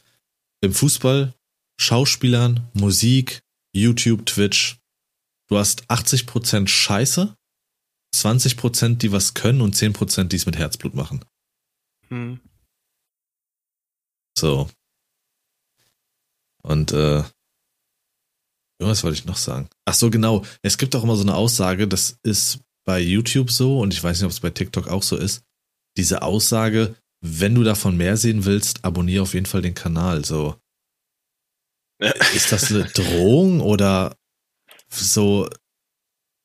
Im 0.62 0.72
Fußball, 0.72 1.34
Schauspielern, 1.78 2.68
Musik, 2.72 3.42
YouTube, 3.74 4.24
Twitch. 4.24 4.78
Du 5.48 5.58
hast 5.58 5.90
80% 5.90 6.68
Scheiße, 6.68 7.36
20%, 8.14 8.96
die 8.96 9.12
was 9.12 9.34
können 9.34 9.60
und 9.60 9.74
10%, 9.74 10.24
die 10.24 10.36
es 10.36 10.46
mit 10.46 10.56
Herzblut 10.56 10.94
machen. 10.94 11.24
Hm. 12.08 12.40
So. 14.38 14.70
Und 16.62 16.92
äh, 16.92 17.24
was 18.78 19.04
wollte 19.04 19.18
ich 19.18 19.24
noch 19.24 19.36
sagen? 19.36 19.68
Ach 19.84 19.94
so, 19.94 20.10
genau. 20.10 20.44
Es 20.62 20.78
gibt 20.78 20.94
auch 20.96 21.04
immer 21.04 21.16
so 21.16 21.22
eine 21.22 21.34
Aussage, 21.34 21.88
das 21.88 22.18
ist 22.22 22.60
bei 22.84 23.00
YouTube 23.00 23.50
so 23.50 23.80
und 23.80 23.94
ich 23.94 24.02
weiß 24.02 24.18
nicht, 24.18 24.26
ob 24.26 24.32
es 24.32 24.40
bei 24.40 24.50
TikTok 24.50 24.88
auch 24.88 25.02
so 25.02 25.16
ist. 25.16 25.42
Diese 25.96 26.22
Aussage, 26.22 26.94
wenn 27.20 27.54
du 27.54 27.62
davon 27.62 27.96
mehr 27.96 28.16
sehen 28.16 28.44
willst, 28.44 28.84
abonniere 28.84 29.22
auf 29.22 29.34
jeden 29.34 29.46
Fall 29.46 29.62
den 29.62 29.74
Kanal. 29.74 30.24
So. 30.24 30.56
Ist 32.34 32.52
das 32.52 32.70
eine 32.70 32.84
Drohung 32.94 33.60
oder 33.60 34.16
so? 34.90 35.48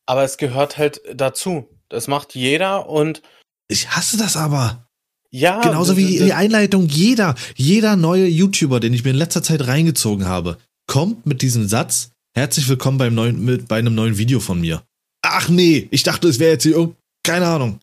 Aber 0.06 0.24
es 0.24 0.38
gehört 0.38 0.78
halt 0.78 1.02
dazu. 1.14 1.68
Das 1.90 2.08
macht 2.08 2.36
jeder 2.36 2.88
und. 2.88 3.22
Ich 3.68 3.90
hasse 3.90 4.18
das 4.18 4.38
aber. 4.38 4.88
Ja. 5.32 5.62
Genauso 5.62 5.98
wie 5.98 6.18
die 6.18 6.34
Einleitung. 6.34 6.88
Jeder, 6.88 7.36
jeder 7.56 7.96
neue 7.96 8.28
YouTuber, 8.28 8.80
den 8.80 8.94
ich 8.94 9.04
mir 9.04 9.12
in 9.12 9.16
letzter 9.16 9.44
Zeit 9.44 9.68
reingezogen 9.68 10.26
habe, 10.26 10.58
kommt 10.88 11.26
mit 11.26 11.42
diesem 11.42 11.68
Satz, 11.68 12.12
herzlich 12.36 12.68
willkommen 12.68 12.98
beim 12.98 13.16
neuen, 13.16 13.44
mit, 13.44 13.68
bei 13.68 13.78
einem 13.78 13.96
neuen 13.96 14.18
Video 14.18 14.40
von 14.40 14.60
mir. 14.62 14.84
Ach 15.22 15.50
nee, 15.50 15.88
ich 15.92 16.04
dachte, 16.04 16.28
es 16.28 16.40
wäre 16.40 16.54
jetzt 16.54 16.64
hier, 16.64 16.96
keine 17.24 17.48
Ahnung. 17.48 17.80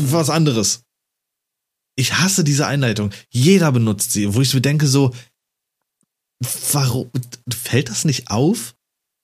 Was 0.00 0.30
anderes. 0.30 0.84
Ich 1.96 2.14
hasse 2.14 2.44
diese 2.44 2.66
Einleitung. 2.66 3.10
Jeder 3.30 3.72
benutzt 3.72 4.12
sie, 4.12 4.34
wo 4.34 4.40
ich 4.40 4.54
mir 4.54 4.60
denke 4.60 4.86
so, 4.86 5.12
warum, 6.72 7.10
fällt 7.52 7.90
das 7.90 8.04
nicht 8.04 8.30
auf? 8.30 8.74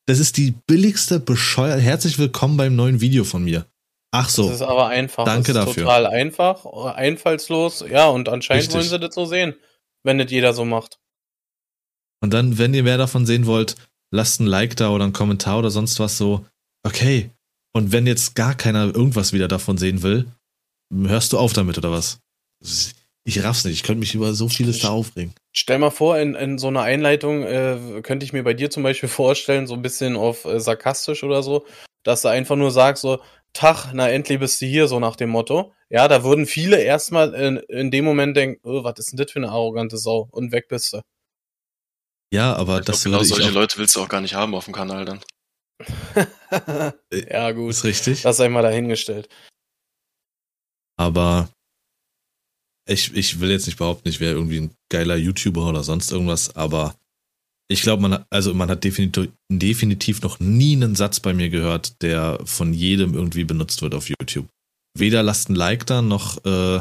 Das 0.06 0.18
ist 0.18 0.36
die 0.36 0.54
billigste 0.66 1.18
bescheuert. 1.18 1.80
Herzlich 1.80 2.18
willkommen 2.18 2.56
beim 2.56 2.76
neuen 2.76 3.00
Video 3.00 3.24
von 3.24 3.42
mir. 3.44 3.66
Ach 4.12 4.28
so. 4.28 4.44
Das 4.44 4.56
ist 4.56 4.62
aber 4.62 4.88
einfach. 4.88 5.24
Danke 5.24 5.52
das 5.52 5.62
ist 5.62 5.68
dafür. 5.68 5.84
Total 5.84 6.06
einfach, 6.06 6.64
einfallslos. 6.94 7.84
Ja, 7.88 8.08
und 8.08 8.28
anscheinend 8.28 8.64
Richtig. 8.64 8.74
wollen 8.74 8.88
sie 8.88 9.00
das 9.00 9.14
so 9.14 9.26
sehen, 9.26 9.56
wenn 10.04 10.18
das 10.18 10.30
jeder 10.30 10.52
so 10.52 10.64
macht. 10.64 11.00
Und 12.22 12.32
dann, 12.32 12.58
wenn 12.58 12.72
ihr 12.72 12.82
mehr 12.82 12.98
davon 12.98 13.26
sehen 13.26 13.46
wollt, 13.46 13.76
lasst 14.16 14.40
ein 14.40 14.46
Like 14.46 14.76
da 14.76 14.90
oder 14.90 15.04
einen 15.04 15.12
Kommentar 15.12 15.58
oder 15.58 15.70
sonst 15.70 16.00
was 16.00 16.18
so. 16.18 16.44
Okay. 16.82 17.30
Und 17.72 17.92
wenn 17.92 18.06
jetzt 18.06 18.34
gar 18.34 18.54
keiner 18.54 18.86
irgendwas 18.86 19.32
wieder 19.32 19.48
davon 19.48 19.76
sehen 19.76 20.02
will, 20.02 20.26
hörst 20.92 21.32
du 21.32 21.38
auf 21.38 21.52
damit 21.52 21.76
oder 21.76 21.92
was? 21.92 22.20
Ich 23.24 23.42
raff's 23.42 23.64
nicht. 23.64 23.74
Ich 23.74 23.82
könnte 23.82 24.00
mich 24.00 24.14
über 24.14 24.32
so 24.32 24.48
vieles 24.48 24.78
da 24.78 24.90
aufregen. 24.90 25.34
Stell 25.52 25.78
mal 25.78 25.90
vor, 25.90 26.18
in, 26.18 26.34
in 26.34 26.58
so 26.58 26.68
einer 26.68 26.82
Einleitung 26.82 27.42
äh, 27.42 28.00
könnte 28.02 28.24
ich 28.24 28.32
mir 28.32 28.44
bei 28.44 28.54
dir 28.54 28.70
zum 28.70 28.82
Beispiel 28.82 29.08
vorstellen, 29.10 29.66
so 29.66 29.74
ein 29.74 29.82
bisschen 29.82 30.16
auf 30.16 30.44
äh, 30.44 30.58
sarkastisch 30.58 31.22
oder 31.22 31.42
so, 31.42 31.66
dass 32.02 32.22
du 32.22 32.28
einfach 32.28 32.56
nur 32.56 32.70
sagst 32.70 33.02
so, 33.02 33.20
Tag, 33.52 33.92
na 33.94 34.08
endlich 34.10 34.38
bist 34.38 34.60
du 34.60 34.66
hier, 34.66 34.86
so 34.86 35.00
nach 35.00 35.16
dem 35.16 35.30
Motto. 35.30 35.72
Ja, 35.88 36.08
da 36.08 36.22
würden 36.24 36.46
viele 36.46 36.78
erstmal 36.80 37.32
in, 37.34 37.56
in 37.68 37.90
dem 37.90 38.04
Moment 38.04 38.36
denken, 38.36 38.60
oh, 38.64 38.84
was 38.84 38.98
ist 38.98 39.12
denn 39.12 39.16
das 39.16 39.32
für 39.32 39.38
eine 39.38 39.48
arrogante 39.48 39.96
Sau? 39.96 40.28
Und 40.30 40.52
weg 40.52 40.68
bist 40.68 40.92
du. 40.92 41.00
Ja, 42.32 42.54
aber 42.54 42.80
das 42.80 43.04
genau 43.04 43.22
solche 43.22 43.50
Leute 43.50 43.78
willst 43.78 43.96
du 43.96 44.00
auch 44.00 44.08
gar 44.08 44.20
nicht 44.20 44.34
haben 44.34 44.54
auf 44.54 44.64
dem 44.64 44.74
Kanal 44.74 45.04
dann. 45.04 45.20
ja, 47.12 47.52
gut. 47.52 47.70
Ist 47.70 47.84
richtig. 47.84 48.22
Das 48.22 48.38
sei 48.38 48.48
mal 48.48 48.62
dahingestellt. 48.62 49.28
Aber 50.98 51.50
ich, 52.88 53.14
ich 53.14 53.40
will 53.40 53.50
jetzt 53.50 53.66
nicht 53.66 53.78
behaupten, 53.78 54.08
ich 54.08 54.20
wäre 54.20 54.34
irgendwie 54.34 54.60
ein 54.60 54.70
geiler 54.90 55.16
YouTuber 55.16 55.68
oder 55.68 55.82
sonst 55.82 56.10
irgendwas, 56.12 56.54
aber 56.56 56.94
ich 57.68 57.82
glaube, 57.82 58.02
man 58.02 58.14
hat, 58.14 58.26
also 58.30 58.54
man 58.54 58.70
hat 58.70 58.84
definitiv, 58.84 59.30
definitiv 59.50 60.22
noch 60.22 60.38
nie 60.38 60.76
einen 60.76 60.94
Satz 60.94 61.18
bei 61.20 61.34
mir 61.34 61.50
gehört, 61.50 62.00
der 62.00 62.38
von 62.44 62.72
jedem 62.72 63.14
irgendwie 63.14 63.44
benutzt 63.44 63.82
wird 63.82 63.94
auf 63.94 64.08
YouTube. 64.08 64.48
Weder 64.96 65.22
lasst 65.22 65.50
ein 65.50 65.56
Like 65.56 65.84
da, 65.84 66.00
noch 66.00 66.42
äh, 66.44 66.80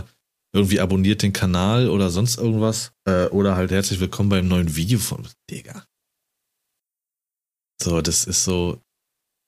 irgendwie 0.56 0.80
abonniert 0.80 1.22
den 1.22 1.34
Kanal 1.34 1.89
oder 1.89 2.10
sonst 2.10 2.38
irgendwas. 2.38 2.93
Äh, 3.06 3.26
oder 3.26 3.58
halt 3.58 3.72
herzlich 3.72 3.99
willkommen 3.99 4.30
beim 4.30 4.47
neuen 4.47 4.78
Video 4.78 4.97
von 4.99 5.28
Digga. 5.51 5.86
So, 7.84 8.01
das 8.01 8.24
ist 8.24 8.45
so. 8.45 8.82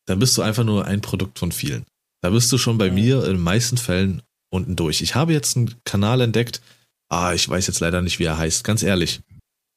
Dann 0.05 0.19
bist 0.19 0.37
du 0.37 0.41
einfach 0.41 0.65
nur 0.65 0.85
ein 0.85 0.99
Produkt 0.99 1.39
von 1.39 1.53
vielen. 1.53 1.85
Da 2.21 2.29
bist 2.29 2.51
du 2.51 2.57
schon 2.57 2.77
bei 2.77 2.91
mir 2.91 3.23
in 3.23 3.35
den 3.35 3.41
meisten 3.41 3.77
Fällen 3.77 4.21
unten 4.53 4.75
durch. 4.75 5.01
Ich 5.01 5.15
habe 5.15 5.31
jetzt 5.31 5.55
einen 5.55 5.81
Kanal 5.85 6.19
entdeckt. 6.19 6.61
Ah, 7.09 7.33
ich 7.33 7.47
weiß 7.47 7.67
jetzt 7.67 7.79
leider 7.79 8.01
nicht, 8.01 8.19
wie 8.19 8.25
er 8.25 8.37
heißt. 8.37 8.65
Ganz 8.65 8.83
ehrlich. 8.83 9.21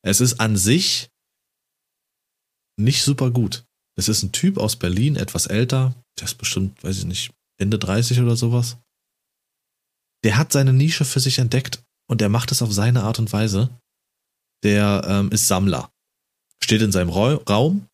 Es 0.03 0.21
ist 0.21 0.41
an 0.41 0.57
sich 0.57 1.11
nicht 2.77 3.05
super 3.05 3.31
gut. 3.31 3.65
Es 3.97 4.09
ist 4.09 4.25
ein 4.25 4.33
Typ 4.33 4.59
aus 4.59 4.75
Berlin, 4.75 5.15
etwas 5.15 5.47
älter. 5.47 5.95
Der 6.19 6.25
ist 6.25 6.39
bestimmt, 6.39 6.83
weiß 6.83 6.99
ich 6.99 7.05
nicht, 7.05 7.31
Ende 7.61 7.79
30 7.79 8.21
oder 8.21 8.35
sowas. 8.35 8.79
Der 10.25 10.37
hat 10.37 10.53
seine 10.53 10.73
Nische 10.73 11.05
für 11.05 11.21
sich 11.21 11.39
entdeckt 11.39 11.83
und 12.09 12.21
er 12.21 12.29
macht 12.29 12.53
es 12.53 12.63
auf 12.63 12.73
seine 12.73 13.03
Art 13.03 13.19
und 13.19 13.33
Weise. 13.33 13.71
Der 14.63 15.05
ähm, 15.07 15.31
ist 15.31 15.47
Sammler. 15.47 15.91
Steht 16.63 16.83
in 16.83 16.93
seinem 16.93 17.09
Raum, 17.09 17.87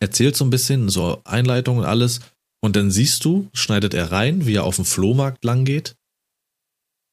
erzählt 0.00 0.36
so 0.36 0.44
ein 0.44 0.50
bisschen, 0.50 0.88
so 0.88 1.20
Einleitung 1.24 1.78
und 1.78 1.84
alles. 1.84 2.20
Und 2.60 2.76
dann 2.76 2.90
siehst 2.90 3.24
du, 3.24 3.48
schneidet 3.54 3.94
er 3.94 4.12
rein, 4.12 4.46
wie 4.46 4.54
er 4.54 4.64
auf 4.64 4.76
dem 4.76 4.84
Flohmarkt 4.84 5.44
lang 5.44 5.64
geht. 5.64 5.94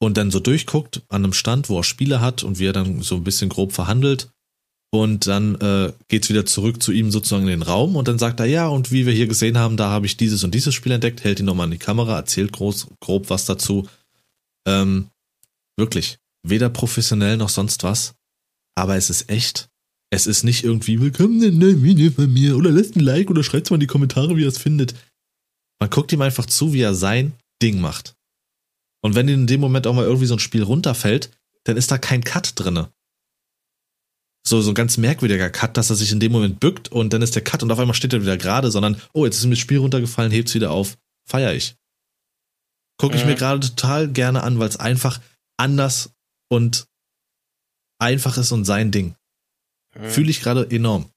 Und 0.01 0.17
dann 0.17 0.31
so 0.31 0.39
durchguckt 0.39 1.03
an 1.07 1.23
einem 1.23 1.33
Stand, 1.33 1.69
wo 1.69 1.79
er 1.79 1.83
Spiele 1.83 2.19
hat 2.19 2.43
und 2.43 2.59
wie 2.59 2.65
er 2.65 2.73
dann 2.73 3.01
so 3.01 3.15
ein 3.15 3.23
bisschen 3.23 3.49
grob 3.49 3.71
verhandelt. 3.71 4.29
Und 4.91 5.27
dann 5.27 5.55
äh, 5.55 5.93
geht's 6.07 6.29
wieder 6.29 6.45
zurück 6.45 6.81
zu 6.81 6.91
ihm 6.91 7.11
sozusagen 7.11 7.43
in 7.43 7.49
den 7.49 7.61
Raum 7.63 7.95
und 7.95 8.07
dann 8.07 8.19
sagt 8.19 8.39
er, 8.39 8.45
ja, 8.45 8.67
und 8.67 8.91
wie 8.91 9.05
wir 9.05 9.13
hier 9.13 9.27
gesehen 9.27 9.57
haben, 9.57 9.77
da 9.77 9.89
habe 9.89 10.05
ich 10.05 10.15
dieses 10.15 10.43
und 10.43 10.55
dieses 10.55 10.73
Spiel 10.73 10.93
entdeckt, 10.93 11.23
hält 11.23 11.39
ihn 11.39 11.45
nochmal 11.45 11.67
in 11.67 11.71
die 11.71 11.77
Kamera, 11.77 12.15
erzählt 12.15 12.53
groß, 12.53 12.87
grob 13.01 13.29
was 13.29 13.45
dazu. 13.45 13.87
Ähm, 14.67 15.09
wirklich, 15.77 16.17
weder 16.43 16.69
professionell 16.69 17.37
noch 17.37 17.49
sonst 17.49 17.83
was, 17.83 18.15
aber 18.75 18.95
es 18.95 19.09
ist 19.09 19.29
echt. 19.29 19.69
Es 20.11 20.27
ist 20.27 20.43
nicht 20.43 20.63
irgendwie, 20.63 20.99
willkommen 20.99 21.41
in 21.43 21.59
der 21.59 21.81
Video 21.81 22.11
von 22.11 22.31
mir 22.31 22.57
oder 22.57 22.71
lasst 22.71 22.95
ein 22.95 23.01
Like 23.01 23.29
oder 23.29 23.43
schreibt 23.43 23.69
mal 23.69 23.75
in 23.75 23.81
die 23.81 23.87
Kommentare, 23.87 24.37
wie 24.37 24.41
ihr 24.41 24.47
es 24.47 24.57
findet. 24.57 24.95
Man 25.79 25.89
guckt 25.89 26.11
ihm 26.13 26.21
einfach 26.21 26.45
zu, 26.45 26.73
wie 26.73 26.81
er 26.81 26.95
sein 26.95 27.33
Ding 27.61 27.79
macht. 27.79 28.15
Und 29.01 29.13
wenn 29.15 29.27
in 29.27 29.47
dem 29.47 29.61
Moment 29.61 29.87
auch 29.87 29.93
mal 29.93 30.05
irgendwie 30.05 30.25
so 30.25 30.35
ein 30.35 30.39
Spiel 30.39 30.63
runterfällt, 30.63 31.31
dann 31.65 31.77
ist 31.77 31.91
da 31.91 31.97
kein 31.97 32.23
Cut 32.23 32.53
drinne. 32.55 32.91
So, 34.47 34.61
so 34.61 34.71
ein 34.71 34.75
ganz 34.75 34.97
merkwürdiger 34.97 35.49
Cut, 35.49 35.75
dass 35.77 35.89
er 35.89 35.95
sich 35.95 36.11
in 36.11 36.19
dem 36.19 36.31
Moment 36.31 36.59
bückt 36.59 36.91
und 36.91 37.13
dann 37.13 37.21
ist 37.21 37.35
der 37.35 37.43
Cut 37.43 37.63
und 37.63 37.71
auf 37.71 37.79
einmal 37.79 37.95
steht 37.95 38.13
er 38.13 38.21
wieder 38.21 38.37
gerade, 38.37 38.71
sondern, 38.71 39.01
oh, 39.13 39.25
jetzt 39.25 39.37
ist 39.37 39.45
mir 39.45 39.51
das 39.51 39.59
Spiel 39.59 39.79
runtergefallen, 39.79 40.31
hebt's 40.31 40.53
wieder 40.55 40.71
auf. 40.71 40.97
Feier 41.27 41.53
ich. 41.53 41.75
Gucke 42.97 43.15
ich 43.15 43.23
mhm. 43.23 43.31
mir 43.31 43.35
gerade 43.35 43.59
total 43.59 44.07
gerne 44.07 44.43
an, 44.43 44.59
weil 44.59 44.69
es 44.69 44.77
einfach 44.77 45.21
anders 45.57 46.13
und 46.49 46.87
einfach 47.99 48.37
ist 48.37 48.51
und 48.51 48.65
sein 48.65 48.91
Ding. 48.91 49.15
Mhm. 49.95 50.09
Fühle 50.09 50.29
ich 50.29 50.41
gerade 50.41 50.69
enorm. 50.69 51.11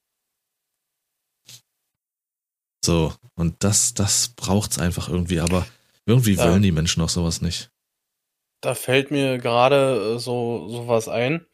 So, 2.85 3.13
und 3.35 3.63
das, 3.65 3.95
das 3.95 4.29
braucht's 4.29 4.79
einfach 4.79 5.09
irgendwie, 5.09 5.41
aber 5.41 5.67
irgendwie 6.07 6.35
ja. 6.35 6.45
wollen 6.45 6.63
die 6.63 6.73
Menschen 6.73 7.03
auch 7.03 7.09
sowas 7.09 7.43
nicht. 7.43 7.71
Da 8.63 8.75
fällt 8.75 9.11
mir 9.11 9.39
gerade 9.39 10.15
äh, 10.15 10.19
so 10.19 10.69
sowas 10.69 11.09
ein. 11.09 11.47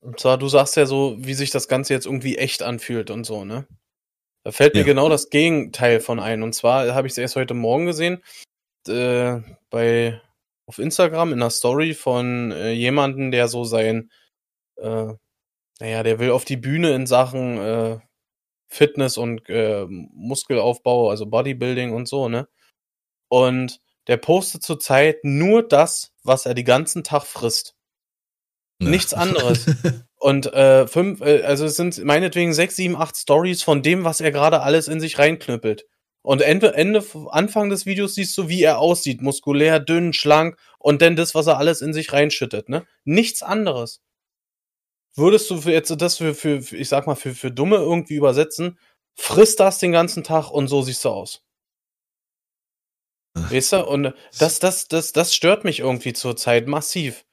Und 0.00 0.20
zwar, 0.20 0.36
du 0.36 0.48
sagst 0.48 0.76
ja 0.76 0.86
so, 0.86 1.16
wie 1.18 1.34
sich 1.34 1.50
das 1.50 1.66
Ganze 1.66 1.94
jetzt 1.94 2.04
irgendwie 2.06 2.36
echt 2.36 2.62
anfühlt 2.62 3.10
und 3.10 3.24
so, 3.24 3.44
ne? 3.44 3.66
Da 4.44 4.52
fällt 4.52 4.74
mir 4.74 4.80
ja. 4.80 4.86
genau 4.86 5.08
das 5.08 5.30
Gegenteil 5.30 6.00
von 6.00 6.20
ein. 6.20 6.42
Und 6.42 6.54
zwar 6.54 6.94
habe 6.94 7.06
ich 7.06 7.12
es 7.12 7.18
erst 7.18 7.36
heute 7.36 7.54
Morgen 7.54 7.86
gesehen, 7.86 8.22
äh, 8.88 9.40
bei 9.70 10.20
auf 10.66 10.78
Instagram 10.78 11.32
in 11.32 11.42
einer 11.42 11.50
Story 11.50 11.94
von 11.94 12.52
äh, 12.52 12.72
jemanden, 12.72 13.30
der 13.30 13.48
so 13.48 13.64
sein, 13.64 14.10
äh, 14.76 15.12
naja, 15.80 16.02
der 16.02 16.18
will 16.18 16.30
auf 16.30 16.44
die 16.44 16.56
Bühne 16.56 16.94
in 16.94 17.06
Sachen 17.06 17.58
äh, 17.58 17.98
Fitness 18.68 19.18
und 19.18 19.48
äh, 19.48 19.86
Muskelaufbau, 19.88 21.10
also 21.10 21.26
Bodybuilding 21.26 21.92
und 21.92 22.08
so, 22.08 22.28
ne? 22.28 22.48
Und 23.28 23.80
der 24.06 24.16
postet 24.16 24.62
zurzeit 24.62 25.24
nur 25.24 25.66
das, 25.66 26.12
was 26.22 26.46
er 26.46 26.54
den 26.54 26.64
ganzen 26.64 27.04
Tag 27.04 27.24
frisst. 27.24 27.74
Ja. 28.80 28.90
Nichts 28.90 29.14
anderes. 29.14 29.66
und 30.16 30.52
äh, 30.52 30.86
fünf, 30.86 31.20
äh, 31.20 31.42
also 31.42 31.64
es 31.66 31.76
sind 31.76 32.02
meinetwegen 32.04 32.52
sechs, 32.52 32.76
sieben, 32.76 32.96
acht 32.96 33.16
Stories 33.16 33.62
von 33.62 33.82
dem, 33.82 34.04
was 34.04 34.20
er 34.20 34.30
gerade 34.30 34.62
alles 34.62 34.88
in 34.88 35.00
sich 35.00 35.18
reinknüppelt. 35.18 35.86
Und 36.24 36.40
Ende, 36.40 36.72
Ende, 36.72 37.04
Anfang 37.32 37.68
des 37.68 37.84
Videos 37.84 38.14
siehst 38.14 38.36
du, 38.38 38.48
wie 38.48 38.62
er 38.62 38.78
aussieht. 38.78 39.20
Muskulär, 39.20 39.78
dünn, 39.78 40.14
schlank 40.14 40.56
und 40.78 41.02
dann 41.02 41.16
das, 41.16 41.34
was 41.34 41.46
er 41.46 41.58
alles 41.58 41.82
in 41.82 41.92
sich 41.92 42.14
reinschüttet, 42.14 42.70
ne? 42.70 42.86
Nichts 43.04 43.42
anderes. 43.42 44.00
Würdest 45.14 45.50
du 45.50 45.56
jetzt 45.68 45.94
das 46.00 46.16
für, 46.16 46.34
für, 46.34 46.62
für 46.62 46.78
ich 46.78 46.88
sag 46.88 47.06
mal, 47.06 47.14
für, 47.14 47.34
für 47.34 47.50
Dumme 47.50 47.76
irgendwie 47.76 48.14
übersetzen, 48.14 48.78
frisst 49.14 49.60
das 49.60 49.78
den 49.78 49.92
ganzen 49.92 50.24
Tag 50.24 50.50
und 50.50 50.68
so 50.68 50.80
siehst 50.80 51.04
du 51.04 51.10
aus. 51.10 51.44
Weißt 53.34 53.74
du? 53.74 53.86
Und 53.86 54.14
das, 54.38 54.60
das, 54.60 54.88
das, 54.88 55.12
das 55.12 55.34
stört 55.34 55.64
mich 55.64 55.80
irgendwie 55.80 56.14
zurzeit 56.14 56.68
massiv. 56.68 57.26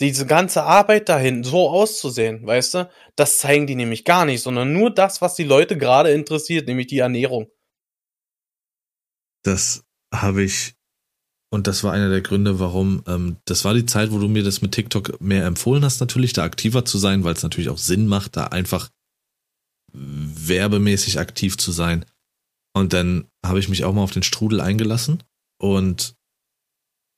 Diese 0.00 0.24
ganze 0.24 0.62
Arbeit 0.62 1.08
dahin, 1.08 1.42
so 1.42 1.68
auszusehen, 1.68 2.46
weißt 2.46 2.74
du? 2.74 2.90
Das 3.16 3.38
zeigen 3.38 3.66
die 3.66 3.74
nämlich 3.74 4.04
gar 4.04 4.24
nicht, 4.24 4.42
sondern 4.42 4.72
nur 4.72 4.94
das, 4.94 5.20
was 5.20 5.34
die 5.34 5.44
Leute 5.44 5.76
gerade 5.76 6.12
interessiert, 6.12 6.68
nämlich 6.68 6.86
die 6.86 6.98
Ernährung. 6.98 7.50
Das 9.44 9.84
habe 10.12 10.42
ich, 10.42 10.74
und 11.50 11.66
das 11.66 11.84
war 11.84 11.92
einer 11.92 12.08
der 12.08 12.22
Gründe, 12.22 12.58
warum, 12.58 13.02
ähm, 13.06 13.36
das 13.44 13.64
war 13.64 13.74
die 13.74 13.86
Zeit, 13.86 14.10
wo 14.10 14.18
du 14.18 14.28
mir 14.28 14.42
das 14.42 14.62
mit 14.62 14.72
TikTok 14.72 15.20
mehr 15.20 15.46
empfohlen 15.46 15.84
hast, 15.84 16.00
natürlich, 16.00 16.32
da 16.32 16.42
aktiver 16.42 16.84
zu 16.84 16.98
sein, 16.98 17.24
weil 17.24 17.34
es 17.34 17.42
natürlich 17.42 17.68
auch 17.68 17.78
Sinn 17.78 18.06
macht, 18.06 18.36
da 18.36 18.46
einfach 18.46 18.90
werbemäßig 19.92 21.18
aktiv 21.20 21.56
zu 21.56 21.70
sein. 21.70 22.04
Und 22.74 22.92
dann 22.92 23.28
habe 23.46 23.60
ich 23.60 23.68
mich 23.68 23.84
auch 23.84 23.92
mal 23.92 24.02
auf 24.02 24.10
den 24.10 24.24
Strudel 24.24 24.60
eingelassen 24.60 25.22
und 25.60 26.16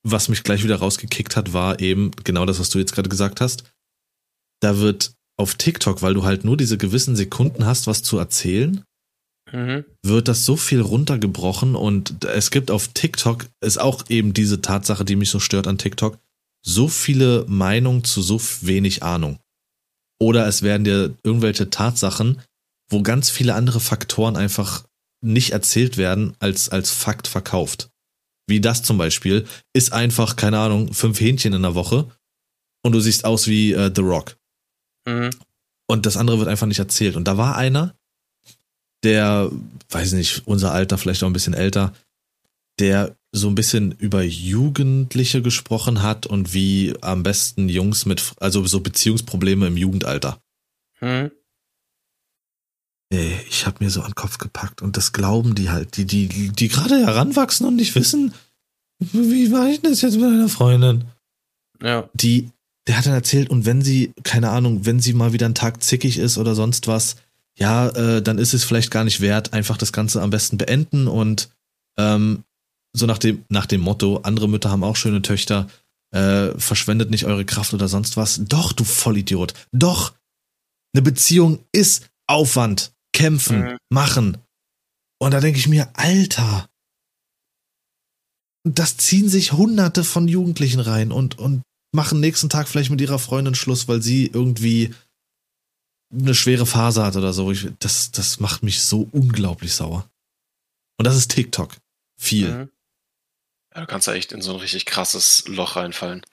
was 0.03 0.29
mich 0.29 0.43
gleich 0.43 0.63
wieder 0.63 0.77
rausgekickt 0.77 1.35
hat, 1.35 1.53
war 1.53 1.79
eben 1.79 2.11
genau 2.23 2.45
das, 2.45 2.59
was 2.59 2.69
du 2.69 2.79
jetzt 2.79 2.93
gerade 2.93 3.09
gesagt 3.09 3.41
hast. 3.41 3.63
Da 4.61 4.77
wird 4.77 5.13
auf 5.37 5.55
TikTok, 5.55 6.01
weil 6.01 6.13
du 6.13 6.23
halt 6.23 6.43
nur 6.45 6.57
diese 6.57 6.77
gewissen 6.77 7.15
Sekunden 7.15 7.65
hast, 7.65 7.87
was 7.87 8.03
zu 8.03 8.17
erzählen, 8.17 8.83
mhm. 9.51 9.85
wird 10.03 10.27
das 10.27 10.45
so 10.45 10.55
viel 10.55 10.81
runtergebrochen 10.81 11.75
und 11.75 12.25
es 12.25 12.51
gibt 12.51 12.71
auf 12.71 12.89
TikTok, 12.89 13.45
ist 13.61 13.79
auch 13.79 14.03
eben 14.09 14.33
diese 14.33 14.61
Tatsache, 14.61 15.05
die 15.05 15.15
mich 15.15 15.29
so 15.29 15.39
stört 15.39 15.67
an 15.67 15.77
TikTok, 15.77 16.17
so 16.65 16.87
viele 16.87 17.45
Meinungen 17.47 18.03
zu 18.03 18.21
so 18.21 18.39
wenig 18.61 19.03
Ahnung. 19.03 19.39
Oder 20.19 20.47
es 20.47 20.63
werden 20.63 20.83
dir 20.83 21.13
irgendwelche 21.23 21.69
Tatsachen, 21.69 22.41
wo 22.89 23.03
ganz 23.03 23.29
viele 23.29 23.53
andere 23.53 23.79
Faktoren 23.79 24.35
einfach 24.35 24.85
nicht 25.21 25.51
erzählt 25.51 25.97
werden, 25.97 26.35
als 26.39 26.69
als 26.69 26.91
Fakt 26.91 27.27
verkauft 27.27 27.89
wie 28.47 28.61
das 28.61 28.81
zum 28.81 28.97
Beispiel, 28.97 29.45
ist 29.73 29.93
einfach, 29.93 30.35
keine 30.35 30.59
Ahnung, 30.59 30.93
fünf 30.93 31.19
Hähnchen 31.19 31.53
in 31.53 31.61
der 31.61 31.75
Woche 31.75 32.09
und 32.83 32.93
du 32.93 32.99
siehst 32.99 33.25
aus 33.25 33.47
wie 33.47 33.73
äh, 33.73 33.91
The 33.93 34.01
Rock. 34.01 34.37
Mhm. 35.05 35.31
Und 35.89 36.05
das 36.05 36.17
andere 36.17 36.39
wird 36.39 36.47
einfach 36.47 36.67
nicht 36.67 36.79
erzählt. 36.79 37.15
Und 37.15 37.25
da 37.25 37.37
war 37.37 37.55
einer, 37.55 37.95
der, 39.07 39.49
weiß 39.89 40.11
nicht, 40.13 40.45
unser 40.45 40.73
Alter, 40.73 40.97
vielleicht 40.97 41.23
auch 41.23 41.27
ein 41.27 41.33
bisschen 41.33 41.53
älter, 41.53 41.93
der 42.77 43.15
so 43.31 43.47
ein 43.47 43.55
bisschen 43.55 43.93
über 43.93 44.21
Jugendliche 44.21 45.41
gesprochen 45.41 46.03
hat 46.03 46.25
und 46.25 46.53
wie 46.53 46.93
am 46.99 47.23
besten 47.23 47.69
Jungs 47.69 48.05
mit, 48.05 48.33
also 48.41 48.65
so 48.65 48.81
Beziehungsprobleme 48.81 49.67
im 49.67 49.77
Jugendalter. 49.77 50.41
Mhm. 50.99 51.31
Ey, 53.09 53.39
ich 53.47 53.65
hab 53.65 53.79
mir 53.79 53.89
so 53.89 54.01
an 54.01 54.09
den 54.09 54.15
Kopf 54.15 54.39
gepackt 54.39 54.81
und 54.81 54.97
das 54.97 55.13
glauben 55.13 55.55
die 55.55 55.69
halt, 55.69 55.95
die, 55.95 56.05
die, 56.05 56.49
die 56.49 56.67
gerade 56.67 57.05
heranwachsen 57.05 57.65
und 57.65 57.77
nicht 57.77 57.95
wissen, 57.95 58.33
wie 58.99 59.53
war 59.53 59.69
ich 59.69 59.79
denn 59.79 59.91
das 59.91 60.01
jetzt 60.01 60.17
mit 60.17 60.25
einer 60.25 60.49
Freundin? 60.49 61.05
Ja. 61.81 62.09
Die, 62.13 62.49
der 62.87 62.97
hat 62.97 63.05
dann 63.05 63.13
erzählt, 63.13 63.49
und 63.49 63.65
wenn 63.65 63.81
sie, 63.81 64.11
keine 64.23 64.49
Ahnung, 64.49 64.85
wenn 64.85 64.99
sie 64.99 65.13
mal 65.13 65.31
wieder 65.31 65.45
einen 65.45 65.55
Tag 65.55 65.81
zickig 65.81 66.17
ist 66.17 66.37
oder 66.37 66.55
sonst 66.55 66.87
was, 66.87 67.15
ja, 67.57 67.89
äh, 67.89 68.21
dann 68.21 68.37
ist 68.37 68.53
es 68.53 68.63
vielleicht 68.63 68.91
gar 68.91 69.03
nicht 69.03 69.19
wert, 69.19 69.53
einfach 69.53 69.77
das 69.77 69.91
Ganze 69.91 70.21
am 70.21 70.29
besten 70.29 70.57
beenden 70.57 71.07
und 71.07 71.49
ähm, 71.97 72.43
so 72.93 73.05
nach 73.05 73.17
dem, 73.17 73.45
nach 73.49 73.65
dem 73.65 73.81
Motto, 73.81 74.17
andere 74.17 74.47
Mütter 74.47 74.69
haben 74.69 74.83
auch 74.83 74.95
schöne 74.95 75.21
Töchter, 75.21 75.67
äh, 76.11 76.57
verschwendet 76.57 77.09
nicht 77.09 77.25
eure 77.25 77.45
Kraft 77.45 77.73
oder 77.73 77.87
sonst 77.87 78.17
was. 78.17 78.41
Doch, 78.45 78.73
du 78.73 78.83
Vollidiot. 78.83 79.53
Doch. 79.71 80.13
Eine 80.93 81.01
Beziehung 81.01 81.59
ist 81.71 82.09
Aufwand 82.27 82.93
kämpfen, 83.13 83.61
mhm. 83.61 83.77
machen. 83.89 84.37
Und 85.19 85.31
da 85.31 85.41
denke 85.41 85.59
ich 85.59 85.67
mir, 85.67 85.89
Alter, 85.93 86.69
das 88.63 88.97
ziehen 88.97 89.29
sich 89.29 89.53
hunderte 89.53 90.03
von 90.03 90.27
Jugendlichen 90.27 90.79
rein 90.79 91.11
und, 91.11 91.37
und 91.37 91.61
machen 91.93 92.19
nächsten 92.19 92.49
Tag 92.49 92.67
vielleicht 92.67 92.89
mit 92.89 93.01
ihrer 93.01 93.19
Freundin 93.19 93.55
Schluss, 93.55 93.87
weil 93.87 94.01
sie 94.01 94.27
irgendwie 94.27 94.93
eine 96.11 96.35
schwere 96.35 96.65
Phase 96.65 97.03
hat 97.03 97.15
oder 97.15 97.33
so. 97.33 97.51
Ich, 97.51 97.67
das, 97.79 98.11
das 98.11 98.39
macht 98.39 98.63
mich 98.63 98.81
so 98.81 99.07
unglaublich 99.11 99.73
sauer. 99.73 100.09
Und 100.97 101.05
das 101.05 101.15
ist 101.15 101.31
TikTok. 101.31 101.75
Viel. 102.17 102.49
Mhm. 102.49 102.71
Ja, 103.75 103.81
du 103.81 103.87
kannst 103.87 104.07
ja 104.07 104.13
echt 104.13 104.31
in 104.31 104.41
so 104.41 104.53
ein 104.53 104.59
richtig 104.59 104.85
krasses 104.85 105.43
Loch 105.47 105.75
reinfallen. 105.75 106.25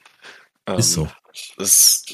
Ähm, 0.67 0.79
ist 0.79 0.93
so. 0.93 1.11
Das 1.59 2.05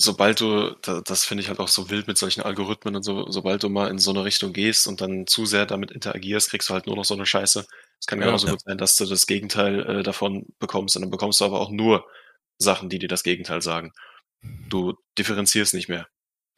sobald 0.00 0.40
du, 0.40 0.76
das 0.80 1.24
finde 1.24 1.42
ich 1.42 1.48
halt 1.48 1.58
auch 1.58 1.68
so 1.68 1.90
wild 1.90 2.06
mit 2.06 2.18
solchen 2.18 2.42
Algorithmen 2.42 2.96
und 2.96 3.02
so, 3.02 3.28
sobald 3.30 3.62
du 3.62 3.68
mal 3.68 3.90
in 3.90 3.98
so 3.98 4.10
eine 4.10 4.24
Richtung 4.24 4.52
gehst 4.52 4.86
und 4.86 5.00
dann 5.00 5.26
zu 5.26 5.44
sehr 5.44 5.66
damit 5.66 5.90
interagierst, 5.90 6.50
kriegst 6.50 6.68
du 6.68 6.74
halt 6.74 6.86
nur 6.86 6.96
noch 6.96 7.04
so 7.04 7.14
eine 7.14 7.26
Scheiße. 7.26 7.66
Es 8.00 8.06
kann 8.06 8.20
genauso 8.20 8.46
ja. 8.46 8.52
gut 8.52 8.62
sein, 8.62 8.78
dass 8.78 8.96
du 8.96 9.06
das 9.06 9.26
Gegenteil 9.26 9.98
äh, 9.98 10.02
davon 10.04 10.46
bekommst 10.60 10.94
und 10.96 11.02
dann 11.02 11.10
bekommst 11.10 11.40
du 11.40 11.44
aber 11.44 11.60
auch 11.60 11.70
nur 11.70 12.06
Sachen, 12.58 12.88
die 12.88 13.00
dir 13.00 13.08
das 13.08 13.24
Gegenteil 13.24 13.60
sagen. 13.60 13.92
Du 14.68 14.94
differenzierst 15.18 15.74
nicht 15.74 15.88
mehr. 15.88 16.06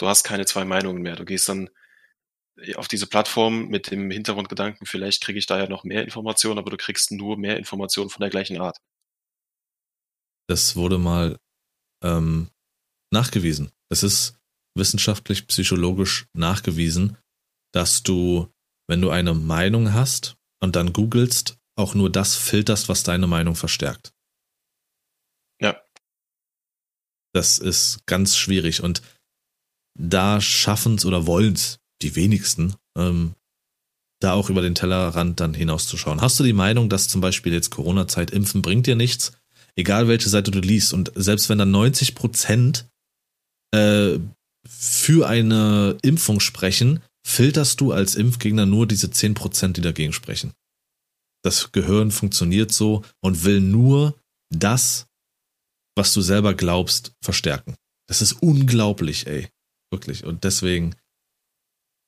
Du 0.00 0.08
hast 0.08 0.24
keine 0.24 0.46
zwei 0.46 0.64
Meinungen 0.64 1.02
mehr. 1.02 1.14
Du 1.14 1.26
gehst 1.26 1.46
dann 1.50 1.68
auf 2.76 2.88
diese 2.88 3.06
Plattform 3.06 3.68
mit 3.68 3.90
dem 3.90 4.10
Hintergrundgedanken, 4.10 4.86
vielleicht 4.86 5.22
kriege 5.22 5.38
ich 5.38 5.44
da 5.44 5.58
ja 5.58 5.68
noch 5.68 5.84
mehr 5.84 6.02
Informationen, 6.04 6.58
aber 6.58 6.70
du 6.70 6.78
kriegst 6.78 7.12
nur 7.12 7.36
mehr 7.36 7.58
Informationen 7.58 8.08
von 8.08 8.22
der 8.22 8.30
gleichen 8.30 8.58
Art. 8.58 8.78
Das 10.48 10.76
wurde 10.76 10.98
mal 10.98 11.38
ähm, 12.02 12.50
nachgewiesen. 13.12 13.72
Es 13.90 14.02
ist 14.02 14.38
wissenschaftlich, 14.74 15.46
psychologisch 15.48 16.26
nachgewiesen, 16.32 17.18
dass 17.72 18.02
du, 18.02 18.50
wenn 18.88 19.02
du 19.02 19.10
eine 19.10 19.34
Meinung 19.34 19.92
hast 19.92 20.36
und 20.60 20.76
dann 20.76 20.94
googelst, 20.94 21.58
auch 21.76 21.94
nur 21.94 22.10
das 22.10 22.36
filterst, 22.36 22.88
was 22.88 23.02
deine 23.02 23.26
Meinung 23.26 23.54
verstärkt. 23.54 24.14
Ja. 25.60 25.78
Das 27.34 27.58
ist 27.58 28.06
ganz 28.06 28.36
schwierig 28.38 28.82
und 28.82 29.02
da 30.00 30.40
schaffen 30.40 30.94
es 30.94 31.04
oder 31.04 31.26
wollen 31.26 31.54
es 31.54 31.78
die 32.02 32.16
wenigsten, 32.16 32.74
ähm, 32.96 33.34
da 34.20 34.32
auch 34.32 34.50
über 34.50 34.62
den 34.62 34.74
Tellerrand 34.74 35.40
dann 35.40 35.54
hinauszuschauen. 35.54 36.20
Hast 36.20 36.38
du 36.40 36.44
die 36.44 36.52
Meinung, 36.52 36.88
dass 36.88 37.08
zum 37.08 37.20
Beispiel 37.20 37.52
jetzt 37.52 37.70
Corona-Zeit 37.70 38.30
impfen 38.30 38.62
bringt 38.62 38.86
dir 38.86 38.96
nichts, 38.96 39.32
egal 39.76 40.08
welche 40.08 40.28
Seite 40.28 40.50
du 40.50 40.60
liest 40.60 40.92
und 40.92 41.12
selbst 41.14 41.48
wenn 41.48 41.58
dann 41.58 41.70
90 41.70 42.14
Prozent 42.14 42.88
äh, 43.72 44.18
für 44.66 45.26
eine 45.28 45.96
Impfung 46.02 46.40
sprechen, 46.40 47.00
filterst 47.26 47.80
du 47.80 47.92
als 47.92 48.14
Impfgegner 48.14 48.66
nur 48.66 48.86
diese 48.86 49.08
10%, 49.08 49.72
die 49.72 49.80
dagegen 49.80 50.12
sprechen. 50.12 50.52
Das 51.42 51.72
Gehirn 51.72 52.10
funktioniert 52.10 52.72
so 52.72 53.02
und 53.20 53.44
will 53.44 53.60
nur 53.60 54.18
das, 54.50 55.06
was 55.96 56.12
du 56.12 56.20
selber 56.20 56.54
glaubst, 56.54 57.12
verstärken. 57.22 57.76
Das 58.06 58.20
ist 58.20 58.34
unglaublich, 58.42 59.26
ey. 59.26 59.48
Wirklich. 59.90 60.24
Und 60.24 60.44
deswegen 60.44 60.94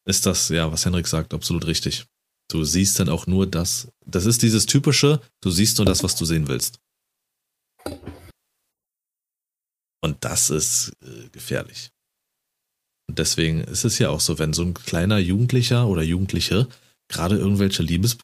ist 0.06 0.26
das, 0.26 0.48
ja, 0.48 0.70
was 0.70 0.84
Henrik 0.84 1.06
sagt, 1.06 1.34
absolut 1.34 1.66
richtig. 1.66 2.06
Du 2.50 2.64
siehst 2.64 2.98
dann 2.98 3.08
auch 3.08 3.26
nur 3.26 3.46
das. 3.46 3.88
Das 4.04 4.26
ist 4.26 4.42
dieses 4.42 4.66
typische, 4.66 5.20
du 5.40 5.50
siehst 5.50 5.78
nur 5.78 5.86
das, 5.86 6.02
was 6.02 6.16
du 6.16 6.24
sehen 6.24 6.48
willst. 6.48 6.78
Und 10.02 10.24
das 10.24 10.50
ist 10.50 10.92
äh, 11.02 11.28
gefährlich. 11.30 11.90
Und 13.08 13.18
deswegen 13.18 13.60
ist 13.60 13.84
es 13.84 13.98
ja 13.98 14.10
auch 14.10 14.20
so, 14.20 14.38
wenn 14.38 14.52
so 14.52 14.62
ein 14.62 14.74
kleiner 14.74 15.18
Jugendlicher 15.18 15.86
oder 15.86 16.02
Jugendliche 16.02 16.68
gerade 17.08 17.36
irgendwelche 17.36 17.82
Liebes 17.82 18.18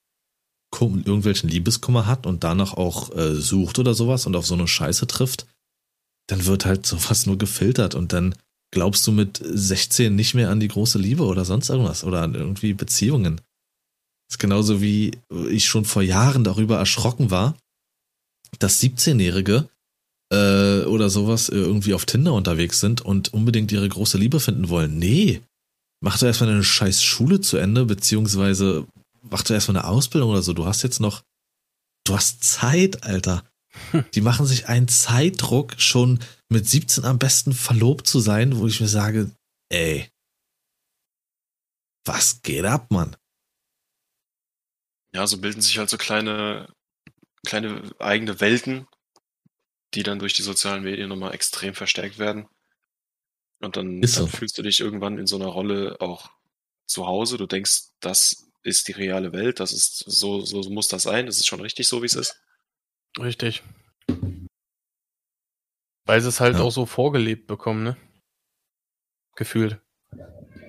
irgendwelchen 0.80 1.48
Liebeskummer 1.48 2.06
hat 2.06 2.26
und 2.26 2.44
danach 2.44 2.74
auch 2.74 3.14
äh, 3.16 3.34
sucht 3.34 3.78
oder 3.78 3.94
sowas 3.94 4.26
und 4.26 4.36
auf 4.36 4.46
so 4.46 4.54
eine 4.54 4.68
Scheiße 4.68 5.06
trifft, 5.06 5.46
dann 6.26 6.44
wird 6.44 6.66
halt 6.66 6.84
sowas 6.86 7.26
nur 7.26 7.38
gefiltert 7.38 7.94
und 7.94 8.12
dann 8.12 8.34
glaubst 8.70 9.06
du 9.06 9.12
mit 9.12 9.40
16 9.42 10.14
nicht 10.14 10.34
mehr 10.34 10.50
an 10.50 10.60
die 10.60 10.68
große 10.68 10.98
Liebe 10.98 11.24
oder 11.24 11.44
sonst 11.44 11.70
irgendwas 11.70 12.04
oder 12.04 12.22
an 12.22 12.34
irgendwie 12.34 12.74
Beziehungen. 12.74 13.36
Das 14.28 14.34
ist 14.34 14.38
genauso 14.38 14.82
wie 14.82 15.12
ich 15.48 15.66
schon 15.66 15.84
vor 15.84 16.02
Jahren 16.02 16.44
darüber 16.44 16.78
erschrocken 16.78 17.30
war, 17.30 17.56
dass 18.58 18.82
17-Jährige 18.82 19.68
äh, 20.32 20.82
oder 20.84 21.08
sowas 21.08 21.48
irgendwie 21.48 21.94
auf 21.94 22.04
Tinder 22.04 22.34
unterwegs 22.34 22.80
sind 22.80 23.00
und 23.00 23.32
unbedingt 23.32 23.72
ihre 23.72 23.88
große 23.88 24.18
Liebe 24.18 24.40
finden 24.40 24.68
wollen. 24.68 24.98
Nee. 24.98 25.40
Mach 26.00 26.18
doch 26.18 26.26
erstmal 26.26 26.50
eine 26.50 26.64
scheiß 26.64 27.02
Schule 27.02 27.40
zu 27.40 27.56
Ende, 27.56 27.84
beziehungsweise 27.86 28.86
mach 29.22 29.42
doch 29.42 29.54
erstmal 29.54 29.78
eine 29.78 29.88
Ausbildung 29.88 30.30
oder 30.30 30.42
so. 30.42 30.52
Du 30.52 30.66
hast 30.66 30.82
jetzt 30.82 31.00
noch, 31.00 31.22
du 32.04 32.14
hast 32.14 32.44
Zeit, 32.44 33.04
Alter. 33.04 33.44
Die 34.14 34.20
machen 34.20 34.46
sich 34.46 34.68
einen 34.68 34.88
Zeitdruck, 34.88 35.74
schon 35.78 36.20
mit 36.48 36.68
17 36.68 37.04
am 37.04 37.18
besten 37.18 37.52
verlobt 37.52 38.06
zu 38.06 38.20
sein, 38.20 38.58
wo 38.58 38.66
ich 38.66 38.80
mir 38.80 38.88
sage, 38.88 39.30
ey, 39.68 40.10
was 42.04 42.42
geht 42.42 42.64
ab, 42.64 42.90
Mann? 42.90 43.16
Ja, 45.12 45.26
so 45.26 45.38
bilden 45.38 45.60
sich 45.60 45.78
halt 45.78 45.90
so 45.90 45.98
kleine, 45.98 46.72
kleine 47.46 47.90
eigene 47.98 48.40
Welten, 48.40 48.86
die 49.94 50.02
dann 50.02 50.18
durch 50.18 50.34
die 50.34 50.42
sozialen 50.42 50.82
Medien 50.84 51.08
nochmal 51.08 51.34
extrem 51.34 51.74
verstärkt 51.74 52.18
werden. 52.18 52.48
Und 53.60 53.76
dann, 53.76 54.02
so. 54.06 54.22
dann 54.22 54.30
fühlst 54.30 54.56
du 54.56 54.62
dich 54.62 54.80
irgendwann 54.80 55.18
in 55.18 55.26
so 55.26 55.36
einer 55.36 55.46
Rolle 55.46 55.96
auch 56.00 56.30
zu 56.86 57.06
Hause. 57.06 57.36
Du 57.36 57.46
denkst, 57.46 57.88
das 58.00 58.48
ist 58.62 58.88
die 58.88 58.92
reale 58.92 59.32
Welt, 59.32 59.60
das 59.60 59.72
ist 59.72 59.98
so, 59.98 60.40
so 60.40 60.62
muss 60.70 60.88
das 60.88 61.04
sein, 61.04 61.26
das 61.26 61.38
ist 61.38 61.46
schon 61.46 61.60
richtig 61.60 61.88
so, 61.88 62.02
wie 62.02 62.06
es 62.06 62.14
ist. 62.14 62.40
Richtig. 63.18 63.62
Weil 66.08 66.22
sie 66.22 66.28
es 66.28 66.40
halt 66.40 66.56
ja. 66.56 66.62
auch 66.62 66.70
so 66.70 66.86
vorgelebt 66.86 67.46
bekommen, 67.46 67.84
ne? 67.84 67.96
Gefühlt. 69.36 69.78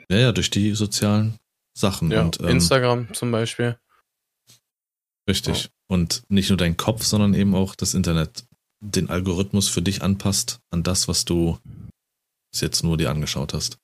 Ja, 0.09 0.17
ja, 0.17 0.31
durch 0.33 0.49
die 0.49 0.75
sozialen 0.75 1.39
Sachen. 1.73 2.11
Ja, 2.11 2.23
und, 2.23 2.41
ähm, 2.41 2.49
Instagram 2.49 3.13
zum 3.13 3.31
Beispiel. 3.31 3.79
Richtig. 5.29 5.63
Ja. 5.63 5.69
Und 5.87 6.23
nicht 6.27 6.49
nur 6.49 6.57
dein 6.57 6.75
Kopf, 6.75 7.05
sondern 7.05 7.33
eben 7.33 7.55
auch 7.55 7.75
das 7.75 7.93
Internet 7.93 8.45
den 8.81 9.09
Algorithmus 9.09 9.69
für 9.69 9.81
dich 9.81 10.01
anpasst 10.01 10.59
an 10.71 10.83
das, 10.83 11.07
was 11.07 11.23
du 11.23 11.57
bis 12.51 12.59
jetzt 12.59 12.83
nur 12.83 12.97
dir 12.97 13.09
angeschaut 13.09 13.53
hast. 13.53 13.79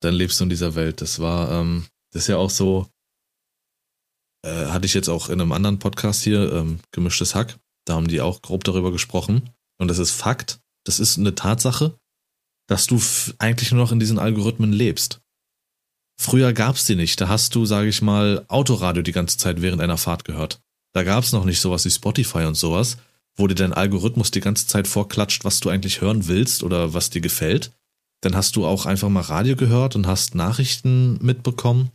Dann 0.00 0.14
lebst 0.14 0.40
du 0.40 0.44
in 0.44 0.50
dieser 0.50 0.76
Welt. 0.76 1.02
Das 1.02 1.18
war, 1.18 1.50
ähm, 1.52 1.86
das 2.12 2.22
ist 2.22 2.28
ja 2.28 2.38
auch 2.38 2.50
so, 2.50 2.88
äh, 4.46 4.66
hatte 4.68 4.86
ich 4.86 4.94
jetzt 4.94 5.10
auch 5.10 5.28
in 5.28 5.42
einem 5.42 5.52
anderen 5.52 5.78
Podcast 5.78 6.22
hier, 6.22 6.52
ähm, 6.54 6.80
Gemischtes 6.90 7.34
Hack, 7.34 7.58
da 7.84 7.96
haben 7.96 8.08
die 8.08 8.22
auch 8.22 8.40
grob 8.40 8.64
darüber 8.64 8.92
gesprochen. 8.92 9.50
Und 9.78 9.88
das 9.88 9.98
ist 9.98 10.10
Fakt, 10.10 10.60
das 10.84 11.00
ist 11.00 11.18
eine 11.18 11.34
Tatsache, 11.34 11.98
dass 12.68 12.86
du 12.86 13.00
eigentlich 13.38 13.72
nur 13.72 13.82
noch 13.82 13.92
in 13.92 14.00
diesen 14.00 14.18
Algorithmen 14.18 14.72
lebst. 14.72 15.20
Früher 16.20 16.52
gab's 16.52 16.84
die 16.84 16.96
nicht. 16.96 17.20
Da 17.20 17.28
hast 17.28 17.54
du, 17.54 17.64
sage 17.64 17.88
ich 17.88 18.02
mal, 18.02 18.44
Autoradio 18.48 19.02
die 19.02 19.12
ganze 19.12 19.38
Zeit 19.38 19.62
während 19.62 19.80
einer 19.80 19.96
Fahrt 19.96 20.24
gehört. 20.24 20.60
Da 20.92 21.04
gab's 21.04 21.32
noch 21.32 21.44
nicht 21.44 21.60
sowas 21.60 21.84
wie 21.84 21.90
Spotify 21.90 22.44
und 22.44 22.56
sowas, 22.56 22.98
wo 23.36 23.46
dir 23.46 23.54
dein 23.54 23.72
Algorithmus 23.72 24.30
die 24.30 24.40
ganze 24.40 24.66
Zeit 24.66 24.88
vorklatscht, 24.88 25.44
was 25.44 25.60
du 25.60 25.68
eigentlich 25.68 26.00
hören 26.00 26.26
willst 26.26 26.62
oder 26.64 26.92
was 26.92 27.10
dir 27.10 27.20
gefällt. 27.20 27.72
Dann 28.20 28.34
hast 28.34 28.56
du 28.56 28.66
auch 28.66 28.84
einfach 28.84 29.08
mal 29.08 29.20
Radio 29.20 29.54
gehört 29.54 29.94
und 29.94 30.08
hast 30.08 30.34
Nachrichten 30.34 31.24
mitbekommen 31.24 31.92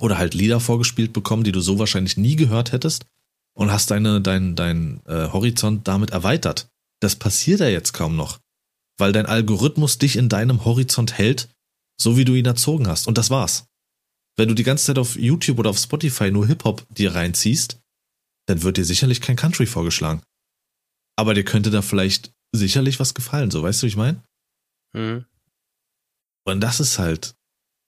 oder 0.00 0.18
halt 0.18 0.34
Lieder 0.34 0.58
vorgespielt 0.58 1.12
bekommen, 1.12 1.44
die 1.44 1.52
du 1.52 1.60
so 1.60 1.78
wahrscheinlich 1.78 2.16
nie 2.16 2.34
gehört 2.34 2.72
hättest 2.72 3.06
und 3.54 3.70
hast 3.70 3.92
deine, 3.92 4.20
dein, 4.20 4.56
dein 4.56 5.00
äh, 5.06 5.28
Horizont 5.32 5.86
damit 5.86 6.10
erweitert. 6.10 6.68
Das 7.00 7.16
passiert 7.16 7.60
ja 7.60 7.68
jetzt 7.68 7.92
kaum 7.92 8.16
noch, 8.16 8.40
weil 8.98 9.12
dein 9.12 9.26
Algorithmus 9.26 9.98
dich 9.98 10.16
in 10.16 10.28
deinem 10.28 10.64
Horizont 10.64 11.18
hält, 11.18 11.48
so 12.00 12.16
wie 12.16 12.24
du 12.24 12.34
ihn 12.34 12.46
erzogen 12.46 12.88
hast. 12.88 13.06
Und 13.06 13.18
das 13.18 13.30
war's. 13.30 13.66
Wenn 14.36 14.48
du 14.48 14.54
die 14.54 14.64
ganze 14.64 14.86
Zeit 14.86 14.98
auf 14.98 15.16
YouTube 15.16 15.58
oder 15.58 15.70
auf 15.70 15.78
Spotify 15.78 16.30
nur 16.30 16.46
Hip-Hop 16.46 16.86
dir 16.90 17.14
reinziehst, 17.14 17.80
dann 18.46 18.62
wird 18.62 18.76
dir 18.76 18.84
sicherlich 18.84 19.20
kein 19.20 19.36
Country 19.36 19.66
vorgeschlagen. 19.66 20.22
Aber 21.16 21.34
dir 21.34 21.44
könnte 21.44 21.70
da 21.70 21.82
vielleicht 21.82 22.32
sicherlich 22.52 23.00
was 23.00 23.14
gefallen, 23.14 23.50
so 23.50 23.62
weißt 23.62 23.82
du, 23.82 23.84
wie 23.84 23.88
ich 23.88 23.96
meine? 23.96 24.22
Mhm. 24.92 25.24
Und 26.46 26.60
das 26.60 26.80
ist 26.80 26.98
halt, 26.98 27.36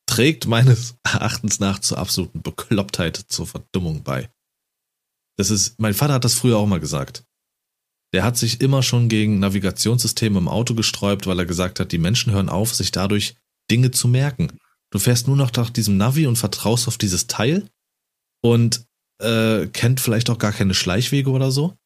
trägt 0.06 0.46
meines 0.46 0.96
Erachtens 1.02 1.60
nach 1.60 1.78
zur 1.80 1.98
absoluten 1.98 2.42
Beklopptheit, 2.42 3.16
zur 3.16 3.46
Verdummung 3.46 4.02
bei. 4.02 4.30
Das 5.36 5.50
ist, 5.50 5.78
mein 5.78 5.94
Vater 5.94 6.14
hat 6.14 6.24
das 6.24 6.34
früher 6.34 6.56
auch 6.56 6.66
mal 6.66 6.80
gesagt. 6.80 7.24
Der 8.12 8.24
hat 8.24 8.36
sich 8.36 8.60
immer 8.60 8.82
schon 8.82 9.08
gegen 9.08 9.38
Navigationssysteme 9.40 10.38
im 10.38 10.48
Auto 10.48 10.74
gesträubt, 10.74 11.26
weil 11.26 11.38
er 11.38 11.46
gesagt 11.46 11.80
hat, 11.80 11.92
die 11.92 11.98
Menschen 11.98 12.32
hören 12.32 12.48
auf, 12.48 12.74
sich 12.74 12.92
dadurch 12.92 13.36
Dinge 13.70 13.90
zu 13.90 14.08
merken. 14.08 14.58
Du 14.90 14.98
fährst 14.98 15.26
nur 15.26 15.36
noch 15.36 15.52
nach 15.52 15.70
diesem 15.70 15.96
Navi 15.96 16.26
und 16.26 16.36
vertraust 16.36 16.88
auf 16.88 16.98
dieses 16.98 17.26
Teil 17.26 17.68
und 18.42 18.86
äh, 19.20 19.66
kennt 19.66 20.00
vielleicht 20.00 20.30
auch 20.30 20.38
gar 20.38 20.52
keine 20.52 20.74
Schleichwege 20.74 21.30
oder 21.30 21.50
so. 21.50 21.76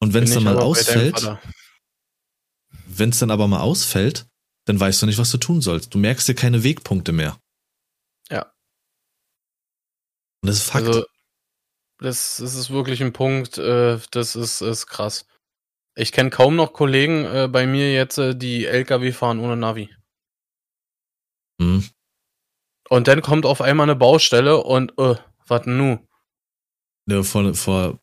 Und 0.00 0.14
wenn 0.14 0.24
es 0.24 0.34
dann 0.34 0.44
mal 0.44 0.58
ausfällt, 0.58 1.38
wenn 2.86 3.10
es 3.10 3.18
dann 3.18 3.30
aber 3.30 3.46
mal 3.48 3.60
ausfällt, 3.60 4.26
dann 4.64 4.78
weißt 4.78 5.02
du 5.02 5.06
nicht, 5.06 5.18
was 5.18 5.30
du 5.30 5.38
tun 5.38 5.60
sollst. 5.60 5.94
Du 5.94 5.98
merkst 5.98 6.28
dir 6.28 6.34
keine 6.34 6.62
Wegpunkte 6.62 7.12
mehr. 7.12 7.40
Ja. 8.30 8.52
Und 10.42 10.48
das 10.48 10.56
ist 10.56 10.70
Fakt. 10.70 10.86
Also, 10.86 11.04
das, 11.98 12.36
das 12.36 12.54
ist 12.54 12.70
wirklich 12.70 13.02
ein 13.02 13.12
Punkt, 13.12 13.58
äh, 13.58 13.98
das 14.10 14.36
ist, 14.36 14.60
ist 14.60 14.86
krass. 14.86 15.26
Ich 15.98 16.12
kenne 16.12 16.30
kaum 16.30 16.54
noch 16.54 16.74
Kollegen 16.74 17.24
äh, 17.24 17.48
bei 17.50 17.66
mir 17.66 17.92
jetzt, 17.92 18.18
äh, 18.18 18.36
die 18.36 18.66
LKW 18.66 19.10
fahren 19.10 19.40
ohne 19.40 19.56
Navi. 19.56 19.90
Hm. 21.60 21.84
Und 22.88 23.08
dann 23.08 23.20
kommt 23.20 23.44
auf 23.44 23.60
einmal 23.60 23.86
eine 23.86 23.96
Baustelle 23.96 24.58
und, 24.58 24.96
äh, 24.96 25.16
was 25.48 25.66
nu? 25.66 25.98
Ja, 27.10 27.24
vor, 27.24 27.52
vor 27.54 27.98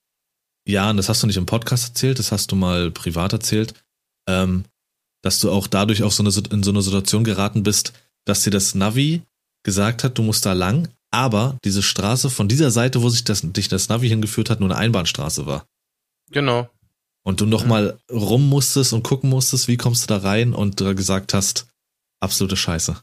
Jahren, 0.68 0.98
das 0.98 1.08
hast 1.08 1.24
du 1.24 1.28
nicht 1.28 1.38
im 1.38 1.46
Podcast 1.46 1.88
erzählt, 1.88 2.20
das 2.20 2.34
hast 2.34 2.52
du 2.52 2.58
mal 2.58 2.92
privat 2.92 3.32
erzählt, 3.32 3.74
ähm, 4.28 4.66
dass 5.22 5.40
du 5.40 5.50
auch 5.50 5.68
dadurch 5.68 6.04
auf 6.04 6.14
so 6.14 6.22
eine, 6.22 6.34
in 6.52 6.64
so 6.64 6.72
eine 6.72 6.82
Situation 6.82 7.24
geraten 7.24 7.64
bist, 7.64 7.94
dass 8.26 8.44
dir 8.44 8.52
das 8.52 8.76
Navi 8.76 9.22
gesagt 9.64 10.04
hat, 10.04 10.18
du 10.18 10.22
musst 10.22 10.46
da 10.46 10.52
lang, 10.52 10.90
aber 11.12 11.58
diese 11.64 11.82
Straße 11.82 12.30
von 12.30 12.50
dieser 12.50 12.72
Seite, 12.72 13.02
wo 13.02 13.08
sich 13.08 13.24
das, 13.24 13.42
dich 13.42 13.70
das 13.70 13.88
Navi 13.88 14.10
hingeführt 14.10 14.50
hat, 14.50 14.60
nur 14.60 14.70
eine 14.70 14.80
Einbahnstraße 14.80 15.46
war. 15.46 15.66
Genau. 16.32 16.70
Und 17.26 17.42
du 17.42 17.48
nochmal 17.48 17.98
mhm. 18.10 18.18
rum 18.18 18.50
musstest 18.50 18.94
und 18.94 19.04
gucken 19.04 19.30
musstest, 19.30 19.68
wie 19.68 19.78
kommst 19.78 20.04
du 20.04 20.14
da 20.14 20.20
rein 20.20 20.54
und 20.54 20.80
du 20.80 20.96
gesagt 20.96 21.34
hast, 21.34 21.68
absolute 22.20 22.56
Scheiße. 22.56 22.98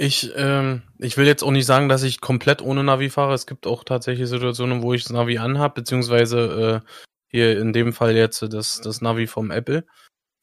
Ich, 0.00 0.30
ähm, 0.36 0.82
ich 0.98 1.16
will 1.16 1.26
jetzt 1.26 1.42
auch 1.42 1.50
nicht 1.50 1.66
sagen, 1.66 1.88
dass 1.88 2.02
ich 2.02 2.20
komplett 2.20 2.60
ohne 2.60 2.84
Navi 2.84 3.08
fahre. 3.08 3.34
Es 3.34 3.46
gibt 3.46 3.66
auch 3.66 3.84
tatsächlich 3.84 4.28
Situationen, 4.28 4.82
wo 4.82 4.94
ich 4.94 5.04
das 5.04 5.12
Navi 5.12 5.38
anhab, 5.38 5.74
beziehungsweise 5.74 6.82
äh, 6.84 6.90
hier 7.28 7.58
in 7.60 7.72
dem 7.72 7.92
Fall 7.92 8.16
jetzt 8.16 8.42
das, 8.42 8.80
das 8.80 9.00
Navi 9.00 9.26
vom 9.26 9.50
Apple. 9.50 9.84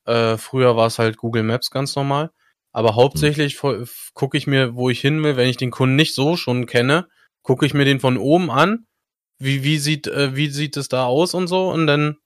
Äh, 0.06 0.38
früher 0.38 0.76
war 0.78 0.88
es 0.88 1.00
halt 1.00 1.18
Google 1.18 1.44
Maps 1.44 1.72
ganz 1.72 1.96
normal. 1.96 2.32
Aber 2.72 2.96
hauptsächlich 2.96 3.62
mhm. 3.64 3.86
gucke 4.14 4.38
ich 4.38 4.48
mir, 4.48 4.76
wo 4.76 4.90
ich 4.90 5.00
hin 5.00 5.24
will, 5.24 5.36
wenn 5.36 5.50
ich 5.50 5.58
den 5.58 5.72
Kunden 5.72 5.96
nicht 5.96 6.16
so 6.16 6.38
schon 6.38 6.66
kenne, 6.66 7.08
gucke 7.42 7.66
ich 7.66 7.74
mir 7.74 7.86
den 7.86 8.00
von 8.00 8.18
oben 8.18 8.50
an. 8.52 8.86
Wie, 9.40 9.64
wie 9.64 9.78
sieht, 9.78 10.08
äh, 10.08 10.36
wie 10.36 10.50
sieht 10.50 10.78
es 10.78 10.88
da 10.88 11.06
aus 11.06 11.34
und 11.34 11.48
so? 11.48 11.70
Und 11.70 11.88
dann 11.88 12.18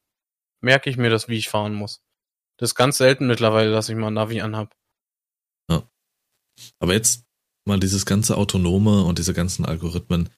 merke 0.62 0.90
ich 0.90 0.98
mir 0.98 1.10
das, 1.10 1.28
wie 1.28 1.38
ich 1.38 1.50
fahren 1.50 1.74
muss. 1.74 2.02
Das 2.58 2.72
ist 2.72 2.76
ganz 2.76 2.98
selten 2.98 3.28
mittlerweile, 3.28 3.72
dass 3.72 3.90
ich 3.90 3.96
mal 3.96 4.08
ein 4.08 4.14
Navi 4.14 4.42
anhab. 4.42 4.76
Ja. 5.70 5.90
Aber 6.80 6.94
jetzt 6.94 7.26
mal 7.66 7.80
dieses 7.80 8.06
ganze 8.06 8.36
Autonome 8.38 9.04
und 9.04 9.18
diese 9.20 9.34
ganzen 9.34 9.66
Algorithmen. 9.66 10.30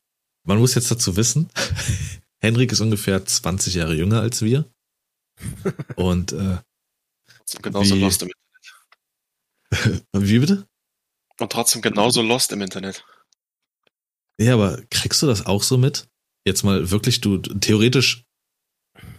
Man 0.44 0.60
muss 0.60 0.76
jetzt 0.76 0.92
dazu 0.92 1.16
wissen, 1.16 1.50
Henrik 2.42 2.72
ist 2.72 2.82
ungefähr 2.82 3.26
20 3.26 3.76
Jahre 3.76 3.96
jünger 3.96 4.22
als 4.22 4.42
wir. 4.42 4.72
Und 5.96 6.34
äh, 6.34 6.58
genauso 7.62 7.96
wie, 7.96 8.02
lost 8.02 8.24
im 8.24 8.32
Internet. 9.72 10.06
wie 10.14 10.40
bitte? 10.40 10.68
Und 11.40 11.52
trotzdem 11.52 11.82
genauso 11.82 12.22
lost 12.22 12.52
im 12.52 12.62
Internet. 12.62 13.06
Ja, 14.40 14.56
aber 14.56 14.82
kriegst 14.90 15.22
du 15.22 15.28
das 15.28 15.46
auch 15.46 15.64
so 15.64 15.78
mit? 15.78 16.08
Jetzt 16.46 16.64
mal 16.64 16.90
wirklich, 16.90 17.22
du 17.22 17.38
theoretisch 17.38 18.26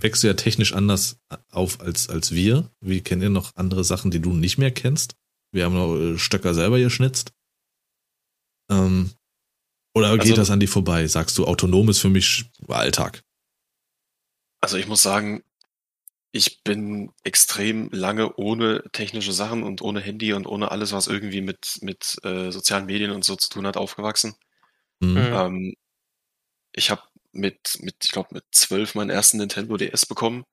wächst 0.03 0.23
du 0.23 0.27
ja 0.27 0.35
technisch 0.35 0.73
anders 0.73 1.21
auf 1.51 1.81
als, 1.81 2.09
als 2.09 2.33
wir. 2.33 2.71
Wir 2.81 3.03
kennen 3.03 3.23
ja 3.23 3.29
noch 3.29 3.57
andere 3.57 3.85
Sachen, 3.85 4.11
die 4.11 4.21
du 4.21 4.33
nicht 4.33 4.59
mehr 4.59 4.71
kennst. 4.71 5.17
Wir 5.53 5.65
haben 5.65 5.75
noch 5.75 5.97
äh, 5.97 6.19
Stöcker 6.19 6.55
selber 6.55 6.79
geschnitzt. 6.79 7.33
Ähm, 8.71 9.11
oder 9.95 10.13
geht 10.13 10.23
also, 10.23 10.37
das 10.37 10.51
an 10.51 10.61
dir 10.61 10.69
vorbei? 10.69 11.07
Sagst 11.07 11.37
du, 11.39 11.47
autonom 11.47 11.89
ist 11.89 11.99
für 11.99 12.09
mich 12.09 12.51
Alltag? 12.69 13.23
Also 14.61 14.79
ich 14.79 14.87
muss 14.87 15.03
sagen, 15.03 15.43
ich 16.33 16.63
bin 16.63 17.13
extrem 17.25 17.91
lange 17.91 18.35
ohne 18.37 18.83
technische 18.93 19.33
Sachen 19.33 19.63
und 19.63 19.83
ohne 19.83 20.01
Handy 20.01 20.33
und 20.33 20.47
ohne 20.47 20.71
alles, 20.71 20.93
was 20.93 21.07
irgendwie 21.07 21.43
mit, 21.43 21.79
mit 21.83 22.17
äh, 22.25 22.51
sozialen 22.51 22.87
Medien 22.87 23.11
und 23.11 23.25
so 23.25 23.37
zu 23.37 23.51
tun 23.51 23.67
hat, 23.67 23.77
aufgewachsen. 23.77 24.35
Mhm. 25.01 25.17
Ähm, 25.17 25.75
ich 26.75 26.91
habe 26.91 27.03
mit, 27.33 27.79
mit, 27.81 27.97
ich 28.05 28.13
glaube, 28.13 28.29
mit 28.33 28.45
zwölf 28.53 28.95
meinen 28.95 29.11
ersten 29.11 29.39
Nintendo 29.39 29.77
DS 29.77 30.07
bekommen. 30.07 30.45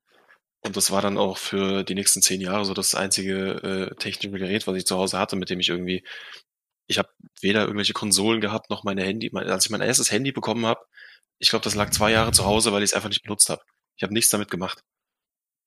Und 0.61 0.75
das 0.75 0.91
war 0.91 1.01
dann 1.01 1.17
auch 1.17 1.37
für 1.37 1.83
die 1.83 1.95
nächsten 1.95 2.21
zehn 2.21 2.41
Jahre 2.41 2.65
so 2.65 2.73
das 2.73 2.95
einzige 2.95 3.91
äh, 3.91 3.95
technische 3.95 4.37
Gerät, 4.37 4.67
was 4.67 4.75
ich 4.75 4.85
zu 4.85 4.97
Hause 4.97 5.17
hatte, 5.17 5.35
mit 5.35 5.49
dem 5.49 5.59
ich 5.59 5.69
irgendwie 5.69 6.03
ich 6.89 6.97
habe 6.97 7.09
weder 7.39 7.61
irgendwelche 7.61 7.93
Konsolen 7.93 8.41
gehabt, 8.41 8.69
noch 8.69 8.83
meine 8.83 9.03
Handy. 9.03 9.31
Als 9.33 9.65
ich 9.65 9.71
mein 9.71 9.81
erstes 9.81 10.11
Handy 10.11 10.31
bekommen 10.31 10.65
habe, 10.65 10.83
ich 11.37 11.49
glaube, 11.49 11.63
das 11.63 11.75
lag 11.75 11.91
zwei 11.91 12.11
Jahre 12.11 12.31
zu 12.31 12.45
Hause, 12.45 12.73
weil 12.73 12.83
ich 12.83 12.89
es 12.89 12.93
einfach 12.95 13.09
nicht 13.09 13.23
benutzt 13.23 13.49
habe. 13.49 13.61
Ich 13.95 14.03
habe 14.03 14.13
nichts 14.13 14.31
damit 14.31 14.49
gemacht. 14.49 14.83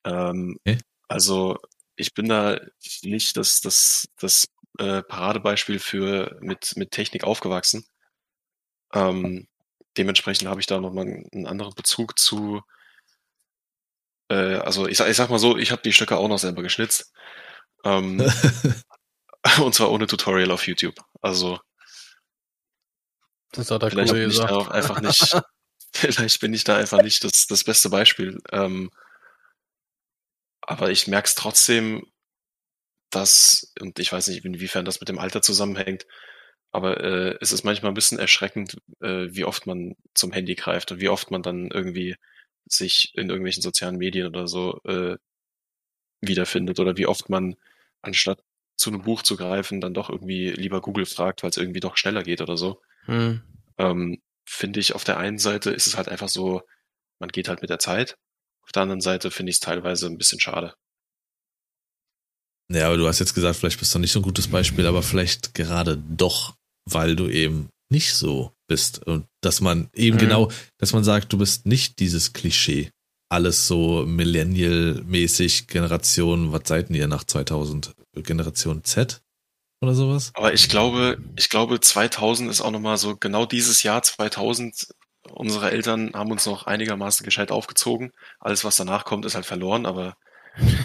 Ähm, 0.04 0.58
okay. 0.60 0.78
Also 1.06 1.58
ich 1.94 2.12
bin 2.12 2.28
da 2.28 2.60
nicht 3.02 3.36
das, 3.36 3.60
das, 3.60 4.08
das 4.18 4.48
äh, 4.78 5.02
Paradebeispiel 5.02 5.78
für 5.78 6.38
mit, 6.40 6.76
mit 6.76 6.90
Technik 6.90 7.22
aufgewachsen. 7.22 7.86
Ähm, 8.92 9.46
dementsprechend 9.96 10.48
habe 10.48 10.60
ich 10.60 10.66
da 10.66 10.80
nochmal 10.80 11.06
einen 11.06 11.46
anderen 11.46 11.74
Bezug 11.74 12.18
zu. 12.18 12.62
Äh, 14.28 14.56
also 14.56 14.86
ich, 14.86 15.00
ich 15.00 15.16
sag 15.16 15.30
mal 15.30 15.38
so, 15.38 15.56
ich 15.56 15.72
habe 15.72 15.82
die 15.82 15.92
Stücke 15.92 16.16
auch 16.16 16.28
noch 16.28 16.38
selber 16.38 16.62
geschnitzt. 16.62 17.12
Ähm, 17.84 18.20
Und 19.60 19.74
zwar 19.74 19.90
ohne 19.90 20.06
Tutorial 20.06 20.50
auf 20.50 20.66
YouTube. 20.66 20.96
Also. 21.20 21.58
Das 23.52 23.70
hat 23.70 23.82
er 23.82 23.90
vielleicht 23.90 24.12
cool 24.12 24.20
bin 24.20 24.30
ich 24.30 24.38
da 24.38 24.48
auch 24.48 24.68
einfach 24.68 25.00
nicht, 25.00 25.36
vielleicht 25.92 26.40
bin 26.40 26.54
ich 26.54 26.64
da 26.64 26.76
einfach 26.76 27.02
nicht 27.02 27.22
das, 27.24 27.46
das 27.46 27.64
beste 27.64 27.90
Beispiel. 27.90 28.38
Ähm, 28.50 28.90
aber 30.62 30.90
ich 30.90 31.06
merke 31.06 31.26
es 31.26 31.34
trotzdem, 31.34 32.06
dass, 33.10 33.74
und 33.80 33.98
ich 33.98 34.10
weiß 34.10 34.28
nicht, 34.28 34.44
inwiefern 34.44 34.86
das 34.86 35.00
mit 35.00 35.08
dem 35.08 35.18
Alter 35.18 35.42
zusammenhängt, 35.42 36.06
Aber 36.72 37.02
äh, 37.04 37.36
es 37.40 37.52
ist 37.52 37.64
manchmal 37.64 37.92
ein 37.92 37.94
bisschen 37.94 38.18
erschreckend, 38.18 38.78
äh, 39.00 39.28
wie 39.30 39.44
oft 39.44 39.66
man 39.66 39.94
zum 40.14 40.32
Handy 40.32 40.54
greift 40.54 40.90
und 40.90 41.00
wie 41.00 41.10
oft 41.10 41.30
man 41.30 41.42
dann 41.42 41.70
irgendwie 41.70 42.16
sich 42.64 43.12
in 43.14 43.28
irgendwelchen 43.28 43.62
sozialen 43.62 43.98
Medien 43.98 44.26
oder 44.26 44.48
so 44.48 44.80
äh, 44.84 45.16
wiederfindet 46.22 46.80
oder 46.80 46.96
wie 46.96 47.06
oft 47.06 47.28
man 47.28 47.56
anstatt 48.00 48.42
zu 48.76 48.90
einem 48.90 49.02
Buch 49.02 49.22
zu 49.22 49.36
greifen, 49.36 49.80
dann 49.80 49.94
doch 49.94 50.08
irgendwie 50.08 50.50
lieber 50.50 50.80
Google 50.80 51.04
fragt, 51.04 51.42
weil 51.42 51.50
es 51.50 51.58
irgendwie 51.58 51.80
doch 51.80 51.96
schneller 51.96 52.22
geht 52.22 52.40
oder 52.40 52.56
so. 52.56 52.80
Hm. 53.04 53.42
Ähm, 53.78 54.22
Finde 54.44 54.80
ich, 54.80 54.94
auf 54.94 55.04
der 55.04 55.18
einen 55.18 55.38
Seite 55.38 55.70
ist 55.70 55.86
es 55.86 55.96
halt 55.96 56.08
einfach 56.08 56.28
so, 56.28 56.62
man 57.20 57.28
geht 57.28 57.48
halt 57.48 57.60
mit 57.60 57.70
der 57.70 57.78
Zeit. 57.78 58.16
Auf 58.62 58.72
der 58.72 58.82
anderen 58.82 59.00
Seite 59.00 59.30
finde 59.30 59.50
ich 59.50 59.56
es 59.56 59.60
teilweise 59.60 60.06
ein 60.06 60.18
bisschen 60.18 60.40
schade. 60.40 60.74
Ja, 62.68 62.86
aber 62.86 62.96
du 62.96 63.06
hast 63.06 63.18
jetzt 63.18 63.34
gesagt, 63.34 63.56
vielleicht 63.56 63.78
bist 63.78 63.94
du 63.94 63.98
nicht 63.98 64.12
so 64.12 64.20
ein 64.20 64.24
gutes 64.24 64.48
Beispiel, 64.48 64.86
aber 64.86 65.02
vielleicht 65.02 65.54
gerade 65.54 65.96
doch, 65.96 66.56
weil 66.84 67.16
du 67.16 67.28
eben 67.28 67.68
nicht 67.90 68.14
so 68.14 68.52
bist. 68.66 69.06
Und 69.06 69.26
dass 69.40 69.60
man 69.60 69.90
eben 69.94 70.16
mhm. 70.16 70.20
genau, 70.20 70.50
dass 70.78 70.92
man 70.92 71.04
sagt, 71.04 71.32
du 71.32 71.38
bist 71.38 71.66
nicht 71.66 71.98
dieses 71.98 72.32
Klischee. 72.32 72.90
Alles 73.28 73.66
so 73.66 74.04
Millennial-mäßig, 74.04 75.66
Generation, 75.66 76.52
was 76.52 76.62
seid 76.66 76.90
ihr 76.90 77.08
nach 77.08 77.24
2000? 77.24 77.94
Generation 78.14 78.84
Z 78.84 79.22
oder 79.80 79.94
sowas? 79.94 80.32
Aber 80.34 80.52
ich 80.52 80.68
glaube, 80.68 81.18
ich 81.36 81.48
glaube 81.48 81.80
2000 81.80 82.50
ist 82.50 82.60
auch 82.60 82.70
nochmal 82.70 82.98
so, 82.98 83.16
genau 83.16 83.46
dieses 83.46 83.82
Jahr 83.82 84.02
2000, 84.02 84.88
unsere 85.30 85.70
Eltern 85.70 86.12
haben 86.14 86.30
uns 86.30 86.46
noch 86.46 86.66
einigermaßen 86.66 87.24
gescheit 87.24 87.50
aufgezogen. 87.50 88.12
Alles, 88.38 88.64
was 88.64 88.76
danach 88.76 89.04
kommt, 89.04 89.24
ist 89.24 89.34
halt 89.34 89.46
verloren, 89.46 89.86
aber 89.86 90.16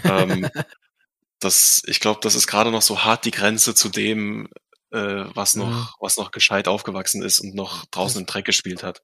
ähm, 0.04 0.48
das, 1.40 1.82
ich 1.86 2.00
glaube, 2.00 2.20
das 2.22 2.34
ist 2.34 2.46
gerade 2.46 2.70
noch 2.70 2.82
so 2.82 3.04
hart 3.04 3.24
die 3.24 3.30
Grenze 3.30 3.74
zu 3.74 3.88
dem, 3.88 4.48
äh, 4.92 5.24
was 5.34 5.56
noch, 5.56 5.70
mhm. 5.70 5.88
was 6.00 6.16
noch 6.16 6.30
gescheit 6.30 6.68
aufgewachsen 6.68 7.22
ist 7.22 7.40
und 7.40 7.54
noch 7.54 7.86
draußen 7.86 8.20
im 8.20 8.26
Dreck 8.26 8.44
gespielt 8.44 8.82
hat. 8.82 9.02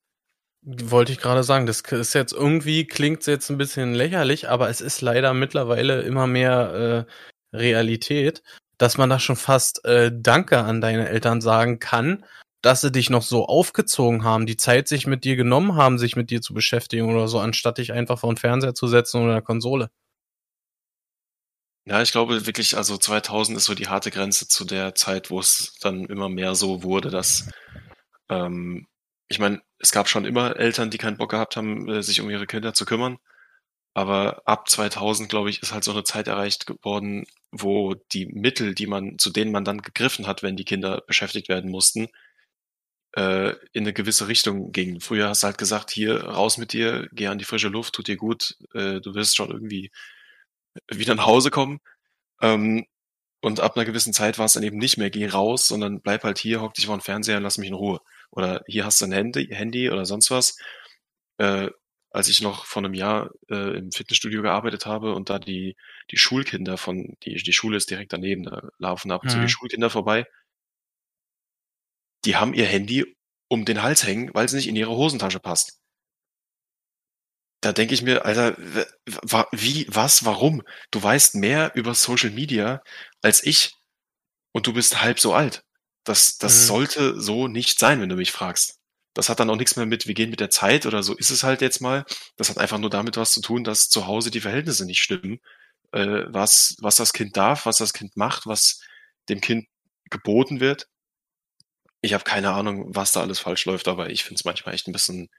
Wollte 0.63 1.13
ich 1.13 1.19
gerade 1.19 1.45
sagen, 1.45 1.67
das 1.67 1.81
ist 1.81 2.15
jetzt 2.15 2.33
irgendwie, 2.33 2.87
klingt 2.87 3.27
jetzt 3.27 3.51
ein 3.51 3.59
bisschen 3.59 3.95
lächerlich, 3.95 4.49
aber 4.49 4.71
es 4.71 4.81
ist 4.81 5.03
leider 5.03 5.35
mittlerweile 5.35 6.01
immer 6.03 6.27
mehr 6.27 7.07
äh, 7.53 7.57
Realität, 7.57 8.43
dass 8.79 8.97
man 8.97 9.11
da 9.11 9.19
schon 9.19 9.37
fast 9.37 9.85
äh, 9.85 10.11
Danke 10.13 10.61
an 10.61 10.81
deine 10.81 11.09
Eltern 11.09 11.43
sagen 11.43 11.81
kann, 11.81 12.25
dass 12.63 12.81
sie 12.81 12.91
dich 12.91 13.11
noch 13.11 13.23
so 13.23 13.45
aufgezogen 13.45 14.25
haben, 14.25 14.47
die 14.47 14.57
Zeit 14.57 14.89
sich 14.89 15.07
mit 15.07 15.25
dir 15.25 15.37
genommen 15.37 15.77
haben, 15.77 15.99
sich 15.99 16.17
mit 16.17 16.31
dir 16.31 16.41
zu 16.41 16.55
beschäftigen 16.55 17.13
oder 17.13 17.29
so, 17.29 17.39
anstatt 17.39 17.77
dich 17.77 17.93
einfach 17.93 18.19
vor 18.19 18.33
den 18.33 18.39
Fernseher 18.39 18.75
zu 18.75 18.87
setzen 18.87 19.23
oder 19.23 19.33
eine 19.33 19.43
Konsole. 19.43 19.91
Ja, 21.87 22.01
ich 22.01 22.13
glaube 22.13 22.47
wirklich, 22.47 22.77
also 22.77 22.97
2000 22.97 23.59
ist 23.59 23.67
so 23.67 23.75
die 23.75 23.89
harte 23.89 24.11
Grenze 24.11 24.49
zu 24.49 24.65
der 24.65 24.95
Zeit, 24.95 25.31
wo 25.31 25.39
es 25.41 25.75
dann 25.81 26.07
immer 26.07 26.29
mehr 26.31 26.55
so 26.55 26.83
wurde, 26.83 27.11
dass, 27.11 27.51
ähm, 28.31 28.87
ich 29.29 29.39
meine, 29.39 29.63
es 29.79 29.93
gab 29.93 30.09
schon 30.09 30.25
immer 30.27 30.57
Eltern, 30.57 30.91
die 30.91 30.99
keinen 30.99 31.19
Bock 31.19 31.31
gehabt 31.31 31.57
haben, 31.57 31.89
äh, 31.91 32.03
sich 32.03 32.21
um 32.21 32.31
ihre 32.31 32.47
Kinder 32.47 32.75
zu 32.75 32.87
kümmern. 32.87 33.19
Aber 33.95 34.43
ab 34.47 34.69
2000, 34.69 35.29
glaube 35.31 35.51
ich, 35.51 35.63
ist 35.63 35.73
halt 35.73 35.85
so 35.85 35.93
eine 35.93 36.05
Zeit 36.05 36.29
erreicht 36.29 36.67
geworden, 36.67 37.27
wo 37.53 37.95
die 38.13 38.27
Mittel, 38.27 38.75
die 38.75 38.87
man, 38.89 39.19
zu 39.19 39.31
denen 39.31 39.53
man 39.53 39.65
dann 39.65 39.83
gegriffen 39.83 40.27
hat, 40.27 40.43
wenn 40.43 40.57
die 40.57 40.65
Kinder 40.67 41.03
beschäftigt 41.07 41.49
werden 41.49 41.71
mussten, 41.71 42.09
äh, 43.17 43.51
in 43.73 43.85
eine 43.85 43.93
gewisse 43.93 44.29
Richtung 44.29 44.73
gingen. 44.73 45.01
Früher 45.01 45.29
hast 45.29 45.43
du 45.43 45.47
halt 45.47 45.59
gesagt, 45.59 45.91
hier 45.91 46.25
raus 46.25 46.59
mit 46.59 46.73
dir, 46.73 47.09
geh 47.13 47.29
an 47.29 47.39
die 47.39 47.45
frische 47.45 47.69
Luft, 47.69 47.95
tut 47.95 48.09
dir 48.09 48.17
gut, 48.17 48.57
äh, 48.75 49.01
du 49.01 49.15
wirst 49.15 49.37
schon 49.37 49.51
irgendwie 49.51 49.91
wieder 50.91 51.15
nach 51.15 51.27
Hause 51.27 51.51
kommen. 51.51 51.81
Ähm, 52.41 52.87
und 53.41 53.61
ab 53.61 53.77
einer 53.77 53.85
gewissen 53.85 54.15
Zeit 54.15 54.39
war 54.39 54.47
es 54.47 54.55
dann 54.55 54.63
eben 54.63 54.79
nicht 54.79 54.97
mehr, 54.97 55.11
geh 55.11 55.27
raus, 55.27 55.69
sondern 55.69 56.01
bleib 56.01 56.25
halt 56.25 56.39
hier, 56.39 56.63
hock 56.63 56.75
dich 56.75 56.87
vor 56.87 56.97
den 56.97 57.03
Fernseher, 57.03 57.41
lass 57.41 57.59
mich 57.59 57.69
in 57.69 57.75
Ruhe. 57.75 58.01
Oder 58.31 58.63
hier 58.67 58.87
hast 58.87 59.01
du 59.01 59.05
ein 59.05 59.13
Handy, 59.13 59.49
Handy 59.51 59.91
oder 59.91 60.07
sonst 60.07 60.31
was. 60.31 60.57
Äh, 61.39 61.71
als 62.11 62.29
ich 62.29 62.41
noch 62.41 62.65
vor 62.65 62.83
einem 62.83 62.95
Jahr 62.95 63.31
äh, 63.51 63.77
im 63.77 63.91
Fitnessstudio 63.93 64.41
gearbeitet 64.41 64.87
habe 64.87 65.15
und 65.15 65.31
da 65.31 65.39
die, 65.39 65.77
die 66.11 66.17
Schulkinder 66.17 66.79
von, 66.79 67.17
die, 67.25 67.35
die 67.35 67.53
Schule 67.53 67.77
ist 67.77 67.91
direkt 67.91 68.13
daneben, 68.13 68.45
da 68.45 68.69
laufen 68.79 69.11
ab 69.11 69.25
und 69.25 69.31
zu 69.31 69.37
die 69.37 69.43
mhm. 69.43 69.49
Schulkinder 69.49 69.91
vorbei. 69.91 70.25
Die 72.25 72.37
haben 72.37 72.55
ihr 72.55 72.67
Handy 72.67 73.17
um 73.49 73.65
den 73.65 73.83
Hals 73.83 74.07
hängen, 74.07 74.31
weil 74.33 74.47
es 74.47 74.53
nicht 74.53 74.69
in 74.69 74.77
ihre 74.77 74.97
Hosentasche 74.97 75.41
passt 75.41 75.84
da 77.65 77.73
denke 77.73 77.95
ich 77.95 78.03
mir, 78.03 78.25
Alter, 78.25 78.57
wie, 79.53 79.87
was, 79.89 80.25
warum? 80.25 80.63
Du 80.91 81.03
weißt 81.03 81.37
mehr 81.37 81.73
über 81.75 81.95
Social 81.95 82.31
Media 82.31 82.83
als 83.23 83.45
ich 83.45 83.73
und 84.53 84.67
du 84.67 84.75
bist 84.75 85.03
halb 85.03 85.19
so 85.19 85.33
alt. 85.33 85.65
Das, 86.05 86.37
das 86.37 86.63
mhm. 86.63 86.67
sollte 86.67 87.21
so 87.21 87.49
nicht 87.49 87.79
sein, 87.79 88.01
wenn 88.01 88.11
du 88.11 88.17
mich 88.17 88.33
fragst. 88.33 88.79
Das 89.15 89.29
hat 89.29 89.41
dann 89.41 89.49
auch 89.49 89.57
nichts 89.57 89.77
mehr 89.77 89.87
mit, 89.87 90.07
wir 90.07 90.15
gehen 90.15 90.29
mit 90.29 90.41
der 90.41 90.51
Zeit 90.51 90.85
oder 90.85 91.03
so 91.03 91.15
ist 91.17 91.31
es 91.31 91.43
halt 91.43 91.63
jetzt 91.63 91.81
mal. 91.81 92.05
Das 92.37 92.51
hat 92.51 92.59
einfach 92.59 92.79
nur 92.79 92.91
damit 92.91 93.17
was 93.17 93.33
zu 93.33 93.41
tun, 93.41 93.65
dass 93.65 93.89
zu 93.89 94.07
Hause 94.07 94.31
die 94.31 94.41
Verhältnisse 94.41 94.85
nicht 94.85 95.03
stimmen. 95.03 95.41
Äh, 95.93 96.25
was, 96.29 96.77
was 96.81 96.97
das 96.97 97.13
Kind 97.13 97.37
darf, 97.37 97.65
was 97.65 97.79
das 97.79 97.95
Kind 97.95 98.17
macht, 98.17 98.47
was 98.47 98.81
dem 99.29 99.41
Kind 99.41 99.69
geboten 100.11 100.61
wird. 100.61 100.89
Ich 102.03 102.13
habe 102.13 102.25
keine 102.25 102.53
Ahnung, 102.53 102.95
was 102.95 103.13
da 103.13 103.23
alles 103.23 103.39
falsch 103.39 103.65
läuft, 103.65 103.89
aber 103.89 104.11
ich 104.11 104.25
finde 104.25 104.39
es 104.41 104.45
manchmal 104.45 104.75
echt 104.75 104.89
ein 104.89 104.93
bisschen, 104.93 105.31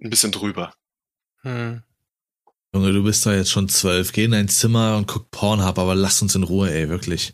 ein 0.00 0.10
bisschen 0.10 0.30
drüber. 0.30 0.74
Hm. 1.42 1.82
Junge, 2.72 2.92
du 2.92 3.02
bist 3.02 3.26
da 3.26 3.34
jetzt 3.34 3.50
schon 3.50 3.68
zwölf. 3.68 4.12
Geh 4.12 4.24
in 4.24 4.30
dein 4.30 4.48
Zimmer 4.48 4.96
und 4.96 5.06
guck 5.08 5.30
Pornhub, 5.30 5.78
aber 5.78 5.94
lass 5.94 6.22
uns 6.22 6.34
in 6.34 6.44
Ruhe, 6.44 6.70
ey, 6.70 6.88
wirklich. 6.88 7.32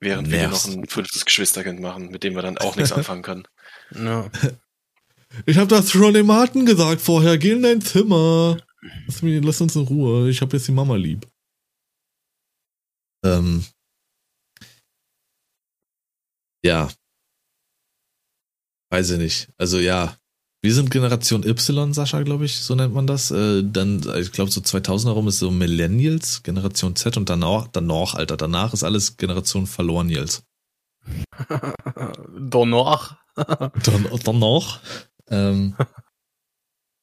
Während 0.00 0.28
Nervst. 0.28 0.66
wir 0.66 0.76
noch 0.76 0.82
ein 0.82 0.88
fünftes 0.88 1.24
Geschwisterkind 1.24 1.80
machen, 1.80 2.10
mit 2.10 2.22
dem 2.22 2.34
wir 2.34 2.42
dann 2.42 2.58
auch 2.58 2.76
nichts 2.76 2.92
anfangen 2.92 3.22
können. 3.22 3.48
Ja. 3.94 4.30
Ich 5.46 5.56
hab 5.58 5.68
das 5.68 5.90
schon 5.90 6.14
dem 6.14 6.26
Martin 6.26 6.66
gesagt 6.66 7.00
vorher. 7.00 7.38
Geh 7.38 7.52
in 7.52 7.62
dein 7.62 7.80
Zimmer. 7.80 8.58
Lass, 9.06 9.22
mich, 9.22 9.42
lass 9.42 9.60
uns 9.60 9.76
in 9.76 9.82
Ruhe. 9.82 10.28
Ich 10.28 10.40
hab 10.40 10.52
jetzt 10.52 10.68
die 10.68 10.72
Mama 10.72 10.96
lieb. 10.96 11.26
Ähm. 13.24 13.64
Ja. 16.62 16.90
Weiß 18.90 19.10
ich 19.10 19.18
nicht. 19.18 19.48
Also 19.58 19.78
ja, 19.78 20.17
wir 20.60 20.74
sind 20.74 20.90
Generation 20.90 21.44
Y, 21.44 21.92
Sascha, 21.92 22.22
glaube 22.22 22.44
ich, 22.44 22.58
so 22.60 22.74
nennt 22.74 22.92
man 22.92 23.06
das. 23.06 23.30
Äh, 23.30 23.62
dann, 23.62 24.02
ich 24.18 24.32
glaube, 24.32 24.50
so 24.50 24.60
2000 24.60 25.10
herum 25.10 25.28
ist 25.28 25.38
so 25.38 25.50
Millennials, 25.50 26.42
Generation 26.42 26.96
Z 26.96 27.16
und 27.16 27.30
danach, 27.30 27.68
danach, 27.68 28.14
Alter, 28.14 28.36
danach 28.36 28.72
ist 28.72 28.82
alles 28.82 29.16
Generation 29.16 29.66
Verlorenials. 29.66 30.42
danach. 32.40 33.16
danach. 34.24 34.80
Ähm, 35.30 35.76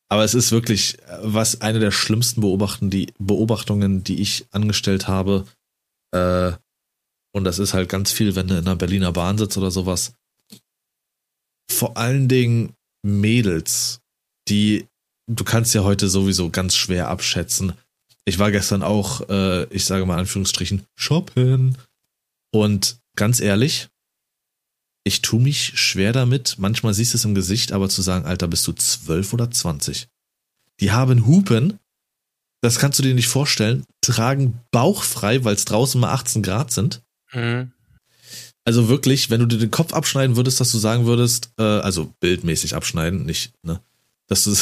aber 0.09 0.23
es 0.23 0.33
ist 0.33 0.51
wirklich, 0.51 0.97
was 1.21 1.61
eine 1.61 1.79
der 1.79 1.91
schlimmsten 1.91 2.41
Beobachten, 2.41 2.89
die 2.89 3.13
Beobachtungen, 3.19 4.03
die 4.03 4.21
ich 4.21 4.47
angestellt 4.51 5.07
habe. 5.07 5.45
Äh, 6.11 6.51
und 7.33 7.45
das 7.45 7.59
ist 7.59 7.73
halt 7.73 7.89
ganz 7.89 8.11
viel, 8.11 8.35
wenn 8.35 8.47
du 8.47 8.57
in 8.57 8.67
einer 8.67 8.75
Berliner 8.75 9.13
Bahn 9.13 9.37
sitzt 9.37 9.57
oder 9.57 9.71
sowas. 9.71 10.13
Vor 11.69 11.97
allen 11.97 12.27
Dingen 12.27 12.74
Mädels, 13.05 14.01
die 14.49 14.87
du 15.27 15.43
kannst 15.43 15.73
ja 15.73 15.83
heute 15.83 16.09
sowieso 16.09 16.49
ganz 16.49 16.75
schwer 16.75 17.09
abschätzen. 17.09 17.73
Ich 18.25 18.39
war 18.39 18.51
gestern 18.51 18.83
auch, 18.83 19.27
äh, 19.29 19.65
ich 19.65 19.85
sage 19.85 20.05
mal 20.05 20.17
Anführungsstrichen, 20.17 20.83
shoppen. 20.95 21.77
Und 22.51 22.97
ganz 23.15 23.39
ehrlich, 23.39 23.89
ich 25.03 25.21
tue 25.21 25.41
mich 25.41 25.79
schwer 25.79 26.13
damit. 26.13 26.55
Manchmal 26.57 26.93
siehst 26.93 27.13
du 27.13 27.17
es 27.17 27.25
im 27.25 27.35
Gesicht, 27.35 27.71
aber 27.71 27.89
zu 27.89 28.01
sagen, 28.01 28.25
Alter, 28.25 28.47
bist 28.47 28.65
du 28.67 28.73
zwölf 28.73 29.33
oder 29.33 29.51
zwanzig? 29.51 30.07
Die 30.79 30.91
haben 30.91 31.25
Hupen, 31.27 31.79
das 32.61 32.79
kannst 32.79 32.97
du 32.97 33.03
dir 33.03 33.13
nicht 33.13 33.27
vorstellen, 33.27 33.85
tragen 34.01 34.59
bauchfrei, 34.71 35.43
weil 35.43 35.55
es 35.55 35.65
draußen 35.65 36.01
mal 36.01 36.11
18 36.11 36.41
Grad 36.41 36.71
sind. 36.71 37.03
Mhm. 37.31 37.71
Also 38.65 38.89
wirklich, 38.89 39.29
wenn 39.29 39.39
du 39.39 39.45
dir 39.45 39.59
den 39.59 39.71
Kopf 39.71 39.93
abschneiden 39.93 40.35
würdest, 40.35 40.59
dass 40.59 40.71
du 40.71 40.79
sagen 40.79 41.05
würdest, 41.05 41.51
äh, 41.57 41.63
also 41.63 42.13
bildmäßig 42.19 42.75
abschneiden, 42.75 43.25
nicht, 43.25 43.53
ne? 43.63 43.79
Dass 44.27 44.43
du 44.43 44.51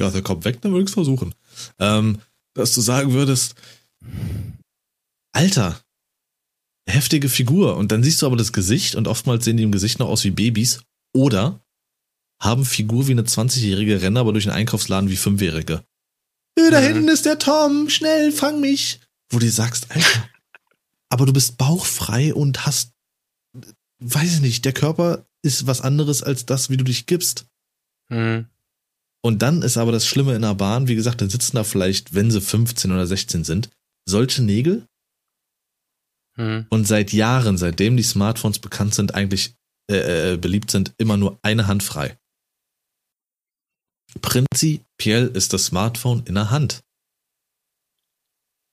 ja, 0.00 0.10
der 0.10 0.22
Kopf 0.22 0.44
weg, 0.44 0.60
dann 0.60 0.72
würde 0.72 0.82
ich 0.82 0.90
es 0.90 0.94
versuchen. 0.94 1.34
Ähm, 1.78 2.18
dass 2.54 2.74
du 2.74 2.80
sagen 2.80 3.12
würdest, 3.12 3.54
Alter, 5.32 5.80
heftige 6.88 7.28
Figur. 7.28 7.76
Und 7.76 7.92
dann 7.92 8.02
siehst 8.02 8.22
du 8.22 8.26
aber 8.26 8.36
das 8.36 8.52
Gesicht 8.52 8.96
und 8.96 9.06
oftmals 9.06 9.44
sehen 9.44 9.56
die 9.56 9.62
im 9.62 9.72
Gesicht 9.72 9.98
noch 9.98 10.08
aus 10.08 10.24
wie 10.24 10.30
Babys. 10.30 10.82
Oder 11.14 11.60
haben 12.40 12.64
Figur 12.64 13.06
wie 13.06 13.12
eine 13.12 13.22
20-jährige, 13.22 14.02
rennen 14.02 14.16
aber 14.16 14.32
durch 14.32 14.48
einen 14.48 14.56
Einkaufsladen 14.56 15.08
wie 15.08 15.16
Fünfjährige. 15.16 15.84
Äh, 16.58 16.70
da 16.70 16.80
mhm. 16.80 16.84
hinten 16.84 17.08
ist 17.08 17.26
der 17.26 17.38
Tom, 17.38 17.88
schnell, 17.88 18.32
fang 18.32 18.60
mich. 18.60 19.00
Wo 19.30 19.38
du 19.38 19.46
dir 19.46 19.52
sagst, 19.52 19.90
Alter, 19.90 20.28
aber 21.12 21.26
du 21.26 21.32
bist 21.32 21.58
bauchfrei 21.58 22.34
und 22.34 22.66
hast, 22.66 22.92
weiß 24.00 24.34
ich 24.34 24.40
nicht, 24.40 24.64
der 24.64 24.72
Körper 24.72 25.26
ist 25.42 25.66
was 25.66 25.80
anderes 25.80 26.22
als 26.22 26.46
das, 26.46 26.70
wie 26.70 26.76
du 26.76 26.84
dich 26.84 27.06
gibst. 27.06 27.46
Mhm. 28.08 28.46
Und 29.24 29.42
dann 29.42 29.62
ist 29.62 29.76
aber 29.76 29.92
das 29.92 30.06
Schlimme 30.06 30.34
in 30.34 30.42
der 30.42 30.54
Bahn, 30.54 30.88
wie 30.88 30.96
gesagt, 30.96 31.20
da 31.20 31.28
sitzen 31.28 31.56
da 31.56 31.64
vielleicht, 31.64 32.14
wenn 32.14 32.30
sie 32.30 32.40
15 32.40 32.90
oder 32.90 33.06
16 33.06 33.44
sind, 33.44 33.70
solche 34.08 34.42
Nägel, 34.42 34.86
hm. 36.36 36.66
und 36.70 36.86
seit 36.86 37.12
Jahren, 37.12 37.58
seitdem 37.58 37.96
die 37.96 38.02
Smartphones 38.02 38.58
bekannt 38.58 38.94
sind, 38.94 39.14
eigentlich 39.14 39.54
äh, 39.90 40.32
äh, 40.32 40.36
beliebt 40.38 40.70
sind, 40.70 40.94
immer 40.98 41.16
nur 41.16 41.38
eine 41.42 41.66
Hand 41.66 41.82
frei. 41.82 42.18
Prinzipiell 44.20 45.28
ist 45.28 45.52
das 45.52 45.66
Smartphone 45.66 46.24
in 46.26 46.34
der 46.34 46.50
Hand. 46.50 46.82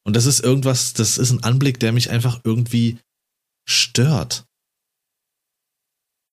Und 0.05 0.15
das 0.15 0.25
ist 0.25 0.39
irgendwas, 0.39 0.93
das 0.93 1.17
ist 1.17 1.31
ein 1.31 1.43
Anblick, 1.43 1.79
der 1.79 1.91
mich 1.91 2.09
einfach 2.09 2.41
irgendwie 2.43 2.97
stört. 3.67 4.45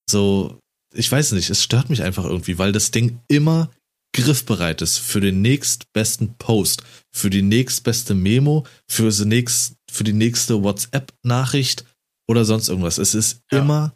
So, 0.08 0.58
ich 0.94 1.10
weiß 1.10 1.32
nicht, 1.32 1.50
es 1.50 1.62
stört 1.62 1.90
mich 1.90 2.02
einfach 2.02 2.24
irgendwie, 2.24 2.58
weil 2.58 2.72
das 2.72 2.90
Ding 2.90 3.20
immer 3.28 3.70
griffbereit 4.14 4.80
ist 4.80 4.98
für 4.98 5.20
den 5.20 5.42
nächstbesten 5.42 6.36
Post, 6.38 6.82
für 7.14 7.28
die 7.28 7.42
nächstbeste 7.42 8.14
Memo, 8.14 8.66
für, 8.90 9.10
die, 9.10 9.24
nächst, 9.26 9.74
für 9.90 10.04
die 10.04 10.14
nächste 10.14 10.62
WhatsApp-Nachricht 10.62 11.84
oder 12.28 12.44
sonst 12.44 12.68
irgendwas. 12.68 12.98
Es 12.98 13.14
ist 13.14 13.40
ja. 13.52 13.58
immer 13.58 13.94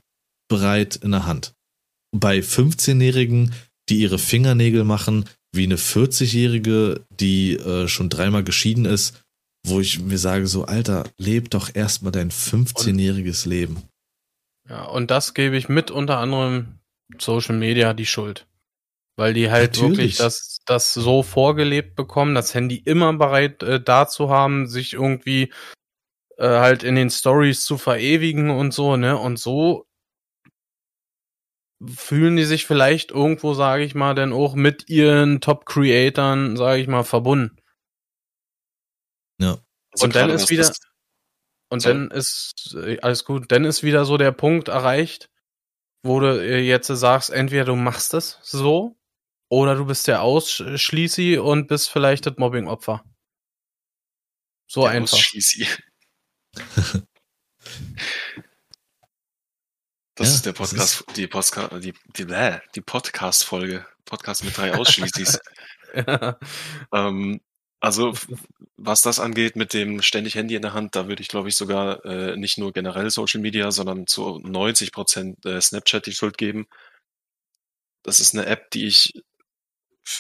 bereit 0.49 0.97
in 0.97 1.13
der 1.13 1.27
Hand. 1.27 1.55
Bei 2.15 2.41
15-Jährigen, 2.41 3.55
die 3.89 4.01
ihre 4.01 4.19
Fingernägel 4.19 4.85
machen, 4.85 5.25
wie 5.55 5.65
eine 5.65 5.77
40-Jährige, 5.77 7.05
die 7.11 7.55
äh, 7.55 7.89
schon 7.89 8.11
dreimal 8.11 8.45
geschieden 8.45 8.85
ist, 8.85 9.23
wo 9.67 9.81
ich 9.81 10.01
mir 10.01 10.19
sage, 10.19 10.47
so, 10.47 10.65
Alter, 10.65 11.05
leb 11.19 11.51
doch 11.51 11.75
erstmal 11.75 12.13
dein 12.13 12.31
15-jähriges 12.31 13.49
Leben. 13.49 13.83
Ja, 14.69 14.85
und 14.85 15.11
das 15.11 15.35
gebe 15.35 15.57
ich 15.57 15.69
mit 15.69 15.91
unter 15.91 16.19
anderem 16.19 16.79
Social 17.19 17.57
Media 17.57 17.93
die 17.93 18.07
Schuld. 18.07 18.47
Weil 19.17 19.35
die 19.35 19.51
halt 19.51 19.75
Natürlich. 19.75 19.99
wirklich 19.99 20.17
das, 20.17 20.61
das 20.65 20.95
so 20.95 21.23
vorgelebt 21.23 21.95
bekommen, 21.95 22.35
das 22.35 22.55
Handy 22.55 22.77
immer 22.77 23.13
bereit 23.13 23.63
äh, 23.63 23.81
dazu 23.81 24.31
haben, 24.31 24.67
sich 24.67 24.95
irgendwie 24.95 25.53
äh, 26.39 26.49
halt 26.49 26.85
in 26.85 26.95
den 26.95 27.11
Stories 27.11 27.65
zu 27.65 27.77
verewigen 27.77 28.51
und 28.51 28.73
so, 28.73 28.97
ne? 28.97 29.19
Und 29.19 29.39
so 29.39 29.87
fühlen 31.87 32.37
die 32.37 32.45
sich 32.45 32.67
vielleicht 32.67 33.11
irgendwo, 33.11 33.55
sage 33.55 33.85
ich 33.85 33.95
mal, 33.95 34.15
dann 34.15 34.33
auch 34.33 34.55
mit 34.55 34.89
ihren 34.89 35.41
Top-Creatern, 35.41 36.57
sage 36.57 36.81
ich 36.81 36.89
mal, 36.89 37.05
verbunden. 37.05 37.60
Also 39.93 40.05
und 40.05 40.15
dann 40.15 40.31
ist 40.31 40.51
wieder, 40.51 40.71
und 41.69 41.81
so. 41.81 41.89
dann 41.89 42.11
ist, 42.11 42.75
äh, 42.75 42.99
alles 43.01 43.25
gut, 43.25 43.51
dann 43.53 43.65
ist 43.65 43.83
wieder 43.83 44.05
so 44.05 44.17
der 44.17 44.33
Punkt 44.33 44.69
erreicht, 44.69 45.31
wo 46.03 46.21
du 46.21 46.41
äh, 46.41 46.61
jetzt 46.61 46.89
sagst, 46.89 47.31
entweder 47.31 47.65
du 47.65 47.77
machst 47.77 48.15
es 48.15 48.39
so, 48.43 48.97
oder 49.49 49.75
du 49.75 49.85
bist 49.85 50.07
der 50.07 50.23
Ausschließi 50.23 51.39
und 51.39 51.67
bist 51.67 51.91
vielleicht 51.91 52.27
das 52.27 52.37
Mobbing-Opfer. 52.37 53.05
So 54.67 54.83
der 54.83 54.91
einfach. 54.93 55.15
Ausschließi. 55.15 55.67
Das 60.17 60.29
ja, 60.29 60.35
ist 60.35 60.45
der 60.45 60.53
Podcast, 60.53 61.01
ist 61.01 61.17
die, 61.17 61.27
Postka 61.27 61.79
die, 61.79 61.95
die, 62.19 62.27
die 62.75 62.81
Podcast-Folge. 62.83 63.87
Podcast 64.05 64.45
mit 64.45 64.55
drei 64.55 64.75
Ausschließis. 64.79 65.41
ja. 65.95 66.39
ähm, 66.93 67.41
also, 67.81 68.15
was 68.77 69.03
das 69.03 69.21
angeht 69.21 69.57
mit 69.57 69.73
dem 69.75 70.03
ständig 70.03 70.35
Handy 70.35 70.55
in 70.55 70.63
der 70.63 70.75
Hand, 70.75 70.97
da 70.97 71.09
würde 71.09 71.23
ich, 71.23 71.29
glaube 71.29 71.49
ich, 71.49 71.57
sogar 71.57 72.05
äh, 72.05 72.37
nicht 72.37 72.59
nur 72.59 72.73
generell 72.73 73.11
Social 73.11 73.41
Media, 73.41 73.71
sondern 73.71 74.07
zu 74.07 74.39
90 74.41 74.93
Prozent 74.93 75.45
äh, 75.47 75.61
Snapchat 75.61 76.07
die 76.07 76.13
Schuld 76.13 76.39
geben. 76.39 76.67
Das 78.03 78.21
ist 78.21 78.35
eine 78.35 78.47
App, 78.47 78.71
die 78.71 78.87
ich, 78.87 79.15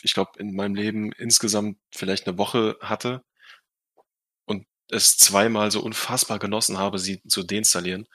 ich 0.02 0.14
glaube, 0.14 0.32
in 0.38 0.54
meinem 0.54 0.74
Leben 0.74 1.12
insgesamt 1.12 1.78
vielleicht 1.94 2.26
eine 2.26 2.38
Woche 2.38 2.76
hatte 2.80 3.22
und 4.46 4.66
es 4.90 5.16
zweimal 5.16 5.70
so 5.70 5.82
unfassbar 5.82 6.38
genossen 6.38 6.78
habe, 6.78 6.98
sie 6.98 7.22
zu 7.28 7.42
deinstallieren 7.42 8.06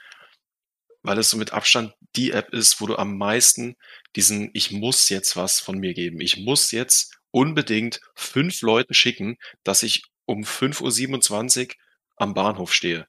weil 1.05 1.19
es 1.19 1.29
so 1.29 1.37
mit 1.37 1.53
Abstand 1.53 1.93
die 2.15 2.31
App 2.31 2.53
ist, 2.53 2.81
wo 2.81 2.87
du 2.87 2.95
am 2.97 3.17
meisten 3.17 3.75
diesen 4.15 4.49
Ich 4.53 4.71
muss 4.71 5.09
jetzt 5.09 5.35
was 5.35 5.59
von 5.59 5.77
mir 5.77 5.93
geben. 5.93 6.19
Ich 6.19 6.37
muss 6.37 6.71
jetzt 6.71 7.14
unbedingt 7.35 7.99
fünf 8.15 8.61
Leuten 8.61 8.93
schicken, 8.93 9.37
dass 9.65 9.83
ich 9.83 10.03
um 10.23 10.43
5.27 10.43 11.67
Uhr 11.67 11.75
am 12.15 12.33
Bahnhof 12.33 12.73
stehe. 12.73 13.07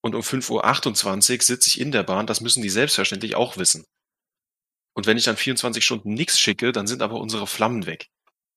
Und 0.00 0.16
um 0.16 0.22
5.28 0.22 1.36
Uhr 1.36 1.42
sitze 1.42 1.68
ich 1.68 1.80
in 1.80 1.92
der 1.92 2.02
Bahn, 2.02 2.26
das 2.26 2.40
müssen 2.40 2.64
die 2.64 2.68
selbstverständlich 2.68 3.36
auch 3.36 3.58
wissen. 3.58 3.84
Und 4.92 5.06
wenn 5.06 5.16
ich 5.16 5.22
dann 5.22 5.36
24 5.36 5.84
Stunden 5.84 6.14
nichts 6.14 6.40
schicke, 6.40 6.72
dann 6.72 6.88
sind 6.88 7.00
aber 7.00 7.20
unsere 7.20 7.46
Flammen 7.46 7.86
weg. 7.86 8.08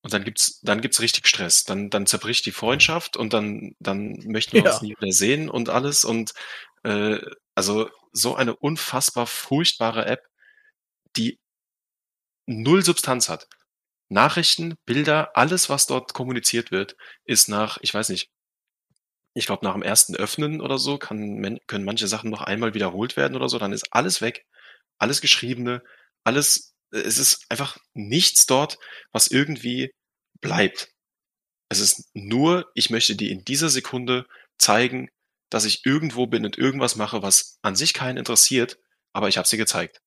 Und 0.02 0.14
dann 0.14 0.24
gibt's, 0.24 0.60
dann 0.62 0.82
gibt's 0.82 1.00
richtig 1.00 1.28
Stress. 1.28 1.64
Dann, 1.66 1.92
dann 1.92 2.08
zerbricht 2.08 2.44
die 2.48 2.52
Freundschaft 2.52 3.18
und 3.18 3.34
dann, 3.34 3.76
dann 3.78 4.14
möchten 4.26 4.54
wir 4.54 4.64
ja. 4.64 4.72
uns 4.72 4.82
nie 4.82 4.96
wieder 5.00 5.12
sehen 5.12 5.48
und 5.48 5.70
alles. 5.70 6.06
Und 6.06 6.34
äh, 6.84 7.20
also 7.54 7.88
so 8.14 8.36
eine 8.36 8.56
unfassbar 8.56 9.28
furchtbare 9.28 10.08
App, 10.08 10.28
die 11.18 11.38
null 12.48 12.84
Substanz 12.84 13.30
hat. 13.30 13.48
Nachrichten, 14.10 14.76
Bilder, 14.86 15.36
alles, 15.38 15.70
was 15.70 15.88
dort 15.88 16.14
kommuniziert 16.14 16.72
wird, 16.72 16.96
ist 17.26 17.48
nach, 17.50 17.78
ich 17.82 17.94
weiß 17.94 18.10
nicht, 18.10 18.30
ich 19.36 19.46
glaube, 19.46 19.66
nach 19.66 19.74
dem 19.74 19.84
ersten 19.84 20.16
Öffnen 20.16 20.62
oder 20.62 20.78
so 20.78 20.98
kann, 20.98 21.60
können 21.68 21.86
manche 21.86 22.08
Sachen 22.08 22.30
noch 22.30 22.42
einmal 22.42 22.74
wiederholt 22.74 23.16
werden 23.18 23.36
oder 23.36 23.50
so, 23.50 23.60
dann 23.60 23.74
ist 23.74 23.94
alles 23.94 24.22
weg, 24.22 24.46
alles 24.98 25.22
Geschriebene, 25.22 25.84
alles, 26.24 26.74
es 26.92 27.18
ist 27.18 27.46
einfach 27.50 27.78
nichts 27.94 28.46
dort, 28.48 28.80
was 29.12 29.28
irgendwie 29.28 29.92
bleibt. 30.42 30.92
Es 31.70 31.80
ist 31.80 32.10
nur, 32.14 32.72
ich 32.76 32.90
möchte 32.90 33.16
dir 33.16 33.32
in 33.32 33.46
dieser 33.46 33.70
Sekunde 33.70 34.26
zeigen, 34.58 35.10
dass 35.50 35.66
ich 35.66 35.86
irgendwo 35.86 36.28
bin 36.28 36.46
und 36.46 36.58
irgendwas 36.58 36.96
mache, 36.96 37.22
was 37.22 37.60
an 37.62 37.76
sich 37.76 37.94
keinen 37.94 38.18
interessiert, 38.18 38.78
aber 39.14 39.30
ich 39.30 39.38
habe 39.38 39.48
sie 39.48 39.58
gezeigt. 39.58 40.02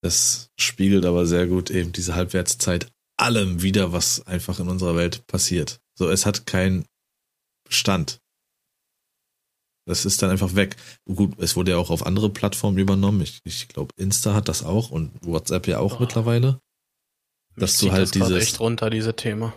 Das 0.00 0.50
spiegelt 0.58 1.04
aber 1.04 1.26
sehr 1.26 1.46
gut 1.46 1.70
eben 1.70 1.92
diese 1.92 2.14
Halbwertszeit 2.14 2.90
allem 3.16 3.62
wieder, 3.62 3.92
was 3.92 4.26
einfach 4.26 4.60
in 4.60 4.68
unserer 4.68 4.94
Welt 4.94 5.26
passiert. 5.26 5.80
So, 5.96 6.08
es 6.08 6.24
hat 6.24 6.46
keinen 6.46 6.84
Bestand. 7.64 8.20
Das 9.86 10.04
ist 10.04 10.22
dann 10.22 10.30
einfach 10.30 10.54
weg. 10.54 10.76
Gut, 11.06 11.38
es 11.38 11.56
wurde 11.56 11.72
ja 11.72 11.78
auch 11.78 11.90
auf 11.90 12.06
andere 12.06 12.30
Plattformen 12.30 12.78
übernommen. 12.78 13.22
Ich, 13.22 13.40
ich 13.44 13.68
glaube, 13.68 13.92
Insta 13.96 14.34
hat 14.34 14.48
das 14.48 14.62
auch 14.62 14.90
und 14.90 15.10
WhatsApp 15.22 15.66
ja 15.66 15.78
auch 15.78 15.96
oh. 15.96 16.00
mittlerweile. 16.00 16.60
Dass 17.56 17.78
du 17.78 17.90
halt 17.90 18.02
das 18.02 18.10
dieses. 18.12 18.42
echt 18.42 18.60
runter, 18.60 18.90
diese 18.90 19.16
Thema. 19.16 19.54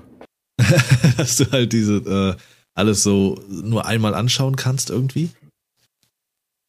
dass 1.18 1.38
du 1.38 1.52
halt 1.52 1.74
diese, 1.74 1.98
äh, 1.98 2.42
alles 2.74 3.04
so 3.04 3.44
nur 3.48 3.86
einmal 3.86 4.16
anschauen 4.16 4.56
kannst 4.56 4.90
irgendwie. 4.90 5.30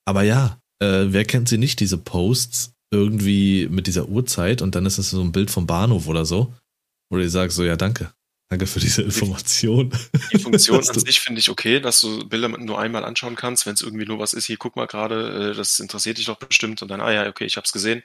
Aber 0.05 0.23
ja, 0.23 0.59
äh, 0.81 1.07
wer 1.09 1.25
kennt 1.25 1.49
sie 1.49 1.59
nicht, 1.59 1.81
diese 1.81 1.99
Posts 1.99 2.72
irgendwie 2.93 3.69
mit 3.69 3.87
dieser 3.87 4.09
Uhrzeit 4.09 4.63
und 4.63 4.75
dann 4.75 4.87
ist 4.87 4.99
es 4.99 5.11
so 5.11 5.21
ein 5.23 5.33
Bild 5.33 5.51
vom 5.51 5.67
Bahnhof 5.67 6.07
oder 6.07 6.25
so, 6.25 6.55
wo 7.11 7.17
du 7.17 7.29
sagst 7.29 7.57
so, 7.57 7.65
ja 7.65 7.77
danke, 7.77 8.13
danke 8.51 8.67
für 8.67 8.81
diese 8.81 9.03
Information. 9.03 9.93
Die 10.33 10.39
Funktion 10.39 10.77
an 10.89 10.99
sich 11.01 11.21
finde 11.21 11.41
ich 11.41 11.49
okay, 11.49 11.81
dass 11.81 12.01
du 12.03 12.29
Bilder 12.29 12.49
nur 12.49 12.79
einmal 12.79 13.05
anschauen 13.05 13.35
kannst, 13.35 13.65
wenn 13.67 13.75
es 13.75 13.81
irgendwie 13.81 14.05
nur 14.05 14.19
was 14.19 14.35
ist, 14.35 14.45
hier 14.45 14.59
guck 14.59 14.77
mal 14.77 14.87
gerade, 14.87 15.53
äh, 15.53 15.57
das 15.57 15.81
interessiert 15.81 16.19
dich 16.19 16.27
doch 16.27 16.39
bestimmt 16.39 16.83
und 16.83 16.89
dann, 16.89 17.01
ah 17.01 17.11
ja, 17.11 17.27
okay, 17.29 17.47
ich 17.47 17.57
hab's 17.57 17.73
gesehen. 17.73 18.03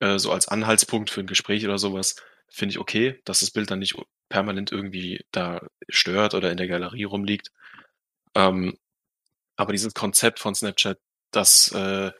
Äh, 0.00 0.18
so 0.18 0.32
als 0.32 0.48
Anhaltspunkt 0.48 1.10
für 1.10 1.20
ein 1.20 1.26
Gespräch 1.26 1.64
oder 1.64 1.78
sowas, 1.78 2.16
finde 2.50 2.72
ich 2.72 2.78
okay, 2.78 3.20
dass 3.24 3.40
das 3.40 3.50
Bild 3.50 3.70
dann 3.70 3.78
nicht 3.78 3.96
permanent 4.28 4.70
irgendwie 4.70 5.24
da 5.32 5.66
stört 5.88 6.34
oder 6.34 6.50
in 6.50 6.58
der 6.58 6.68
Galerie 6.68 7.04
rumliegt. 7.04 7.50
Ähm, 8.34 8.76
aber 9.56 9.72
dieses 9.72 9.94
Konzept 9.94 10.40
von 10.40 10.54
Snapchat, 10.54 10.98
dass, 11.30 11.72
äh, 11.72 12.12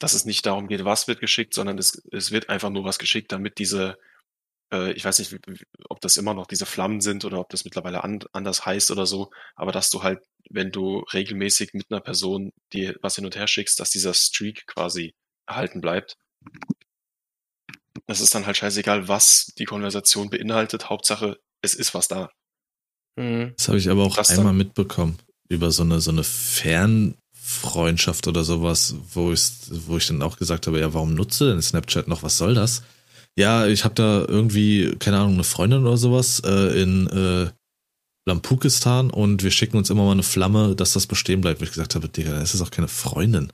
dass 0.00 0.14
es 0.14 0.24
nicht 0.24 0.46
darum 0.46 0.66
geht, 0.66 0.84
was 0.84 1.06
wird 1.06 1.20
geschickt, 1.20 1.54
sondern 1.54 1.78
es, 1.78 2.02
es 2.10 2.32
wird 2.32 2.48
einfach 2.48 2.70
nur 2.70 2.84
was 2.84 2.98
geschickt, 2.98 3.30
damit 3.30 3.58
diese, 3.58 3.98
äh, 4.72 4.92
ich 4.92 5.04
weiß 5.04 5.18
nicht, 5.20 5.36
ob 5.88 6.00
das 6.00 6.16
immer 6.16 6.34
noch 6.34 6.46
diese 6.46 6.66
Flammen 6.66 7.00
sind 7.00 7.24
oder 7.24 7.38
ob 7.38 7.50
das 7.50 7.64
mittlerweile 7.64 8.02
an, 8.02 8.20
anders 8.32 8.66
heißt 8.66 8.90
oder 8.90 9.06
so, 9.06 9.30
aber 9.54 9.72
dass 9.72 9.90
du 9.90 10.02
halt, 10.02 10.20
wenn 10.48 10.72
du 10.72 11.00
regelmäßig 11.12 11.74
mit 11.74 11.86
einer 11.90 12.00
Person 12.00 12.52
dir 12.72 12.96
was 13.02 13.16
hin 13.16 13.26
und 13.26 13.36
her 13.36 13.46
schickst, 13.46 13.78
dass 13.78 13.90
dieser 13.90 14.14
Streak 14.14 14.66
quasi 14.66 15.14
erhalten 15.46 15.80
bleibt. 15.80 16.16
Es 18.06 18.20
ist 18.20 18.34
dann 18.34 18.46
halt 18.46 18.56
scheißegal, 18.56 19.06
was 19.06 19.52
die 19.58 19.66
Konversation 19.66 20.30
beinhaltet. 20.30 20.88
Hauptsache, 20.88 21.38
es 21.60 21.74
ist 21.74 21.94
was 21.94 22.08
da. 22.08 22.30
Mhm. 23.16 23.52
Das 23.56 23.68
habe 23.68 23.78
ich 23.78 23.88
aber 23.90 24.04
auch 24.04 24.16
das 24.16 24.30
einmal 24.30 24.46
dann? 24.46 24.56
mitbekommen. 24.56 25.18
Über 25.48 25.70
so 25.70 25.82
eine, 25.82 26.00
so 26.00 26.10
eine 26.10 26.24
Fernfreundschaft 27.50 28.28
oder 28.28 28.44
sowas, 28.44 28.94
wo 29.12 29.32
ich, 29.32 29.42
wo 29.86 29.96
ich 29.96 30.06
dann 30.06 30.22
auch 30.22 30.36
gesagt 30.36 30.66
habe, 30.66 30.80
ja, 30.80 30.94
warum 30.94 31.14
nutze 31.14 31.50
denn 31.50 31.62
Snapchat 31.62 32.08
noch? 32.08 32.22
Was 32.22 32.38
soll 32.38 32.54
das? 32.54 32.82
Ja, 33.36 33.66
ich 33.66 33.84
habe 33.84 33.94
da 33.94 34.24
irgendwie, 34.26 34.94
keine 34.98 35.18
Ahnung, 35.18 35.34
eine 35.34 35.44
Freundin 35.44 35.82
oder 35.86 35.96
sowas 35.96 36.40
äh, 36.44 36.82
in 36.82 37.06
äh, 37.08 37.50
Lampukistan 38.26 39.10
und 39.10 39.42
wir 39.42 39.50
schicken 39.50 39.76
uns 39.76 39.90
immer 39.90 40.04
mal 40.04 40.12
eine 40.12 40.22
Flamme, 40.22 40.76
dass 40.76 40.92
das 40.92 41.06
bestehen 41.06 41.40
bleibt. 41.40 41.60
Wo 41.60 41.64
ich 41.64 41.70
gesagt 41.70 41.94
habe, 41.94 42.08
Digga, 42.08 42.38
das 42.38 42.54
ist 42.54 42.60
auch 42.60 42.70
keine 42.70 42.88
Freundin. 42.88 43.52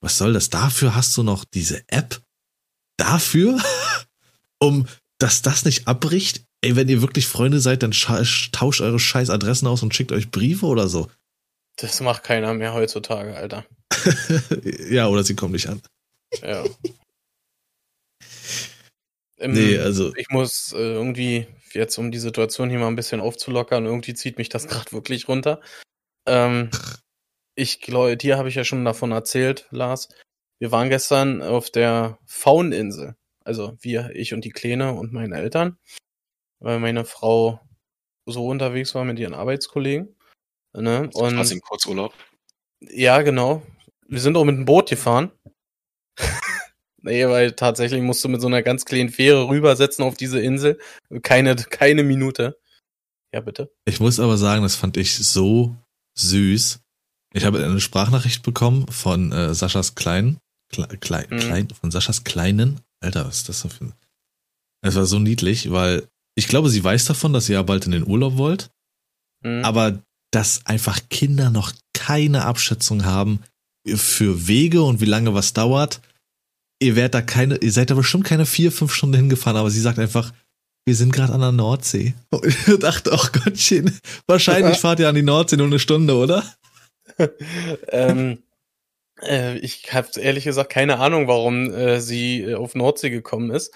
Was 0.00 0.18
soll 0.18 0.32
das? 0.32 0.50
Dafür 0.50 0.94
hast 0.94 1.16
du 1.16 1.22
noch 1.22 1.44
diese 1.44 1.82
App? 1.88 2.22
dafür, 3.02 3.58
um 4.58 4.86
dass 5.18 5.42
das 5.42 5.64
nicht 5.64 5.86
abbricht? 5.86 6.44
Ey, 6.62 6.76
wenn 6.76 6.88
ihr 6.88 7.02
wirklich 7.02 7.26
Freunde 7.26 7.60
seid, 7.60 7.82
dann 7.82 7.90
tauscht 7.90 8.80
eure 8.80 8.98
scheiß 8.98 9.30
Adressen 9.30 9.66
aus 9.66 9.82
und 9.82 9.94
schickt 9.94 10.12
euch 10.12 10.30
Briefe 10.30 10.66
oder 10.66 10.88
so. 10.88 11.10
Das 11.82 12.00
macht 12.00 12.22
keiner 12.22 12.54
mehr 12.54 12.74
heutzutage, 12.74 13.36
Alter. 13.36 13.66
ja, 14.88 15.08
oder 15.08 15.24
sie 15.24 15.34
kommen 15.34 15.52
nicht 15.52 15.68
an. 15.68 15.82
Ja. 16.40 16.64
Ähm, 19.38 19.54
nee, 19.54 19.76
also. 19.76 20.14
Ich 20.14 20.28
muss 20.30 20.72
äh, 20.72 20.76
irgendwie, 20.76 21.48
jetzt 21.72 21.98
um 21.98 22.12
die 22.12 22.20
Situation 22.20 22.70
hier 22.70 22.78
mal 22.78 22.86
ein 22.86 22.94
bisschen 22.94 23.20
aufzulockern, 23.20 23.86
irgendwie 23.86 24.14
zieht 24.14 24.38
mich 24.38 24.50
das 24.50 24.68
gerade 24.68 24.92
wirklich 24.92 25.26
runter. 25.26 25.60
Ähm, 26.28 26.70
ich 27.56 27.80
glaube, 27.80 28.16
dir 28.16 28.38
habe 28.38 28.48
ich 28.48 28.54
ja 28.54 28.62
schon 28.62 28.84
davon 28.84 29.10
erzählt, 29.10 29.66
Lars. 29.72 30.10
Wir 30.60 30.70
waren 30.70 30.90
gestern 30.90 31.42
auf 31.42 31.70
der 31.70 32.20
Fauninsel. 32.24 33.16
Also 33.44 33.76
wir, 33.80 34.10
ich 34.14 34.32
und 34.32 34.44
die 34.44 34.50
Kleine 34.50 34.92
und 34.92 35.12
meine 35.12 35.36
Eltern. 35.38 35.76
Weil 36.60 36.78
meine 36.78 37.04
Frau 37.04 37.60
so 38.26 38.46
unterwegs 38.46 38.94
war 38.94 39.04
mit 39.04 39.18
ihren 39.18 39.34
Arbeitskollegen. 39.34 40.14
Ne? 40.74 41.10
Und 41.12 41.34
quasi 41.34 41.54
im 41.54 41.60
Kurzurlaub. 41.60 42.14
Ja, 42.80 43.22
genau. 43.22 43.62
Wir 44.08 44.20
sind 44.20 44.36
auch 44.36 44.44
mit 44.44 44.56
dem 44.56 44.64
Boot 44.64 44.90
gefahren. 44.90 45.30
nee, 47.02 47.26
weil 47.26 47.52
tatsächlich 47.52 48.02
musst 48.02 48.24
du 48.24 48.28
mit 48.28 48.40
so 48.40 48.46
einer 48.46 48.62
ganz 48.62 48.84
kleinen 48.84 49.10
Fähre 49.10 49.48
rübersetzen 49.48 50.04
auf 50.04 50.16
diese 50.16 50.40
Insel. 50.40 50.78
Keine, 51.22 51.56
keine 51.56 52.02
Minute. 52.02 52.58
Ja, 53.32 53.40
bitte. 53.40 53.72
Ich 53.84 54.00
muss 54.00 54.20
aber 54.20 54.36
sagen, 54.36 54.62
das 54.62 54.76
fand 54.76 54.96
ich 54.96 55.16
so 55.16 55.74
süß. 56.18 56.80
Ich 57.34 57.44
habe 57.44 57.64
eine 57.64 57.80
Sprachnachricht 57.80 58.42
bekommen 58.42 58.86
von 58.88 59.32
äh, 59.32 59.54
Saschas 59.54 59.94
Kleinen. 59.94 60.38
Kle 60.70 60.86
Klein, 60.98 61.26
mhm. 61.30 61.38
Klein, 61.38 61.68
von 61.68 61.90
Saschas 61.90 62.24
Kleinen. 62.24 62.80
Alter, 63.00 63.26
was 63.26 63.38
ist 63.38 63.48
das 63.48 63.62
für 63.62 63.84
ein. 63.84 63.94
Es 64.82 64.96
war 64.96 65.06
so 65.06 65.18
niedlich, 65.18 65.70
weil 65.70 66.08
ich 66.34 66.48
glaube, 66.48 66.68
sie 66.68 66.82
weiß 66.82 67.04
davon, 67.06 67.32
dass 67.32 67.48
ihr 67.48 67.54
ja 67.54 67.62
bald 67.62 67.86
in 67.86 67.92
den 67.92 68.06
Urlaub 68.06 68.36
wollt. 68.36 68.70
Mhm. 69.42 69.64
Aber 69.64 70.02
dass 70.32 70.66
einfach 70.66 71.00
Kinder 71.10 71.50
noch 71.50 71.72
keine 71.94 72.44
Abschätzung 72.44 73.04
haben 73.04 73.40
für 73.86 74.48
Wege 74.48 74.82
und 74.82 75.00
wie 75.00 75.06
lange 75.06 75.34
was 75.34 75.52
dauert. 75.52 76.00
Ihr 76.80 76.96
werdet 76.96 77.14
da 77.14 77.22
keine, 77.22 77.56
ihr 77.58 77.70
seid 77.70 77.90
da 77.90 77.94
bestimmt 77.94 78.24
keine 78.24 78.46
vier, 78.46 78.72
fünf 78.72 78.92
Stunden 78.92 79.16
hingefahren, 79.16 79.56
aber 79.56 79.70
sie 79.70 79.80
sagt 79.80 79.98
einfach, 79.98 80.32
wir 80.84 80.96
sind 80.96 81.12
gerade 81.12 81.32
an 81.32 81.40
der 81.40 81.52
Nordsee. 81.52 82.14
Und 82.30 82.44
ich 82.44 82.78
dachte, 82.78 83.12
ach 83.12 83.30
Gottchen, 83.30 83.96
wahrscheinlich 84.26 84.78
fahrt 84.80 84.98
ihr 84.98 85.08
an 85.08 85.14
die 85.14 85.22
Nordsee 85.22 85.56
nur 85.56 85.66
eine 85.66 85.78
Stunde, 85.78 86.16
oder? 86.16 86.44
ähm, 87.88 88.42
äh, 89.20 89.58
ich 89.58 89.92
habe 89.92 90.08
ehrlich 90.18 90.44
gesagt 90.44 90.70
keine 90.70 90.98
Ahnung, 90.98 91.28
warum 91.28 91.72
äh, 91.72 92.00
sie 92.00 92.42
äh, 92.42 92.54
auf 92.54 92.74
Nordsee 92.74 93.10
gekommen 93.10 93.50
ist. 93.50 93.72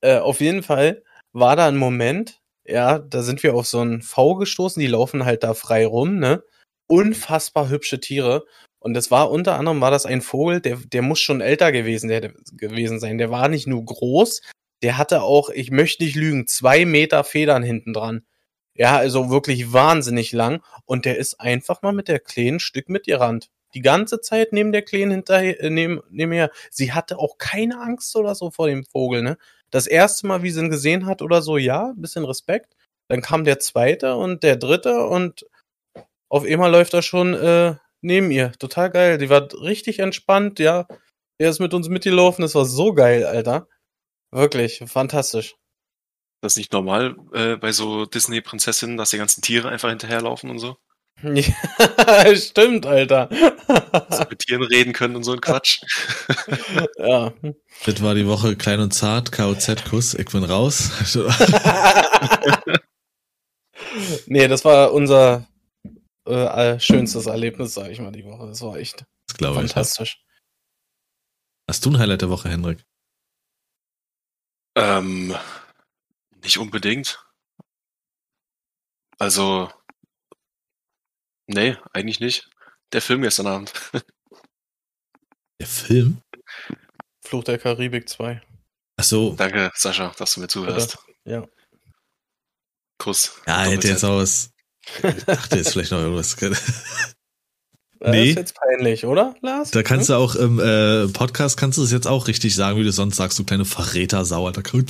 Äh, 0.00 0.18
auf 0.18 0.40
jeden 0.40 0.62
Fall 0.62 1.02
war 1.32 1.54
da 1.56 1.68
ein 1.68 1.76
Moment, 1.76 2.39
ja, 2.70 2.98
da 2.98 3.22
sind 3.22 3.42
wir 3.42 3.54
auf 3.54 3.66
so 3.66 3.80
einen 3.80 4.02
V 4.02 4.36
gestoßen, 4.36 4.80
die 4.80 4.86
laufen 4.86 5.24
halt 5.24 5.42
da 5.44 5.54
frei 5.54 5.86
rum, 5.86 6.18
ne? 6.18 6.42
Unfassbar 6.88 7.68
hübsche 7.68 8.00
Tiere. 8.00 8.44
Und 8.80 8.94
das 8.94 9.10
war 9.10 9.30
unter 9.30 9.58
anderem 9.58 9.80
war 9.80 9.90
das 9.90 10.06
ein 10.06 10.22
Vogel, 10.22 10.60
der, 10.60 10.76
der 10.76 11.02
muss 11.02 11.20
schon 11.20 11.40
älter 11.40 11.72
gewesen, 11.72 12.08
der, 12.08 12.32
gewesen 12.52 12.98
sein. 12.98 13.18
Der 13.18 13.30
war 13.30 13.48
nicht 13.48 13.66
nur 13.66 13.84
groß, 13.84 14.40
der 14.82 14.98
hatte 14.98 15.22
auch, 15.22 15.50
ich 15.50 15.70
möchte 15.70 16.02
nicht 16.04 16.16
lügen, 16.16 16.46
zwei 16.46 16.86
Meter 16.86 17.24
Federn 17.24 17.62
hinten 17.62 17.92
dran. 17.92 18.22
Ja, 18.74 18.96
also 18.96 19.30
wirklich 19.30 19.72
wahnsinnig 19.72 20.32
lang. 20.32 20.62
Und 20.86 21.04
der 21.04 21.18
ist 21.18 21.40
einfach 21.40 21.82
mal 21.82 21.92
mit 21.92 22.08
der 22.08 22.20
kleinen 22.20 22.60
Stück 22.60 22.88
mitgerannt. 22.88 23.50
Die 23.74 23.82
ganze 23.82 24.20
Zeit 24.20 24.52
neben 24.52 24.72
der 24.72 24.82
kleinen 24.82 25.12
hinterher, 25.12 25.60
äh, 25.62 25.70
neben, 25.70 26.00
neben 26.10 26.32
her. 26.32 26.50
Sie 26.70 26.92
hatte 26.92 27.18
auch 27.18 27.38
keine 27.38 27.80
Angst 27.80 28.16
oder 28.16 28.34
so 28.34 28.50
vor 28.50 28.68
dem 28.68 28.84
Vogel, 28.84 29.22
ne? 29.22 29.38
Das 29.70 29.86
erste 29.86 30.26
Mal, 30.26 30.42
wie 30.42 30.50
sie 30.50 30.60
ihn 30.60 30.70
gesehen 30.70 31.06
hat 31.06 31.22
oder 31.22 31.42
so, 31.42 31.56
ja, 31.56 31.92
bisschen 31.96 32.24
Respekt. 32.24 32.74
Dann 33.08 33.22
kam 33.22 33.44
der 33.44 33.58
zweite 33.58 34.16
und 34.16 34.42
der 34.42 34.56
dritte 34.56 35.06
und 35.06 35.46
auf 36.28 36.44
einmal 36.44 36.70
läuft 36.70 36.94
er 36.94 37.02
schon 37.02 37.34
äh, 37.34 37.74
neben 38.02 38.30
ihr. 38.30 38.52
Total 38.52 38.90
geil. 38.90 39.18
Die 39.18 39.30
war 39.30 39.48
richtig 39.62 39.98
entspannt, 39.98 40.58
ja. 40.58 40.86
Er 41.38 41.50
ist 41.50 41.58
mit 41.58 41.74
uns 41.74 41.88
mitgelaufen. 41.88 42.42
Das 42.42 42.54
war 42.54 42.66
so 42.66 42.92
geil, 42.92 43.24
Alter. 43.24 43.66
Wirklich, 44.32 44.82
fantastisch. 44.86 45.56
Das 46.40 46.52
ist 46.52 46.58
nicht 46.58 46.72
normal 46.72 47.16
äh, 47.32 47.56
bei 47.56 47.72
so 47.72 48.06
Disney-Prinzessinnen, 48.06 48.96
dass 48.96 49.10
die 49.10 49.18
ganzen 49.18 49.42
Tiere 49.42 49.68
einfach 49.68 49.90
hinterherlaufen 49.90 50.50
und 50.50 50.58
so? 50.58 50.76
Ja, 51.22 52.36
stimmt, 52.36 52.86
Alter. 52.86 53.26
Dass 53.26 54.28
mit 54.30 54.38
Tieren 54.40 54.62
reden 54.62 54.92
können 54.92 55.16
und 55.16 55.24
so 55.24 55.32
ein 55.32 55.40
Quatsch. 55.40 55.82
ja. 56.98 57.32
Das 57.84 58.02
war 58.02 58.14
die 58.14 58.26
Woche 58.26 58.56
klein 58.56 58.80
und 58.80 58.92
zart, 58.92 59.32
KOZ-Kuss, 59.32 60.14
ich 60.14 60.26
bin 60.26 60.44
raus. 60.44 60.90
nee, 64.26 64.48
das 64.48 64.64
war 64.64 64.92
unser 64.92 65.46
äh, 66.24 66.78
schönstes 66.78 67.26
Erlebnis, 67.26 67.74
sag 67.74 67.90
ich 67.90 68.00
mal, 68.00 68.12
die 68.12 68.24
Woche. 68.24 68.46
Das 68.46 68.62
war 68.62 68.76
echt 68.76 69.04
das 69.38 69.54
fantastisch. 69.54 70.18
Ich, 70.20 70.30
Hast 71.68 71.84
du 71.86 71.90
ein 71.90 71.98
Highlight 71.98 72.22
der 72.22 72.30
Woche, 72.30 72.48
Henrik? 72.48 72.84
Ähm, 74.76 75.36
nicht 76.42 76.58
unbedingt. 76.58 77.24
Also, 79.18 79.70
nee, 81.50 81.76
eigentlich 81.92 82.20
nicht. 82.20 82.50
Der 82.92 83.02
Film 83.02 83.22
gestern 83.22 83.46
Abend. 83.46 83.72
Der 85.60 85.66
Film? 85.66 86.22
Fluch 87.22 87.44
der 87.44 87.58
Karibik 87.58 88.08
2. 88.08 88.40
Ach 88.96 89.04
so. 89.04 89.34
Danke, 89.34 89.70
Sascha, 89.74 90.14
dass 90.16 90.32
du 90.32 90.40
mir 90.40 90.48
zuhörst. 90.48 90.96
Ja. 91.24 91.46
Kuss. 92.98 93.38
Ja, 93.46 93.64
hätte 93.64 93.88
jetzt 93.88 94.02
auch 94.02 94.18
was. 94.18 94.52
Ich 95.02 95.24
dachte 95.24 95.56
jetzt 95.56 95.72
vielleicht 95.72 95.92
noch 95.92 95.98
irgendwas. 95.98 96.34
Das 98.00 98.12
nee. 98.12 98.30
ist 98.30 98.36
jetzt 98.36 98.54
peinlich, 98.54 99.04
oder, 99.04 99.34
Lars? 99.42 99.72
Da 99.72 99.82
kannst 99.82 100.08
hm? 100.08 100.14
du 100.14 100.18
auch 100.18 100.34
im 100.34 100.58
äh, 100.58 101.06
Podcast 101.12 101.58
kannst 101.58 101.76
du 101.76 101.82
es 101.82 101.92
jetzt 101.92 102.06
auch 102.06 102.28
richtig 102.28 102.54
sagen, 102.54 102.78
wie 102.78 102.82
du 102.82 102.92
sonst 102.92 103.16
sagst, 103.16 103.38
du 103.38 103.44
kleine 103.44 103.66
Verräter-Sau, 103.66 104.46
Alter. 104.46 104.62
Ja, 104.64 104.80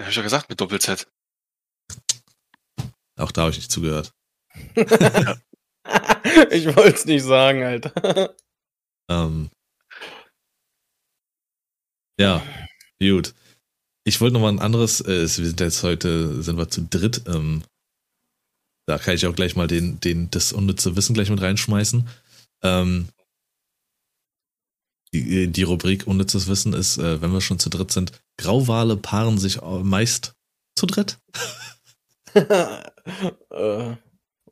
hab 0.00 0.08
ich 0.08 0.16
ja 0.16 0.22
gesagt, 0.22 0.48
mit 0.48 0.60
Doppel-Z. 0.60 1.06
Auch 3.16 3.30
da 3.30 3.42
habe 3.42 3.52
ich 3.52 3.58
nicht 3.58 3.70
zugehört. 3.70 4.12
ich 6.50 6.66
wollte 6.76 6.94
es 6.94 7.04
nicht 7.04 7.24
sagen, 7.24 7.62
Alter. 7.62 8.34
Ähm. 9.10 9.50
Ja, 12.18 12.42
gut. 13.00 13.34
Ich 14.04 14.20
wollte 14.20 14.34
noch 14.34 14.40
mal 14.40 14.52
ein 14.52 14.60
anderes, 14.60 15.00
äh, 15.00 15.20
wir 15.20 15.28
sind 15.28 15.60
jetzt 15.60 15.82
heute, 15.82 16.42
sind 16.42 16.56
wir 16.56 16.68
zu 16.68 16.82
dritt, 16.82 17.22
ähm, 17.26 17.62
da 18.86 18.98
kann 18.98 19.14
ich 19.14 19.26
auch 19.26 19.34
gleich 19.34 19.54
mal 19.54 19.68
den, 19.68 20.00
den, 20.00 20.30
das 20.30 20.52
unnütze 20.52 20.96
Wissen 20.96 21.14
gleich 21.14 21.30
mit 21.30 21.40
reinschmeißen. 21.40 22.08
Ähm, 22.62 23.08
die, 25.14 25.48
die 25.48 25.62
Rubrik 25.62 26.06
unnützes 26.06 26.48
Wissen 26.48 26.72
ist, 26.72 26.98
äh, 26.98 27.20
wenn 27.20 27.32
wir 27.32 27.40
schon 27.40 27.58
zu 27.58 27.70
dritt 27.70 27.92
sind, 27.92 28.12
Grauwale 28.38 28.96
paaren 28.96 29.38
sich 29.38 29.60
meist 29.62 30.34
zu 30.74 30.86
dritt. 30.86 31.18
äh, 32.34 33.96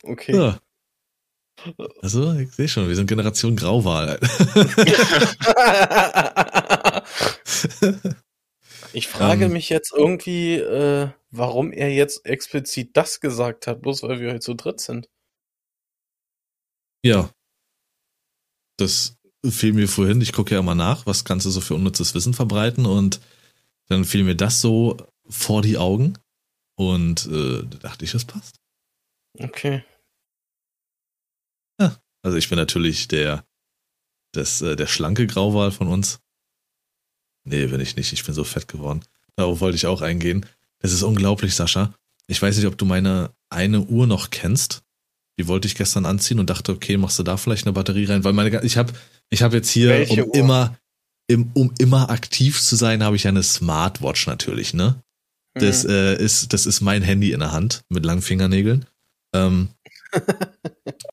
okay. 0.03 0.37
Ja. 0.37 0.61
Also, 2.01 2.33
ich 2.35 2.53
sehe 2.53 2.69
schon, 2.69 2.89
wir 2.89 2.97
sind 2.97 3.07
Generation 3.07 3.55
Grauwal. 3.55 4.19
ich 8.95 9.09
frage 9.09 9.45
ähm, 9.45 9.53
mich 9.53 9.69
jetzt 9.69 9.93
irgendwie, 9.93 10.55
äh, 10.55 11.11
warum 11.31 11.73
er 11.73 11.93
jetzt 11.93 12.25
explizit 12.25 12.97
das 12.97 13.21
gesagt 13.21 13.67
hat, 13.67 13.83
bloß 13.83 14.05
weil 14.05 14.21
wir 14.21 14.31
halt 14.31 14.43
zu 14.43 14.55
dritt 14.55 14.81
sind. 14.81 15.11
Ja. 17.05 17.31
Das 18.79 19.19
fiel 19.49 19.73
mir 19.73 19.89
vorhin, 19.89 20.21
ich 20.21 20.33
gucke 20.33 20.55
ja 20.55 20.61
immer 20.61 20.75
nach, 20.75 21.07
was 21.07 21.25
kannst 21.25 21.47
du 21.47 21.51
so 21.51 21.61
für 21.61 21.75
unnützes 21.75 22.15
Wissen 22.15 22.35
verbreiten 22.35 22.87
und 22.87 23.21
dann 23.89 24.05
fiel 24.05 24.25
mir 24.25 24.37
das 24.37 24.61
so 24.61 24.97
vor 25.29 25.63
die 25.63 25.79
Augen 25.79 26.15
und 26.77 27.27
äh, 27.27 27.63
da 27.63 27.79
dachte 27.79 28.05
ich, 28.05 28.13
das 28.13 28.25
passt. 28.25 28.57
Okay. 29.39 29.85
Also 32.23 32.37
ich 32.37 32.49
bin 32.49 32.57
natürlich 32.57 33.09
der, 33.09 33.45
das, 34.33 34.63
äh, 34.63 34.77
der 34.77 34.87
schlanke 34.87 35.27
Grauwal 35.27 35.71
von 35.71 35.89
uns. 35.89 36.21
Nee, 37.45 37.67
bin 37.67 37.81
ich 37.81 37.97
nicht. 37.97 38.13
Ich 38.13 38.25
bin 38.25 38.35
so 38.35 38.45
fett 38.45 38.69
geworden. 38.69 39.03
Darauf 39.37 39.61
wollte 39.61 39.77
ich 39.77 39.87
auch 39.87 40.03
eingehen. 40.03 40.47
Es 40.81 40.93
ist 40.93 41.03
unglaublich, 41.03 41.55
Sascha. 41.55 41.95
Ich 42.27 42.41
weiß 42.41 42.57
nicht, 42.57 42.67
ob 42.67 42.79
du 42.79 42.85
meine 42.85 43.33
eine 43.49 43.81
Uhr 43.81 44.07
noch 44.07 44.31
kennst. 44.31 44.83
Die 45.39 45.49
wollte 45.49 45.67
ich 45.67 45.75
gestern 45.75 46.07
anziehen 46.07 46.39
und 46.39 46.51
dachte, 46.51 46.73
okay, 46.73 46.97
machst 46.97 47.19
du 47.19 47.23
da 47.23 47.37
vielleicht 47.37 47.67
eine 47.67 47.73
Batterie 47.73 48.05
rein, 48.05 48.25
weil 48.25 48.33
meine 48.33 48.63
ich 48.63 48.77
habe 48.77 48.93
ich 49.31 49.43
habe 49.43 49.57
jetzt 49.57 49.71
hier 49.71 49.89
Welche 49.89 50.25
um 50.25 50.31
Uhr? 50.31 50.35
immer 50.37 50.79
im, 51.27 51.51
um 51.55 51.73
immer 51.79 52.11
aktiv 52.11 52.61
zu 52.61 52.77
sein, 52.77 53.03
habe 53.03 53.17
ich 53.17 53.27
eine 53.27 53.43
Smartwatch 53.43 54.27
natürlich, 54.27 54.75
ne? 54.75 55.03
Das 55.55 55.85
mhm. 55.85 55.91
äh, 55.91 56.17
ist 56.17 56.53
das 56.53 56.67
ist 56.67 56.81
mein 56.81 57.03
Handy 57.03 57.33
in 57.33 57.41
der 57.41 57.53
Hand 57.53 57.83
mit 57.89 58.05
langen 58.05 58.23
Fingernägeln. 58.23 58.87
Ähm, 59.35 59.71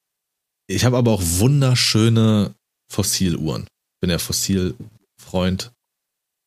ich 0.67 0.85
habe 0.85 0.97
aber 0.97 1.11
auch 1.11 1.21
wunderschöne 1.21 2.55
Fossiluhren. 2.91 3.67
Bin 4.01 4.09
ja 4.09 4.19
Fossilfreund. 4.19 5.71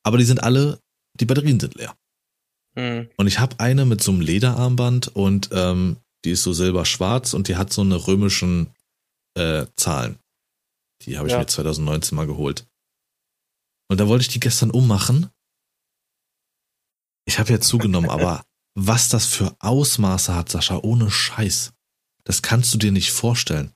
Aber 0.02 0.18
die 0.18 0.24
sind 0.24 0.42
alle, 0.42 0.80
die 1.14 1.26
Batterien 1.26 1.60
sind 1.60 1.74
leer. 1.74 1.94
Mhm. 2.74 3.10
Und 3.16 3.26
ich 3.26 3.38
habe 3.38 3.58
eine 3.58 3.84
mit 3.84 4.02
so 4.02 4.12
einem 4.12 4.20
Lederarmband 4.20 5.08
und 5.08 5.50
ähm, 5.52 5.96
Die 6.24 6.30
ist 6.32 6.42
so 6.42 6.52
silber-schwarz 6.52 7.34
und 7.34 7.48
die 7.48 7.56
hat 7.56 7.72
so 7.72 7.82
eine 7.82 8.06
römischen 8.06 8.74
äh, 9.34 9.66
Zahlen. 9.76 10.18
Die 11.02 11.16
habe 11.16 11.28
ich 11.28 11.32
ja. 11.32 11.38
mir 11.38 11.46
2019 11.46 12.16
mal 12.16 12.26
geholt. 12.26 12.66
Und 13.88 14.00
da 14.00 14.08
wollte 14.08 14.22
ich 14.22 14.28
die 14.28 14.40
gestern 14.40 14.70
ummachen. 14.70 15.30
Ich 17.24 17.38
habe 17.38 17.52
ja 17.52 17.60
zugenommen, 17.60 18.10
aber 18.16 18.44
was 18.74 19.08
das 19.08 19.26
für 19.26 19.56
Ausmaße 19.60 20.34
hat, 20.34 20.48
Sascha, 20.48 20.78
ohne 20.82 21.10
Scheiß. 21.10 21.72
Das 22.24 22.42
kannst 22.42 22.74
du 22.74 22.78
dir 22.78 22.92
nicht 22.92 23.12
vorstellen. 23.12 23.72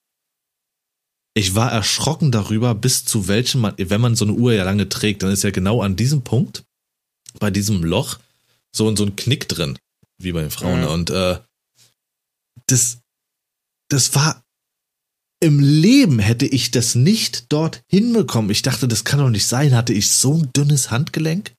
Ich 1.35 1.55
war 1.55 1.73
erschrocken 1.73 2.31
darüber, 2.31 2.75
bis 2.75 3.05
zu 3.05 3.27
welchem 3.29 3.63
man, 3.63 3.75
wenn 3.79 4.01
man 4.01 4.17
so 4.17 4.25
eine 4.25 4.35
Uhr 4.35 4.53
ja 4.53 4.65
lange 4.65 4.89
trägt, 4.89 5.23
dann 5.23 5.31
ist 5.31 5.45
ja 5.45 5.51
genau 5.51 5.81
an 5.81 5.97
diesem 5.97 6.23
Punkt, 6.23 6.65
bei 7.39 7.51
diesem 7.51 7.83
Loch, 7.83 8.19
so, 8.75 8.95
so 8.95 9.05
ein 9.05 9.17
Knick 9.17 9.49
drin, 9.49 9.79
wie 10.19 10.33
bei 10.33 10.43
den 10.43 10.51
Frauen. 10.51 10.81
Mhm. 10.81 10.89
Und 10.89 11.11
äh, 11.11 11.39
das, 12.67 12.99
das 13.89 14.15
war 14.15 14.43
im 15.43 15.59
Leben 15.59 16.21
hätte 16.21 16.47
ich 16.47 16.71
das 16.71 16.95
nicht 16.95 17.47
dort 17.53 17.83
hinbekommen. 17.89 18.51
Ich 18.53 18.63
dachte, 18.63 18.87
das 18.87 19.03
kann 19.03 19.19
doch 19.19 19.29
nicht 19.29 19.47
sein. 19.47 19.75
Hatte 19.75 19.93
ich 19.93 20.09
so 20.13 20.35
ein 20.35 20.53
dünnes 20.53 20.93
Handgelenk? 20.93 21.53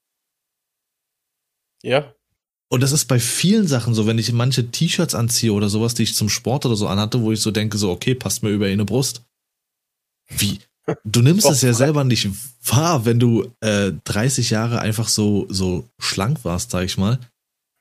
Ja. 1.84 2.16
Und 2.72 2.82
das 2.82 2.94
ist 2.94 3.06
bei 3.06 3.20
vielen 3.20 3.68
Sachen 3.68 3.94
so, 3.94 4.08
wenn 4.08 4.18
ich 4.18 4.32
manche 4.32 4.72
T-Shirts 4.72 5.14
anziehe 5.14 5.52
oder 5.52 5.68
sowas, 5.68 5.95
die 5.95 6.04
ich 6.04 6.16
zum 6.16 6.30
Sport 6.30 6.66
oder 6.66 6.78
so 6.78 6.88
anhatte, 6.88 7.22
wo 7.22 7.34
ich 7.34 7.41
so 7.41 7.52
denke, 7.52 7.78
so, 7.78 7.91
okay, 7.91 8.16
passt 8.16 8.41
mir 8.41 8.52
über 8.52 8.68
eine 8.68 8.86
Brust. 8.86 9.24
Wie? 10.38 10.60
Du 11.05 11.22
nimmst 11.22 11.49
es 11.49 11.61
ja 11.61 11.73
selber 11.73 12.03
nicht 12.03 12.30
wahr, 12.65 13.05
wenn 13.05 13.19
du 13.19 13.49
äh, 13.61 13.93
30 14.03 14.49
Jahre 14.49 14.80
einfach 14.80 15.07
so, 15.07 15.47
so 15.49 15.88
schlank 15.97 16.43
warst, 16.43 16.72
sag 16.72 16.84
ich 16.84 16.97
mal. 16.97 17.19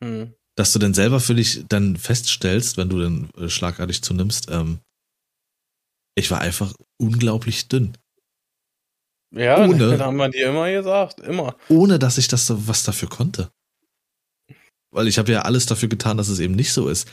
Hm. 0.03 0.33
Dass 0.55 0.73
du 0.73 0.79
dann 0.79 0.95
selber 0.95 1.19
für 1.19 1.35
dich 1.35 1.65
dann 1.69 1.97
feststellst, 1.97 2.77
wenn 2.77 2.89
du 2.89 3.01
dann 3.01 3.31
äh, 3.39 3.49
schlagartig 3.49 4.03
zunimmst, 4.03 4.51
ähm, 4.51 4.79
ich 6.15 6.31
war 6.31 6.41
einfach 6.41 6.75
unglaublich 7.01 7.69
dünn. 7.69 7.97
Ja, 9.35 9.65
ohne, 9.65 9.79
das 9.79 10.01
haben 10.01 10.19
wir 10.19 10.29
dir 10.29 10.51
immer 10.51 10.71
gesagt, 10.71 11.21
immer. 11.21 11.57
Ohne 11.69 11.99
dass 11.99 12.19
ich 12.19 12.29
das 12.29 12.53
was 12.69 12.85
dafür 12.85 13.09
konnte. 13.09 13.51
Weil 14.91 15.09
ich 15.09 15.19
habe 15.19 15.33
ja 15.33 15.43
alles 15.43 15.65
dafür 15.65 15.89
getan, 15.89 16.19
dass 16.19 16.29
es 16.29 16.39
eben 16.39 16.55
nicht 16.55 16.73
so 16.73 16.89
ist. 16.89 17.11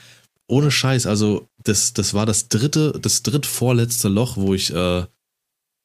Ohne 0.47 0.69
Scheiß, 0.69 1.05
also 1.05 1.47
das, 1.63 1.93
das 1.93 2.13
war 2.13 2.25
das 2.25 2.49
dritte, 2.49 2.91
das 2.99 3.23
drittvorletzte 3.23 4.09
Loch, 4.09 4.35
wo 4.35 4.53
ich 4.53 4.73
äh, 4.73 5.05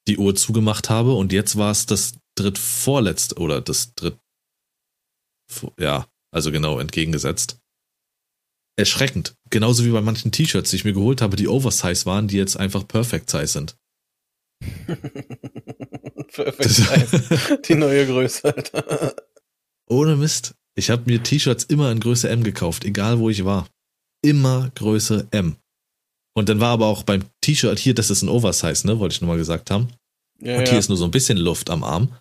die 0.09 0.19
Uhr 0.19 0.35
zugemacht 0.35 0.91
habe 0.91 1.15
und 1.15 1.33
jetzt 1.33 1.57
war 1.57 1.71
es 1.71 1.87
das 1.87 2.15
drittvorletzte 2.37 3.37
oder 3.37 3.61
das 3.61 3.95
dritt, 3.95 4.19
ja, 5.79 6.07
also 6.33 6.53
genau 6.53 6.79
entgegengesetzt 6.79 7.59
erschreckend. 8.77 9.35
Genauso 9.51 9.85
wie 9.85 9.91
bei 9.91 10.01
manchen 10.01 10.33
T-Shirts, 10.33 10.71
die 10.71 10.77
ich 10.77 10.85
mir 10.85 10.93
geholt 10.93 11.23
habe, 11.23 11.37
die 11.37 11.49
Oversize 11.49 12.07
waren, 12.07 12.29
die 12.29 12.37
jetzt 12.37 12.57
einfach 12.57 12.87
Perfect 12.87 13.31
Size 13.31 13.47
sind. 13.47 13.77
Perfect 16.33 16.71
Size. 16.71 17.59
die 17.69 17.75
neue 17.75 18.07
Größe, 18.07 18.55
Alter. 18.55 19.15
Ohne 19.89 20.17
Mist. 20.17 20.55
Ich 20.77 20.91
habe 20.91 21.05
mir 21.07 21.23
T-Shirts 21.23 21.65
immer 21.65 21.93
in 21.93 22.01
Größe 22.01 22.29
M 22.29 22.43
gekauft, 22.43 22.85
egal 22.85 23.19
wo 23.19 23.31
ich 23.31 23.45
war. 23.45 23.69
Immer 24.23 24.71
Größe 24.75 25.29
M. 25.31 25.57
Und 26.37 26.49
dann 26.49 26.61
war 26.61 26.71
aber 26.71 26.87
auch 26.87 27.05
beim 27.05 27.25
T-Shirt 27.41 27.79
hier, 27.79 27.95
das 27.95 28.11
ist 28.11 28.23
ein 28.23 28.29
Oversize, 28.29 28.87
ne, 28.87 28.99
wollte 28.99 29.15
ich 29.15 29.21
nochmal 29.21 29.39
gesagt 29.39 29.71
haben. 29.71 29.89
Ja, 30.41 30.59
und 30.59 30.65
hier 30.65 30.75
ja. 30.75 30.79
ist 30.79 30.89
nur 30.89 30.99
so 30.99 31.05
ein 31.05 31.13
bisschen 31.13 31.39
Luft 31.39 31.71
am 31.71 31.85
Arm. 31.85 32.17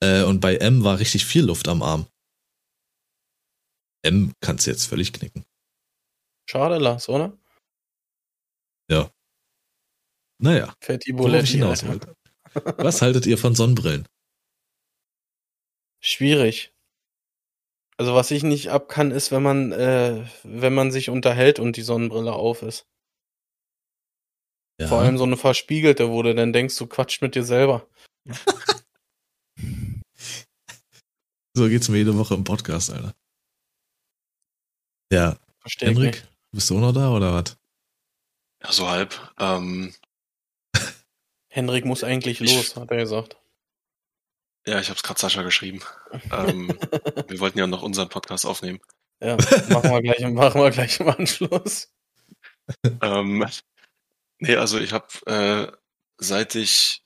Äh, 0.00 0.22
und 0.22 0.40
bei 0.40 0.56
M 0.56 0.84
war 0.84 0.98
richtig 0.98 1.24
viel 1.24 1.44
Luft 1.44 1.66
am 1.66 1.82
Arm. 1.82 2.06
M 4.02 4.32
kannst 4.40 4.66
du 4.66 4.70
jetzt 4.70 4.84
völlig 4.84 5.12
knicken. 5.12 5.44
Schade, 6.48 6.78
Lars, 6.78 7.08
oder? 7.08 7.36
Ja. 8.90 9.10
Naja. 10.40 10.74
Fetti 10.80 11.12
Boletti, 11.12 11.54
hinaus 11.54 11.84
Was 12.76 13.02
haltet 13.02 13.26
ihr 13.26 13.38
von 13.38 13.54
Sonnenbrillen? 13.54 14.06
Schwierig. 16.00 16.72
Also 17.96 18.14
was 18.14 18.30
ich 18.30 18.44
nicht 18.44 18.70
ab 18.70 18.88
kann, 18.88 19.10
ist, 19.10 19.32
wenn 19.32 19.42
man, 19.42 19.72
äh, 19.72 20.24
wenn 20.44 20.74
man 20.74 20.92
sich 20.92 21.10
unterhält 21.10 21.58
und 21.58 21.76
die 21.76 21.82
Sonnenbrille 21.82 22.32
auf 22.32 22.62
ist. 22.62 22.86
Ja. 24.80 24.86
Vor 24.86 25.00
allem 25.00 25.18
so 25.18 25.24
eine 25.24 25.36
verspiegelte, 25.36 26.10
wo 26.10 26.22
du 26.22 26.34
dann 26.34 26.52
denkst, 26.52 26.76
du 26.76 26.86
quatscht 26.86 27.20
mit 27.20 27.34
dir 27.34 27.42
selber. 27.42 27.88
so 31.54 31.68
geht's 31.68 31.88
mir 31.88 31.98
jede 31.98 32.16
Woche 32.16 32.34
im 32.34 32.44
Podcast, 32.44 32.90
Alter. 32.90 33.14
Ja. 35.12 35.36
Verstehe 35.58 35.88
Henrik? 35.88 36.14
Nicht. 36.14 36.28
Bist 36.52 36.70
du 36.70 36.76
auch 36.76 36.80
noch 36.80 36.92
da 36.92 37.10
oder 37.10 37.34
was? 37.34 37.56
Ja, 38.62 38.72
so 38.72 38.88
halb. 38.88 39.34
Ähm, 39.38 39.92
Henrik 41.48 41.84
muss 41.84 42.04
eigentlich 42.04 42.38
los, 42.40 42.76
hat 42.76 42.90
er 42.90 42.98
gesagt. 42.98 43.36
Ja, 44.66 44.80
ich 44.80 44.90
hab's 44.90 45.02
gerade 45.02 45.18
Sascha 45.18 45.42
geschrieben. 45.42 45.80
ähm, 46.30 46.68
wir 47.28 47.40
wollten 47.40 47.58
ja 47.58 47.66
noch 47.66 47.82
unseren 47.82 48.08
Podcast 48.08 48.46
aufnehmen. 48.46 48.80
Ja, 49.20 49.36
machen 49.70 49.90
wir 49.90 50.02
gleich, 50.02 50.20
machen 50.30 50.60
wir 50.60 50.70
gleich 50.70 51.00
im 51.00 51.08
Anschluss. 51.08 51.92
ähm, 53.02 53.44
nee, 54.38 54.56
also 54.56 54.78
ich 54.78 54.92
habe 54.92 55.06
äh, 55.26 55.72
seit 56.18 56.54
ich 56.54 57.02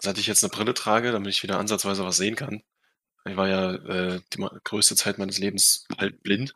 seit 0.00 0.18
ich 0.18 0.26
jetzt 0.26 0.44
eine 0.44 0.50
Brille 0.50 0.74
trage, 0.74 1.12
damit 1.12 1.32
ich 1.32 1.42
wieder 1.42 1.58
ansatzweise 1.58 2.04
was 2.04 2.16
sehen 2.16 2.36
kann. 2.36 2.62
Ich 3.26 3.36
war 3.36 3.48
ja 3.48 3.72
äh, 3.74 4.20
die 4.32 4.46
größte 4.64 4.96
Zeit 4.96 5.18
meines 5.18 5.38
Lebens 5.38 5.86
halt 5.98 6.22
blind. 6.22 6.54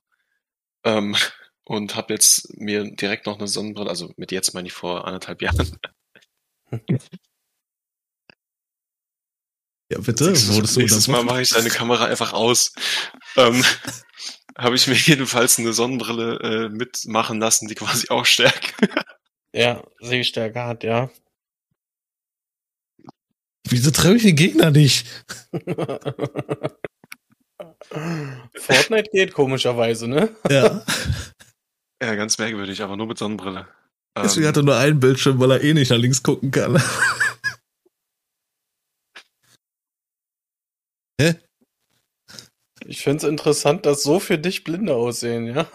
Ähm, 0.84 1.16
und 1.64 1.96
habe 1.96 2.14
jetzt 2.14 2.56
mir 2.58 2.84
direkt 2.94 3.26
noch 3.26 3.38
eine 3.38 3.48
Sonnenbrille, 3.48 3.90
also 3.90 4.12
mit 4.16 4.32
jetzt 4.32 4.54
meine 4.54 4.68
ich 4.68 4.74
vor 4.74 5.06
anderthalb 5.06 5.42
Jahren. 5.42 5.78
Ja, 9.90 9.98
bitte. 10.00 10.26
Wurdest 10.26 10.76
du 10.76 10.80
nächstes 10.80 11.08
Mal 11.08 11.24
mache 11.24 11.40
ich 11.40 11.48
deine 11.48 11.70
Kamera 11.70 12.04
einfach 12.04 12.34
aus. 12.34 12.74
ähm, 13.36 13.64
habe 14.58 14.76
ich 14.76 14.86
mir 14.86 14.94
jedenfalls 14.94 15.58
eine 15.58 15.72
Sonnenbrille 15.72 16.38
äh, 16.40 16.68
mitmachen 16.68 17.40
lassen, 17.40 17.68
die 17.68 17.74
quasi 17.74 18.10
auch 18.10 18.26
Stärke. 18.26 18.88
Ja, 19.54 19.82
Sehstärke 20.00 20.64
hat, 20.64 20.84
ja. 20.84 21.10
Wieso 23.68 23.90
treffe 23.90 24.16
ich 24.16 24.22
den 24.22 24.36
Gegner 24.36 24.70
nicht? 24.70 25.06
Fortnite 28.54 29.10
geht 29.12 29.32
komischerweise, 29.32 30.08
ne? 30.08 30.34
Ja. 30.50 30.84
Ja, 32.00 32.14
ganz 32.14 32.38
merkwürdig, 32.38 32.80
aber 32.80 32.96
nur 32.96 33.08
mit 33.08 33.18
Sonnenbrille. 33.18 33.66
Deswegen 34.16 34.44
ähm, 34.44 34.48
hat 34.50 34.56
er 34.56 34.62
nur 34.62 34.76
einen 34.76 35.00
Bildschirm, 35.00 35.40
weil 35.40 35.50
er 35.50 35.64
eh 35.64 35.74
nicht 35.74 35.90
nach 35.90 35.98
links 35.98 36.22
gucken 36.22 36.52
kann. 36.52 36.80
Hä? 41.20 41.34
Ich 42.86 43.02
finde 43.02 43.16
es 43.18 43.24
interessant, 43.24 43.84
dass 43.84 44.04
so 44.04 44.20
für 44.20 44.38
dich 44.38 44.62
Blinde 44.62 44.94
aussehen, 44.94 45.46
ja? 45.46 45.66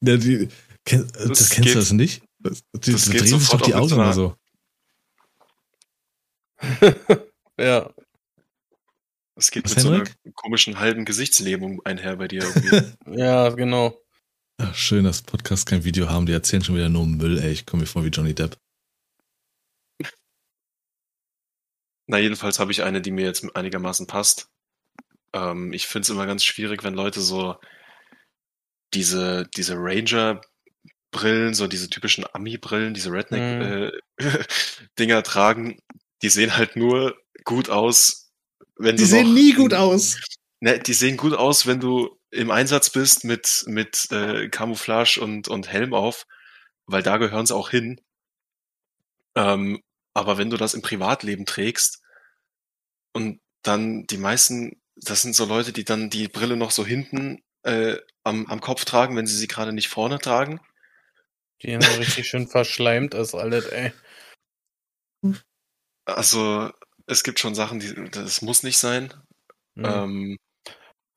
ja 0.00 0.16
die, 0.16 0.48
kenn, 0.84 1.10
das, 1.12 1.28
das 1.28 1.50
kennst 1.50 1.66
geht, 1.66 1.74
du 1.74 1.78
das 1.78 1.92
nicht? 1.92 2.22
Das, 2.38 2.62
die, 2.74 2.92
das 2.92 3.04
drehen 3.06 3.26
sich 3.26 3.48
doch 3.48 3.60
die 3.60 3.74
Augen 3.74 3.92
immer 3.92 4.12
so. 4.12 4.36
ja. 7.58 7.92
Das 9.34 9.50
geht 9.50 9.64
Was, 9.64 9.76
mit 9.76 9.84
Henrik? 9.84 10.08
so 10.08 10.14
einer 10.24 10.32
komischen 10.34 10.78
halben 10.78 11.04
Gesichtslähmung 11.04 11.80
einher 11.84 12.16
bei 12.16 12.28
dir 12.28 12.42
irgendwie. 12.42 12.94
ja, 13.18 13.48
genau. 13.50 13.98
Ach, 14.58 14.74
schön, 14.74 15.04
dass 15.04 15.22
Podcasts 15.22 15.64
kein 15.64 15.84
Video 15.84 16.08
haben. 16.08 16.26
Die 16.26 16.32
erzählen 16.32 16.62
schon 16.62 16.76
wieder 16.76 16.90
nur 16.90 17.06
Müll, 17.06 17.38
ey. 17.38 17.50
Ich 17.50 17.64
komme 17.64 17.82
mir 17.82 17.86
vor 17.86 18.04
wie 18.04 18.08
Johnny 18.08 18.34
Depp. 18.34 18.58
Na, 22.06 22.18
jedenfalls 22.18 22.58
habe 22.58 22.72
ich 22.72 22.82
eine, 22.82 23.00
die 23.00 23.12
mir 23.12 23.24
jetzt 23.24 23.56
einigermaßen 23.56 24.06
passt. 24.06 24.50
Ähm, 25.32 25.72
ich 25.72 25.86
finde 25.86 26.02
es 26.02 26.10
immer 26.10 26.26
ganz 26.26 26.44
schwierig, 26.44 26.82
wenn 26.82 26.94
Leute 26.94 27.20
so 27.20 27.56
diese, 28.92 29.48
diese 29.56 29.74
Ranger-Brillen, 31.10 31.54
so 31.54 31.66
diese 31.66 31.90
typischen 31.90 32.24
Ami-Brillen, 32.32 32.94
diese 32.94 33.12
Redneck-Dinger 33.12 34.00
mhm. 34.98 35.20
äh, 35.20 35.22
tragen. 35.22 35.78
Die 36.22 36.28
sehen 36.28 36.56
halt 36.56 36.76
nur 36.76 37.16
gut 37.44 37.70
aus, 37.70 38.30
wenn 38.76 38.96
die 38.96 39.02
du. 39.02 39.08
Die 39.08 39.10
sehen 39.10 39.34
nie 39.34 39.52
gut 39.52 39.74
aus. 39.74 40.18
Ne, 40.60 40.78
die 40.78 40.92
sehen 40.92 41.16
gut 41.16 41.34
aus, 41.34 41.66
wenn 41.66 41.80
du 41.80 42.18
im 42.30 42.50
Einsatz 42.50 42.90
bist 42.90 43.24
mit, 43.24 43.64
mit 43.66 44.08
äh, 44.12 44.48
Camouflage 44.48 45.18
und, 45.20 45.48
und 45.48 45.68
Helm 45.68 45.94
auf, 45.94 46.26
weil 46.86 47.02
da 47.02 47.16
gehören 47.16 47.46
sie 47.46 47.54
auch 47.54 47.70
hin. 47.70 48.00
Ähm, 49.34 49.82
aber 50.12 50.38
wenn 50.38 50.50
du 50.50 50.56
das 50.56 50.74
im 50.74 50.82
Privatleben 50.82 51.46
trägst 51.46 52.02
und 53.12 53.40
dann 53.62 54.06
die 54.06 54.18
meisten, 54.18 54.80
das 54.96 55.22
sind 55.22 55.34
so 55.34 55.46
Leute, 55.46 55.72
die 55.72 55.84
dann 55.84 56.10
die 56.10 56.28
Brille 56.28 56.56
noch 56.56 56.72
so 56.72 56.84
hinten 56.84 57.42
äh, 57.62 57.96
am, 58.22 58.46
am 58.46 58.60
Kopf 58.60 58.84
tragen, 58.84 59.16
wenn 59.16 59.26
sie 59.26 59.36
sie 59.36 59.48
gerade 59.48 59.72
nicht 59.72 59.88
vorne 59.88 60.18
tragen. 60.18 60.60
Die 61.62 61.72
immer 61.72 61.98
richtig 61.98 62.26
schön 62.26 62.48
verschleimt 62.48 63.14
ist 63.14 63.34
alles, 63.34 63.66
ey. 63.66 63.92
Also, 66.06 66.70
es 67.06 67.22
gibt 67.22 67.38
schon 67.38 67.54
Sachen, 67.54 67.80
die, 67.80 68.10
das 68.10 68.42
muss 68.42 68.62
nicht 68.62 68.78
sein. 68.78 69.12
Mhm. 69.74 69.84
Ähm, 69.84 70.38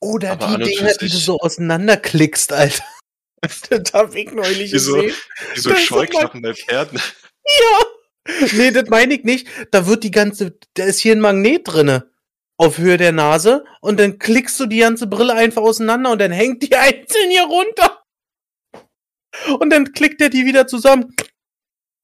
oder 0.02 0.36
die 0.36 0.64
Dinger, 0.64 0.94
die 0.96 1.08
du 1.08 1.18
so 1.18 1.40
auseinanderklickst, 1.40 2.52
Alter. 2.52 2.84
das 3.70 3.94
hab 3.94 4.14
ich 4.16 4.32
neulich 4.32 4.74
Wieso, 4.74 4.96
gesehen. 4.96 5.16
Wieso 5.54 5.76
Scheuklappen 5.76 6.42
bei 6.42 6.54
Pferden? 6.54 7.00
Ja. 7.46 8.48
Nee, 8.54 8.72
das 8.72 8.88
meine 8.88 9.16
ich 9.16 9.26
nicht. 9.26 9.50
Da 9.72 9.86
wird 9.86 10.06
die 10.06 10.12
ganze, 10.12 10.58
da 10.76 10.86
ist 10.86 11.00
hier 11.00 11.14
ein 11.14 11.20
Magnet 11.20 11.64
drinne 11.66 12.10
auf 12.58 12.78
Höhe 12.78 12.96
der 12.96 13.12
Nase 13.12 13.66
und 13.82 14.00
dann 14.00 14.18
klickst 14.18 14.58
du 14.62 14.66
die 14.66 14.78
ganze 14.78 15.08
Brille 15.08 15.34
einfach 15.34 15.62
auseinander 15.62 16.12
und 16.12 16.20
dann 16.20 16.32
hängt 16.32 16.64
die 16.64 16.74
einzeln 16.76 17.30
hier 17.30 17.44
runter. 17.44 18.03
Und 19.60 19.70
dann 19.70 19.92
klickt 19.94 20.22
er 20.22 20.30
die 20.30 20.46
wieder 20.46 20.68
zusammen. 20.68 21.16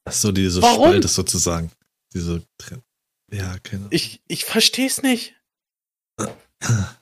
Ach 0.05 0.11
so, 0.11 0.31
diese 0.31 0.61
Warum? 0.61 0.89
Spalte 0.89 1.07
sozusagen. 1.07 1.71
Diese, 2.13 2.43
ja, 3.31 3.59
keine 3.59 3.81
Ahnung. 3.81 3.91
Ich, 3.91 4.21
ich 4.27 4.45
versteh's 4.45 5.01
nicht. 5.01 5.35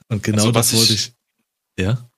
Und 0.10 0.24
genau 0.24 0.38
also, 0.40 0.52
das 0.52 0.74
wollte 0.74 0.94
ich, 0.94 1.14
ich, 1.76 1.84
ja? 1.84 2.10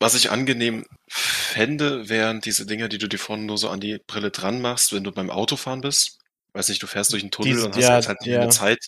Was 0.00 0.14
ich 0.14 0.30
angenehm 0.30 0.84
fände, 1.08 2.08
wären 2.08 2.40
diese 2.40 2.66
Dinger, 2.66 2.88
die 2.88 2.98
du 2.98 3.08
dir 3.08 3.18
vorne 3.18 3.44
nur 3.44 3.58
so 3.58 3.68
an 3.68 3.80
die 3.80 3.98
Brille 4.06 4.30
dran 4.30 4.60
machst, 4.60 4.92
wenn 4.92 5.04
du 5.04 5.12
beim 5.12 5.30
Autofahren 5.30 5.80
bist. 5.80 6.18
Weiß 6.52 6.68
nicht, 6.68 6.82
du 6.82 6.86
fährst 6.86 7.12
durch 7.12 7.22
einen 7.22 7.30
Tunnel 7.30 7.54
Dies, 7.54 7.64
und 7.64 7.74
hast 7.74 7.82
ja, 7.82 7.96
jetzt 7.96 8.08
halt 8.08 8.24
ja. 8.24 8.40
eine 8.40 8.50
Zeit, 8.50 8.86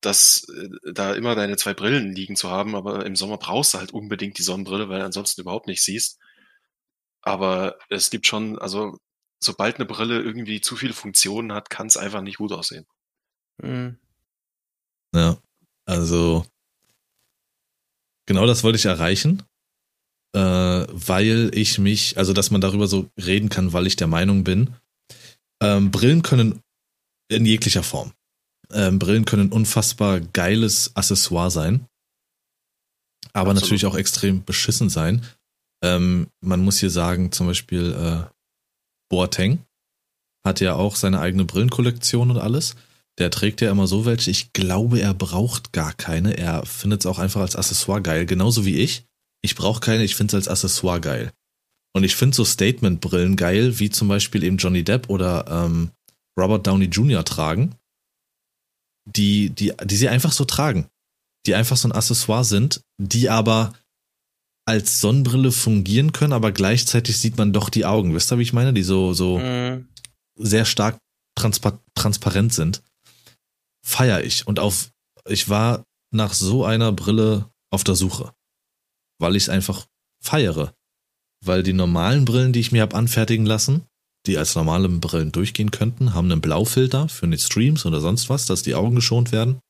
dass 0.00 0.46
äh, 0.48 0.92
da 0.92 1.14
immer 1.14 1.34
deine 1.34 1.56
zwei 1.56 1.74
Brillen 1.74 2.12
liegen 2.12 2.36
zu 2.36 2.50
haben, 2.50 2.74
aber 2.74 3.04
im 3.06 3.16
Sommer 3.16 3.38
brauchst 3.38 3.74
du 3.74 3.78
halt 3.78 3.92
unbedingt 3.92 4.38
die 4.38 4.42
Sonnenbrille, 4.42 4.88
weil 4.88 5.00
du 5.00 5.04
ansonsten 5.04 5.40
überhaupt 5.40 5.66
nicht 5.66 5.82
siehst. 5.82 6.18
Aber 7.26 7.76
es 7.88 8.10
gibt 8.10 8.26
schon, 8.26 8.56
also 8.58 8.98
sobald 9.42 9.76
eine 9.76 9.84
Brille 9.84 10.22
irgendwie 10.22 10.60
zu 10.60 10.76
viele 10.76 10.92
Funktionen 10.92 11.52
hat, 11.52 11.70
kann 11.70 11.88
es 11.88 11.96
einfach 11.96 12.22
nicht 12.22 12.38
gut 12.38 12.52
aussehen. 12.52 12.86
Mhm. 13.60 13.98
Ja, 15.12 15.36
also 15.86 16.46
genau 18.26 18.46
das 18.46 18.62
wollte 18.62 18.76
ich 18.76 18.84
erreichen, 18.84 19.42
äh, 20.34 20.38
weil 20.38 21.50
ich 21.52 21.78
mich, 21.78 22.16
also 22.16 22.32
dass 22.32 22.52
man 22.52 22.60
darüber 22.60 22.86
so 22.86 23.10
reden 23.20 23.48
kann, 23.48 23.72
weil 23.72 23.88
ich 23.88 23.96
der 23.96 24.06
Meinung 24.06 24.44
bin, 24.44 24.76
ähm, 25.60 25.90
Brillen 25.90 26.22
können 26.22 26.62
in 27.28 27.44
jeglicher 27.44 27.82
Form. 27.82 28.12
Ähm, 28.70 29.00
Brillen 29.00 29.24
können 29.24 29.50
unfassbar 29.50 30.20
geiles 30.20 30.94
Accessoire 30.94 31.50
sein, 31.50 31.88
aber 33.32 33.50
Absolut. 33.50 33.62
natürlich 33.62 33.86
auch 33.86 33.96
extrem 33.96 34.44
beschissen 34.44 34.90
sein. 34.90 35.26
Ähm, 35.82 36.28
man 36.40 36.64
muss 36.64 36.78
hier 36.78 36.90
sagen, 36.90 37.32
zum 37.32 37.46
Beispiel 37.46 37.92
äh, 37.92 38.30
Boateng 39.10 39.64
hat 40.44 40.60
ja 40.60 40.74
auch 40.74 40.96
seine 40.96 41.20
eigene 41.20 41.44
Brillenkollektion 41.44 42.30
und 42.30 42.38
alles. 42.38 42.76
Der 43.18 43.30
trägt 43.30 43.60
ja 43.60 43.70
immer 43.70 43.86
so 43.86 44.04
welche. 44.04 44.30
Ich 44.30 44.52
glaube, 44.52 45.00
er 45.00 45.14
braucht 45.14 45.72
gar 45.72 45.92
keine. 45.92 46.36
Er 46.36 46.64
findet 46.66 47.00
es 47.00 47.06
auch 47.06 47.18
einfach 47.18 47.40
als 47.40 47.56
Accessoire 47.56 48.02
geil, 48.02 48.26
genauso 48.26 48.64
wie 48.64 48.76
ich. 48.76 49.04
Ich 49.42 49.54
brauche 49.54 49.80
keine, 49.80 50.04
ich 50.04 50.16
finde 50.16 50.36
es 50.36 50.48
als 50.48 50.48
Accessoire 50.48 51.00
geil. 51.00 51.32
Und 51.94 52.04
ich 52.04 52.14
finde 52.14 52.36
so 52.36 52.44
Statement-Brillen 52.44 53.36
geil, 53.36 53.78
wie 53.78 53.90
zum 53.90 54.08
Beispiel 54.08 54.44
eben 54.44 54.58
Johnny 54.58 54.84
Depp 54.84 55.08
oder 55.08 55.46
ähm, 55.48 55.90
Robert 56.38 56.66
Downey 56.66 56.86
Jr. 56.86 57.24
tragen, 57.24 57.74
die, 59.06 59.50
die, 59.50 59.72
die 59.82 59.96
sie 59.96 60.08
einfach 60.08 60.32
so 60.32 60.44
tragen. 60.44 60.88
Die 61.46 61.54
einfach 61.54 61.76
so 61.76 61.88
ein 61.88 61.92
Accessoire 61.92 62.44
sind, 62.44 62.82
die 62.98 63.30
aber 63.30 63.72
als 64.66 65.00
Sonnenbrille 65.00 65.52
fungieren 65.52 66.12
können, 66.12 66.32
aber 66.32 66.52
gleichzeitig 66.52 67.18
sieht 67.18 67.38
man 67.38 67.52
doch 67.52 67.70
die 67.70 67.84
Augen. 67.84 68.14
Wisst 68.14 68.32
ihr, 68.32 68.38
wie 68.38 68.42
ich 68.42 68.52
meine? 68.52 68.74
Die 68.74 68.82
so, 68.82 69.12
so 69.12 69.38
mhm. 69.38 69.88
sehr 70.36 70.64
stark 70.64 70.98
transpa 71.36 71.78
transparent 71.94 72.52
sind. 72.52 72.82
Feier 73.84 74.24
ich. 74.24 74.46
Und 74.46 74.58
auf, 74.58 74.90
ich 75.28 75.48
war 75.48 75.84
nach 76.12 76.34
so 76.34 76.64
einer 76.64 76.92
Brille 76.92 77.48
auf 77.70 77.84
der 77.84 77.94
Suche. 77.94 78.32
Weil 79.18 79.36
ich 79.36 79.44
es 79.44 79.48
einfach 79.48 79.86
feiere. 80.20 80.74
Weil 81.44 81.62
die 81.62 81.72
normalen 81.72 82.24
Brillen, 82.24 82.52
die 82.52 82.60
ich 82.60 82.72
mir 82.72 82.82
habe 82.82 82.96
anfertigen 82.96 83.46
lassen, 83.46 83.86
die 84.26 84.36
als 84.36 84.56
normale 84.56 84.88
Brillen 84.88 85.30
durchgehen 85.30 85.70
könnten, 85.70 86.12
haben 86.12 86.30
einen 86.30 86.40
Blaufilter 86.40 87.08
für 87.08 87.28
die 87.28 87.38
Streams 87.38 87.86
oder 87.86 88.00
sonst 88.00 88.28
was, 88.28 88.46
dass 88.46 88.62
die 88.62 88.74
Augen 88.74 88.96
geschont 88.96 89.30
werden. 89.30 89.60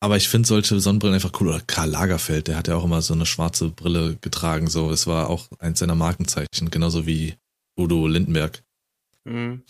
Aber 0.00 0.16
ich 0.16 0.28
finde 0.28 0.46
solche 0.46 0.78
Sonnenbrillen 0.78 1.14
einfach 1.14 1.40
cool. 1.40 1.48
Oder 1.48 1.60
Karl 1.60 1.90
Lagerfeld, 1.90 2.48
der 2.48 2.56
hat 2.56 2.68
ja 2.68 2.76
auch 2.76 2.84
immer 2.84 3.02
so 3.02 3.14
eine 3.14 3.26
schwarze 3.26 3.70
Brille 3.70 4.16
getragen. 4.20 4.68
So, 4.68 4.90
es 4.90 5.06
war 5.06 5.30
auch 5.30 5.48
eins 5.58 5.78
seiner 5.78 5.94
Markenzeichen, 5.94 6.70
genauso 6.70 7.06
wie 7.06 7.34
Udo 7.78 8.06
Lindenberg. 8.06 8.62
Mhm. 9.24 9.62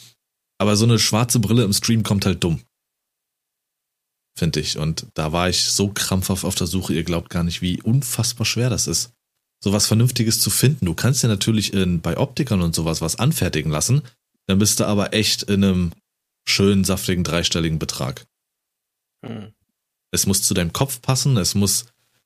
Aber 0.59 0.77
so 0.77 0.85
eine 0.85 0.99
schwarze 0.99 1.39
Brille 1.39 1.65
im 1.65 1.73
Stream 1.73 2.03
kommt 2.03 2.27
halt 2.27 2.43
dumm. 2.43 2.61
Finde 4.37 4.61
ich. 4.61 4.79
Und 4.79 5.07
da 5.15 5.33
war 5.33 5.49
ich 5.49 5.65
so 5.65 5.89
krampfhaft 5.89 6.45
auf 6.45 6.55
der 6.55 6.67
Suche, 6.67 6.95
ihr 6.95 7.05
glaubt 7.05 7.31
gar 7.31 7.45
nicht, 7.45 7.63
wie 7.63 7.81
unfassbar 7.81 8.45
schwer 8.45 8.69
das 8.69 8.87
ist, 8.87 9.13
so 9.63 9.73
was 9.73 9.87
Vernünftiges 9.87 10.41
zu 10.41 10.51
finden. 10.51 10.87
Du 10.87 10.95
kannst 10.95 11.23
ja 11.23 11.29
natürlich 11.29 11.73
in, 11.73 12.01
bei 12.01 12.19
Optikern 12.19 12.61
und 12.61 12.75
sowas 12.75 13.01
was 13.01 13.17
anfertigen 13.17 13.71
lassen, 13.71 14.03
dann 14.47 14.59
bist 14.59 14.81
du 14.81 14.85
aber 14.85 15.15
echt 15.15 15.45
in 15.45 15.65
einem 15.65 15.93
schönen, 16.47 16.85
saftigen, 16.85 17.25
dreistelligen 17.25 17.79
Betrag. 17.79 18.27
Mhm. 19.23 19.56
Es 20.17 20.27
muss 20.27 20.43
zu 20.43 20.55
deinem 20.55 20.73
Kopf 20.73 21.03
passen, 21.03 21.37
es 21.37 21.55
muss 21.55 21.85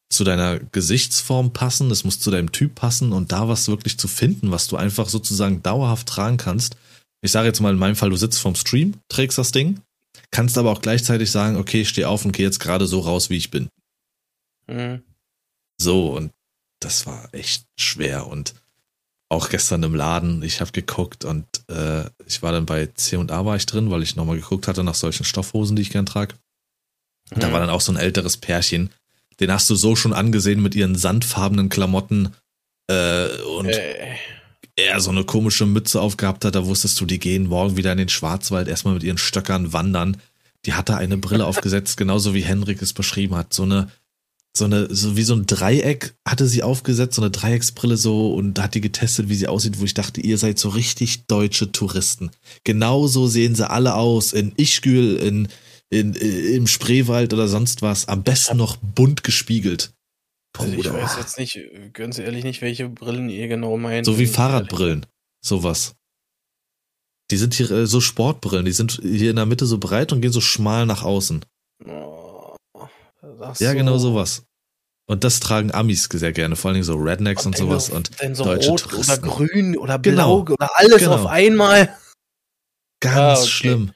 zu 0.09 0.23
deiner 0.23 0.61
Gesichtsform 0.61 1.53
passen, 1.53 1.91
es 1.91 2.05
muss 2.05 2.21
zu 2.21 2.31
deinem 2.31 2.53
Typ 2.53 2.77
passen 2.77 3.13
und 3.13 3.33
da 3.33 3.49
was 3.49 3.67
wirklich 3.67 3.99
zu 3.99 4.07
finden, 4.07 4.53
was 4.53 4.69
du 4.69 4.77
einfach 4.77 5.09
sozusagen 5.09 5.63
dauerhaft 5.63 6.09
tragen 6.09 6.37
kannst. 6.37 6.77
Ich 7.21 7.33
sage 7.33 7.49
jetzt 7.49 7.61
mal 7.61 7.73
in 7.73 7.79
meinem 7.79 7.97
Fall, 7.97 8.11
du 8.11 8.17
sitzt 8.17 8.39
vorm 8.39 8.55
Stream, 8.55 8.95
trägst 9.09 9.39
das 9.39 9.51
Ding, 9.51 9.81
kannst 10.31 10.57
aber 10.57 10.71
auch 10.71 10.83
gleichzeitig 10.83 11.33
sagen, 11.33 11.57
okay, 11.57 11.83
ich 11.83 11.89
stehe 11.89 12.09
auf 12.09 12.25
und 12.25 12.33
gehe 12.33 12.47
jetzt 12.47 12.61
gerade 12.61 12.87
so 12.87 13.01
raus, 13.01 13.29
wie 13.29 13.37
ich 13.37 13.51
bin. 13.51 13.69
Mhm. 14.69 15.03
So, 15.81 16.17
und 16.17 16.31
das 16.79 17.07
war 17.07 17.29
echt 17.33 17.65
schwer 17.77 18.29
und 18.29 18.55
auch 19.29 19.49
gestern 19.49 19.83
im 19.83 19.95
Laden, 19.95 20.43
ich 20.43 20.61
habe 20.61 20.73
geguckt 20.73 21.25
und 21.25 21.47
äh, 21.69 22.05
ich 22.27 22.43
war 22.43 22.53
dann 22.53 22.67
bei 22.67 22.87
C&A 22.87 23.45
war 23.45 23.57
ich 23.57 23.67
drin, 23.67 23.91
weil 23.91 24.03
ich 24.03 24.17
nochmal 24.17 24.37
geguckt 24.37 24.67
hatte 24.67 24.83
nach 24.85 24.95
solchen 24.95 25.25
Stoffhosen, 25.25 25.77
die 25.77 25.83
ich 25.83 25.91
gern 25.91 26.07
trage. 26.07 26.35
Mhm. 27.35 27.41
Da 27.41 27.53
war 27.53 27.61
dann 27.61 27.71
auch 27.71 27.81
so 27.81 27.93
ein 27.93 27.99
älteres 27.99 28.37
Pärchen. 28.37 28.91
Den 29.41 29.51
hast 29.53 29.71
du 29.71 29.75
so 29.75 29.97
schon 29.97 30.13
angesehen 30.13 30.63
mit 30.63 30.75
ihren 30.75 30.97
sandfarbenen 30.97 31.69
Klamotten 31.69 32.35
äh, 32.89 33.29
und 33.59 33.69
äh. 33.69 34.17
er 34.77 35.01
so 35.01 35.11
eine 35.11 35.25
komische 35.25 35.67
Mütze 35.67 36.01
aufgehabt 36.01 36.45
hat. 36.45 36.55
Da 36.55 36.67
wusstest 36.67 37.01
du, 37.01 37.07
die 37.07 37.19
gehen 37.19 37.47
morgen 37.47 37.77
wieder 37.77 37.93
in 37.93 37.99
den 37.99 38.09
Schwarzwald 38.09 38.69
erstmal 38.69 38.95
mit 38.95 39.03
ihren 39.03 39.19
Stöckern 39.19 39.73
wandern. 39.73 40.19
Die 40.67 40.75
hatte 40.75 40.97
eine 40.97 41.17
Brille 41.17 41.47
aufgesetzt, 41.47 41.97
genauso 41.97 42.35
wie 42.35 42.43
Henrik 42.43 42.83
es 42.83 42.93
beschrieben 42.93 43.35
hat. 43.35 43.55
So 43.55 43.63
eine, 43.63 43.89
so 44.55 44.67
eine, 44.67 44.95
so 44.95 45.17
wie 45.17 45.23
so 45.23 45.35
ein 45.35 45.47
Dreieck 45.47 46.15
hatte 46.27 46.47
sie 46.47 46.63
aufgesetzt, 46.63 47.15
so 47.15 47.23
eine 47.23 47.31
Dreiecksbrille 47.31 47.97
so 47.97 48.35
und 48.35 48.61
hat 48.61 48.75
die 48.75 48.83
getestet, 48.83 49.31
wie 49.31 49.37
sie 49.37 49.49
aussieht, 49.49 49.81
wo 49.81 49.85
ich 49.85 49.95
dachte, 49.95 50.21
ihr 50.21 50.37
seid 50.37 50.59
so 50.59 50.69
richtig 50.69 51.27
deutsche 51.27 51.73
Touristen. 51.73 52.31
Genauso 52.65 53.27
sehen 53.27 53.55
sie 53.55 53.71
alle 53.71 53.95
aus 53.95 54.35
in 54.35 54.53
Ischgül, 54.57 55.17
in 55.17 55.49
in, 55.91 56.15
im 56.15 56.67
Spreewald 56.67 57.35
oder 57.35 57.49
sonst 57.49 57.83
was. 57.83 58.09
Am 58.09 58.23
besten 58.23 58.57
noch 58.57 58.77
bunt 58.77 59.25
gespiegelt. 59.25 59.93
Also 60.59 60.73
ich 60.73 60.93
weiß 60.93 61.17
jetzt 61.19 61.39
nicht, 61.39 61.61
ganz 61.93 62.19
ehrlich 62.19 62.45
nicht, 62.45 62.63
welche 62.63 62.89
Brillen 62.89 63.29
ihr 63.29 63.49
genau 63.49 63.77
meint. 63.77 64.07
So 64.07 64.19
wie 64.19 64.27
Fahrradbrillen. 64.27 65.07
Sowas. 65.45 65.95
Die 67.31 67.37
sind 67.37 67.55
hier 67.55 67.71
äh, 67.71 67.87
so 67.87 68.01
Sportbrillen, 68.01 68.65
die 68.65 68.73
sind 68.73 69.01
hier 69.03 69.31
in 69.31 69.37
der 69.37 69.47
Mitte 69.47 69.65
so 69.65 69.79
breit 69.79 70.13
und 70.13 70.21
gehen 70.21 70.33
so 70.33 70.41
schmal 70.41 70.87
nach 70.87 71.05
außen. 71.05 71.45
Oh, 71.87 72.57
ja, 73.41 73.55
so. 73.55 73.73
genau 73.73 73.99
sowas. 73.99 74.45
Und 75.07 75.25
das 75.25 75.41
tragen 75.41 75.73
Amis 75.73 76.09
sehr 76.11 76.33
gerne, 76.33 76.57
vor 76.57 76.73
allem 76.73 76.83
so 76.83 76.97
Rednecks 76.97 77.47
und, 77.47 77.59
und 77.59 77.67
sowas. 77.69 77.87
So, 77.87 77.97
und 77.97 78.11
so 78.37 78.45
deutsche 78.45 78.71
rot 78.71 78.83
Touristen. 78.83 79.25
oder 79.25 79.37
grün 79.37 79.79
oder 79.79 79.99
blau 79.99 80.45
genau. 80.45 80.55
oder 80.55 80.71
alles 80.75 80.99
genau. 80.99 81.15
auf 81.15 81.27
einmal. 81.27 81.97
Ganz 83.01 83.17
ah, 83.17 83.35
okay. 83.35 83.49
schlimm 83.49 83.93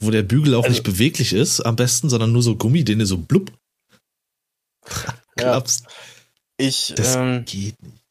wo 0.00 0.10
der 0.10 0.22
Bügel 0.22 0.54
auch 0.54 0.64
also, 0.64 0.70
nicht 0.70 0.82
beweglich 0.82 1.32
ist, 1.32 1.60
am 1.60 1.76
besten, 1.76 2.08
sondern 2.08 2.32
nur 2.32 2.42
so 2.42 2.56
Gummi, 2.56 2.84
den 2.84 2.98
du 2.98 3.06
so 3.06 3.18
blub 3.18 3.52
klappst. 5.36 5.84
Ja. 5.84 5.90
Ich 6.56 6.92
das 6.96 7.16
ähm, 7.16 7.44
geht 7.44 7.80
nicht. 7.82 8.04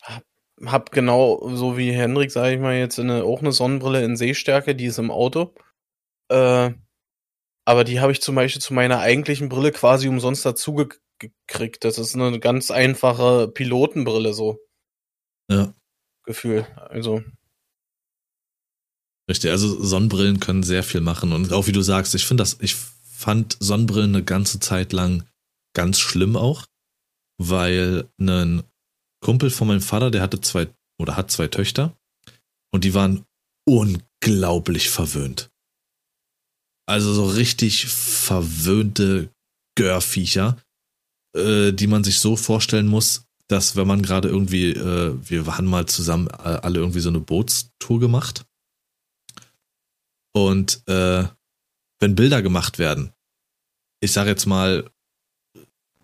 Hab, 0.65 0.91
genau 0.91 1.55
so 1.55 1.77
wie 1.77 1.91
Henrik, 1.91 2.31
sage 2.31 2.55
ich 2.55 2.59
mal, 2.59 2.75
jetzt 2.75 2.99
eine, 2.99 3.23
auch 3.23 3.39
eine 3.39 3.53
Sonnenbrille 3.53 4.03
in 4.03 4.17
Sehstärke, 4.17 4.75
die 4.75 4.85
ist 4.85 4.99
im 4.99 5.09
Auto. 5.09 5.53
Äh, 6.29 6.71
aber 7.65 7.83
die 7.83 8.01
habe 8.01 8.11
ich 8.11 8.21
zum 8.21 8.35
Beispiel 8.35 8.61
zu 8.61 8.73
meiner 8.73 8.99
eigentlichen 8.99 9.47
Brille 9.47 9.71
quasi 9.71 10.09
umsonst 10.09 10.45
dazu 10.45 10.89
gekriegt. 11.19 11.85
Das 11.85 11.97
ist 11.97 12.15
eine 12.15 12.39
ganz 12.39 12.71
einfache 12.71 13.47
Pilotenbrille 13.47 14.33
so. 14.33 14.59
Ja. 15.49 15.73
Gefühl. 16.25 16.67
Also 16.75 17.23
Richtig, 19.29 19.51
also 19.51 19.83
Sonnenbrillen 19.83 20.39
können 20.39 20.63
sehr 20.63 20.83
viel 20.83 21.01
machen. 21.01 21.31
Und 21.33 21.53
auch 21.53 21.67
wie 21.67 21.71
du 21.71 21.81
sagst, 21.81 22.15
ich 22.15 22.25
finde 22.25 22.41
das, 22.41 22.57
ich 22.61 22.75
fand 22.75 23.57
Sonnenbrillen 23.59 24.15
eine 24.15 24.23
ganze 24.23 24.59
Zeit 24.59 24.91
lang 24.91 25.23
ganz 25.75 25.99
schlimm 25.99 26.35
auch, 26.35 26.65
weil 27.37 28.09
ein 28.19 28.63
Kumpel 29.21 29.51
von 29.51 29.67
meinem 29.67 29.81
Vater, 29.81 30.09
der 30.09 30.23
hatte 30.23 30.41
zwei 30.41 30.67
oder 30.99 31.15
hat 31.15 31.29
zwei 31.29 31.47
Töchter 31.47 31.95
und 32.73 32.83
die 32.83 32.93
waren 32.95 33.23
unglaublich 33.67 34.89
verwöhnt. 34.89 35.51
Also 36.87 37.13
so 37.13 37.27
richtig 37.27 37.85
verwöhnte 37.85 39.29
Görviecher, 39.75 40.57
äh, 41.35 41.71
die 41.71 41.87
man 41.87 42.03
sich 42.03 42.19
so 42.19 42.35
vorstellen 42.35 42.87
muss, 42.87 43.25
dass 43.47 43.75
wenn 43.75 43.87
man 43.87 44.01
gerade 44.01 44.27
irgendwie, 44.27 44.71
äh, 44.71 45.15
wir 45.21 45.45
haben 45.45 45.67
mal 45.67 45.85
zusammen 45.85 46.27
äh, 46.27 46.59
alle 46.63 46.79
irgendwie 46.79 46.99
so 46.99 47.09
eine 47.09 47.19
Bootstour 47.19 47.99
gemacht. 47.99 48.45
Und 50.33 50.81
äh, 50.87 51.27
wenn 51.99 52.15
Bilder 52.15 52.41
gemacht 52.41 52.79
werden, 52.79 53.11
ich 54.01 54.11
sage 54.11 54.29
jetzt 54.29 54.45
mal, 54.45 54.89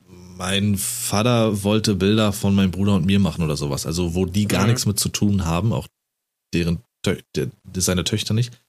mein 0.07 0.77
Vater 0.77 1.63
wollte 1.63 1.95
Bilder 1.95 2.33
von 2.33 2.53
meinem 2.55 2.71
Bruder 2.71 2.95
und 2.95 3.05
mir 3.05 3.19
machen 3.19 3.43
oder 3.43 3.55
sowas, 3.55 3.85
also 3.85 4.15
wo 4.15 4.25
die 4.25 4.47
gar 4.47 4.63
mhm. 4.63 4.69
nichts 4.69 4.85
mit 4.85 4.99
zu 4.99 5.09
tun 5.09 5.45
haben, 5.45 5.71
auch 5.71 5.87
deren 6.53 6.83
der, 7.05 7.51
seine 7.77 8.03
Töchter 8.03 8.33
nicht. 8.33 8.59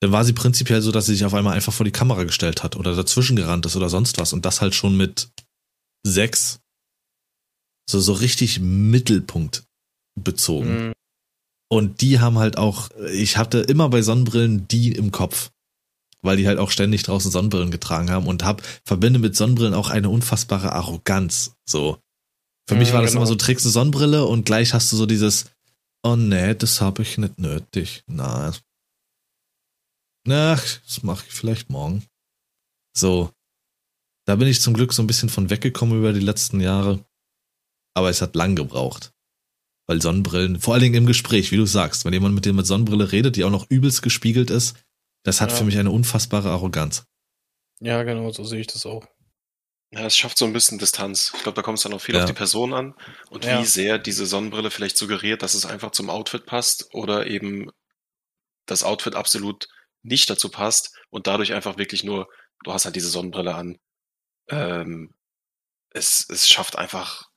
Dann 0.00 0.12
war 0.12 0.24
sie 0.24 0.32
prinzipiell 0.32 0.82
so, 0.82 0.92
dass 0.92 1.06
sie 1.06 1.14
sich 1.14 1.24
auf 1.24 1.34
einmal 1.34 1.54
einfach 1.54 1.72
vor 1.72 1.84
die 1.84 1.92
Kamera 1.92 2.24
gestellt 2.24 2.62
hat 2.62 2.76
oder 2.76 2.94
dazwischen 2.94 3.36
gerannt 3.36 3.66
ist 3.66 3.76
oder 3.76 3.88
sonst 3.88 4.18
was 4.18 4.32
und 4.32 4.44
das 4.44 4.60
halt 4.60 4.74
schon 4.74 4.96
mit 4.96 5.30
sechs. 6.04 6.60
So, 7.88 8.00
so 8.00 8.12
richtig 8.12 8.60
Mittelpunkt 8.60 9.64
bezogen. 10.20 10.88
Mhm. 10.88 10.92
Und 11.72 12.02
die 12.02 12.20
haben 12.20 12.38
halt 12.38 12.58
auch, 12.58 12.90
ich 13.12 13.38
hatte 13.38 13.60
immer 13.60 13.88
bei 13.88 14.02
Sonnenbrillen 14.02 14.68
die 14.68 14.92
im 14.92 15.10
Kopf 15.10 15.50
weil 16.22 16.36
die 16.36 16.46
halt 16.46 16.58
auch 16.58 16.70
ständig 16.70 17.02
draußen 17.02 17.30
Sonnenbrillen 17.30 17.70
getragen 17.70 18.10
haben 18.10 18.26
und 18.26 18.44
hab, 18.44 18.62
verbinde 18.84 19.18
mit 19.18 19.36
Sonnenbrillen 19.36 19.74
auch 19.74 19.90
eine 19.90 20.08
unfassbare 20.08 20.72
Arroganz. 20.72 21.56
So. 21.68 21.98
Für 22.68 22.76
mich 22.76 22.92
war 22.92 23.02
das 23.02 23.10
genau. 23.10 23.22
immer 23.22 23.26
so, 23.26 23.34
trägst 23.34 23.66
eine 23.66 23.72
Sonnenbrille 23.72 24.24
und 24.24 24.46
gleich 24.46 24.72
hast 24.72 24.92
du 24.92 24.96
so 24.96 25.04
dieses, 25.04 25.46
oh 26.04 26.14
nee, 26.14 26.54
das 26.54 26.80
habe 26.80 27.02
ich 27.02 27.18
nicht 27.18 27.38
nötig. 27.38 28.04
Na. 28.06 28.52
Ach, 30.28 30.80
das 30.86 31.02
mache 31.02 31.26
ich 31.26 31.34
vielleicht 31.34 31.70
morgen. 31.70 32.04
So. 32.96 33.32
Da 34.24 34.36
bin 34.36 34.46
ich 34.46 34.60
zum 34.60 34.74
Glück 34.74 34.92
so 34.92 35.02
ein 35.02 35.08
bisschen 35.08 35.28
von 35.28 35.50
weggekommen 35.50 35.98
über 35.98 36.12
die 36.12 36.20
letzten 36.20 36.60
Jahre. 36.60 37.04
Aber 37.94 38.08
es 38.08 38.22
hat 38.22 38.36
lang 38.36 38.54
gebraucht. 38.54 39.11
Weil 39.86 40.00
Sonnenbrillen, 40.00 40.60
vor 40.60 40.74
allen 40.74 40.82
Dingen 40.82 40.94
im 40.94 41.06
Gespräch, 41.06 41.50
wie 41.50 41.56
du 41.56 41.66
sagst, 41.66 42.04
wenn 42.04 42.12
jemand 42.12 42.34
mit 42.34 42.44
dir 42.44 42.52
mit 42.52 42.66
Sonnenbrille 42.66 43.10
redet, 43.10 43.36
die 43.36 43.44
auch 43.44 43.50
noch 43.50 43.68
übelst 43.68 44.02
gespiegelt 44.02 44.50
ist, 44.50 44.76
das 45.24 45.40
hat 45.40 45.50
ja. 45.50 45.56
für 45.56 45.64
mich 45.64 45.78
eine 45.78 45.90
unfassbare 45.90 46.50
Arroganz. 46.50 47.04
Ja, 47.80 48.02
genau, 48.04 48.30
so 48.30 48.44
sehe 48.44 48.60
ich 48.60 48.68
das 48.68 48.86
auch. 48.86 49.04
Ja, 49.90 50.06
es 50.06 50.16
schafft 50.16 50.38
so 50.38 50.46
ein 50.46 50.52
bisschen 50.52 50.78
Distanz. 50.78 51.32
Ich 51.36 51.42
glaube, 51.42 51.56
da 51.56 51.62
kommt 51.62 51.78
es 51.78 51.84
dann 51.84 51.92
auch 51.92 52.00
viel 52.00 52.14
ja. 52.14 52.22
auf 52.22 52.26
die 52.26 52.32
Person 52.32 52.72
an 52.72 52.94
und 53.28 53.44
ja. 53.44 53.60
wie 53.60 53.66
sehr 53.66 53.98
diese 53.98 54.24
Sonnenbrille 54.24 54.70
vielleicht 54.70 54.96
suggeriert, 54.96 55.42
dass 55.42 55.54
es 55.54 55.66
einfach 55.66 55.90
zum 55.90 56.08
Outfit 56.08 56.46
passt 56.46 56.94
oder 56.94 57.26
eben 57.26 57.70
das 58.66 58.84
Outfit 58.84 59.14
absolut 59.14 59.68
nicht 60.02 60.30
dazu 60.30 60.48
passt 60.48 60.96
und 61.10 61.26
dadurch 61.26 61.52
einfach 61.52 61.76
wirklich 61.76 62.04
nur, 62.04 62.28
du 62.64 62.72
hast 62.72 62.84
halt 62.84 62.96
diese 62.96 63.10
Sonnenbrille 63.10 63.54
an. 63.54 63.78
Ähm, 64.48 65.14
es, 65.90 66.26
es 66.28 66.48
schafft 66.48 66.76
einfach 66.76 67.28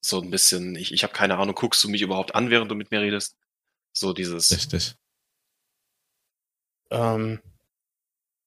so 0.00 0.20
ein 0.20 0.30
bisschen, 0.30 0.76
ich, 0.76 0.92
ich 0.92 1.02
habe 1.02 1.12
keine 1.12 1.38
Ahnung, 1.38 1.54
guckst 1.54 1.82
du 1.84 1.88
mich 1.88 2.02
überhaupt 2.02 2.34
an, 2.34 2.50
während 2.50 2.70
du 2.70 2.74
mit 2.74 2.90
mir 2.90 3.00
redest? 3.00 3.36
So 3.96 4.12
dieses. 4.12 4.50
Richtig. 4.50 4.94
Ähm, 6.90 7.40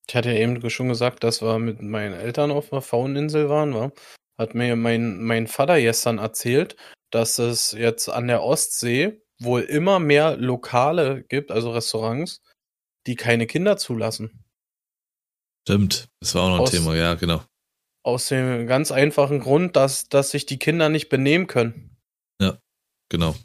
ich 0.07 0.15
hatte 0.15 0.32
ja 0.32 0.40
eben 0.40 0.69
schon 0.69 0.90
gesagt, 0.90 1.23
dass 1.23 1.41
wir 1.41 1.60
mit 1.60 1.82
meinen 1.82 2.14
Eltern 2.14 2.52
auf 2.52 2.69
der 2.69 2.82
Fauninsel 2.82 3.49
waren, 3.49 3.73
wa? 3.73 3.91
Hat 4.38 4.56
mir 4.56 4.76
mein, 4.76 5.22
mein 5.22 5.48
Vater 5.48 5.80
gestern 5.80 6.18
erzählt, 6.18 6.76
dass 7.11 7.38
es 7.38 7.73
jetzt 7.73 8.10
an 8.10 8.28
der 8.28 8.44
Ostsee 8.44 9.22
wohl 9.40 9.61
immer 9.61 9.99
mehr 9.99 10.38
Lokale 10.38 11.23
gibt, 11.23 11.52
also 11.52 11.72
Restaurants, 11.72 12.41
die 13.07 13.15
keine 13.15 13.48
Kinder 13.48 13.78
zulassen. 13.78 14.44
Stimmt, 15.68 16.07
das 16.22 16.34
war 16.34 16.44
auch 16.44 16.49
noch 16.49 16.56
ein 16.56 16.61
aus, 16.61 16.72
Thema, 16.72 16.95
ja, 16.95 17.14
genau. 17.14 17.44
Aus 18.03 18.28
dem 18.28 18.68
ganz 18.68 18.91
einfachen 18.91 19.40
Grund, 19.40 19.76
dass, 19.76 20.10
dass 20.10 20.32
sich 20.32 20.45
die 20.45 20.57
Kinder 20.57 20.90
nicht 20.90 21.10
benehmen 21.10 21.48
können. 21.48 21.98
Ja, 22.41 22.57
genau. 23.10 23.36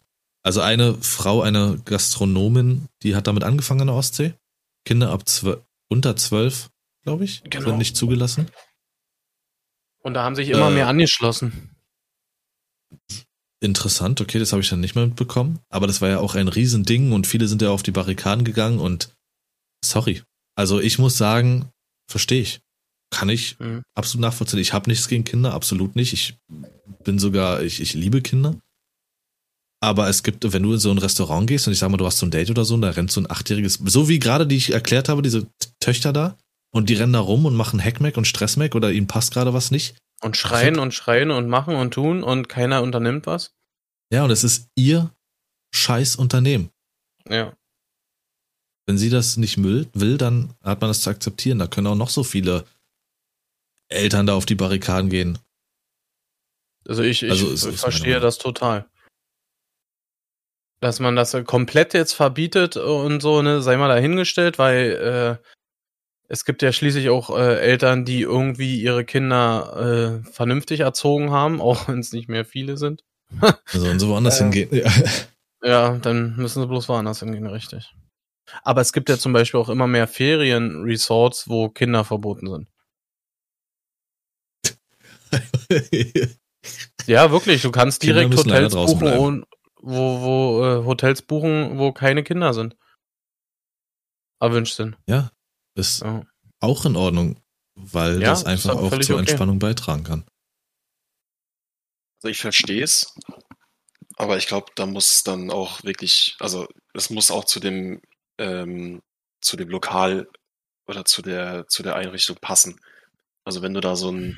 Also 0.43 0.61
eine 0.61 0.95
Frau, 0.95 1.43
eine 1.43 1.81
Gastronomin, 1.85 2.89
die 3.03 3.17
hat 3.17 3.27
damit 3.27 3.45
angefangen 3.45 3.83
an 3.83 3.89
der 3.89 3.97
Ostsee. 3.97 4.35
Kinder 4.85 5.11
ab 5.11 5.29
zwölf, 5.29 5.61
unter 5.89 6.17
zwölf, 6.17 6.71
glaube 7.03 7.25
ich, 7.25 7.43
genau. 7.45 7.67
sind 7.67 7.79
nicht 7.79 7.97
zugelassen. 7.97 8.49
Und 10.03 10.15
da 10.15 10.23
haben 10.23 10.37
sich 10.37 10.49
immer 10.49 10.69
äh, 10.69 10.75
mehr 10.75 10.87
angeschlossen. 10.87 11.75
Interessant, 13.61 14.21
okay, 14.21 14.39
das 14.39 14.53
habe 14.53 14.63
ich 14.63 14.69
dann 14.69 14.81
nicht 14.81 14.95
mehr 14.95 15.07
mitbekommen. 15.07 15.59
Aber 15.69 15.89
das 15.89 16.01
war 16.01 16.09
ja 16.09 16.19
auch 16.21 16.37
ein 16.37 16.47
Riesending 16.47 17.11
und 17.11 17.27
viele 17.27 17.49
sind 17.49 17.61
ja 17.61 17.71
auf 17.71 17.83
die 17.83 17.91
Barrikaden 17.91 18.45
gegangen 18.45 18.79
und 18.79 19.17
sorry. 19.85 20.23
Also 20.55 20.79
ich 20.79 21.01
muss 21.01 21.19
sagen, 21.19 21.71
verstehe 22.09 22.43
ich. 22.43 22.61
Kann 23.17 23.29
ich 23.31 23.59
mhm. 23.59 23.83
absolut 23.95 24.23
nachvollziehen. 24.23 24.61
Ich 24.61 24.73
habe 24.73 24.91
nichts 24.91 25.09
gegen 25.09 25.25
Kinder, 25.25 25.55
absolut 25.55 25.97
nicht. 25.97 26.13
Ich 26.13 26.37
bin 27.03 27.19
sogar, 27.19 27.63
ich, 27.63 27.81
ich 27.81 27.95
liebe 27.95 28.21
Kinder. 28.21 28.55
Aber 29.81 30.09
es 30.09 30.23
gibt, 30.23 30.53
wenn 30.53 30.63
du 30.63 30.75
in 30.75 30.79
so 30.79 30.91
ein 30.91 30.99
Restaurant 30.99 31.47
gehst 31.47 31.67
und 31.67 31.73
ich 31.73 31.79
sag 31.79 31.91
mal, 31.91 31.97
du 31.97 32.07
hast 32.07 32.19
so 32.19 32.27
ein 32.27 32.31
Date 32.31 32.51
oder 32.51 32.65
so 32.65 32.75
und 32.75 32.83
da 32.83 32.91
rennt 32.91 33.11
so 33.11 33.21
ein 33.21 33.31
achtjähriges, 33.31 33.81
so 33.85 34.09
wie 34.09 34.19
gerade, 34.19 34.47
die 34.47 34.57
ich 34.57 34.73
erklärt 34.73 35.09
habe, 35.09 35.23
diese 35.23 35.47
Töchter 35.81 36.13
da, 36.13 36.37
und 36.73 36.91
die 36.91 36.95
rennen 36.95 37.15
da 37.15 37.21
rum 37.21 37.47
und 37.47 37.55
machen 37.55 37.83
Hackmack 37.83 38.19
und 38.19 38.27
Stressmack 38.27 38.75
oder 38.75 38.93
ihnen 38.93 39.07
passt 39.07 39.33
gerade 39.33 39.55
was 39.55 39.71
nicht. 39.71 39.97
Und 40.21 40.37
schreien 40.37 40.79
und 40.79 40.93
schreien 40.93 41.31
und 41.31 41.49
machen 41.49 41.75
und 41.75 41.95
tun 41.95 42.23
und 42.23 42.51
keiner 42.51 42.83
unternimmt 42.83 43.27
was. 43.27 43.55
Ja, 44.13 44.25
und 44.25 44.31
es 44.31 44.45
ist 44.45 44.69
ihr 44.77 45.11
scheiß 45.75 46.17
Unternehmen. 46.17 46.69
Ja. 47.29 47.55
Wenn 48.87 48.99
sie 48.99 49.09
das 49.09 49.39
nicht 49.39 49.63
will, 49.63 50.19
dann 50.19 50.53
hat 50.63 50.81
man 50.81 50.91
das 50.91 51.01
zu 51.01 51.11
akzeptieren. 51.11 51.59
Da 51.59 51.67
können 51.67 51.87
auch 51.87 51.97
noch 51.97 52.11
so 52.11 52.25
viele 52.25 52.65
Eltern 53.89 54.27
da 54.27 54.35
auf 54.35 54.47
die 54.47 54.55
Barrikaden 54.55 55.11
gehen. 55.11 55.39
Also 56.89 57.03
ich, 57.03 57.23
ich, 57.23 57.31
also, 57.31 57.71
ich 57.71 57.79
verstehe 57.79 58.21
das 58.21 58.39
total. 58.39 58.87
Dass 60.81 61.01
man 61.01 61.17
das 61.17 61.37
komplett 61.45 61.95
jetzt 61.95 62.13
verbietet 62.13 62.77
und 62.77 63.21
so, 63.21 63.43
ne, 63.43 63.63
sei 63.63 63.77
mal 63.77 63.89
dahingestellt, 63.89 64.59
weil 64.59 65.41
äh, 65.43 65.47
es 66.29 66.45
gibt 66.45 66.63
ja 66.63 66.73
schließlich 66.73 67.09
auch 67.09 67.37
äh, 67.37 67.61
Eltern, 67.61 68.05
die 68.05 68.23
irgendwie 68.23 68.81
ihre 68.81 69.05
Kinder 69.05 70.23
äh, 70.25 70.33
vernünftig 70.33 70.81
erzogen 70.81 71.31
haben, 71.31 71.61
auch 71.61 71.89
wenn 71.89 72.01
es 72.01 72.13
nicht 72.13 72.29
mehr 72.29 72.45
viele 72.45 72.77
sind. 72.77 73.05
also 73.41 73.89
und 73.89 73.99
so 73.99 74.09
woanders 74.09 74.41
äh, 74.41 74.45
hingehen. 74.45 74.69
Ja. 74.73 74.91
ja, 75.63 75.99
dann 75.99 76.37
müssen 76.37 76.63
sie 76.63 76.69
bloß 76.69 76.89
woanders 76.89 77.21
hingehen, 77.21 77.47
richtig. 77.47 77.95
Aber 78.63 78.81
es 78.81 78.93
gibt 78.93 79.09
ja 79.09 79.19
zum 79.19 79.33
Beispiel 79.33 79.59
auch 79.59 79.69
immer 79.69 79.89
mehr 79.89 80.07
Ferienresorts, 80.07 81.49
wo 81.49 81.69
Kinder 81.69 82.05
verboten 82.05 82.49
sind. 82.49 82.69
ja, 87.07 87.31
wirklich. 87.31 87.63
Du 87.63 87.71
kannst 87.71 88.03
direkt 88.03 88.37
Hotels 88.37 88.75
buchen, 88.75 89.45
wo, 89.81 90.21
wo 90.21 90.65
äh, 90.65 90.85
Hotels 90.85 91.23
buchen, 91.23 91.79
wo 91.79 91.93
keine 91.93 92.23
Kinder 92.23 92.53
sind. 92.53 92.77
Erwünscht 94.41 94.75
sind. 94.75 94.97
Ja, 95.07 95.31
ist 95.75 96.03
ja. 96.03 96.23
auch 96.61 96.85
in 96.85 96.97
Ordnung, 96.97 97.41
weil 97.75 98.21
ja, 98.21 98.31
das 98.31 98.45
einfach 98.45 98.77
auch 98.77 98.91
zur 99.01 99.17
okay. 99.17 99.21
Entspannung 99.21 99.59
beitragen 99.59 100.05
kann. 100.05 100.25
Also 102.23 102.29
ich 102.31 102.41
verstehe 102.41 102.83
es, 102.83 103.15
aber 104.17 104.37
ich 104.37 104.47
glaube, 104.47 104.73
da 104.75 104.87
muss 104.87 105.23
dann 105.23 105.51
auch 105.51 105.85
wirklich, 105.85 106.37
also 106.41 106.67
es 106.95 107.11
muss 107.11 107.31
auch 107.31 107.45
zu 107.45 107.61
dem 107.61 108.01
ähm, 108.39 109.03
zu 109.41 109.57
dem 109.57 109.69
Lokal 109.69 110.29
oder 110.87 111.05
zu 111.05 111.23
der 111.23 111.67
zu 111.69 111.83
der 111.83 111.97
Einrichtung 111.97 112.37
passen. 112.41 112.81
Also 113.45 113.63
wenn 113.63 113.75
du 113.75 113.81
da 113.81 113.97
so 113.97 114.11
ein 114.11 114.37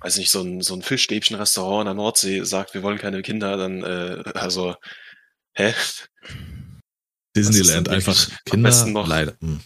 weiß 0.00 0.16
nicht, 0.18 0.30
so 0.30 0.42
ein, 0.42 0.60
so 0.60 0.74
ein 0.74 0.82
Fischstäbchen-Restaurant 0.82 1.80
an 1.80 1.96
der 1.96 2.02
Nordsee 2.02 2.44
sagt, 2.44 2.74
wir 2.74 2.82
wollen 2.82 2.98
keine 2.98 3.22
Kinder, 3.22 3.56
dann, 3.56 3.82
äh, 3.82 4.22
also, 4.34 4.74
hä? 5.54 5.74
Disneyland 7.36 7.88
einfach 7.88 8.28
Kinder 8.44 8.54
am 8.54 8.62
besten 8.62 8.92
noch, 8.92 9.06
leider. 9.06 9.36
Hm. 9.40 9.60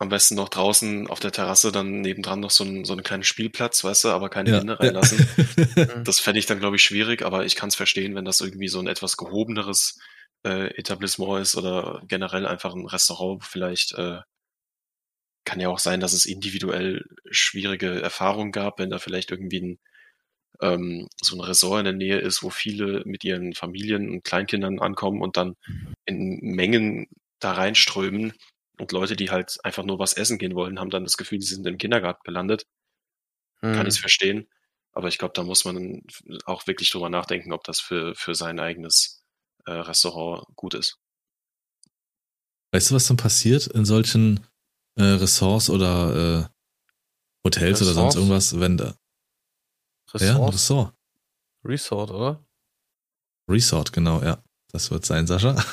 Am 0.00 0.10
besten 0.10 0.36
noch 0.36 0.48
draußen 0.48 1.08
auf 1.08 1.18
der 1.18 1.32
Terrasse 1.32 1.72
dann 1.72 2.02
nebendran 2.02 2.38
noch 2.38 2.52
so 2.52 2.62
ein, 2.62 2.84
so 2.84 2.92
einen 2.92 3.02
kleinen 3.02 3.24
Spielplatz, 3.24 3.82
weißt 3.82 4.04
du, 4.04 4.08
aber 4.10 4.28
keine 4.28 4.50
ja. 4.50 4.58
Kinder 4.58 4.78
reinlassen. 4.78 5.26
das 6.04 6.20
fände 6.20 6.38
ich 6.38 6.46
dann, 6.46 6.60
glaube 6.60 6.76
ich, 6.76 6.82
schwierig, 6.82 7.22
aber 7.22 7.44
ich 7.44 7.56
kann 7.56 7.68
es 7.68 7.74
verstehen, 7.74 8.14
wenn 8.14 8.24
das 8.24 8.40
irgendwie 8.40 8.68
so 8.68 8.78
ein 8.78 8.86
etwas 8.86 9.16
gehobeneres 9.16 9.98
äh, 10.44 10.68
Etablissement 10.76 11.42
ist 11.42 11.56
oder 11.56 12.02
generell 12.06 12.46
einfach 12.46 12.74
ein 12.74 12.86
Restaurant, 12.86 13.44
vielleicht 13.44 13.94
äh, 13.94 14.18
kann 15.44 15.60
ja 15.60 15.68
auch 15.68 15.78
sein, 15.78 16.00
dass 16.00 16.12
es 16.12 16.26
individuell 16.26 17.04
schwierige 17.30 18.00
Erfahrungen 18.02 18.52
gab, 18.52 18.78
wenn 18.78 18.90
da 18.90 18.98
vielleicht 18.98 19.30
irgendwie 19.30 19.60
ein, 19.60 19.78
ähm, 20.60 21.08
so 21.22 21.36
ein 21.36 21.40
Ressort 21.40 21.80
in 21.80 21.84
der 21.84 21.94
Nähe 21.94 22.18
ist, 22.18 22.42
wo 22.42 22.50
viele 22.50 23.02
mit 23.04 23.24
ihren 23.24 23.54
Familien 23.54 24.10
und 24.10 24.24
Kleinkindern 24.24 24.78
ankommen 24.78 25.22
und 25.22 25.36
dann 25.36 25.54
in 26.04 26.38
Mengen 26.42 27.06
da 27.38 27.52
reinströmen 27.52 28.32
und 28.78 28.92
Leute, 28.92 29.16
die 29.16 29.30
halt 29.30 29.58
einfach 29.64 29.84
nur 29.84 29.98
was 29.98 30.12
essen 30.12 30.38
gehen 30.38 30.54
wollen, 30.54 30.78
haben 30.78 30.90
dann 30.90 31.04
das 31.04 31.16
Gefühl, 31.16 31.40
sie 31.40 31.54
sind 31.54 31.66
im 31.66 31.78
Kindergarten 31.78 32.22
gelandet. 32.24 32.64
Mhm. 33.60 33.74
Kann 33.74 33.86
ich 33.86 33.94
es 33.94 33.98
verstehen. 33.98 34.48
Aber 34.92 35.08
ich 35.08 35.18
glaube, 35.18 35.32
da 35.34 35.44
muss 35.44 35.64
man 35.64 36.02
auch 36.44 36.66
wirklich 36.66 36.90
drüber 36.90 37.10
nachdenken, 37.10 37.52
ob 37.52 37.64
das 37.64 37.80
für, 37.80 38.14
für 38.14 38.34
sein 38.34 38.58
eigenes 38.58 39.22
äh, 39.66 39.72
Restaurant 39.72 40.44
gut 40.56 40.74
ist. 40.74 40.98
Weißt 42.72 42.90
du, 42.90 42.94
was 42.94 43.06
dann 43.06 43.16
passiert 43.16 43.66
in 43.68 43.84
solchen 43.84 44.46
äh, 44.98 45.02
Ressorts 45.04 45.70
oder 45.70 46.14
äh, 46.14 46.44
Hotels 47.44 47.80
Ressorts? 47.80 47.82
oder 47.82 47.94
sonst 47.94 48.16
irgendwas, 48.16 48.60
wenn 48.60 48.76
da. 48.76 48.94
Ressort? 50.12 50.38
Ja, 50.38 50.46
Ressort. 50.46 50.94
Resort, 51.64 52.10
oder? 52.10 52.44
Resort, 53.48 53.92
genau, 53.92 54.22
ja. 54.22 54.42
Das 54.70 54.90
wird 54.90 55.06
sein, 55.06 55.26
Sascha. 55.26 55.54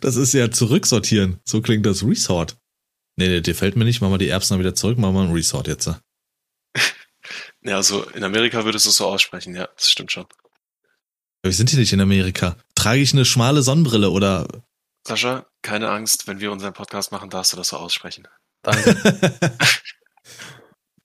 das 0.00 0.16
ist 0.16 0.34
ja 0.34 0.50
zurücksortieren. 0.50 1.40
So 1.44 1.62
klingt 1.62 1.86
das 1.86 2.04
Resort. 2.04 2.58
Nee, 3.16 3.28
nee, 3.28 3.40
dir 3.40 3.54
fällt 3.54 3.76
mir 3.76 3.84
nicht. 3.84 4.00
Machen 4.02 4.12
wir 4.12 4.18
die 4.18 4.28
Erbsen 4.28 4.58
wieder 4.58 4.74
zurück, 4.74 4.98
machen 4.98 5.14
wir 5.14 5.22
ein 5.22 5.32
Resort 5.32 5.68
jetzt. 5.68 5.88
Ja, 7.66 7.76
also 7.76 8.04
in 8.10 8.22
Amerika 8.24 8.66
würdest 8.66 8.84
du 8.84 8.90
es 8.90 8.96
so 8.96 9.06
aussprechen, 9.06 9.54
ja, 9.54 9.66
das 9.74 9.88
stimmt 9.90 10.12
schon. 10.12 10.26
Wir 11.42 11.50
sind 11.50 11.70
hier 11.70 11.78
nicht 11.78 11.94
in 11.94 12.02
Amerika. 12.02 12.58
Trage 12.84 13.00
ich 13.00 13.14
eine 13.14 13.24
schmale 13.24 13.62
Sonnenbrille 13.62 14.10
oder. 14.10 14.46
Sascha, 15.08 15.46
keine 15.62 15.88
Angst, 15.88 16.26
wenn 16.26 16.40
wir 16.40 16.52
unseren 16.52 16.74
Podcast 16.74 17.12
machen, 17.12 17.30
darfst 17.30 17.54
du 17.54 17.56
das 17.56 17.68
so 17.68 17.78
aussprechen. 17.78 18.28
Danke. 18.60 18.94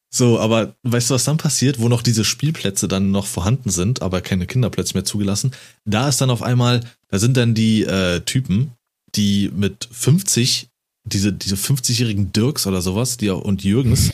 so, 0.10 0.42
aber 0.42 0.76
weißt 0.84 1.10
du, 1.10 1.14
was 1.14 1.24
dann 1.24 1.38
passiert, 1.38 1.80
wo 1.80 1.88
noch 1.88 2.02
diese 2.02 2.26
Spielplätze 2.26 2.90
dann 2.90 3.12
noch 3.12 3.28
vorhanden 3.28 3.70
sind, 3.70 4.02
aber 4.02 4.20
keine 4.20 4.46
Kinderplätze 4.46 4.94
mehr 4.94 5.06
zugelassen? 5.06 5.56
Da 5.86 6.10
ist 6.10 6.20
dann 6.20 6.32
auf 6.32 6.44
einmal, 6.44 6.82
da 7.08 7.18
sind 7.18 7.38
dann 7.38 7.54
die 7.54 7.84
äh, 7.86 8.20
Typen, 8.26 8.74
die 9.16 9.50
mit 9.56 9.88
50, 9.90 10.68
diese, 11.06 11.32
diese 11.32 11.56
50-jährigen 11.56 12.34
Dirks 12.34 12.68
oder 12.68 12.82
sowas, 12.82 13.16
die 13.16 13.30
und 13.30 13.64
Jürgens, 13.64 14.12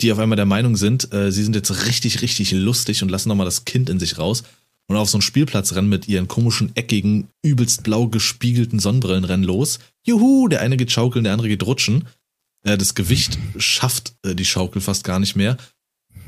die 0.00 0.10
auf 0.10 0.18
einmal 0.18 0.36
der 0.36 0.46
Meinung 0.46 0.74
sind, 0.74 1.12
äh, 1.12 1.30
sie 1.30 1.44
sind 1.44 1.54
jetzt 1.54 1.84
richtig, 1.84 2.22
richtig 2.22 2.52
lustig 2.52 3.02
und 3.02 3.10
lassen 3.10 3.28
nochmal 3.28 3.44
das 3.44 3.66
Kind 3.66 3.90
in 3.90 4.00
sich 4.00 4.16
raus 4.16 4.42
und 4.88 4.96
auf 4.96 5.08
so 5.08 5.16
einen 5.16 5.22
Spielplatz 5.22 5.74
rennen 5.74 5.88
mit 5.88 6.08
ihren 6.08 6.28
komischen, 6.28 6.74
eckigen, 6.76 7.28
übelst 7.42 7.82
blau 7.82 8.08
gespiegelten 8.08 8.78
Sonnenbrillen 8.78 9.24
rennen 9.24 9.44
los. 9.44 9.78
Juhu, 10.06 10.48
der 10.48 10.60
eine 10.60 10.76
geht 10.76 10.92
schaukeln, 10.92 11.24
der 11.24 11.32
andere 11.32 11.48
geht 11.48 11.64
rutschen. 11.64 12.06
Äh, 12.64 12.76
das 12.76 12.94
Gewicht 12.94 13.38
schafft 13.56 14.14
äh, 14.24 14.34
die 14.34 14.44
Schaukel 14.44 14.82
fast 14.82 15.04
gar 15.04 15.18
nicht 15.18 15.36
mehr. 15.36 15.56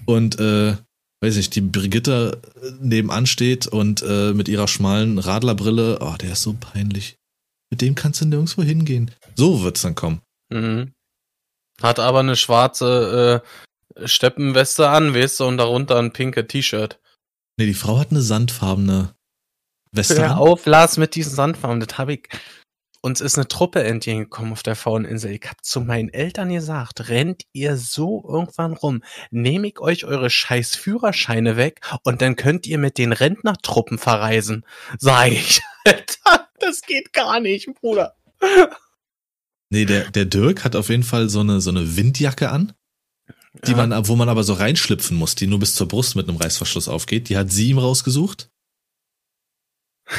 Und, 0.06 0.38
äh, 0.40 0.76
weiß 1.20 1.36
ich, 1.36 1.50
die 1.50 1.60
Brigitte 1.60 2.40
äh, 2.62 2.70
nebenan 2.80 3.26
steht 3.26 3.66
und 3.66 4.02
äh, 4.02 4.32
mit 4.32 4.48
ihrer 4.48 4.68
schmalen 4.68 5.18
Radlerbrille, 5.18 5.98
oh, 6.00 6.14
der 6.16 6.32
ist 6.32 6.42
so 6.42 6.54
peinlich. 6.58 7.16
Mit 7.70 7.80
dem 7.80 7.94
kannst 7.94 8.20
du 8.20 8.26
nirgendwo 8.26 8.62
hingehen. 8.62 9.10
So 9.34 9.62
wird's 9.62 9.82
dann 9.82 9.94
kommen. 9.94 10.20
Mhm. 10.50 10.92
Hat 11.82 11.98
aber 11.98 12.20
eine 12.20 12.36
schwarze 12.36 13.42
äh, 13.96 14.06
Steppenweste 14.08 14.88
an, 14.88 15.14
weißt 15.14 15.40
du, 15.40 15.44
und 15.44 15.58
darunter 15.58 15.98
ein 15.98 16.12
pinke 16.12 16.46
T-Shirt. 16.46 17.00
Nee, 17.58 17.66
die 17.66 17.74
Frau 17.74 17.98
hat 17.98 18.10
eine 18.10 18.20
sandfarbene 18.20 19.14
Weste. 19.90 20.20
Hör 20.20 20.38
auf, 20.38 20.66
Lars, 20.66 20.98
mit 20.98 21.14
diesen 21.14 21.34
Sandfarben, 21.34 21.80
das 21.80 21.96
habe 21.98 22.14
ich. 22.14 22.28
Uns 23.00 23.20
ist 23.20 23.36
eine 23.36 23.46
Truppe 23.46 23.84
entgegengekommen 23.84 24.52
auf 24.52 24.62
der 24.62 24.74
Fauninsel. 24.74 25.30
Ich 25.30 25.48
hab 25.48 25.64
zu 25.64 25.80
meinen 25.80 26.08
Eltern 26.08 26.52
gesagt, 26.52 27.08
rennt 27.08 27.44
ihr 27.52 27.76
so 27.76 28.24
irgendwann 28.28 28.72
rum, 28.72 29.02
nehme 29.30 29.68
ich 29.68 29.78
euch 29.78 30.04
eure 30.04 30.28
scheiß 30.28 30.74
Führerscheine 30.74 31.56
weg 31.56 31.80
und 32.02 32.20
dann 32.20 32.36
könnt 32.36 32.66
ihr 32.66 32.78
mit 32.78 32.98
den 32.98 33.12
Rentnertruppen 33.12 33.98
verreisen. 33.98 34.66
Sag 34.98 35.30
ich, 35.30 35.62
Alter, 35.84 36.48
das 36.58 36.82
geht 36.82 37.12
gar 37.12 37.38
nicht, 37.38 37.68
Bruder. 37.80 38.16
Nee, 39.70 39.84
der, 39.84 40.10
der 40.10 40.24
Dirk 40.24 40.64
hat 40.64 40.74
auf 40.74 40.88
jeden 40.88 41.04
Fall 41.04 41.28
so 41.28 41.40
eine, 41.40 41.60
so 41.60 41.70
eine 41.70 41.96
Windjacke 41.96 42.50
an, 42.50 42.72
die 43.64 43.72
ja. 43.72 43.86
man, 43.86 44.08
wo 44.08 44.16
man 44.16 44.28
aber 44.28 44.44
so 44.44 44.52
reinschlüpfen 44.52 45.16
muss, 45.16 45.34
die 45.34 45.46
nur 45.46 45.58
bis 45.58 45.74
zur 45.74 45.88
Brust 45.88 46.16
mit 46.16 46.28
einem 46.28 46.38
Reißverschluss 46.38 46.88
aufgeht. 46.88 47.28
Die 47.28 47.36
hat 47.36 47.50
sie 47.50 47.70
ihm 47.70 47.78
rausgesucht. 47.78 48.48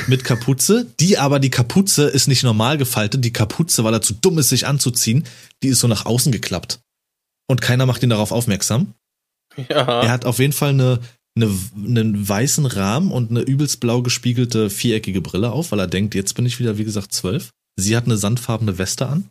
Mit 0.08 0.24
Kapuze. 0.24 0.88
Die 1.00 1.18
aber, 1.18 1.40
die 1.40 1.50
Kapuze 1.50 2.08
ist 2.08 2.28
nicht 2.28 2.44
normal 2.44 2.78
gefaltet. 2.78 3.24
Die 3.24 3.34
Kapuze, 3.34 3.84
weil 3.84 3.94
er 3.94 4.02
zu 4.02 4.14
dumm 4.14 4.38
ist, 4.38 4.50
sich 4.50 4.68
anzuziehen, 4.68 5.26
die 5.64 5.70
ist 5.70 5.80
so 5.80 5.88
nach 5.88 6.06
außen 6.06 6.32
geklappt. 6.32 6.80
Und 7.50 7.62
keiner 7.62 7.86
macht 7.86 8.04
ihn 8.04 8.10
darauf 8.10 8.32
aufmerksam. 8.32 8.94
Ja. 9.70 10.04
Er 10.04 10.12
hat 10.12 10.26
auf 10.26 10.40
jeden 10.40 10.54
Fall 10.54 10.70
eine, 10.70 11.00
eine, 11.36 11.52
einen 11.76 12.28
weißen 12.28 12.66
Rahmen 12.66 13.12
und 13.12 13.32
eine 13.32 13.42
übelst 13.42 13.80
blau 13.80 14.02
gespiegelte 14.02 14.70
viereckige 14.70 15.22
Brille 15.22 15.52
auf, 15.52 15.72
weil 15.72 15.80
er 15.80 15.88
denkt, 15.88 16.14
jetzt 16.14 16.34
bin 16.34 16.46
ich 16.46 16.60
wieder, 16.60 16.78
wie 16.78 16.84
gesagt, 16.84 17.14
zwölf. 17.14 17.52
Sie 17.76 17.96
hat 17.96 18.06
eine 18.06 18.18
sandfarbene 18.18 18.78
Weste 18.78 19.08
an. 19.08 19.30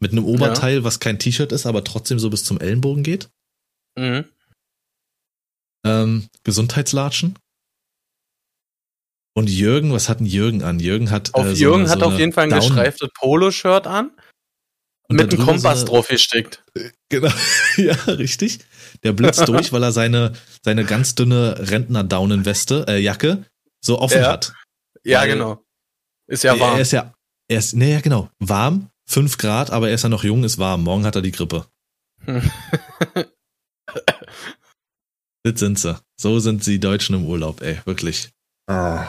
Mit 0.00 0.12
einem 0.12 0.24
Oberteil, 0.24 0.78
ja. 0.78 0.84
was 0.84 1.00
kein 1.00 1.18
T-Shirt 1.18 1.52
ist, 1.52 1.66
aber 1.66 1.82
trotzdem 1.82 2.18
so 2.18 2.28
bis 2.30 2.44
zum 2.44 2.60
Ellenbogen 2.60 3.02
geht. 3.02 3.30
Mhm. 3.98 4.26
Ähm, 5.86 6.28
Gesundheitslatschen. 6.44 7.38
Und 9.34 9.50
Jürgen, 9.50 9.92
was 9.92 10.08
hat 10.08 10.20
denn 10.20 10.26
Jürgen 10.26 10.62
an? 10.62 10.80
Jürgen 10.80 11.10
hat. 11.10 11.34
Auf 11.34 11.46
äh, 11.46 11.54
so 11.54 11.62
Jürgen 11.62 11.82
eine, 11.82 11.90
hat 11.90 12.00
so 12.00 12.06
auf 12.06 12.18
jeden 12.18 12.32
Fall 12.32 12.44
ein 12.44 12.50
Down 12.50 12.60
gestreiftes 12.60 13.08
Poloshirt 13.14 13.86
an. 13.86 14.10
Und 15.08 15.16
mit 15.16 15.32
einem 15.32 15.44
Kompass 15.44 15.80
so 15.80 15.86
drauf 15.86 16.08
gesteckt. 16.08 16.64
Genau, 17.10 17.30
ja, 17.76 17.94
richtig. 18.06 18.60
Der 19.04 19.12
blitzt 19.12 19.46
durch, 19.48 19.72
weil 19.72 19.82
er 19.82 19.92
seine, 19.92 20.32
seine 20.64 20.84
ganz 20.84 21.14
dünne 21.14 21.56
Rentner-Daunenweste, 21.70 22.86
äh, 22.88 22.98
Jacke, 22.98 23.44
so 23.84 24.00
offen 24.00 24.22
ja. 24.22 24.32
hat. 24.32 24.52
Ja, 25.04 25.24
genau. 25.26 25.62
Ist 26.26 26.42
ja 26.42 26.58
warm. 26.58 26.74
Er 26.74 26.80
ist 26.80 26.92
ja, 26.92 27.14
er 27.48 27.58
ist, 27.58 27.74
nee, 27.74 27.92
ja, 27.92 28.00
genau. 28.00 28.30
Warm, 28.40 28.90
5 29.06 29.38
Grad, 29.38 29.70
aber 29.70 29.88
er 29.88 29.94
ist 29.94 30.02
ja 30.02 30.08
noch 30.08 30.24
jung, 30.24 30.44
ist 30.44 30.58
warm. 30.58 30.82
Morgen 30.84 31.04
hat 31.04 31.16
er 31.16 31.22
die 31.22 31.32
Grippe. 31.32 31.66
das 35.42 35.60
sind 35.60 35.78
sie. 35.78 35.98
So 36.20 36.40
sind 36.40 36.64
sie 36.64 36.80
Deutschen 36.80 37.14
im 37.14 37.24
Urlaub, 37.24 37.62
ey, 37.62 37.80
wirklich. 37.84 38.30
Ah, 38.66 39.06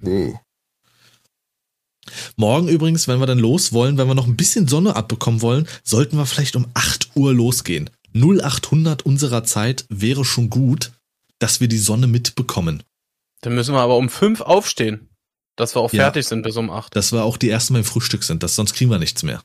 nee. 0.00 0.34
Morgen 2.36 2.68
übrigens, 2.68 3.08
wenn 3.08 3.20
wir 3.20 3.26
dann 3.26 3.38
los 3.38 3.72
wollen, 3.72 3.98
wenn 3.98 4.08
wir 4.08 4.14
noch 4.14 4.26
ein 4.26 4.36
bisschen 4.36 4.68
Sonne 4.68 4.96
abbekommen 4.96 5.42
wollen, 5.42 5.68
sollten 5.82 6.16
wir 6.16 6.26
vielleicht 6.26 6.56
um 6.56 6.66
8 6.74 7.10
Uhr 7.14 7.34
losgehen. 7.34 7.90
0800 8.14 9.02
unserer 9.02 9.44
Zeit 9.44 9.84
wäre 9.88 10.24
schon 10.24 10.50
gut, 10.50 10.92
dass 11.38 11.60
wir 11.60 11.68
die 11.68 11.78
Sonne 11.78 12.06
mitbekommen. 12.06 12.82
Dann 13.42 13.54
müssen 13.54 13.74
wir 13.74 13.80
aber 13.80 13.96
um 13.96 14.08
5 14.08 14.40
aufstehen. 14.40 15.07
Dass 15.58 15.74
wir 15.74 15.80
auch 15.80 15.92
ja, 15.92 16.04
fertig 16.04 16.26
sind 16.26 16.42
bis 16.42 16.56
um 16.56 16.70
acht. 16.70 16.94
Dass 16.94 17.12
wir 17.12 17.24
auch 17.24 17.36
die 17.36 17.50
ersten 17.50 17.74
beim 17.74 17.84
Frühstück 17.84 18.22
sind, 18.22 18.42
das, 18.44 18.54
sonst 18.54 18.74
kriegen 18.74 18.90
wir 18.90 18.98
nichts 18.98 19.24
mehr. 19.24 19.42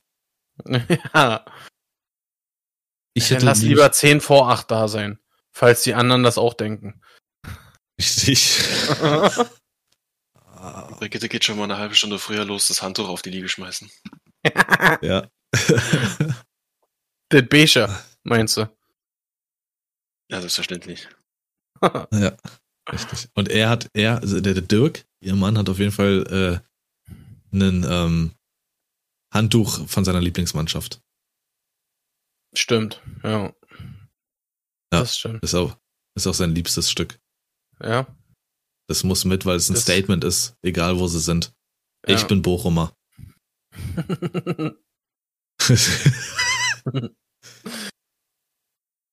ja. 1.13 1.43
Ich 3.15 3.31
hätte 3.31 3.45
lass 3.45 3.61
lieber 3.61 3.91
zehn 3.91 4.21
vor 4.21 4.49
acht 4.49 4.69
da 4.69 4.87
sein, 4.87 5.19
falls 5.51 5.81
die 5.83 5.95
anderen 5.95 6.21
das 6.23 6.37
auch 6.37 6.53
denken. 6.53 7.01
Richtig. 7.99 8.59
Brigitte 10.99 11.29
geht 11.29 11.43
schon 11.43 11.57
mal 11.57 11.65
eine 11.65 11.77
halbe 11.77 11.95
Stunde 11.95 12.19
früher 12.19 12.45
los, 12.45 12.67
das 12.67 12.81
Handtuch 12.81 13.09
auf 13.09 13.21
die 13.21 13.31
Liege 13.31 13.49
schmeißen. 13.49 13.89
ja. 15.01 15.27
Der 17.31 17.41
Becher, 17.41 18.03
meinst 18.23 18.57
du? 18.57 18.69
Ja, 20.29 20.39
selbstverständlich. 20.39 21.09
ja, 21.81 22.37
richtig. 22.91 23.29
Und 23.33 23.49
er 23.49 23.69
hat, 23.69 23.89
er, 23.93 24.19
also 24.19 24.39
der, 24.39 24.53
der 24.53 24.63
Dirk, 24.63 25.05
ihr 25.23 25.35
Mann 25.35 25.57
hat 25.57 25.69
auf 25.69 25.79
jeden 25.79 25.91
Fall 25.91 26.61
äh, 27.09 27.55
einen 27.55 27.85
ähm, 27.87 28.31
Handtuch 29.33 29.87
von 29.87 30.05
seiner 30.05 30.21
Lieblingsmannschaft. 30.21 31.01
Stimmt, 32.55 33.01
ja. 33.23 33.45
ja 33.45 33.55
das 34.91 35.17
stimmt. 35.17 35.43
Ist 35.43 35.55
auch, 35.55 35.75
ist 36.15 36.27
auch 36.27 36.35
sein 36.35 36.53
liebstes 36.53 36.91
Stück. 36.91 37.19
Ja. 37.81 38.05
Das 38.87 39.03
muss 39.03 39.25
mit, 39.25 39.45
weil 39.45 39.55
es 39.55 39.69
ein 39.69 39.73
das 39.73 39.83
Statement 39.83 40.23
ist, 40.23 40.55
egal 40.61 40.99
wo 40.99 41.07
sie 41.07 41.19
sind. 41.19 41.55
Ja. 42.07 42.15
Ich 42.15 42.25
bin 42.25 42.41
Bochumer. 42.41 42.95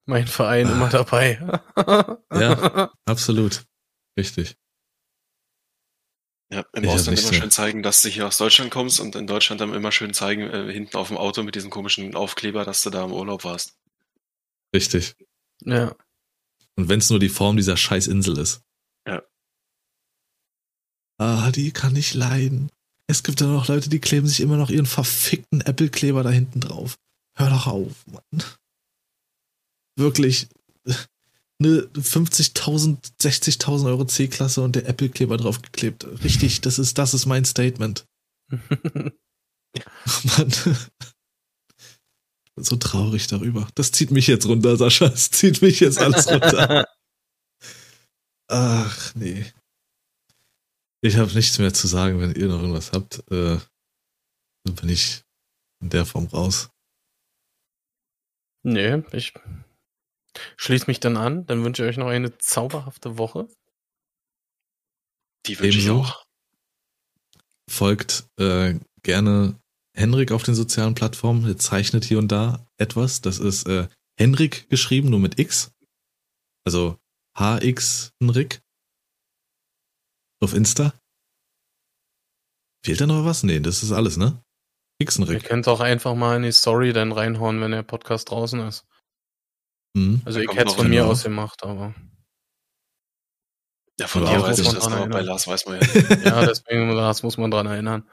mein 0.06 0.26
Verein 0.26 0.68
immer 0.68 0.90
dabei. 0.90 1.38
ja, 2.32 2.92
absolut. 3.06 3.64
Richtig. 4.18 4.56
Ja, 6.52 6.64
im 6.72 6.88
Ausland 6.88 7.18
immer 7.18 7.28
so. 7.28 7.34
schön 7.34 7.50
zeigen, 7.50 7.82
dass 7.82 8.02
du 8.02 8.08
hier 8.08 8.26
aus 8.26 8.38
Deutschland 8.38 8.72
kommst 8.72 8.98
und 8.98 9.14
in 9.14 9.28
Deutschland 9.28 9.60
dann 9.60 9.72
immer 9.72 9.92
schön 9.92 10.12
zeigen, 10.12 10.42
äh, 10.42 10.72
hinten 10.72 10.96
auf 10.96 11.08
dem 11.08 11.16
Auto 11.16 11.44
mit 11.44 11.54
diesem 11.54 11.70
komischen 11.70 12.16
Aufkleber, 12.16 12.64
dass 12.64 12.82
du 12.82 12.90
da 12.90 13.04
im 13.04 13.12
Urlaub 13.12 13.44
warst. 13.44 13.78
Richtig. 14.74 15.14
Ja. 15.64 15.94
Und 16.74 16.88
wenn 16.88 16.98
es 16.98 17.10
nur 17.10 17.20
die 17.20 17.28
Form 17.28 17.56
dieser 17.56 17.76
Scheißinsel 17.76 18.38
ist. 18.38 18.62
Ja. 19.06 19.22
Ah, 21.18 21.50
die 21.52 21.70
kann 21.70 21.94
ich 21.94 22.14
leiden. 22.14 22.70
Es 23.06 23.22
gibt 23.22 23.40
ja 23.40 23.46
noch 23.46 23.68
Leute, 23.68 23.88
die 23.88 24.00
kleben 24.00 24.26
sich 24.26 24.40
immer 24.40 24.56
noch 24.56 24.70
ihren 24.70 24.86
verfickten 24.86 25.60
Apple-Kleber 25.60 26.22
da 26.22 26.30
hinten 26.30 26.60
drauf. 26.60 26.96
Hör 27.36 27.50
doch 27.50 27.66
auf, 27.66 28.06
Mann. 28.06 28.44
Wirklich 29.96 30.48
eine 31.60 31.82
50.000, 31.94 32.98
60.000 33.20 33.86
Euro 33.86 34.04
C-Klasse 34.04 34.62
und 34.62 34.76
der 34.76 34.88
Apple-Kleber 34.88 35.36
draufgeklebt. 35.36 36.06
Richtig, 36.24 36.60
das 36.62 36.78
ist, 36.78 36.98
das 36.98 37.14
ist 37.14 37.26
mein 37.26 37.44
Statement. 37.44 38.06
Mann. 40.24 40.52
So 42.56 42.76
traurig 42.76 43.26
darüber. 43.26 43.68
Das 43.74 43.92
zieht 43.92 44.10
mich 44.10 44.26
jetzt 44.26 44.46
runter, 44.46 44.76
Sascha. 44.76 45.08
Das 45.08 45.30
zieht 45.30 45.62
mich 45.62 45.80
jetzt 45.80 45.98
alles 45.98 46.28
runter. 46.28 46.86
Ach, 48.48 49.14
nee. 49.14 49.46
Ich 51.02 51.16
habe 51.16 51.32
nichts 51.32 51.58
mehr 51.58 51.72
zu 51.72 51.86
sagen, 51.86 52.20
wenn 52.20 52.34
ihr 52.34 52.48
noch 52.48 52.60
irgendwas 52.60 52.92
habt. 52.92 53.20
Äh, 53.30 53.58
dann 54.64 54.74
bin 54.74 54.88
ich 54.88 55.22
in 55.80 55.88
der 55.88 56.04
Form 56.04 56.26
raus. 56.26 56.70
Nee, 58.62 59.02
ich 59.12 59.32
Schließt 60.56 60.88
mich 60.88 61.00
dann 61.00 61.16
an. 61.16 61.46
Dann 61.46 61.64
wünsche 61.64 61.82
ich 61.82 61.90
euch 61.90 61.96
noch 61.96 62.08
eine 62.08 62.36
zauberhafte 62.38 63.18
Woche. 63.18 63.48
Die 65.46 65.58
wünsche 65.58 65.78
ich 65.78 65.90
auch. 65.90 66.24
Folgt 67.68 68.26
äh, 68.38 68.78
gerne 69.02 69.60
Henrik 69.94 70.32
auf 70.32 70.42
den 70.42 70.54
sozialen 70.54 70.94
Plattformen. 70.94 71.46
Er 71.46 71.56
zeichnet 71.56 72.04
hier 72.04 72.18
und 72.18 72.28
da 72.28 72.66
etwas. 72.78 73.20
Das 73.20 73.38
ist 73.38 73.66
äh, 73.66 73.88
Henrik 74.16 74.68
geschrieben, 74.68 75.10
nur 75.10 75.20
mit 75.20 75.38
X. 75.38 75.72
Also 76.64 76.98
HX 77.36 78.12
Henrik. 78.20 78.60
Auf 80.40 80.54
Insta. 80.54 80.94
Fehlt 82.84 83.00
da 83.00 83.06
noch 83.06 83.24
was? 83.24 83.42
Nee, 83.42 83.60
das 83.60 83.82
ist 83.82 83.92
alles, 83.92 84.16
ne? 84.16 84.42
Xenrick. 85.04 85.42
Ihr 85.42 85.48
könnt 85.48 85.68
auch 85.68 85.80
einfach 85.80 86.14
mal 86.14 86.36
in 86.36 86.42
die 86.42 86.52
Story 86.52 86.92
dann 86.92 87.12
reinhauen, 87.12 87.60
wenn 87.60 87.70
der 87.70 87.82
Podcast 87.82 88.30
draußen 88.30 88.60
ist. 88.60 88.86
Mhm. 89.94 90.22
Also 90.24 90.40
ich 90.40 90.50
hätte 90.52 90.68
es 90.68 90.74
von 90.74 90.88
mir 90.88 91.06
aus 91.06 91.22
gemacht, 91.22 91.62
aber. 91.62 91.94
Ja, 93.98 94.06
von 94.06 94.24
dir 94.24 94.40
weiß 94.40 94.58
ich 94.58 94.68
das, 94.68 94.86
aber 94.86 95.06
bei 95.08 95.20
Lars 95.20 95.46
weiß 95.46 95.66
man 95.66 95.80
ja. 95.80 95.86
ja, 96.24 96.46
deswegen 96.46 96.90
Lars 96.90 97.22
muss 97.22 97.36
man 97.36 97.50
dran 97.50 97.66
erinnern. 97.66 98.08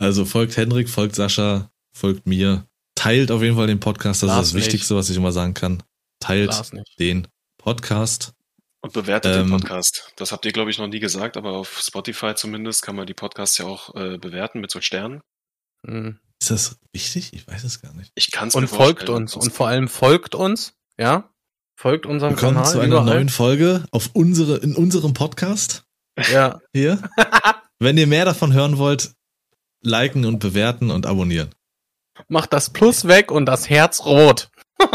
Also 0.00 0.24
folgt 0.24 0.56
Henrik, 0.56 0.88
folgt 0.88 1.14
Sascha, 1.14 1.70
folgt 1.92 2.26
mir. 2.26 2.66
Teilt 2.96 3.30
auf 3.30 3.42
jeden 3.42 3.54
Fall 3.54 3.68
den 3.68 3.78
Podcast, 3.78 4.22
das 4.22 4.28
Lars 4.28 4.38
ist 4.38 4.48
das 4.48 4.54
nicht. 4.54 4.64
Wichtigste, 4.66 4.96
was 4.96 5.08
ich 5.08 5.16
immer 5.16 5.30
sagen 5.30 5.54
kann. 5.54 5.82
Teilt 6.20 6.72
den 6.98 7.28
Podcast. 7.58 8.32
Und 8.80 8.92
bewertet 8.92 9.36
ähm, 9.36 9.46
den 9.46 9.60
Podcast. 9.60 10.12
Das 10.16 10.32
habt 10.32 10.46
ihr, 10.46 10.52
glaube 10.52 10.70
ich, 10.70 10.78
noch 10.78 10.88
nie 10.88 11.00
gesagt, 11.00 11.36
aber 11.36 11.52
auf 11.52 11.80
Spotify 11.80 12.34
zumindest 12.34 12.82
kann 12.82 12.96
man 12.96 13.06
die 13.06 13.14
Podcasts 13.14 13.58
ja 13.58 13.66
auch 13.66 13.94
äh, 13.94 14.18
bewerten 14.18 14.60
mit 14.60 14.70
so 14.70 14.80
Sternen. 14.80 15.20
Mhm. 15.82 16.18
Ist 16.40 16.50
das 16.50 16.78
wichtig? 16.92 17.32
Ich 17.32 17.46
weiß 17.46 17.64
es 17.64 17.82
gar 17.82 17.92
nicht. 17.94 18.12
Ich 18.14 18.30
kann 18.30 18.48
es 18.48 18.54
Und 18.54 18.68
folgt 18.68 19.08
uns. 19.08 19.34
Und 19.34 19.52
vor 19.52 19.66
allem 19.68 19.88
folgt 19.88 20.34
uns, 20.34 20.74
ja? 20.98 21.30
Folgt 21.76 22.06
unserem 22.06 22.32
Willkommen 22.32 22.56
Kanal. 22.56 22.72
zu 22.72 22.80
einer 22.80 22.96
überall. 22.96 23.14
neuen 23.14 23.28
Folge 23.28 23.84
auf 23.92 24.10
unsere, 24.12 24.56
in 24.56 24.74
unserem 24.74 25.14
Podcast. 25.14 25.84
Ja. 26.32 26.60
Hier. 26.72 27.00
Wenn 27.78 27.96
ihr 27.96 28.08
mehr 28.08 28.24
davon 28.24 28.52
hören 28.52 28.78
wollt, 28.78 29.12
liken 29.80 30.24
und 30.24 30.40
bewerten 30.40 30.90
und 30.90 31.06
abonnieren. 31.06 31.54
Macht 32.26 32.52
das 32.52 32.70
Plus 32.70 33.06
weg 33.06 33.30
und 33.30 33.46
das 33.46 33.70
Herz 33.70 34.04
rot. 34.04 34.50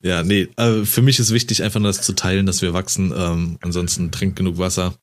ja, 0.00 0.22
nee, 0.22 0.48
äh, 0.56 0.86
für 0.86 1.02
mich 1.02 1.18
ist 1.18 1.32
wichtig, 1.32 1.62
einfach 1.62 1.80
nur 1.80 1.90
das 1.90 2.00
zu 2.00 2.14
teilen, 2.14 2.46
dass 2.46 2.62
wir 2.62 2.72
wachsen. 2.72 3.12
Ähm, 3.14 3.58
ansonsten 3.60 4.10
trinkt 4.10 4.36
genug 4.36 4.56
Wasser. 4.56 4.94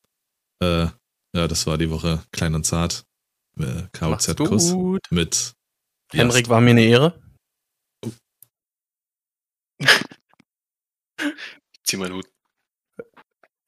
Äh, 0.64 0.88
ja, 1.36 1.48
das 1.48 1.68
war 1.68 1.78
die 1.78 1.92
Woche 1.92 2.24
klein 2.32 2.56
und 2.56 2.66
zart. 2.66 3.04
Äh, 3.60 3.84
KOZ-Kuss 3.94 4.74
mit 5.12 5.54
Henrik 6.12 6.50
war 6.50 6.62
mir 6.62 6.72
eine 6.72 6.84
Ehre. 6.84 7.22
Oh. 8.04 8.12
Zieh 11.84 11.98
meinen 11.98 12.16
Hut. 12.16 12.28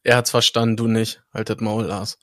Er 0.04 0.18
hat's 0.18 0.32
verstanden, 0.32 0.78
du 0.78 0.88
nicht. 0.88 1.24
Haltet 1.34 1.62
Maul, 1.62 1.86
Lars. 1.86 2.18